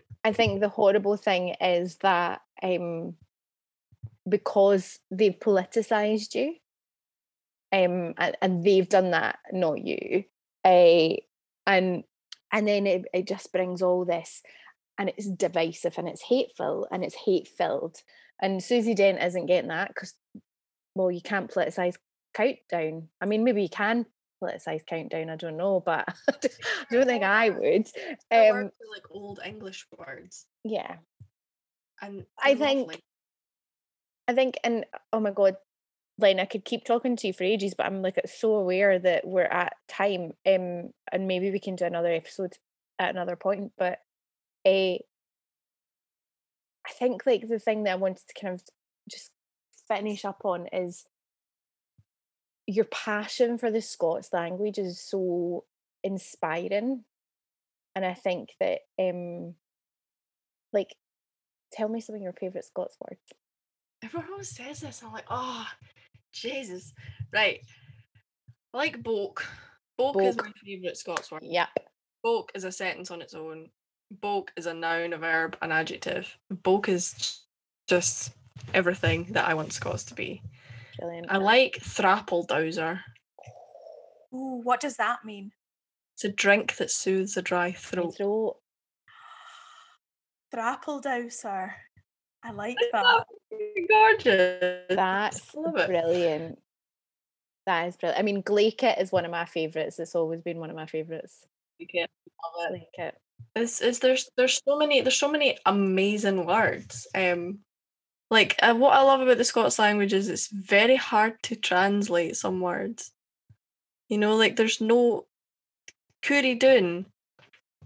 I 0.25 0.33
think 0.35 0.61
the 0.61 0.69
horrible 0.69 1.17
thing 1.17 1.55
is 1.63 1.97
that 2.03 2.43
um 2.63 3.15
because 4.29 4.99
they've 5.11 5.39
politicized 5.39 6.35
you 6.35 6.57
um 7.73 8.13
and, 8.19 8.37
and 8.43 8.63
they've 8.63 8.87
done 8.87 9.13
that 9.13 9.39
not 9.51 9.79
you 9.83 10.25
uh, 10.67 11.15
and 11.67 12.05
and 12.53 12.67
then 12.67 12.87
it, 12.87 13.05
it 13.13 13.29
just 13.29 13.53
brings 13.53 13.83
all 13.83 14.05
this 14.05 14.43
and 14.99 15.09
it's 15.09 15.29
divisive 15.29 15.95
and 15.99 16.09
it's 16.09 16.23
hateful 16.23 16.87
and 16.91 17.05
it's 17.05 17.15
hate 17.15 17.49
filled 17.49 18.03
and 18.41 18.63
Susie 18.63 18.95
Dent 18.95 19.23
isn't 19.23 19.47
getting 19.47 19.69
that 19.69 19.89
because 19.89 20.15
well 20.95 21.11
you 21.11 21.21
can't 21.21 21.51
politicize 21.51 21.97
countdown 22.35 23.09
I 23.21 23.27
mean 23.27 23.45
maybe 23.45 23.63
you 23.63 23.69
can 23.69 24.07
politicize 24.43 24.85
countdown 24.87 25.31
I 25.31 25.37
don't 25.37 25.57
know 25.57 25.81
but 25.81 26.09
I 26.29 26.49
don't 26.91 27.07
think 27.07 27.25
I 27.25 27.51
would 27.51 27.87
um 28.31 28.71
like 28.93 29.11
old 29.11 29.41
English 29.45 29.87
words. 29.97 30.47
yeah 30.65 30.97
And 32.01 32.25
I 32.43 32.55
think-. 32.55 33.01
I 34.31 34.33
think, 34.33 34.59
and 34.63 34.87
oh 35.13 35.19
my 35.19 35.33
god, 35.33 35.57
Len, 36.21 36.41
I 36.41 36.45
could 36.45 36.65
keep 36.65 36.85
talking 36.85 37.17
to 37.17 37.27
you 37.27 37.33
for 37.33 37.45
ages, 37.45 37.75
but 37.77 37.87
I'm 37.87 38.03
like 38.03 38.19
so 38.27 38.55
aware 38.55 38.99
that 38.99 39.27
we're 39.27 39.43
at 39.45 39.75
time, 39.89 40.33
um, 40.47 40.91
and 41.13 41.27
maybe 41.27 41.51
we 41.51 41.61
can 41.61 41.77
do 41.77 41.85
another 41.85 42.13
episode 42.13 42.55
at 42.99 43.11
another 43.11 43.37
point. 43.37 43.73
But 43.79 43.99
uh, 44.67 44.99
I 46.87 46.93
think 46.99 47.27
like 47.27 47.49
the 47.49 47.59
thing 47.59 47.85
that 47.85 47.93
I 47.93 47.97
wanted 47.97 48.23
to 48.27 48.41
kind 48.41 48.55
of 48.55 48.63
just 49.11 49.31
finish 49.89 50.25
up 50.25 50.43
on 50.45 50.67
is 50.73 51.07
your 52.67 52.85
passion 52.85 53.59
for 53.59 53.71
the 53.71 53.83
Scots 53.83 54.33
language 54.33 54.79
is 54.79 55.01
so 55.01 55.65
inspiring, 56.05 57.05
and 57.95 58.05
I 58.05 58.15
think 58.15 58.51
that 58.61 58.81
um, 58.99 59.55
like, 60.73 60.95
tell 61.73 61.89
me 61.89 62.01
some 62.01 62.15
of 62.15 62.23
your 62.23 62.33
favorite 62.33 62.65
Scots 62.65 62.97
words. 63.01 63.21
Everyone 64.03 64.31
always 64.33 64.49
says 64.49 64.81
this. 64.81 65.03
I'm 65.05 65.13
like, 65.13 65.27
oh, 65.29 65.67
Jesus. 66.33 66.93
Right. 67.33 67.61
I 68.73 68.77
like 68.77 69.03
boak. 69.03 69.43
Boak 69.99 70.23
is 70.25 70.37
my 70.37 70.53
favourite 70.65 70.97
Scots 70.97 71.31
word. 71.31 71.43
Yep. 71.45 71.69
Boak 72.25 72.49
is 72.55 72.65
a 72.65 72.73
sentence 72.73 73.11
on 73.11 73.21
its 73.23 73.35
own. 73.35 73.69
Boak 74.23 74.49
is 74.57 74.67
a 74.67 74.75
noun, 74.75 75.13
a 75.13 75.19
verb, 75.19 75.57
an 75.63 75.73
adjective. 75.73 76.37
Boak 76.53 76.89
is 76.89 77.43
just 77.89 78.33
everything 78.75 79.27
that 79.33 79.49
I 79.49 79.55
want 79.55 79.73
Scots 79.73 80.05
to 80.05 80.15
be. 80.15 80.43
Brilliant. 80.99 81.27
I 81.31 81.39
like 81.39 81.79
thrappledowser. 81.83 83.01
Ooh, 84.35 84.61
what 84.63 84.81
does 84.81 84.97
that 84.97 85.25
mean? 85.25 85.53
It's 86.15 86.25
a 86.25 86.29
drink 86.29 86.77
that 86.77 86.91
soothes 86.91 87.37
a 87.37 87.43
dry 87.43 87.69
My 87.69 87.73
throat. 87.73 88.17
throat. 88.17 88.57
Thrappledowser. 90.55 91.73
I 92.45 92.51
like 92.53 92.77
that. 92.93 93.25
Gorgeous. 93.89 94.85
That's 94.89 95.53
brilliant. 95.53 96.59
That 97.67 97.89
is 97.89 97.97
brilliant. 97.97 98.19
I 98.19 98.23
mean, 98.23 98.43
Glaikit 98.43 99.01
is 99.01 99.13
one 99.13 99.25
of 99.25 99.31
my 99.31 99.45
favourites. 99.45 99.99
It's 99.99 100.15
always 100.15 100.41
been 100.41 100.59
one 100.59 100.71
of 100.71 100.77
my 100.77 100.87
favourites. 100.87 101.45
Okay, 101.83 102.07
love 102.59 102.75
it. 102.75 102.89
Glaikit. 102.99 103.13
It's, 103.57 103.81
it's 103.81 103.99
there's 103.99 104.31
there's 104.37 104.61
so 104.65 104.79
many 104.79 105.01
there's 105.01 105.19
so 105.19 105.31
many 105.31 105.59
amazing 105.67 106.47
words. 106.47 107.07
Um, 107.15 107.61
like 108.31 108.57
uh, 108.63 108.75
what 108.75 108.93
I 108.93 109.03
love 109.03 109.21
about 109.21 109.39
the 109.39 109.45
Scots 109.45 109.79
language 109.79 110.13
is 110.13 110.29
it's 110.29 110.49
very 110.49 110.97
hard 110.97 111.43
to 111.45 111.57
translate 111.57 112.37
some 112.37 112.61
words. 112.61 113.11
You 114.09 114.19
know, 114.19 114.37
like 114.37 114.57
there's 114.57 114.81
no 114.81 115.27
Coorie 116.23 116.55
Doon. 116.55 117.07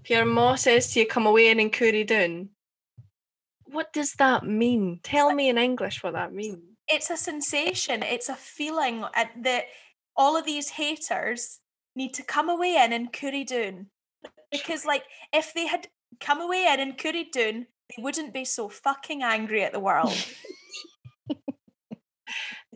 If 0.03 0.11
your 0.11 0.27
ma 0.27 0.57
says 0.57 0.93
to 0.93 1.01
you, 1.01 1.07
"Come 1.07 1.27
away 1.27 1.49
and 1.49 1.61
in 1.61 1.71
Coorie 1.71 2.05
Doon," 2.05 2.51
what 3.75 3.93
does 3.93 4.15
that 4.15 4.45
mean? 4.45 5.01
Tell 5.03 5.35
me 5.35 5.49
in 5.49 5.59
English 5.59 6.03
what 6.03 6.15
that 6.15 6.33
means. 6.33 6.59
It's 6.89 7.11
a 7.11 7.17
sensation. 7.17 8.03
It's 8.03 8.29
a 8.29 8.35
feeling 8.35 9.05
uh, 9.05 9.25
that 9.43 9.65
all 10.17 10.37
of 10.37 10.45
these 10.45 10.71
haters 10.71 11.61
need 11.97 12.15
to 12.15 12.23
come 12.23 12.49
away 12.49 12.77
in 12.83 12.93
and 12.93 13.13
coorie 13.13 13.45
doon. 13.45 13.87
Because, 14.51 14.85
like, 14.85 15.05
if 15.33 15.53
they 15.55 15.67
had 15.67 15.89
come 16.21 16.41
away 16.41 16.67
in 16.73 16.81
and 16.81 16.97
cooried 16.97 17.33
doon, 17.33 17.67
they 17.89 18.03
wouldn't 18.03 18.33
be 18.33 18.45
so 18.45 18.69
fucking 18.69 19.23
angry 19.23 19.65
at 19.65 19.73
the 19.73 19.81
world. 19.81 20.13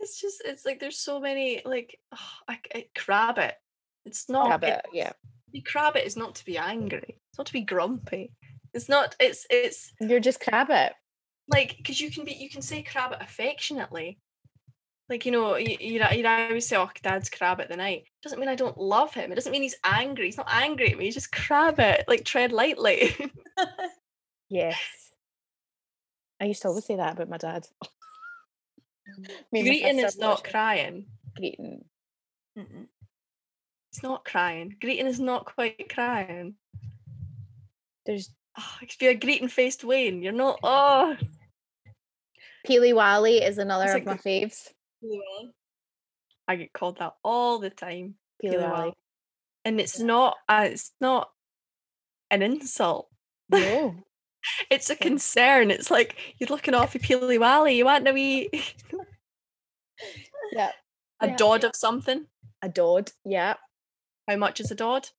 It's 0.01 0.19
just 0.19 0.41
it's 0.45 0.65
like 0.65 0.79
there's 0.79 0.99
so 0.99 1.19
many 1.19 1.61
like 1.65 1.99
oh, 2.13 2.17
I, 2.47 2.57
I, 2.73 2.85
crabbit. 2.97 3.55
It's 4.05 4.29
not 4.29 4.47
Crab 4.47 4.63
it- 4.63 4.67
it, 4.69 4.85
yeah. 4.93 5.09
to 5.09 5.51
be 5.51 5.61
crabbit 5.61 6.05
is 6.05 6.15
not 6.15 6.35
to 6.35 6.45
be 6.45 6.57
angry. 6.57 7.17
It's 7.31 7.37
not 7.37 7.47
to 7.47 7.53
be 7.53 7.61
grumpy. 7.61 8.31
It's 8.73 8.89
not. 8.89 9.15
It's 9.19 9.45
it's 9.49 9.93
You're 9.99 10.19
just 10.19 10.39
crabbit. 10.39 10.93
like 11.47 11.77
because 11.77 11.99
you 11.99 12.11
can 12.11 12.25
be 12.25 12.33
you 12.33 12.49
can 12.49 12.61
say 12.61 12.83
crabbit 12.83 13.21
affectionately. 13.21 14.19
Like 15.09 15.25
you 15.25 15.31
know 15.31 15.55
you 15.55 15.77
you 15.79 16.03
you 16.11 16.27
always 16.27 16.67
say 16.67 16.77
oh 16.77 16.89
dad's 17.01 17.29
crabbit 17.29 17.69
the 17.69 17.77
night. 17.77 18.03
Doesn't 18.21 18.39
mean 18.39 18.49
I 18.49 18.55
don't 18.55 18.77
love 18.77 19.13
him. 19.13 19.31
It 19.31 19.35
doesn't 19.35 19.51
mean 19.51 19.63
he's 19.63 19.77
angry. 19.83 20.25
He's 20.25 20.37
not 20.37 20.49
angry 20.51 20.91
at 20.91 20.97
me. 20.97 21.05
He's 21.05 21.15
just 21.15 21.31
crabbit. 21.31 22.05
Like 22.07 22.25
tread 22.25 22.51
lightly. 22.51 23.15
Yes. 24.49 24.77
I 26.41 26.45
used 26.45 26.63
to 26.63 26.69
always 26.69 26.85
say 26.85 26.95
that 26.95 27.13
about 27.13 27.29
my 27.29 27.37
dad. 27.37 27.67
Mm. 29.07 29.27
My 29.53 29.61
Greeting 29.61 29.99
is 29.99 30.17
not 30.17 30.43
crying. 30.43 31.05
Greeting. 31.35 31.85
Mm-mm. 32.57 32.87
It's 33.91 34.01
not 34.01 34.25
crying. 34.25 34.75
Greeting 34.81 35.05
is 35.05 35.19
not 35.19 35.45
quite 35.45 35.91
crying. 35.93 36.55
There's 38.05 38.31
Oh, 38.57 38.75
it 38.81 38.89
could 38.89 38.99
be 38.99 39.07
a 39.07 39.15
greeting 39.15 39.47
faced 39.47 39.83
wean. 39.83 40.21
You're 40.21 40.33
not. 40.33 40.59
Oh, 40.63 41.15
Peely 42.67 42.93
Wally 42.93 43.37
is 43.37 43.57
another 43.57 43.95
of 43.95 44.05
my 44.05 44.17
faves. 44.17 44.67
I 46.47 46.55
get 46.55 46.73
called 46.73 46.97
that 46.99 47.13
all 47.23 47.59
the 47.59 47.69
time. 47.69 48.15
Peely 48.43 48.53
Peely 48.55 48.61
Wally. 48.61 48.71
Wally. 48.71 48.93
And 49.65 49.79
it's 49.79 49.99
not. 49.99 50.37
Uh, 50.47 50.67
it's 50.71 50.91
not 50.99 51.29
an 52.31 52.41
insult. 52.41 53.09
No. 53.49 53.95
It's 54.69 54.89
a 54.89 54.95
concern. 54.95 55.69
It's 55.69 55.91
like 55.91 56.15
you're 56.37 56.47
looking 56.47 56.73
off 56.73 56.95
your 56.95 57.01
Peely 57.01 57.37
Wally. 57.37 57.75
You 57.75 57.83
want 57.83 58.05
to 58.05 58.13
be 58.13 58.49
yeah. 60.53 60.71
a 61.19 61.27
Yeah. 61.27 61.35
dod 61.35 61.65
of 61.65 61.75
something. 61.75 62.25
A 62.61 62.69
Dodd. 62.69 63.11
Yeah. 63.25 63.55
How 64.29 64.37
much 64.37 64.61
is 64.61 64.71
a 64.71 64.75
dod? 64.75 65.09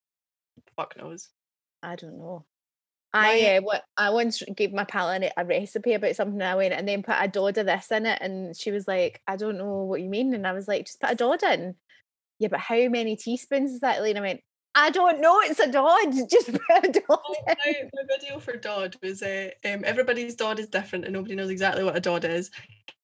Fuck 0.74 0.96
knows. 0.96 1.28
I 1.82 1.96
don't 1.96 2.16
know. 2.18 2.46
My- 3.12 3.28
I 3.28 3.56
uh, 3.56 3.60
what 3.62 3.82
I 3.96 4.10
once 4.10 4.42
gave 4.56 4.72
my 4.72 4.84
pal 4.84 5.10
a, 5.10 5.30
a 5.36 5.44
recipe 5.44 5.94
about 5.94 6.14
something 6.16 6.40
I 6.40 6.54
went 6.54 6.74
and 6.74 6.86
then 6.86 7.02
put 7.02 7.16
a 7.18 7.26
Dodd 7.28 7.58
of 7.58 7.66
this 7.66 7.90
in 7.90 8.06
it 8.06 8.18
and 8.22 8.56
she 8.56 8.70
was 8.70 8.86
like, 8.86 9.20
I 9.26 9.36
don't 9.36 9.58
know 9.58 9.82
what 9.82 10.00
you 10.00 10.08
mean. 10.08 10.32
And 10.34 10.46
I 10.46 10.52
was 10.52 10.68
like, 10.68 10.86
just 10.86 11.00
put 11.00 11.10
a 11.10 11.14
Dodd 11.16 11.42
in. 11.42 11.74
Yeah, 12.38 12.48
but 12.48 12.60
how 12.60 12.88
many 12.88 13.16
teaspoons 13.16 13.72
is 13.72 13.80
that, 13.80 13.98
Elaine? 13.98 14.16
I 14.16 14.20
went, 14.20 14.40
I 14.74 14.90
don't 14.90 15.20
know, 15.20 15.40
it's 15.40 15.58
a 15.58 15.70
Dodd. 15.70 16.12
Just 16.30 16.52
put 16.52 16.84
a 16.84 16.88
Dodd 16.92 17.18
my, 17.46 17.54
in. 17.66 17.90
my 17.92 18.02
video 18.08 18.38
for 18.38 18.56
Dodd 18.56 18.94
was 19.02 19.20
uh, 19.20 19.50
um, 19.64 19.82
everybody's 19.84 20.36
Dodd 20.36 20.60
is 20.60 20.68
different 20.68 21.04
and 21.04 21.12
nobody 21.12 21.34
knows 21.34 21.50
exactly 21.50 21.82
what 21.82 21.96
a 21.96 22.00
Dodd 22.00 22.24
is. 22.24 22.50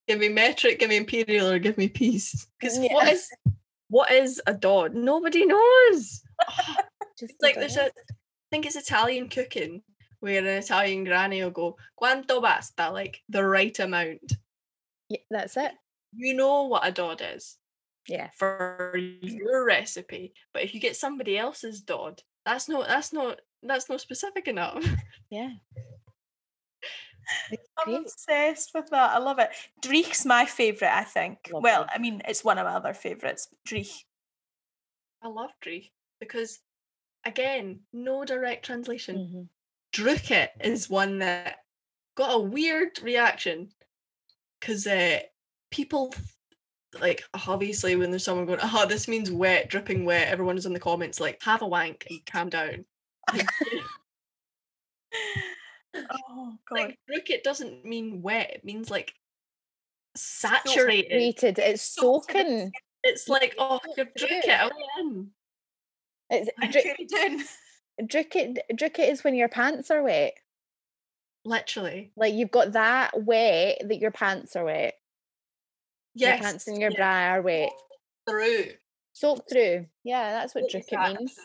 Give 0.07 0.17
me 0.19 0.29
metric, 0.29 0.79
give 0.79 0.89
me 0.89 0.95
imperial, 0.95 1.49
or 1.49 1.59
give 1.59 1.77
me 1.77 1.89
peace 1.89 2.47
Because 2.57 2.79
what 2.79 3.05
Yeah. 3.05 3.11
is 3.11 3.29
what 3.89 4.11
is 4.11 4.41
a 4.47 4.53
Dodd? 4.53 4.95
Nobody 4.95 5.45
knows. 5.45 6.23
Just 7.19 7.33
It's 7.33 7.41
like 7.43 7.55
there's 7.55 7.75
a, 7.77 7.87
I 7.87 7.91
think 8.49 8.65
it's 8.65 8.77
Italian 8.77 9.27
cooking 9.27 9.83
where 10.19 10.39
an 10.39 10.47
Italian 10.47 11.03
granny 11.03 11.43
will 11.43 11.51
go 11.51 11.77
quanto 11.95 12.41
basta, 12.41 12.89
like 12.91 13.21
the 13.29 13.43
right 13.45 13.77
amount. 13.79 14.33
Yeah, 15.09 15.19
that's 15.29 15.57
it. 15.57 15.71
You 16.15 16.33
know 16.33 16.63
what 16.63 16.87
a 16.87 16.91
Dodd 16.91 17.21
is 17.21 17.57
Yeah. 18.07 18.29
for 18.37 18.95
your 18.97 19.65
recipe, 19.65 20.33
but 20.53 20.63
if 20.63 20.73
you 20.73 20.79
get 20.79 20.95
somebody 20.95 21.37
else's 21.37 21.81
Dodd, 21.81 22.23
that's 22.45 22.67
not 22.69 22.87
that's 22.87 23.13
not 23.13 23.39
that's 23.63 23.89
not 23.89 24.01
specific 24.01 24.47
enough. 24.47 24.83
Yeah. 25.29 25.51
I'm 27.85 27.93
obsessed 27.95 28.71
with 28.73 28.89
that. 28.91 29.11
I 29.11 29.17
love 29.19 29.39
it. 29.39 29.49
Dreich's 29.81 30.25
my 30.25 30.45
favourite, 30.45 30.97
I 30.97 31.03
think. 31.03 31.49
Love 31.51 31.61
well. 31.63 31.85
I 31.93 31.97
mean, 31.99 32.21
it's 32.27 32.43
one 32.43 32.57
of 32.57 32.65
my 32.65 32.73
other 32.75 32.93
favourites. 32.93 33.49
Dreech. 33.67 34.05
I 35.21 35.27
love 35.27 35.51
Dree 35.61 35.91
because 36.19 36.59
again, 37.25 37.81
no 37.91 38.23
direct 38.23 38.65
translation. 38.65 39.17
Mhm. 39.17 39.47
Drookit 39.93 40.49
is 40.61 40.89
one 40.89 41.19
that 41.19 41.57
got 42.15 42.35
a 42.35 42.39
weird 42.39 43.01
reaction 43.01 43.69
because 44.59 44.85
uh, 44.87 45.19
people 45.71 46.13
like 46.99 47.23
obviously 47.47 47.95
when 47.95 48.11
there's 48.11 48.23
someone 48.23 48.45
going, 48.45 48.59
oh, 48.61 48.85
this 48.87 49.07
means 49.07 49.31
wet, 49.31 49.69
dripping 49.69 50.05
wet. 50.05 50.27
Everyone 50.27 50.57
is 50.57 50.65
in 50.65 50.73
the 50.73 50.79
comments 50.79 51.19
like, 51.19 51.41
have 51.43 51.61
a 51.61 51.67
wank 51.67 52.05
and 52.09 52.25
calm 52.25 52.49
down. 52.49 52.85
Like, 53.33 53.47
Oh 55.95 56.53
god. 56.69 56.75
like 56.75 56.99
Brooke, 57.07 57.29
it 57.29 57.43
doesn't 57.43 57.85
mean 57.85 58.21
wet. 58.21 58.51
It 58.53 58.65
means 58.65 58.89
like 58.89 59.13
saturated. 60.15 61.15
Rated. 61.15 61.59
It's 61.59 61.81
soaking. 61.81 62.71
It's 63.03 63.27
like, 63.27 63.55
oh, 63.57 63.79
you're 63.95 64.05
through. 64.05 64.27
drink 64.27 64.45
it 64.45 64.61
away 64.61 64.71
in. 64.99 65.27
It's 66.29 66.49
I'm 66.61 66.71
drip, 66.71 66.97
really 67.97 68.07
doing. 68.07 68.07
drip 68.07 68.35
it. 68.35 68.77
Drip 68.77 68.99
it 68.99 69.09
is 69.09 69.23
when 69.23 69.35
your 69.35 69.49
pants 69.49 69.91
are 69.91 70.03
wet. 70.03 70.33
Literally. 71.45 72.11
Like 72.15 72.33
you've 72.33 72.51
got 72.51 72.73
that 72.73 73.23
wet 73.23 73.81
that 73.85 73.99
your 73.99 74.11
pants 74.11 74.55
are 74.55 74.65
wet. 74.65 74.95
Yes. 76.15 76.39
Your 76.39 76.43
pants 76.43 76.67
and 76.67 76.81
your 76.81 76.91
bra 76.91 77.33
are 77.33 77.41
wet. 77.41 77.71
through. 78.27 78.65
Soaked 79.13 79.49
through. 79.51 79.85
Yeah, 80.03 80.31
that's 80.31 80.53
what 80.53 80.69
drip 80.69 80.85
it 80.91 80.99
means. 80.99 81.35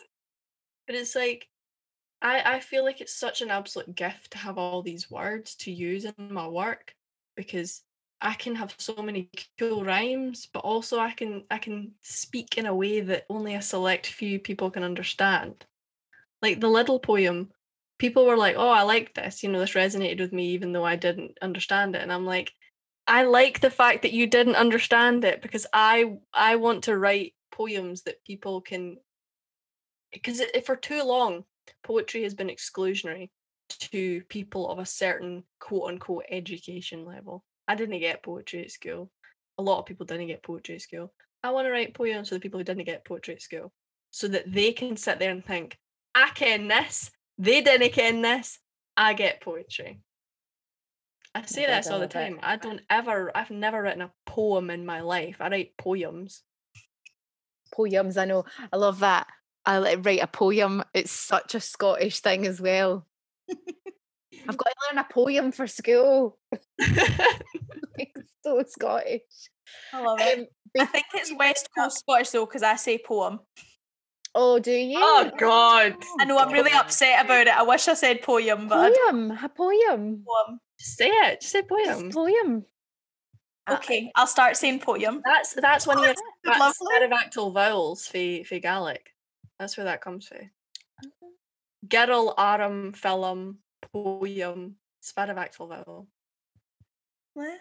But 0.85 0.95
it's 0.95 1.15
like 1.15 1.47
I 2.21 2.55
I 2.55 2.59
feel 2.59 2.83
like 2.83 3.01
it's 3.01 3.13
such 3.13 3.41
an 3.41 3.49
absolute 3.49 3.95
gift 3.95 4.31
to 4.31 4.37
have 4.37 4.57
all 4.57 4.81
these 4.81 5.09
words 5.09 5.55
to 5.55 5.71
use 5.71 6.05
in 6.05 6.13
my 6.17 6.47
work 6.47 6.95
because 7.35 7.83
I 8.21 8.35
can 8.35 8.55
have 8.55 8.73
so 8.77 8.95
many 9.01 9.29
cool 9.59 9.83
rhymes, 9.83 10.47
but 10.51 10.59
also 10.59 10.99
I 10.99 11.11
can 11.11 11.43
I 11.49 11.57
can 11.57 11.91
speak 12.01 12.57
in 12.57 12.65
a 12.65 12.75
way 12.75 13.01
that 13.01 13.25
only 13.29 13.55
a 13.55 13.61
select 13.61 14.07
few 14.07 14.39
people 14.39 14.71
can 14.71 14.83
understand. 14.83 15.65
Like 16.43 16.59
the 16.61 16.69
little 16.69 16.99
poem, 16.99 17.51
people 17.99 18.25
were 18.27 18.37
like, 18.37 18.55
"Oh, 18.57 18.69
I 18.69 18.83
like 18.83 19.15
this. 19.15 19.43
You 19.43 19.49
know, 19.51 19.59
this 19.59 19.73
resonated 19.73 20.19
with 20.19 20.33
me 20.33 20.49
even 20.51 20.73
though 20.73 20.85
I 20.85 20.97
didn't 20.97 21.37
understand 21.41 21.95
it." 21.95 22.03
And 22.03 22.13
I'm 22.13 22.25
like, 22.25 22.53
I 23.07 23.23
like 23.23 23.61
the 23.61 23.71
fact 23.71 24.03
that 24.03 24.13
you 24.13 24.27
didn't 24.27 24.55
understand 24.55 25.25
it 25.25 25.41
because 25.41 25.65
I 25.73 26.17
I 26.33 26.57
want 26.57 26.83
to 26.85 26.97
write 26.97 27.33
poems 27.51 28.03
that 28.03 28.23
people 28.25 28.61
can 28.61 28.97
because 30.11 30.41
for 30.65 30.75
too 30.75 31.03
long 31.03 31.45
poetry 31.83 32.23
has 32.23 32.33
been 32.33 32.49
exclusionary 32.49 33.29
to 33.69 34.21
people 34.29 34.69
of 34.69 34.79
a 34.79 34.85
certain 34.85 35.43
quote 35.59 35.89
unquote 35.89 36.25
education 36.29 37.05
level. 37.05 37.43
I 37.67 37.75
didn't 37.75 37.99
get 37.99 38.23
poetry 38.23 38.63
at 38.63 38.71
school. 38.71 39.09
A 39.57 39.63
lot 39.63 39.79
of 39.79 39.85
people 39.85 40.05
didn't 40.05 40.27
get 40.27 40.43
poetry 40.43 40.75
at 40.75 40.81
school. 40.81 41.13
I 41.43 41.51
want 41.51 41.67
to 41.67 41.71
write 41.71 41.93
poems 41.93 42.29
for 42.29 42.35
the 42.35 42.41
people 42.41 42.59
who 42.59 42.63
didn't 42.63 42.85
get 42.85 43.05
poetry 43.05 43.35
at 43.35 43.41
school 43.41 43.71
so 44.11 44.27
that 44.29 44.51
they 44.51 44.71
can 44.71 44.95
sit 44.95 45.19
there 45.19 45.31
and 45.31 45.45
think, 45.45 45.77
I 46.15 46.29
ken 46.29 46.67
this, 46.67 47.11
they 47.37 47.61
didn't 47.61 47.93
ken 47.93 48.21
this, 48.21 48.59
I 48.95 49.13
get 49.13 49.41
poetry. 49.41 50.01
I 51.35 51.41
say 51.45 51.65
God, 51.65 51.77
this 51.77 51.87
all 51.87 51.93
the 51.99 52.05
love 52.05 52.11
it. 52.11 52.13
time. 52.13 52.39
I 52.43 52.57
don't 52.57 52.81
ever, 52.89 53.31
I've 53.35 53.49
never 53.49 53.81
written 53.81 54.03
a 54.03 54.11
poem 54.25 54.69
in 54.69 54.85
my 54.85 55.01
life. 55.01 55.37
I 55.39 55.49
write 55.49 55.77
poems. 55.77 56.43
Poems, 57.73 58.17
I 58.17 58.25
know. 58.25 58.45
I 58.71 58.77
love 58.77 58.99
that. 58.99 59.25
I 59.65 59.79
like 59.79 60.05
write 60.05 60.21
a 60.21 60.27
poem. 60.27 60.83
It's 60.93 61.11
such 61.11 61.55
a 61.55 61.59
Scottish 61.59 62.19
thing 62.19 62.45
as 62.45 62.61
well. 62.61 63.07
I've 63.49 64.57
got 64.57 64.69
to 64.69 64.75
learn 64.91 64.99
a 64.99 65.07
poem 65.11 65.51
for 65.51 65.67
school. 65.67 66.37
It's 67.97 68.33
so 68.43 68.63
Scottish. 68.67 69.21
I 69.93 70.01
love 70.01 70.19
it. 70.19 70.39
Um, 70.39 70.45
I 70.79 70.85
think 70.85 71.05
it's 71.13 71.31
West 71.37 71.69
Coast 71.77 71.99
Scottish 71.99 72.31
though, 72.31 72.45
because 72.45 72.63
I 72.63 72.75
say 72.75 72.97
poem. 72.97 73.39
Oh, 74.35 74.59
do 74.59 74.71
you? 74.71 74.97
oh 74.99 75.31
God. 75.37 75.95
I 76.19 76.25
know 76.25 76.37
I'm 76.37 76.51
really 76.51 76.71
upset 76.71 77.25
about 77.25 77.47
it. 77.47 77.55
I 77.57 77.63
wish 77.63 77.87
I 77.87 77.93
said 77.93 78.21
poem, 78.21 78.67
but 78.67 78.79
I 78.79 78.89
don't 78.89 79.29
Poem, 79.29 79.39
a 79.43 79.49
poem. 79.49 80.23
poem. 80.25 80.59
Just 80.79 80.97
say 80.97 81.07
it. 81.09 81.41
Just 81.41 81.51
say 81.53 81.61
Just 81.85 81.99
poem. 82.01 82.11
poem. 82.11 82.65
Uh, 83.67 83.75
Okay, 83.75 84.11
I'll 84.15 84.27
start 84.27 84.57
saying 84.57 84.79
poem. 84.79 85.21
That's 85.23 85.53
that's 85.53 85.87
one 85.87 85.97
of 85.99 86.03
your 86.05 86.15
that's 86.43 86.79
pterodactyl 86.79 87.51
vowels 87.51 88.05
for 88.07 88.43
for 88.45 88.59
Gaelic. 88.59 89.09
That's 89.59 89.77
where 89.77 89.85
that 89.85 90.01
comes 90.01 90.27
from. 90.27 90.49
Girl, 91.87 92.33
arum, 92.37 92.93
film, 92.93 93.59
poem, 93.93 94.75
pterodactyl 95.01 95.67
vowel. 95.67 96.07
Well, 97.35 97.57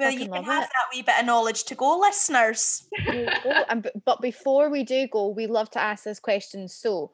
well, 0.00 0.10
you 0.10 0.28
can 0.28 0.44
have 0.44 0.64
it. 0.64 0.68
that 0.68 0.94
wee 0.94 1.02
bit 1.02 1.20
of 1.20 1.26
knowledge 1.26 1.64
to 1.64 1.74
go, 1.74 1.98
listeners. 1.98 2.88
There 3.06 3.40
go. 3.44 3.50
And 3.68 3.82
b- 3.82 3.90
but 4.04 4.20
before 4.20 4.70
we 4.70 4.84
do 4.84 5.06
go, 5.06 5.28
we 5.28 5.46
love 5.46 5.70
to 5.72 5.80
ask 5.80 6.04
this 6.04 6.20
question. 6.20 6.68
So, 6.68 7.12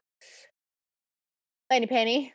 Lenny 1.71 1.87
Pennie, 1.87 2.33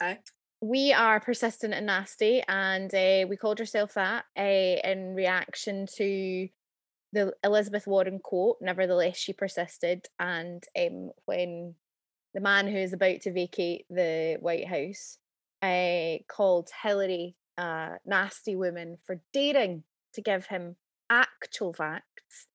Aye. 0.00 0.18
we 0.60 0.92
are 0.92 1.20
persistent 1.20 1.74
and 1.74 1.86
nasty, 1.86 2.42
and 2.46 2.94
uh, 2.94 3.26
we 3.28 3.36
called 3.36 3.60
ourselves 3.60 3.94
that 3.94 4.24
uh, 4.38 4.42
in 4.42 5.14
reaction 5.14 5.86
to 5.96 6.48
the 7.12 7.32
Elizabeth 7.42 7.86
Warren 7.86 8.18
quote. 8.18 8.58
Nevertheless, 8.60 9.16
she 9.16 9.32
persisted, 9.32 10.06
and 10.18 10.62
um, 10.78 11.10
when 11.24 11.74
the 12.34 12.40
man 12.40 12.68
who 12.68 12.76
is 12.76 12.92
about 12.92 13.22
to 13.22 13.32
vacate 13.32 13.86
the 13.90 14.36
White 14.40 14.66
House 14.68 15.18
uh, 15.62 16.18
called 16.28 16.70
Hillary 16.82 17.36
a 17.60 17.98
nasty 18.06 18.56
woman 18.56 18.98
for 19.06 19.22
daring 19.32 19.84
to 20.14 20.22
give 20.22 20.46
him 20.46 20.76
actual 21.10 21.72
facts 21.74 22.48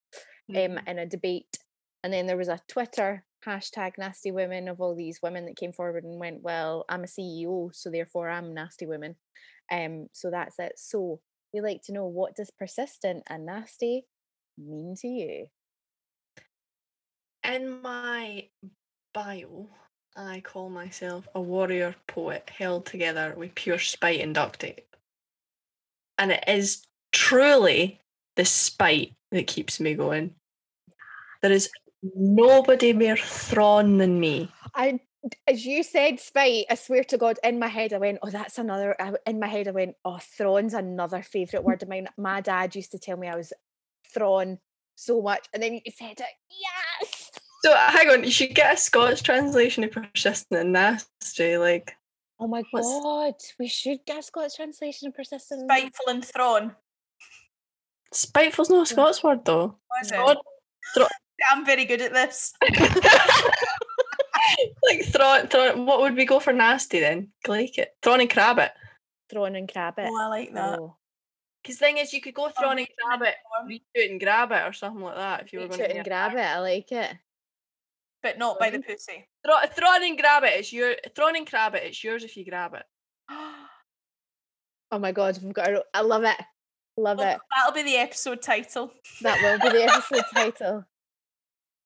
um, 0.54 0.54
Mhm. 0.54 0.88
in 0.88 0.98
a 0.98 1.06
debate. 1.06 1.58
And 2.04 2.12
then 2.12 2.26
there 2.26 2.36
was 2.36 2.48
a 2.48 2.60
Twitter 2.68 3.26
hashtag 3.46 3.98
nasty 3.98 4.32
women 4.32 4.68
of 4.68 4.80
all 4.80 4.94
these 4.96 5.20
women 5.22 5.46
that 5.46 5.56
came 5.56 5.72
forward 5.72 6.04
and 6.04 6.20
went, 6.20 6.42
Well, 6.42 6.84
I'm 6.88 7.04
a 7.04 7.08
CEO, 7.08 7.70
so 7.74 7.90
therefore 7.90 8.28
I'm 8.30 8.54
nasty 8.54 8.86
women. 8.86 9.16
Um, 9.70 10.08
so 10.12 10.30
that's 10.30 10.58
it. 10.58 10.78
So 10.78 11.20
we 11.52 11.60
like 11.60 11.82
to 11.84 11.92
know 11.92 12.06
what 12.06 12.36
does 12.36 12.50
persistent 12.50 13.24
and 13.28 13.46
nasty 13.46 14.06
mean 14.58 14.94
to 15.00 15.08
you? 15.08 15.48
In 17.44 17.80
my 17.80 18.50
bio, 19.14 19.70
I 20.16 20.40
call 20.40 20.68
myself 20.70 21.26
a 21.34 21.40
warrior 21.40 21.96
poet 22.06 22.50
held 22.50 22.86
together 22.86 23.34
with 23.36 23.54
pure 23.54 23.78
spite 23.78 24.20
and 24.20 24.34
duct 24.34 24.60
tape. 24.60 24.85
And 26.18 26.32
it 26.32 26.44
is 26.46 26.86
truly 27.12 28.00
the 28.36 28.44
spite 28.44 29.14
that 29.32 29.46
keeps 29.46 29.80
me 29.80 29.94
going. 29.94 30.34
There 31.42 31.52
is 31.52 31.70
nobody 32.02 32.92
more 32.92 33.16
thrawn 33.16 33.98
than 33.98 34.20
me. 34.20 34.50
I 34.74 35.00
as 35.48 35.66
you 35.66 35.82
said 35.82 36.20
spite, 36.20 36.66
I 36.70 36.76
swear 36.76 37.02
to 37.04 37.18
God, 37.18 37.38
in 37.42 37.58
my 37.58 37.66
head 37.68 37.92
I 37.92 37.98
went, 37.98 38.18
Oh, 38.22 38.30
that's 38.30 38.58
another 38.58 38.96
in 39.26 39.40
my 39.40 39.48
head 39.48 39.68
I 39.68 39.72
went, 39.72 39.96
Oh, 40.04 40.18
thrawn's 40.18 40.74
another 40.74 41.22
favourite 41.22 41.64
word 41.64 41.82
of 41.82 41.88
mine. 41.88 42.08
My 42.16 42.40
dad 42.40 42.76
used 42.76 42.92
to 42.92 42.98
tell 42.98 43.16
me 43.16 43.28
I 43.28 43.36
was 43.36 43.52
thrawn 44.12 44.58
so 44.94 45.20
much. 45.20 45.48
And 45.52 45.62
then 45.62 45.74
you 45.74 45.92
said 45.94 46.20
it, 46.20 46.26
yes. 46.50 47.30
So 47.62 47.74
hang 47.74 48.10
on, 48.10 48.24
you 48.24 48.30
should 48.30 48.54
get 48.54 48.74
a 48.74 48.76
Scots 48.76 49.22
translation 49.22 49.84
of 49.84 49.92
persistent 49.92 50.60
and 50.60 50.72
nasty. 50.72 51.56
Like 51.56 51.96
Oh 52.38 52.46
my 52.46 52.62
What's- 52.70 52.86
god, 52.86 53.34
we 53.58 53.68
should 53.68 54.04
get 54.06 54.18
a 54.18 54.22
Scots 54.22 54.56
translation 54.56 55.08
of 55.08 55.14
persistent. 55.14 55.70
Spiteful 55.70 56.08
and 56.08 56.24
thrawn. 56.24 56.76
spiteful's 58.12 58.70
not 58.70 58.82
a 58.82 58.86
Scots 58.86 59.22
word 59.22 59.44
though. 59.44 59.78
What 59.88 60.02
is 60.02 60.12
it? 60.12 60.16
God, 60.16 60.38
I'm 61.50 61.64
very 61.64 61.84
good 61.84 62.00
at 62.00 62.12
this. 62.12 62.52
like 64.84 65.04
thrawn, 65.06 65.48
thrawn. 65.48 65.86
What 65.86 66.00
would 66.00 66.14
we 66.16 66.24
go 66.24 66.40
for 66.40 66.52
nasty 66.52 67.00
then? 67.00 67.28
Like 67.46 67.78
it, 67.78 67.96
thrawn 68.02 68.20
and 68.20 68.30
crabbit. 68.30 68.72
Thrawn 69.30 69.56
and 69.56 69.70
crabbit. 69.70 70.06
Oh, 70.08 70.20
I 70.22 70.28
like 70.28 70.52
that. 70.54 70.78
Oh, 70.78 70.96
Because 71.62 71.78
thing 71.78 71.96
is, 71.98 72.12
you 72.12 72.20
could 72.20 72.34
go 72.34 72.46
oh, 72.46 72.50
thrawn 72.50 72.78
and 72.78 72.80
reaching 72.80 72.94
grab 73.06 73.22
in 73.22 73.28
it, 73.28 73.34
reach 73.66 73.82
out 73.98 74.10
and 74.10 74.20
grab 74.20 74.52
it, 74.52 74.62
or 74.68 74.72
something 74.72 75.02
like 75.02 75.16
that. 75.16 75.42
If 75.42 75.52
you 75.52 75.60
were 75.60 75.66
reach 75.66 75.78
going 75.78 75.90
out 75.90 75.96
and 75.96 76.06
grab 76.06 76.32
it. 76.34 76.38
I 76.38 76.58
like 76.60 76.92
it. 76.92 77.14
But 78.22 78.38
not 78.38 78.58
by 78.58 78.70
the 78.70 78.80
pussy. 78.80 79.26
Throw, 79.46 79.60
thrown 79.76 80.04
and 80.04 80.18
grab 80.18 80.42
it. 80.42 80.58
It's 80.58 80.72
your 80.72 80.96
thrown 81.14 81.36
and 81.36 81.48
grab 81.48 81.74
it. 81.76 81.84
It's 81.84 82.02
yours 82.02 82.24
if 82.24 82.36
you 82.36 82.44
grab 82.44 82.74
it. 82.74 82.82
Oh 84.90 84.98
my 84.98 85.12
god, 85.12 85.38
we've 85.42 85.52
got. 85.54 85.70
A, 85.72 85.84
I 85.94 86.00
love 86.00 86.24
it. 86.24 86.36
Love 86.96 87.18
Well, 87.18 87.34
it. 87.34 87.40
That'll 87.54 87.74
be 87.74 87.82
the 87.82 87.96
episode 87.98 88.40
title. 88.42 88.92
That 89.22 89.40
will 89.42 89.58
be 89.70 89.76
the 89.78 89.84
episode 89.84 90.24
title. 90.34 90.84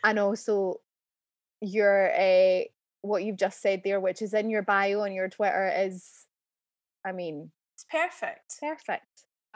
And 0.05 0.19
also, 0.19 0.81
your 1.61 2.13
uh, 2.19 2.61
what 3.03 3.25
you've 3.25 3.37
just 3.37 3.61
said 3.61 3.83
there, 3.85 4.01
which 4.01 4.23
is 4.23 4.35
in 4.35 4.51
your 4.51 4.63
bio 4.63 5.01
on 5.01 5.13
your 5.13 5.29
Twitter, 5.29 5.73
is, 5.77 6.27
I 7.05 7.13
mean, 7.13 7.51
It's 7.75 7.85
perfect. 7.91 8.59
perfect. 8.61 9.05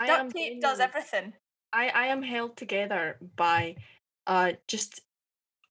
Duct 0.05 0.35
tape 0.35 0.61
does 0.61 0.81
everything. 0.81 1.33
I, 1.73 1.89
I 1.89 2.07
am 2.07 2.23
held 2.23 2.57
together 2.57 3.19
by 3.37 3.77
uh 4.27 4.53
just 4.69 5.01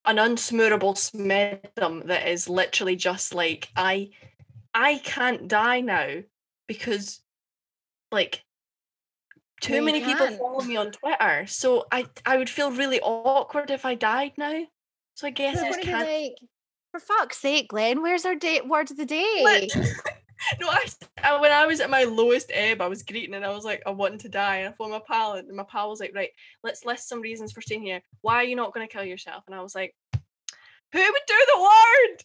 an 0.05 0.17
unsmoorable 0.17 0.95
smeddum 0.95 2.05
that 2.07 2.27
is 2.27 2.49
literally 2.49 2.95
just 2.95 3.33
like 3.33 3.69
I 3.75 4.11
I 4.73 4.97
can't 5.03 5.47
die 5.47 5.81
now 5.81 6.23
because 6.67 7.21
like 8.11 8.43
too 9.61 9.73
No, 9.73 9.81
many 9.83 10.01
people 10.01 10.27
can't. 10.27 10.37
follow 10.37 10.61
me 10.61 10.75
on 10.75 10.91
Twitter. 10.91 11.45
So 11.47 11.85
I 11.91 12.05
I 12.25 12.37
would 12.37 12.49
feel 12.49 12.71
really 12.71 12.99
awkward 13.01 13.71
if 13.71 13.85
I 13.85 13.95
died 13.95 14.33
now. 14.37 14.63
So 15.15 15.27
I 15.27 15.29
guess 15.31 15.57
I 15.57 15.67
It's 15.67 15.77
just 15.77 15.87
can't 15.87 16.07
like, 16.07 16.35
for 16.91 16.99
fuck's 16.99 17.37
sake, 17.37 17.69
Glenn, 17.69 18.01
where's 18.01 18.25
our 18.25 18.35
date 18.35 18.67
word 18.67 18.91
of 18.91 18.97
the 18.97 19.05
day? 19.05 19.69
Lit- 20.51 20.59
No, 20.61 20.69
I, 20.69 20.85
I 21.23 21.39
when 21.41 21.51
I 21.51 21.65
was 21.65 21.79
at 21.79 21.89
my 21.89 22.03
lowest 22.03 22.51
ebb, 22.53 22.81
I 22.81 22.87
was 22.87 23.03
greeting 23.03 23.35
and 23.35 23.45
I 23.45 23.49
was 23.49 23.63
like, 23.65 23.81
I 23.85 23.91
wanting 23.91 24.19
to 24.19 24.29
die. 24.29 24.57
And 24.57 24.69
I 24.69 24.71
phoned 24.71 24.91
my 24.91 25.01
pal, 25.07 25.33
and 25.33 25.47
my 25.49 25.63
pal 25.63 25.89
was 25.89 25.99
like, 25.99 26.13
right, 26.15 26.29
let's 26.63 26.85
list 26.85 27.09
some 27.09 27.21
reasons 27.21 27.51
for 27.51 27.61
staying 27.61 27.83
here. 27.83 28.01
Why 28.21 28.35
are 28.35 28.43
you 28.43 28.55
not 28.55 28.73
going 28.73 28.87
to 28.87 28.91
kill 28.91 29.03
yourself? 29.05 29.43
And 29.47 29.55
I 29.55 29.61
was 29.61 29.75
like, 29.75 29.95
who 30.13 30.99
would 30.99 31.21
do 31.27 31.45
the 31.53 31.61
word? 31.61 32.23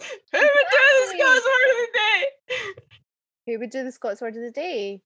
who 0.32 0.38
would 0.38 0.70
do 0.70 0.78
the 1.00 1.18
Scots 1.18 1.44
word 1.44 1.70
of 1.70 1.76
the 1.76 1.88
day? 1.92 2.24
Who 3.46 3.58
would 3.58 3.70
do 3.70 3.84
the 3.84 3.92
Scots 3.92 4.20
word 4.20 4.36
of 4.36 4.42
the 4.42 4.50
day? 4.50 5.02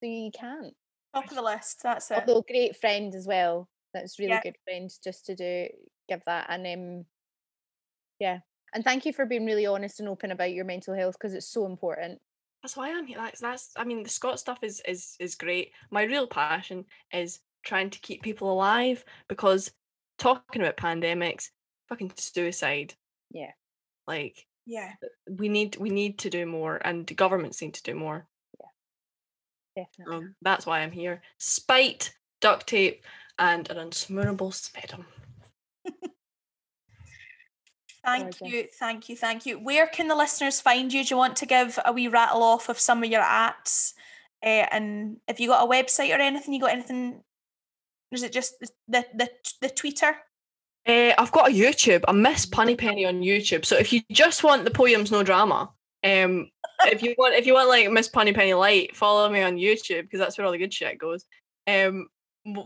So 0.00 0.06
you 0.06 0.30
can't. 0.30 0.74
Top 1.14 1.28
of 1.28 1.34
the 1.34 1.42
list. 1.42 1.82
That's 1.82 2.10
it. 2.10 2.18
Although 2.18 2.42
great 2.42 2.76
friend 2.76 3.14
as 3.14 3.26
well. 3.26 3.68
That's 3.92 4.18
really 4.18 4.30
Yeah. 4.30 4.42
good 4.42 4.56
friend 4.64 4.90
just 5.02 5.26
to 5.26 5.34
do 5.34 5.68
give 6.08 6.22
that 6.26 6.46
and 6.48 6.66
um 6.66 7.04
yeah. 8.18 8.40
And 8.72 8.84
thank 8.84 9.04
you 9.04 9.12
for 9.12 9.26
being 9.26 9.46
really 9.46 9.66
honest 9.66 10.00
and 10.00 10.08
open 10.08 10.30
about 10.30 10.52
your 10.52 10.64
mental 10.64 10.94
health 10.94 11.16
because 11.18 11.34
it's 11.34 11.48
so 11.48 11.66
important. 11.66 12.20
That's 12.62 12.76
why 12.76 12.90
I'm 12.90 13.06
here. 13.06 13.18
That's 13.18 13.40
that's. 13.40 13.70
I 13.76 13.84
mean, 13.84 14.02
the 14.02 14.08
Scott 14.08 14.38
stuff 14.38 14.58
is 14.62 14.82
is 14.86 15.16
is 15.18 15.34
great. 15.34 15.72
My 15.90 16.02
real 16.02 16.26
passion 16.26 16.84
is 17.12 17.40
trying 17.64 17.90
to 17.90 18.00
keep 18.00 18.22
people 18.22 18.52
alive 18.52 19.04
because 19.28 19.70
talking 20.18 20.62
about 20.62 20.76
pandemics, 20.76 21.48
fucking 21.88 22.12
suicide. 22.16 22.94
Yeah. 23.30 23.52
Like 24.06 24.46
yeah. 24.66 24.92
we 25.28 25.48
need 25.48 25.76
we 25.76 25.90
need 25.90 26.18
to 26.20 26.30
do 26.30 26.46
more, 26.46 26.80
and 26.84 27.06
governments 27.16 27.62
need 27.62 27.74
to 27.74 27.82
do 27.82 27.94
more. 27.94 28.26
Yeah. 28.60 29.84
Definitely. 29.84 30.16
Um, 30.16 30.34
that's 30.42 30.66
why 30.66 30.80
I'm 30.80 30.92
here. 30.92 31.22
Spite, 31.38 32.12
duct 32.40 32.66
tape, 32.66 33.04
and 33.38 33.68
an 33.70 33.78
unsmearable 33.88 34.52
sputum. 34.52 35.06
Thank 38.04 38.38
Gorgeous. 38.38 38.54
you, 38.54 38.66
thank 38.78 39.08
you, 39.08 39.16
thank 39.16 39.46
you. 39.46 39.58
Where 39.58 39.86
can 39.86 40.08
the 40.08 40.14
listeners 40.14 40.60
find 40.60 40.92
you? 40.92 41.04
Do 41.04 41.14
you 41.14 41.18
want 41.18 41.36
to 41.36 41.46
give 41.46 41.78
a 41.84 41.92
wee 41.92 42.08
rattle 42.08 42.42
off 42.42 42.68
of 42.68 42.78
some 42.78 43.02
of 43.02 43.10
your 43.10 43.20
ats? 43.20 43.94
Uh, 44.42 44.66
and 44.70 45.18
if 45.28 45.38
you 45.38 45.48
got 45.48 45.64
a 45.64 45.70
website 45.70 46.16
or 46.16 46.20
anything, 46.20 46.54
you 46.54 46.60
got 46.60 46.72
anything? 46.72 47.22
Is 48.10 48.22
it 48.22 48.32
just 48.32 48.58
the 48.60 48.68
the 48.88 49.06
the, 49.14 49.30
the 49.60 49.68
Twitter? 49.68 50.16
Uh, 50.88 51.12
I've 51.18 51.32
got 51.32 51.50
a 51.50 51.52
YouTube. 51.52 52.04
I 52.08 52.12
miss 52.12 52.46
Punny 52.46 52.76
Pennie 52.76 53.04
on 53.04 53.20
YouTube. 53.20 53.66
So 53.66 53.76
if 53.76 53.92
you 53.92 54.00
just 54.10 54.42
want 54.42 54.64
the 54.64 54.70
poems, 54.70 55.10
no 55.10 55.22
drama. 55.22 55.70
Um, 56.02 56.50
if 56.86 57.02
you 57.02 57.14
want, 57.18 57.34
if 57.34 57.46
you 57.46 57.52
want 57.52 57.68
like 57.68 57.90
Miss 57.90 58.08
Punny 58.08 58.34
Pennie 58.34 58.54
light, 58.54 58.96
follow 58.96 59.28
me 59.28 59.42
on 59.42 59.56
YouTube 59.56 60.02
because 60.02 60.20
that's 60.20 60.38
where 60.38 60.46
all 60.46 60.52
the 60.52 60.58
good 60.58 60.72
shit 60.72 60.98
goes. 60.98 61.26
Um, 61.66 62.08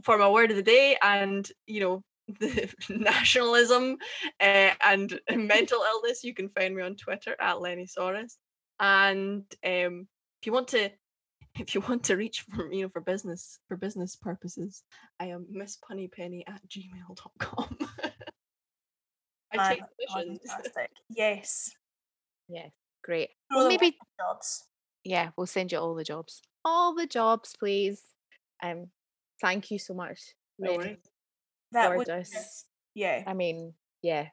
for 0.04 0.16
my 0.16 0.28
word 0.28 0.50
of 0.50 0.56
the 0.56 0.62
day, 0.62 0.96
and 1.02 1.50
you 1.66 1.80
know 1.80 2.04
the 2.28 2.72
nationalism 2.88 3.98
uh, 4.40 4.70
and 4.82 5.18
mental 5.34 5.82
illness, 5.82 6.24
you 6.24 6.34
can 6.34 6.48
find 6.50 6.74
me 6.74 6.82
on 6.82 6.96
Twitter 6.96 7.36
at 7.40 7.60
Lenny 7.60 7.86
Soros. 7.86 8.34
And 8.80 9.44
um, 9.64 10.08
if 10.40 10.46
you 10.46 10.52
want 10.52 10.68
to, 10.68 10.90
if 11.58 11.74
you 11.74 11.80
want 11.82 12.04
to 12.04 12.16
reach 12.16 12.40
for 12.50 12.72
you 12.72 12.82
know 12.82 12.88
for 12.88 13.00
business 13.00 13.58
for 13.68 13.76
business 13.76 14.16
purposes, 14.16 14.82
I 15.20 15.26
am 15.26 15.46
Miss 15.50 15.78
Punny 15.78 16.10
Pennie 16.10 16.44
at 16.46 16.60
gmail.com. 16.68 17.78
I 19.56 19.74
take 19.74 19.82
Man. 20.14 20.38
Fantastic. 20.46 20.90
Yes. 21.08 21.70
Yeah. 22.48 22.68
Great. 23.04 23.30
Throw 23.52 23.60
Well 23.60 23.68
maybe 23.68 23.96
jobs. 24.18 24.64
yeah, 25.04 25.30
we'll 25.36 25.46
send 25.46 25.70
you 25.70 25.78
all 25.78 25.94
the 25.94 26.02
jobs. 26.04 26.42
All 26.64 26.94
the 26.94 27.06
jobs, 27.06 27.54
please. 27.56 28.02
Um 28.62 28.88
thank 29.40 29.70
you 29.70 29.78
so 29.78 29.94
much. 29.94 30.20
No 30.58 30.72
Lenny. 30.72 30.78
worries. 30.78 30.98
That 31.74 31.96
was 31.96 32.06
Gorgeous. 32.06 32.30
just- 32.30 32.66
yeah. 32.94 33.22
I 33.26 33.34
mean, 33.34 33.74
yeah. 34.02 34.28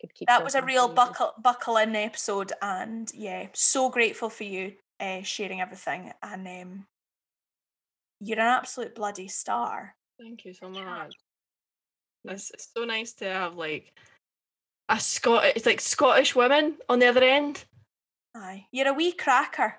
Could 0.00 0.14
keep 0.14 0.28
That 0.28 0.44
was 0.44 0.54
a 0.54 0.62
real 0.62 0.88
buckle 0.88 1.32
buckle 1.42 1.76
in 1.76 1.96
episode, 1.96 2.52
and 2.62 3.10
yeah, 3.12 3.48
so 3.52 3.90
grateful 3.90 4.30
for 4.30 4.44
you 4.44 4.74
uh, 5.00 5.22
sharing 5.22 5.60
everything. 5.60 6.12
And 6.22 6.46
um, 6.46 6.86
you're 8.20 8.38
an 8.38 8.46
absolute 8.46 8.94
bloody 8.94 9.26
star. 9.26 9.96
Thank 10.20 10.44
you 10.44 10.54
so 10.54 10.68
much. 10.68 11.14
It's, 12.24 12.50
it's 12.52 12.68
so 12.76 12.84
nice 12.84 13.12
to 13.14 13.24
have 13.24 13.56
like 13.56 13.92
a 14.88 15.00
Scot. 15.00 15.44
It's 15.56 15.66
like 15.66 15.80
Scottish 15.80 16.36
women 16.36 16.76
on 16.88 17.00
the 17.00 17.06
other 17.06 17.24
end. 17.24 17.64
Aye, 18.36 18.66
you're 18.70 18.88
a 18.88 18.92
wee 18.92 19.12
cracker. 19.12 19.74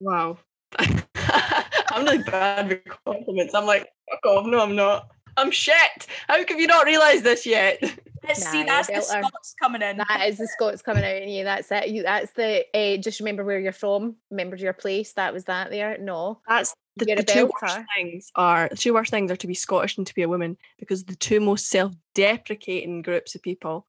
Wow. 0.00 0.38
I'm 0.78 2.04
really 2.04 2.22
bad 2.24 2.68
with 2.68 2.80
compliments. 3.06 3.54
I'm 3.54 3.66
like, 3.66 3.88
fuck 4.10 4.26
off. 4.26 4.46
No, 4.46 4.60
I'm 4.60 4.76
not. 4.76 5.08
I'm 5.36 5.50
shit. 5.50 6.06
How 6.28 6.36
have 6.38 6.50
you 6.60 6.66
not 6.66 6.86
realised 6.86 7.24
this 7.24 7.46
yet? 7.46 7.82
Let's 8.24 8.44
Nah, 8.44 8.50
see, 8.52 8.62
that's 8.64 8.86
the 8.86 8.94
belter. 8.94 9.24
Scots 9.26 9.54
coming 9.60 9.82
in. 9.82 9.96
That 9.96 10.26
is 10.28 10.38
the 10.38 10.46
Scots 10.46 10.80
coming 10.80 11.02
out 11.04 11.22
in 11.22 11.28
you. 11.28 11.42
That's 11.42 11.70
it. 11.72 11.88
You 11.88 12.02
that's 12.04 12.30
the 12.32 12.64
uh, 12.72 12.96
just 12.98 13.18
remember 13.18 13.44
where 13.44 13.58
you're 13.58 13.72
from. 13.72 14.14
Remember 14.30 14.54
your 14.56 14.72
place. 14.72 15.12
That 15.14 15.32
was 15.32 15.44
that 15.44 15.70
there. 15.70 15.98
No. 15.98 16.40
That's 16.48 16.72
the, 16.96 17.06
the 17.06 17.22
two 17.24 17.50
worst 17.60 17.78
things 17.96 18.30
are 18.36 18.68
the 18.68 18.76
two 18.76 18.94
worst 18.94 19.10
things 19.10 19.30
are 19.32 19.36
to 19.36 19.46
be 19.46 19.54
Scottish 19.54 19.96
and 19.98 20.06
to 20.06 20.14
be 20.14 20.22
a 20.22 20.28
woman 20.28 20.56
because 20.78 21.04
the 21.04 21.16
two 21.16 21.40
most 21.40 21.68
self-deprecating 21.68 23.02
groups 23.02 23.34
of 23.34 23.42
people 23.42 23.86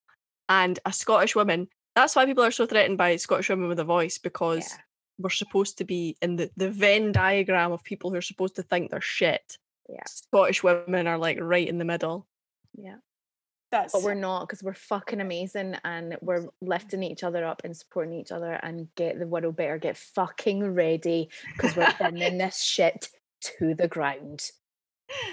and 0.49 0.80
a 0.86 0.94
Scottish 0.94 1.36
woman. 1.36 1.68
That's 1.95 2.15
why 2.15 2.26
people 2.26 2.44
are 2.44 2.52
so 2.52 2.65
threatened 2.65 2.98
by 2.98 3.15
Scottish 3.18 3.49
women 3.49 3.68
with 3.68 3.80
a 3.80 3.84
voice 3.84 4.18
because 4.18 4.68
Yeah. 4.72 4.78
we're 5.20 5.30
supposed 5.30 5.78
to 5.78 5.84
be 5.84 6.18
in 6.24 6.38
the, 6.38 6.49
the 6.57 6.72
Venn 6.72 7.11
diagram 7.11 7.72
of 7.72 7.84
people 7.84 8.10
who 8.10 8.18
are 8.18 8.22
supposed 8.22 8.56
to 8.56 8.64
think 8.64 8.90
they're 8.90 9.02
shit. 9.02 9.60
Yeah. 9.89 10.03
Scottish 10.07 10.64
women 10.64 11.07
are 11.07 11.18
like 11.18 11.39
right 11.39 11.68
in 11.68 11.77
the 11.77 11.85
middle. 11.85 12.27
Yeah. 12.76 12.97
That's 13.72 13.91
But 13.91 14.03
we're 14.03 14.14
not 14.14 14.41
because 14.41 14.61
we're 14.61 14.76
fucking 14.76 15.19
amazing 15.19 15.77
and 15.84 16.15
we're 16.22 16.47
lifting 16.61 17.01
each 17.01 17.23
other 17.23 17.43
up 17.43 17.64
and 17.64 17.76
supporting 17.76 18.14
each 18.14 18.31
other 18.31 18.53
and 18.53 18.88
get 18.95 19.18
the 19.18 19.26
world 19.26 19.55
better. 19.55 19.80
Get 19.80 19.97
fucking 19.97 20.64
ready 20.76 21.30
because 21.53 21.76
we're 21.76 21.93
burning 21.99 22.38
this 22.38 22.61
shit 22.61 23.10
to 23.60 23.73
the 23.73 23.88
ground. 23.88 24.51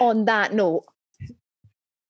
On 0.01 0.25
that 0.25 0.55
note, 0.55 0.85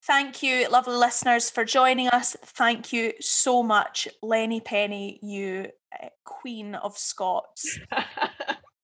Thank 0.07 0.43
you, 0.43 0.67
lovely 0.69 0.97
listeners, 0.97 1.51
for 1.51 1.65
joining 1.65 2.09
us. 2.09 2.35
Thank 2.43 2.93
you 2.93 3.13
so 3.21 3.63
much, 3.63 4.09
Lenny 4.23 4.61
Pennie, 4.61 5.21
you 5.23 5.69
uh, 6.03 6.09
queen 6.25 6.75
of 6.75 6.97
Scots. 6.97 7.79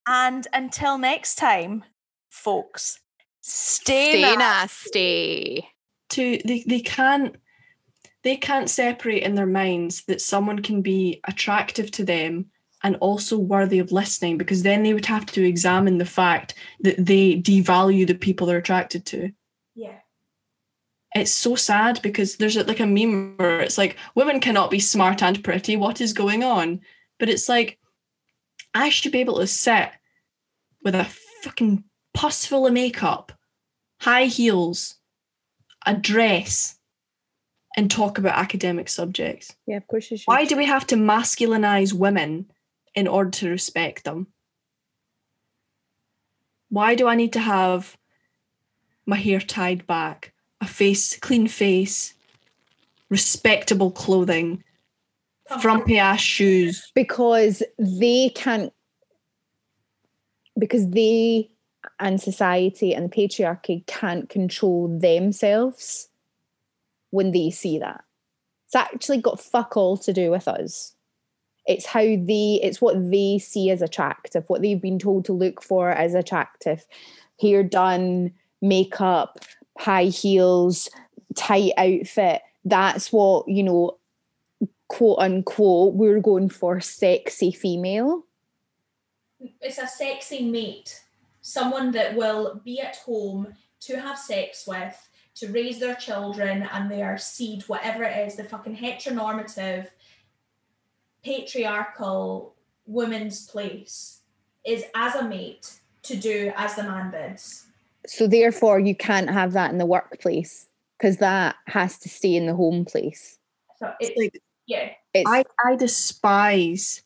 And 0.06 0.46
until 0.52 0.98
next 0.98 1.34
time, 1.34 1.84
folks, 2.30 3.00
stay, 3.48 4.10
stay 4.22 4.36
nasty. 4.36 4.38
nasty. 4.38 5.68
to 6.10 6.38
they, 6.44 6.64
they 6.66 6.80
can't 6.80 7.36
they 8.24 8.36
can't 8.36 8.68
separate 8.68 9.22
in 9.22 9.36
their 9.36 9.46
minds 9.46 10.04
that 10.06 10.20
someone 10.20 10.60
can 10.60 10.82
be 10.82 11.20
attractive 11.24 11.90
to 11.92 12.04
them 12.04 12.46
and 12.82 12.96
also 12.96 13.38
worthy 13.38 13.78
of 13.78 13.92
listening 13.92 14.36
because 14.36 14.62
then 14.62 14.82
they 14.82 14.92
would 14.92 15.06
have 15.06 15.26
to 15.26 15.44
examine 15.44 15.98
the 15.98 16.04
fact 16.04 16.54
that 16.80 16.96
they 16.98 17.36
devalue 17.40 18.06
the 18.06 18.14
people 18.14 18.46
they're 18.46 18.58
attracted 18.58 19.06
to 19.06 19.30
Yeah. 19.74 19.98
it's 21.14 21.30
so 21.30 21.54
sad 21.54 22.02
because 22.02 22.36
there's 22.36 22.56
like 22.56 22.80
a 22.80 22.86
meme 22.86 23.36
where 23.36 23.60
it's 23.60 23.78
like 23.78 23.96
women 24.16 24.40
cannot 24.40 24.70
be 24.72 24.80
smart 24.80 25.22
and 25.22 25.42
pretty 25.44 25.76
what 25.76 26.00
is 26.00 26.12
going 26.12 26.42
on 26.42 26.80
but 27.18 27.28
it's 27.28 27.48
like 27.48 27.78
i 28.74 28.88
should 28.88 29.12
be 29.12 29.20
able 29.20 29.38
to 29.38 29.46
sit 29.46 29.90
with 30.82 30.94
a 30.96 31.04
fucking 31.42 31.84
pus 32.12 32.44
full 32.44 32.66
of 32.66 32.72
makeup 32.72 33.32
high 34.00 34.24
heels 34.24 34.96
a 35.84 35.94
dress 35.94 36.78
and 37.76 37.90
talk 37.90 38.18
about 38.18 38.38
academic 38.38 38.88
subjects. 38.88 39.54
Yeah, 39.66 39.76
of 39.76 39.86
course 39.86 40.10
you 40.10 40.16
should. 40.16 40.26
why 40.26 40.44
do 40.44 40.56
we 40.56 40.64
have 40.64 40.86
to 40.88 40.96
masculinize 40.96 41.92
women 41.92 42.50
in 42.94 43.06
order 43.06 43.30
to 43.30 43.50
respect 43.50 44.04
them? 44.04 44.28
Why 46.68 46.94
do 46.94 47.06
i 47.06 47.14
need 47.14 47.32
to 47.34 47.40
have 47.40 47.96
my 49.06 49.16
hair 49.16 49.40
tied 49.40 49.86
back 49.86 50.32
a 50.60 50.66
face 50.66 51.16
clean 51.18 51.46
face 51.46 52.14
respectable 53.08 53.92
clothing 53.92 54.64
frumpy 55.60 55.98
ass 55.98 56.20
shoes? 56.20 56.90
Because 56.94 57.62
they 57.78 58.30
can't 58.34 58.72
because 60.58 60.88
they 60.88 61.50
and 61.98 62.20
society 62.20 62.94
and 62.94 63.10
the 63.10 63.16
patriarchy 63.16 63.86
can't 63.86 64.28
control 64.28 64.98
themselves 64.98 66.08
when 67.10 67.32
they 67.32 67.50
see 67.50 67.78
that. 67.78 68.04
It's 68.66 68.74
actually 68.74 69.18
got 69.18 69.40
fuck 69.40 69.76
all 69.76 69.96
to 69.98 70.12
do 70.12 70.30
with 70.30 70.48
us. 70.48 70.94
It's 71.66 71.86
how 71.86 72.02
they 72.02 72.60
it's 72.62 72.80
what 72.80 73.10
they 73.10 73.38
see 73.38 73.70
as 73.70 73.82
attractive 73.82 74.44
what 74.48 74.62
they've 74.62 74.80
been 74.80 74.98
told 74.98 75.24
to 75.26 75.32
look 75.32 75.62
for 75.62 75.90
as 75.90 76.14
attractive. 76.14 76.86
Hair 77.40 77.64
done 77.64 78.32
makeup 78.62 79.38
high 79.78 80.04
heels 80.04 80.88
tight 81.34 81.72
outfit. 81.76 82.42
That's 82.64 83.12
what 83.12 83.48
you 83.48 83.62
know 83.62 83.98
quote 84.88 85.18
unquote 85.18 85.94
we're 85.94 86.20
going 86.20 86.48
for 86.48 86.80
sexy 86.80 87.50
female. 87.50 88.24
It's 89.60 89.78
a 89.78 89.86
sexy 89.86 90.42
mate, 90.44 91.02
someone 91.46 91.92
that 91.92 92.16
will 92.16 92.60
be 92.64 92.80
at 92.80 92.96
home 92.96 93.54
to 93.78 94.00
have 94.00 94.18
sex 94.18 94.66
with, 94.66 95.08
to 95.36 95.46
raise 95.52 95.78
their 95.78 95.94
children 95.94 96.68
and 96.72 96.90
their 96.90 97.16
seed, 97.16 97.62
whatever 97.68 98.02
it 98.02 98.26
is, 98.26 98.34
the 98.34 98.42
fucking 98.42 98.76
heteronormative 98.76 99.86
patriarchal 101.22 102.56
woman's 102.86 103.46
place 103.46 104.22
is 104.64 104.84
as 104.96 105.14
a 105.14 105.24
mate 105.24 105.78
to 106.02 106.16
do 106.16 106.52
as 106.56 106.74
the 106.74 106.82
man 106.82 107.12
bids. 107.12 107.66
So 108.08 108.26
therefore, 108.26 108.80
you 108.80 108.96
can't 108.96 109.30
have 109.30 109.52
that 109.52 109.70
in 109.70 109.78
the 109.78 109.86
workplace 109.86 110.66
because 110.98 111.18
that 111.18 111.54
has 111.68 111.96
to 112.00 112.08
stay 112.08 112.34
in 112.34 112.46
the 112.46 112.54
home 112.56 112.84
place. 112.84 113.38
So 113.78 113.92
It's 114.00 114.10
it's 114.10 114.18
like 114.18 114.42
yeah, 114.66 114.90
It's 115.14 115.30
I, 115.30 115.44
I 115.64 115.76
despise 115.76 117.02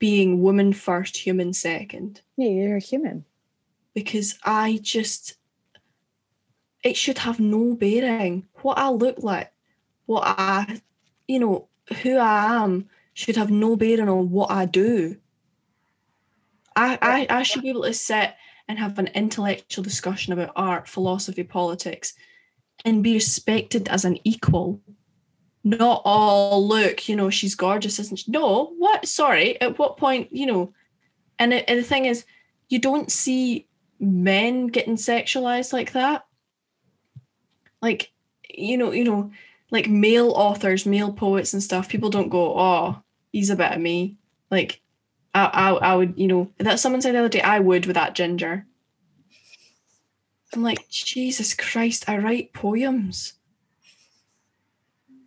being 0.00 0.42
woman 0.42 0.72
first, 0.72 1.16
human 1.16 1.52
second. 1.52 2.22
yeah, 2.36 2.48
you're 2.48 2.76
a 2.76 2.80
human. 2.80 3.24
Because 3.94 4.38
I 4.44 4.78
just 4.82 5.36
it 6.82 6.96
should 6.96 7.18
have 7.18 7.38
no 7.38 7.74
bearing. 7.74 8.46
What 8.62 8.78
I 8.78 8.90
look 8.90 9.22
like, 9.22 9.52
what 10.06 10.24
I 10.26 10.80
you 11.28 11.38
know, 11.38 11.68
who 12.02 12.16
I 12.16 12.62
am 12.62 12.88
should 13.14 13.36
have 13.36 13.50
no 13.50 13.76
bearing 13.76 14.08
on 14.08 14.30
what 14.30 14.50
I 14.50 14.66
do. 14.66 15.16
I, 16.74 16.98
I, 17.02 17.26
I 17.28 17.42
should 17.42 17.62
be 17.62 17.68
able 17.68 17.82
to 17.82 17.92
sit 17.92 18.34
and 18.68 18.78
have 18.78 18.98
an 18.98 19.08
intellectual 19.08 19.84
discussion 19.84 20.32
about 20.32 20.52
art, 20.56 20.88
philosophy, 20.88 21.42
politics, 21.42 22.14
and 22.84 23.02
be 23.02 23.14
respected 23.14 23.88
as 23.88 24.04
an 24.04 24.18
equal. 24.24 24.80
Not 25.64 26.02
all 26.04 26.66
look, 26.66 27.08
you 27.08 27.16
know, 27.16 27.30
she's 27.30 27.54
gorgeous, 27.54 27.98
isn't 27.98 28.18
she? 28.18 28.30
No, 28.30 28.72
what? 28.78 29.06
Sorry, 29.06 29.60
at 29.60 29.78
what 29.78 29.96
point, 29.96 30.28
you 30.32 30.46
know? 30.46 30.72
And, 31.38 31.52
it, 31.52 31.64
and 31.68 31.78
the 31.78 31.84
thing 31.84 32.06
is, 32.06 32.24
you 32.68 32.78
don't 32.78 33.12
see 33.12 33.66
men 34.02 34.66
getting 34.66 34.96
sexualized 34.96 35.72
like 35.72 35.92
that. 35.92 36.26
Like, 37.80 38.12
you 38.52 38.76
know, 38.76 38.92
you 38.92 39.04
know, 39.04 39.30
like 39.70 39.88
male 39.88 40.32
authors, 40.32 40.84
male 40.84 41.12
poets 41.12 41.54
and 41.54 41.62
stuff. 41.62 41.88
People 41.88 42.10
don't 42.10 42.28
go, 42.28 42.58
oh, 42.58 43.02
he's 43.32 43.48
a 43.48 43.56
bit 43.56 43.72
of 43.72 43.80
me. 43.80 44.16
Like, 44.50 44.80
I, 45.34 45.44
I, 45.46 45.70
I 45.70 45.94
would, 45.94 46.14
you 46.18 46.26
know, 46.26 46.50
that 46.58 46.80
someone 46.80 47.00
said 47.00 47.14
the 47.14 47.20
other 47.20 47.28
day, 47.28 47.40
I 47.40 47.60
would 47.60 47.86
with 47.86 47.94
that 47.94 48.14
ginger. 48.14 48.66
I'm 50.52 50.62
like, 50.62 50.88
Jesus 50.90 51.54
Christ, 51.54 52.08
I 52.08 52.18
write 52.18 52.52
poems. 52.52 53.34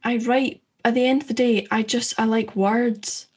I 0.03 0.17
write, 0.17 0.61
at 0.83 0.93
the 0.93 1.05
end 1.07 1.23
of 1.23 1.27
the 1.27 1.33
day, 1.33 1.65
I 1.71 1.81
just, 1.81 2.19
I 2.19 2.25
like 2.25 2.55
words. 2.55 3.27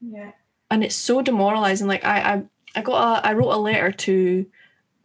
yeah. 0.00 0.32
And 0.70 0.84
it's 0.84 0.94
so 0.94 1.22
demoralizing. 1.22 1.88
Like, 1.88 2.04
I, 2.04 2.34
I, 2.34 2.42
I 2.76 2.82
got 2.82 3.24
a, 3.24 3.26
I 3.26 3.32
wrote 3.32 3.52
a 3.52 3.56
letter 3.56 3.90
to 3.90 4.46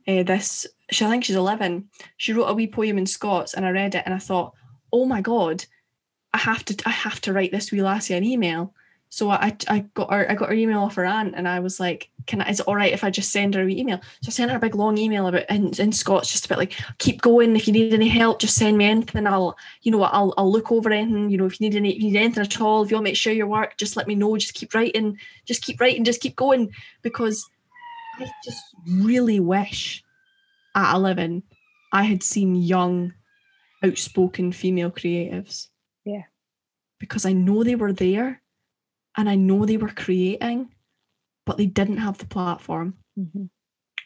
uh, 0.07 0.23
this, 0.23 0.65
she, 0.91 1.05
I 1.05 1.09
think 1.09 1.23
she's 1.23 1.35
11. 1.35 1.89
She 2.17 2.33
wrote 2.33 2.47
a 2.47 2.53
wee 2.53 2.67
poem 2.67 2.97
in 2.97 3.05
Scots 3.05 3.53
and 3.53 3.65
I 3.65 3.71
read 3.71 3.95
it 3.95 4.03
and 4.05 4.13
I 4.13 4.19
thought, 4.19 4.53
oh 4.91 5.05
my 5.05 5.21
God, 5.21 5.65
I 6.33 6.37
have 6.37 6.65
to, 6.65 6.83
I 6.85 6.91
have 6.91 7.21
to 7.21 7.33
write 7.33 7.51
this 7.51 7.71
wee 7.71 7.81
lassie 7.81 8.13
an 8.13 8.23
email. 8.23 8.73
So 9.15 9.29
I, 9.29 9.55
I 9.69 9.79
got 9.93 10.11
her, 10.11 10.29
I 10.29 10.35
got 10.35 10.49
her 10.49 10.55
email 10.55 10.81
off 10.81 10.95
her 10.95 11.05
aunt, 11.05 11.35
and 11.37 11.47
I 11.47 11.61
was 11.61 11.79
like, 11.79 12.09
"Can 12.27 12.41
I? 12.41 12.49
Is 12.49 12.59
it 12.59 12.67
all 12.67 12.75
right 12.75 12.91
if 12.91 13.03
I 13.03 13.09
just 13.09 13.31
send 13.31 13.55
her 13.55 13.61
a 13.61 13.65
wee 13.65 13.79
email?" 13.79 14.01
So 14.21 14.27
I 14.27 14.31
sent 14.31 14.51
her 14.51 14.57
a 14.57 14.59
big 14.59 14.75
long 14.75 14.97
email 14.97 15.27
about 15.27 15.49
in, 15.49 15.71
in 15.79 15.93
Scots, 15.93 16.33
just 16.33 16.45
about 16.45 16.57
like, 16.57 16.73
"Keep 16.97 17.21
going. 17.21 17.55
If 17.55 17.65
you 17.65 17.71
need 17.71 17.93
any 17.93 18.09
help, 18.09 18.39
just 18.39 18.55
send 18.55 18.77
me 18.77 18.83
anything. 18.83 19.25
I'll, 19.25 19.57
you 19.83 19.91
know, 19.93 20.03
I'll, 20.03 20.33
I'll 20.37 20.51
look 20.51 20.69
over 20.69 20.91
anything. 20.91 21.29
You 21.29 21.37
know, 21.37 21.45
if 21.45 21.61
you 21.61 21.69
need 21.69 21.77
any, 21.77 21.95
if 21.95 22.01
you 22.01 22.11
need 22.11 22.19
anything 22.19 22.43
at 22.43 22.59
all, 22.59 22.83
if 22.83 22.91
you 22.91 22.97
want 22.97 23.05
me 23.05 23.11
to 23.11 23.15
share 23.15 23.33
your 23.33 23.47
work, 23.47 23.77
just 23.77 23.95
let 23.95 24.05
me 24.05 24.15
know. 24.15 24.35
Just 24.35 24.53
keep 24.53 24.73
writing. 24.73 25.17
Just 25.45 25.61
keep 25.61 25.79
writing. 25.79 26.03
Just 26.03 26.19
keep 26.19 26.35
going." 26.35 26.71
Because 27.01 27.49
I 28.19 28.31
just 28.43 28.63
really 28.87 29.39
wish 29.39 30.03
at 30.75 30.95
eleven 30.95 31.43
I 31.93 32.03
had 32.03 32.23
seen 32.23 32.55
young, 32.55 33.13
outspoken 33.83 34.51
female 34.51 34.91
creatives. 34.91 35.67
Yeah. 36.03 36.23
Because 36.99 37.25
I 37.25 37.33
know 37.33 37.63
they 37.63 37.75
were 37.75 37.93
there 37.93 38.41
and 39.17 39.29
I 39.29 39.35
know 39.35 39.65
they 39.65 39.77
were 39.77 39.89
creating, 39.89 40.73
but 41.45 41.57
they 41.57 41.65
didn't 41.67 41.97
have 41.97 42.17
the 42.17 42.25
platform, 42.25 42.95
Mhm. 43.17 43.49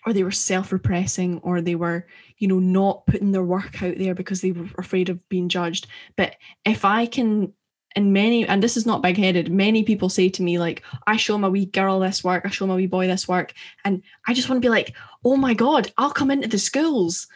or 0.05 0.13
they 0.13 0.23
were 0.23 0.31
self 0.31 0.71
repressing, 0.71 1.39
or 1.39 1.61
they 1.61 1.75
were, 1.75 2.05
you 2.37 2.47
know, 2.47 2.59
not 2.59 3.05
putting 3.07 3.31
their 3.31 3.43
work 3.43 3.81
out 3.81 3.97
there 3.97 4.13
because 4.13 4.41
they 4.41 4.51
were 4.51 4.69
afraid 4.77 5.09
of 5.09 5.27
being 5.29 5.49
judged. 5.49 5.87
But 6.15 6.35
if 6.65 6.85
I 6.85 7.05
can, 7.05 7.53
and 7.95 8.13
many, 8.13 8.47
and 8.47 8.61
this 8.61 8.77
is 8.77 8.85
not 8.85 9.01
big 9.01 9.17
headed, 9.17 9.51
many 9.51 9.83
people 9.83 10.09
say 10.09 10.29
to 10.29 10.43
me, 10.43 10.59
like, 10.59 10.83
I 11.07 11.17
show 11.17 11.37
my 11.37 11.49
wee 11.49 11.65
girl 11.65 11.99
this 11.99 12.23
work, 12.23 12.45
I 12.45 12.49
show 12.49 12.67
my 12.67 12.75
wee 12.75 12.87
boy 12.87 13.07
this 13.07 13.27
work, 13.27 13.53
and 13.83 14.03
I 14.27 14.33
just 14.33 14.49
want 14.49 14.61
to 14.61 14.65
be 14.65 14.69
like, 14.69 14.95
oh 15.25 15.35
my 15.35 15.53
God, 15.53 15.91
I'll 15.97 16.11
come 16.11 16.31
into 16.31 16.47
the 16.47 16.59
schools. 16.59 17.27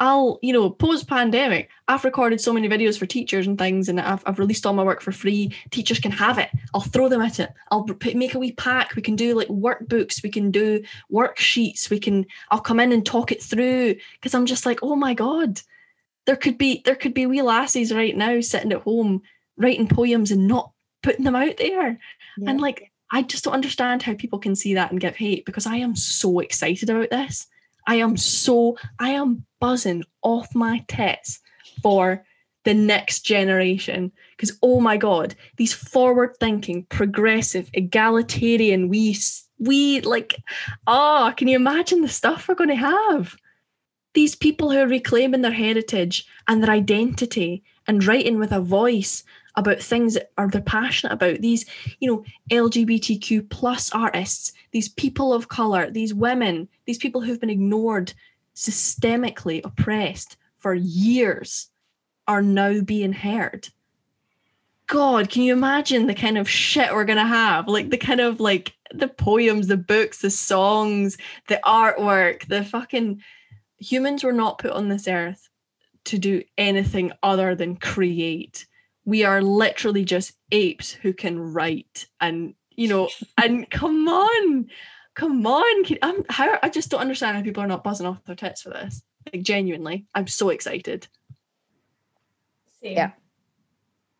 I'll, 0.00 0.40
you 0.42 0.52
know, 0.52 0.70
post 0.70 1.08
pandemic, 1.08 1.70
I've 1.86 2.04
recorded 2.04 2.40
so 2.40 2.52
many 2.52 2.68
videos 2.68 2.98
for 2.98 3.06
teachers 3.06 3.46
and 3.46 3.56
things, 3.56 3.88
and 3.88 4.00
I've, 4.00 4.22
I've 4.26 4.40
released 4.40 4.66
all 4.66 4.72
my 4.74 4.82
work 4.82 5.00
for 5.00 5.12
free. 5.12 5.54
Teachers 5.70 6.00
can 6.00 6.10
have 6.10 6.36
it. 6.36 6.50
I'll 6.74 6.80
throw 6.80 7.08
them 7.08 7.22
at 7.22 7.38
it. 7.38 7.50
I'll 7.70 7.86
make 8.14 8.34
a 8.34 8.38
wee 8.38 8.52
pack. 8.52 8.96
We 8.96 9.02
can 9.02 9.14
do 9.14 9.34
like 9.34 9.48
workbooks. 9.48 10.22
We 10.22 10.30
can 10.30 10.50
do 10.50 10.82
worksheets. 11.12 11.90
We 11.90 12.00
can, 12.00 12.26
I'll 12.50 12.60
come 12.60 12.80
in 12.80 12.90
and 12.90 13.06
talk 13.06 13.30
it 13.30 13.42
through 13.42 13.94
because 14.14 14.34
I'm 14.34 14.46
just 14.46 14.66
like, 14.66 14.80
oh 14.82 14.96
my 14.96 15.14
God, 15.14 15.60
there 16.26 16.36
could 16.36 16.58
be, 16.58 16.82
there 16.84 16.96
could 16.96 17.14
be 17.14 17.26
wee 17.26 17.40
lassies 17.40 17.94
right 17.94 18.16
now 18.16 18.40
sitting 18.40 18.72
at 18.72 18.82
home 18.82 19.22
writing 19.56 19.88
poems 19.88 20.30
and 20.30 20.46
not 20.46 20.72
putting 21.02 21.24
them 21.24 21.36
out 21.36 21.56
there. 21.56 21.98
Yeah. 22.38 22.50
And 22.50 22.60
like, 22.60 22.90
I 23.12 23.22
just 23.22 23.44
don't 23.44 23.54
understand 23.54 24.02
how 24.02 24.14
people 24.14 24.38
can 24.38 24.56
see 24.56 24.74
that 24.74 24.90
and 24.90 25.00
give 25.00 25.16
hate 25.16 25.44
because 25.44 25.66
I 25.66 25.76
am 25.76 25.94
so 25.94 26.40
excited 26.40 26.90
about 26.90 27.10
this. 27.10 27.46
I 27.86 27.96
am 27.96 28.16
so, 28.16 28.78
I 28.98 29.10
am 29.10 29.44
buzzing 29.60 30.04
off 30.22 30.54
my 30.54 30.84
tits 30.88 31.40
for 31.82 32.24
the 32.64 32.74
next 32.74 33.20
generation. 33.20 34.10
Because, 34.30 34.58
oh 34.62 34.80
my 34.80 34.96
God, 34.96 35.34
these 35.56 35.72
forward 35.72 36.36
thinking, 36.40 36.84
progressive, 36.84 37.70
egalitarian, 37.74 38.88
we, 38.88 39.16
we 39.58 40.00
like, 40.00 40.42
oh, 40.86 41.32
can 41.36 41.46
you 41.46 41.56
imagine 41.56 42.00
the 42.00 42.08
stuff 42.08 42.48
we're 42.48 42.54
going 42.54 42.70
to 42.70 42.74
have? 42.74 43.36
These 44.14 44.34
people 44.34 44.70
who 44.70 44.78
are 44.78 44.88
reclaiming 44.88 45.42
their 45.42 45.52
heritage 45.52 46.26
and 46.48 46.62
their 46.62 46.70
identity 46.70 47.62
and 47.86 48.04
writing 48.04 48.38
with 48.38 48.52
a 48.52 48.60
voice 48.60 49.24
about 49.56 49.80
things 49.80 50.14
that 50.14 50.30
are 50.36 50.48
they're 50.48 50.60
passionate 50.60 51.12
about. 51.12 51.40
These 51.40 51.66
you 52.00 52.10
know 52.10 52.24
lgbtq 52.50 53.48
plus 53.50 53.92
artists 53.92 54.52
these 54.72 54.88
people 54.88 55.32
of 55.32 55.48
color 55.48 55.90
these 55.90 56.14
women 56.14 56.68
these 56.86 56.98
people 56.98 57.20
who've 57.20 57.40
been 57.40 57.50
ignored 57.50 58.12
systemically 58.54 59.64
oppressed 59.64 60.36
for 60.58 60.74
years 60.74 61.68
are 62.26 62.42
now 62.42 62.80
being 62.80 63.12
heard. 63.12 63.68
God 64.86 65.30
can 65.30 65.42
you 65.42 65.52
imagine 65.52 66.06
the 66.06 66.14
kind 66.14 66.38
of 66.38 66.48
shit 66.48 66.92
we're 66.92 67.04
gonna 67.04 67.26
have? 67.26 67.68
Like 67.68 67.90
the 67.90 67.98
kind 67.98 68.20
of 68.20 68.40
like 68.40 68.74
the 68.92 69.08
poems 69.08 69.66
the 69.66 69.76
books 69.76 70.20
the 70.20 70.30
songs 70.30 71.16
the 71.48 71.60
artwork 71.64 72.46
the 72.46 72.64
fucking 72.64 73.20
humans 73.78 74.22
were 74.22 74.32
not 74.32 74.58
put 74.58 74.70
on 74.70 74.88
this 74.88 75.08
earth 75.08 75.48
to 76.04 76.18
do 76.18 76.42
anything 76.58 77.12
other 77.22 77.54
than 77.54 77.76
create 77.76 78.66
we 79.04 79.24
are 79.24 79.42
literally 79.42 80.04
just 80.04 80.32
apes 80.52 80.92
who 80.92 81.12
can 81.12 81.38
write 81.38 82.06
and 82.20 82.54
you 82.70 82.88
know 82.88 83.08
and 83.42 83.68
come 83.70 84.08
on 84.08 84.68
come 85.14 85.46
on 85.46 85.84
can, 85.84 85.98
I'm, 86.02 86.24
how 86.28 86.58
i 86.62 86.68
just 86.68 86.90
don't 86.90 87.00
understand 87.00 87.36
how 87.36 87.42
people 87.42 87.62
are 87.62 87.68
not 87.68 87.84
buzzing 87.84 88.06
off 88.06 88.24
their 88.24 88.34
tits 88.36 88.62
for 88.62 88.70
this 88.70 89.02
like 89.32 89.42
genuinely 89.42 90.06
i'm 90.14 90.26
so 90.26 90.48
excited 90.50 91.06
Same. 92.82 92.96
Yeah. 92.96 93.10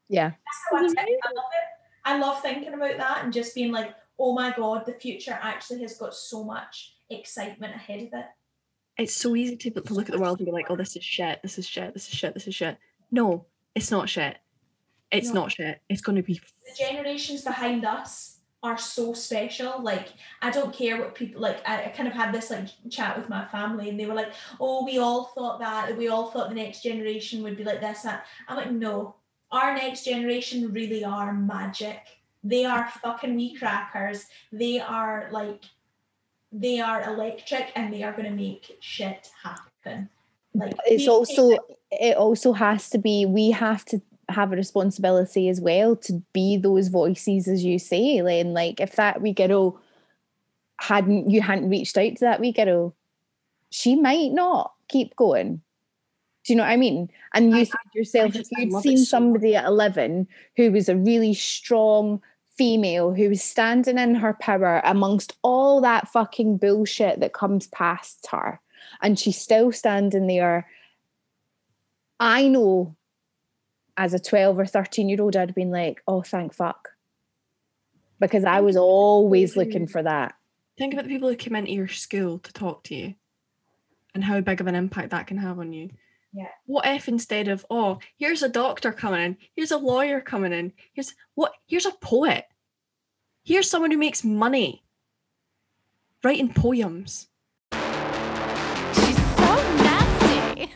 Yeah. 0.09 0.31
I. 0.73 0.79
I 0.79 0.83
love 0.83 0.93
it. 0.93 1.69
I 2.07 2.19
love 2.19 2.43
thinking 2.43 2.75
about 2.75 2.97
that 2.99 3.25
and 3.25 3.33
just 3.33 3.55
being 3.55 3.73
like, 3.73 3.95
oh 4.19 4.35
my 4.35 4.55
god, 4.57 4.87
the 4.87 4.93
future 4.93 5.39
actually 5.43 5.83
has 5.83 5.99
got 5.99 6.15
so 6.15 6.45
much 6.45 6.95
excitement 7.11 7.75
ahead 7.75 8.01
of 8.01 8.09
it. 8.13 8.27
it's 8.99 9.15
so 9.15 9.35
easy 9.37 9.57
to, 9.57 9.71
to 9.71 9.95
look 9.95 10.09
at 10.09 10.15
the 10.15 10.21
world 10.21 10.39
and 10.39 10.47
be 10.47 10.53
like 10.53 10.71
oh 10.71 10.77
this 10.77 10.97
is 10.97 11.05
shit 11.05 11.41
this 11.43 11.59
is 11.59 11.67
shit 11.67 11.93
this 11.93 12.09
is 12.09 12.15
shit 12.15 12.33
this 12.35 12.47
is 12.47 12.55
shit 12.55 12.79
no 13.11 13.45
it's 13.75 13.91
not 13.91 14.09
shit 14.09 14.39
it's 15.19 15.31
No. 15.33 15.43
not 15.43 15.53
shit 15.53 15.81
it's 15.89 16.01
going 16.03 16.17
to 16.17 16.23
be 16.23 16.35
The 16.67 16.75
generations 16.87 17.43
behind 17.43 17.85
us 17.85 18.39
are 18.63 18.79
so 18.79 19.13
special. 19.13 19.83
Like, 19.83 20.09
I 20.41 20.51
don't 20.51 20.73
care 20.75 20.97
what 20.99 21.15
people 21.15 21.43
like. 21.43 21.59
I, 21.69 21.85
I 21.85 21.89
kind 21.89 22.09
of 22.09 22.15
had 22.15 22.33
this 22.33 22.49
like 22.51 22.69
chat 22.91 23.15
with 23.19 23.29
my 23.29 23.45
family, 23.49 23.91
and 23.91 24.01
they 24.01 24.07
were 24.07 24.15
like, 24.15 24.33
"Oh, 24.59 24.87
we 24.87 24.97
all 24.99 25.25
thought 25.35 25.59
that. 25.61 25.95
We 25.99 26.09
all 26.09 26.31
thought 26.31 26.49
the 26.49 26.55
next 26.55 26.83
generation 26.83 27.43
would 27.43 27.59
be 27.59 27.65
like 27.65 27.83
this." 27.83 28.01
That 28.03 28.25
I'm 28.49 28.57
like, 28.57 28.73
no, 28.73 29.17
our 29.53 29.75
next 29.75 30.05
generation 30.07 30.73
really 30.73 31.05
are 31.05 31.35
magic. 31.35 32.01
They 32.43 32.65
are 32.65 32.89
fucking 33.03 33.37
wee 33.37 33.55
crackers. 33.55 34.27
They 34.51 34.81
are 34.81 35.29
like, 35.31 35.65
they 36.51 36.81
are 36.81 37.03
electric, 37.13 37.71
and 37.77 37.93
they 37.93 38.03
are 38.03 38.15
gonna 38.17 38.31
make 38.31 38.79
shit 38.81 39.29
happen. 39.43 40.09
Like, 40.55 40.73
it's 40.87 41.03
we- 41.03 41.09
also 41.11 41.59
it 41.91 42.17
also 42.17 42.55
has 42.55 42.89
to 42.91 42.99
be 42.99 43.27
we 43.27 43.51
have 43.51 43.85
to 43.93 44.01
have 44.29 44.53
a 44.53 44.57
responsibility 44.57 45.49
as 45.49 45.61
well 45.61 45.97
to 45.97 46.23
be 46.33 46.57
those 46.57 46.89
voices 46.89 47.49
as 47.49 47.65
you 47.65 47.79
say 47.79 48.23
Len. 48.23 48.53
Like 48.55 48.81
if 48.81 48.97
that 48.97 49.21
wee 49.23 49.33
girl 49.33 49.81
hadn't 50.81 51.31
you 51.31 51.41
hadn't 51.41 51.71
reached 51.71 51.97
out 51.97 52.17
to 52.17 52.21
that 52.21 52.41
wee 52.41 52.53
girl 52.53 52.95
she 53.71 53.97
might 53.97 54.33
not 54.33 54.73
keep 54.89 55.17
going. 55.17 55.61
Do 56.45 56.53
you 56.53 56.57
know 56.57 56.63
what 56.63 56.71
I 56.71 56.77
mean? 56.77 57.11
And 57.33 57.51
you 57.51 57.61
I- 57.61 57.65
said 57.65 57.81
yourself, 57.95 58.29
if 58.29 58.35
just- 58.35 58.53
I 58.57 58.63
you'd 58.63 58.83
seen 58.83 58.99
so 58.99 59.05
somebody 59.05 59.57
at 59.57 59.65
11 59.65 60.29
who 60.57 60.71
was 60.71 60.89
a 60.89 60.97
really 60.97 61.35
strong 61.35 62.21
female 62.57 63.13
who 63.13 63.29
was 63.31 63.43
standing 63.43 63.99
in 63.99 64.15
her 64.15 64.35
power 64.35 64.81
amongst 64.85 65.37
all 65.43 65.81
that 65.81 66.07
fucking 66.09 66.59
bullshit 66.59 67.19
that 67.19 67.33
comes 67.33 67.67
past 67.69 68.27
her 68.31 68.61
and 69.03 69.19
she's 69.19 69.37
still 69.37 69.73
standing 69.73 70.29
there 70.29 70.69
i 72.21 72.47
know 72.47 72.95
as 73.97 74.15
a 74.15 74.19
12 74.19 74.59
or 74.59 74.67
13 74.67 75.09
year 75.09 75.21
old, 75.21 75.37
I'd 75.37 75.55
been 75.55 75.71
like, 75.71 76.03
oh, 76.07 76.23
thank 76.23 76.55
fuck. 76.55 76.91
Because 78.21 78.45
I 78.45 78.61
was 78.61 78.77
always 78.77 79.57
looking 79.57 79.87
for 79.87 80.03
that. 80.03 80.35
Think 80.79 80.93
about 80.93 81.05
the 81.05 81.11
people 81.11 81.29
who 81.29 81.37
come 81.37 81.57
into 81.57 81.73
your 81.73 81.89
school 81.89 82.39
to 82.39 82.53
talk 82.53 82.85
to 82.85 82.95
you 82.95 83.15
and 84.15 84.25
how 84.25 84.41
big 84.41 84.61
of 84.61 84.67
an 84.67 84.75
impact 84.75 85.11
that 85.11 85.27
can 85.27 85.37
have 85.39 85.59
on 85.59 85.73
you. 85.73 85.91
Yeah. 86.33 86.49
What 86.67 86.87
if 86.87 87.07
instead 87.07 87.49
of, 87.49 87.65
oh, 87.71 88.01
here's 88.17 88.43
a 88.43 88.49
doctor 88.49 88.93
coming 88.93 89.21
in, 89.21 89.37
here's 89.55 89.71
a 89.71 89.79
lawyer 89.79 90.21
coming 90.21 90.53
in, 90.53 90.73
here's 90.93 91.15
what 91.35 91.53
here's 91.67 91.87
a 91.87 91.93
poet. 91.93 92.45
Here's 93.45 93.71
someone 93.71 93.91
who 93.91 93.99
makes 93.99 94.25
money 94.25 94.83
writing 96.25 96.53
poems. 96.53 97.29
She's 97.73 99.17
so 99.37 99.55
nasty. 99.77 100.73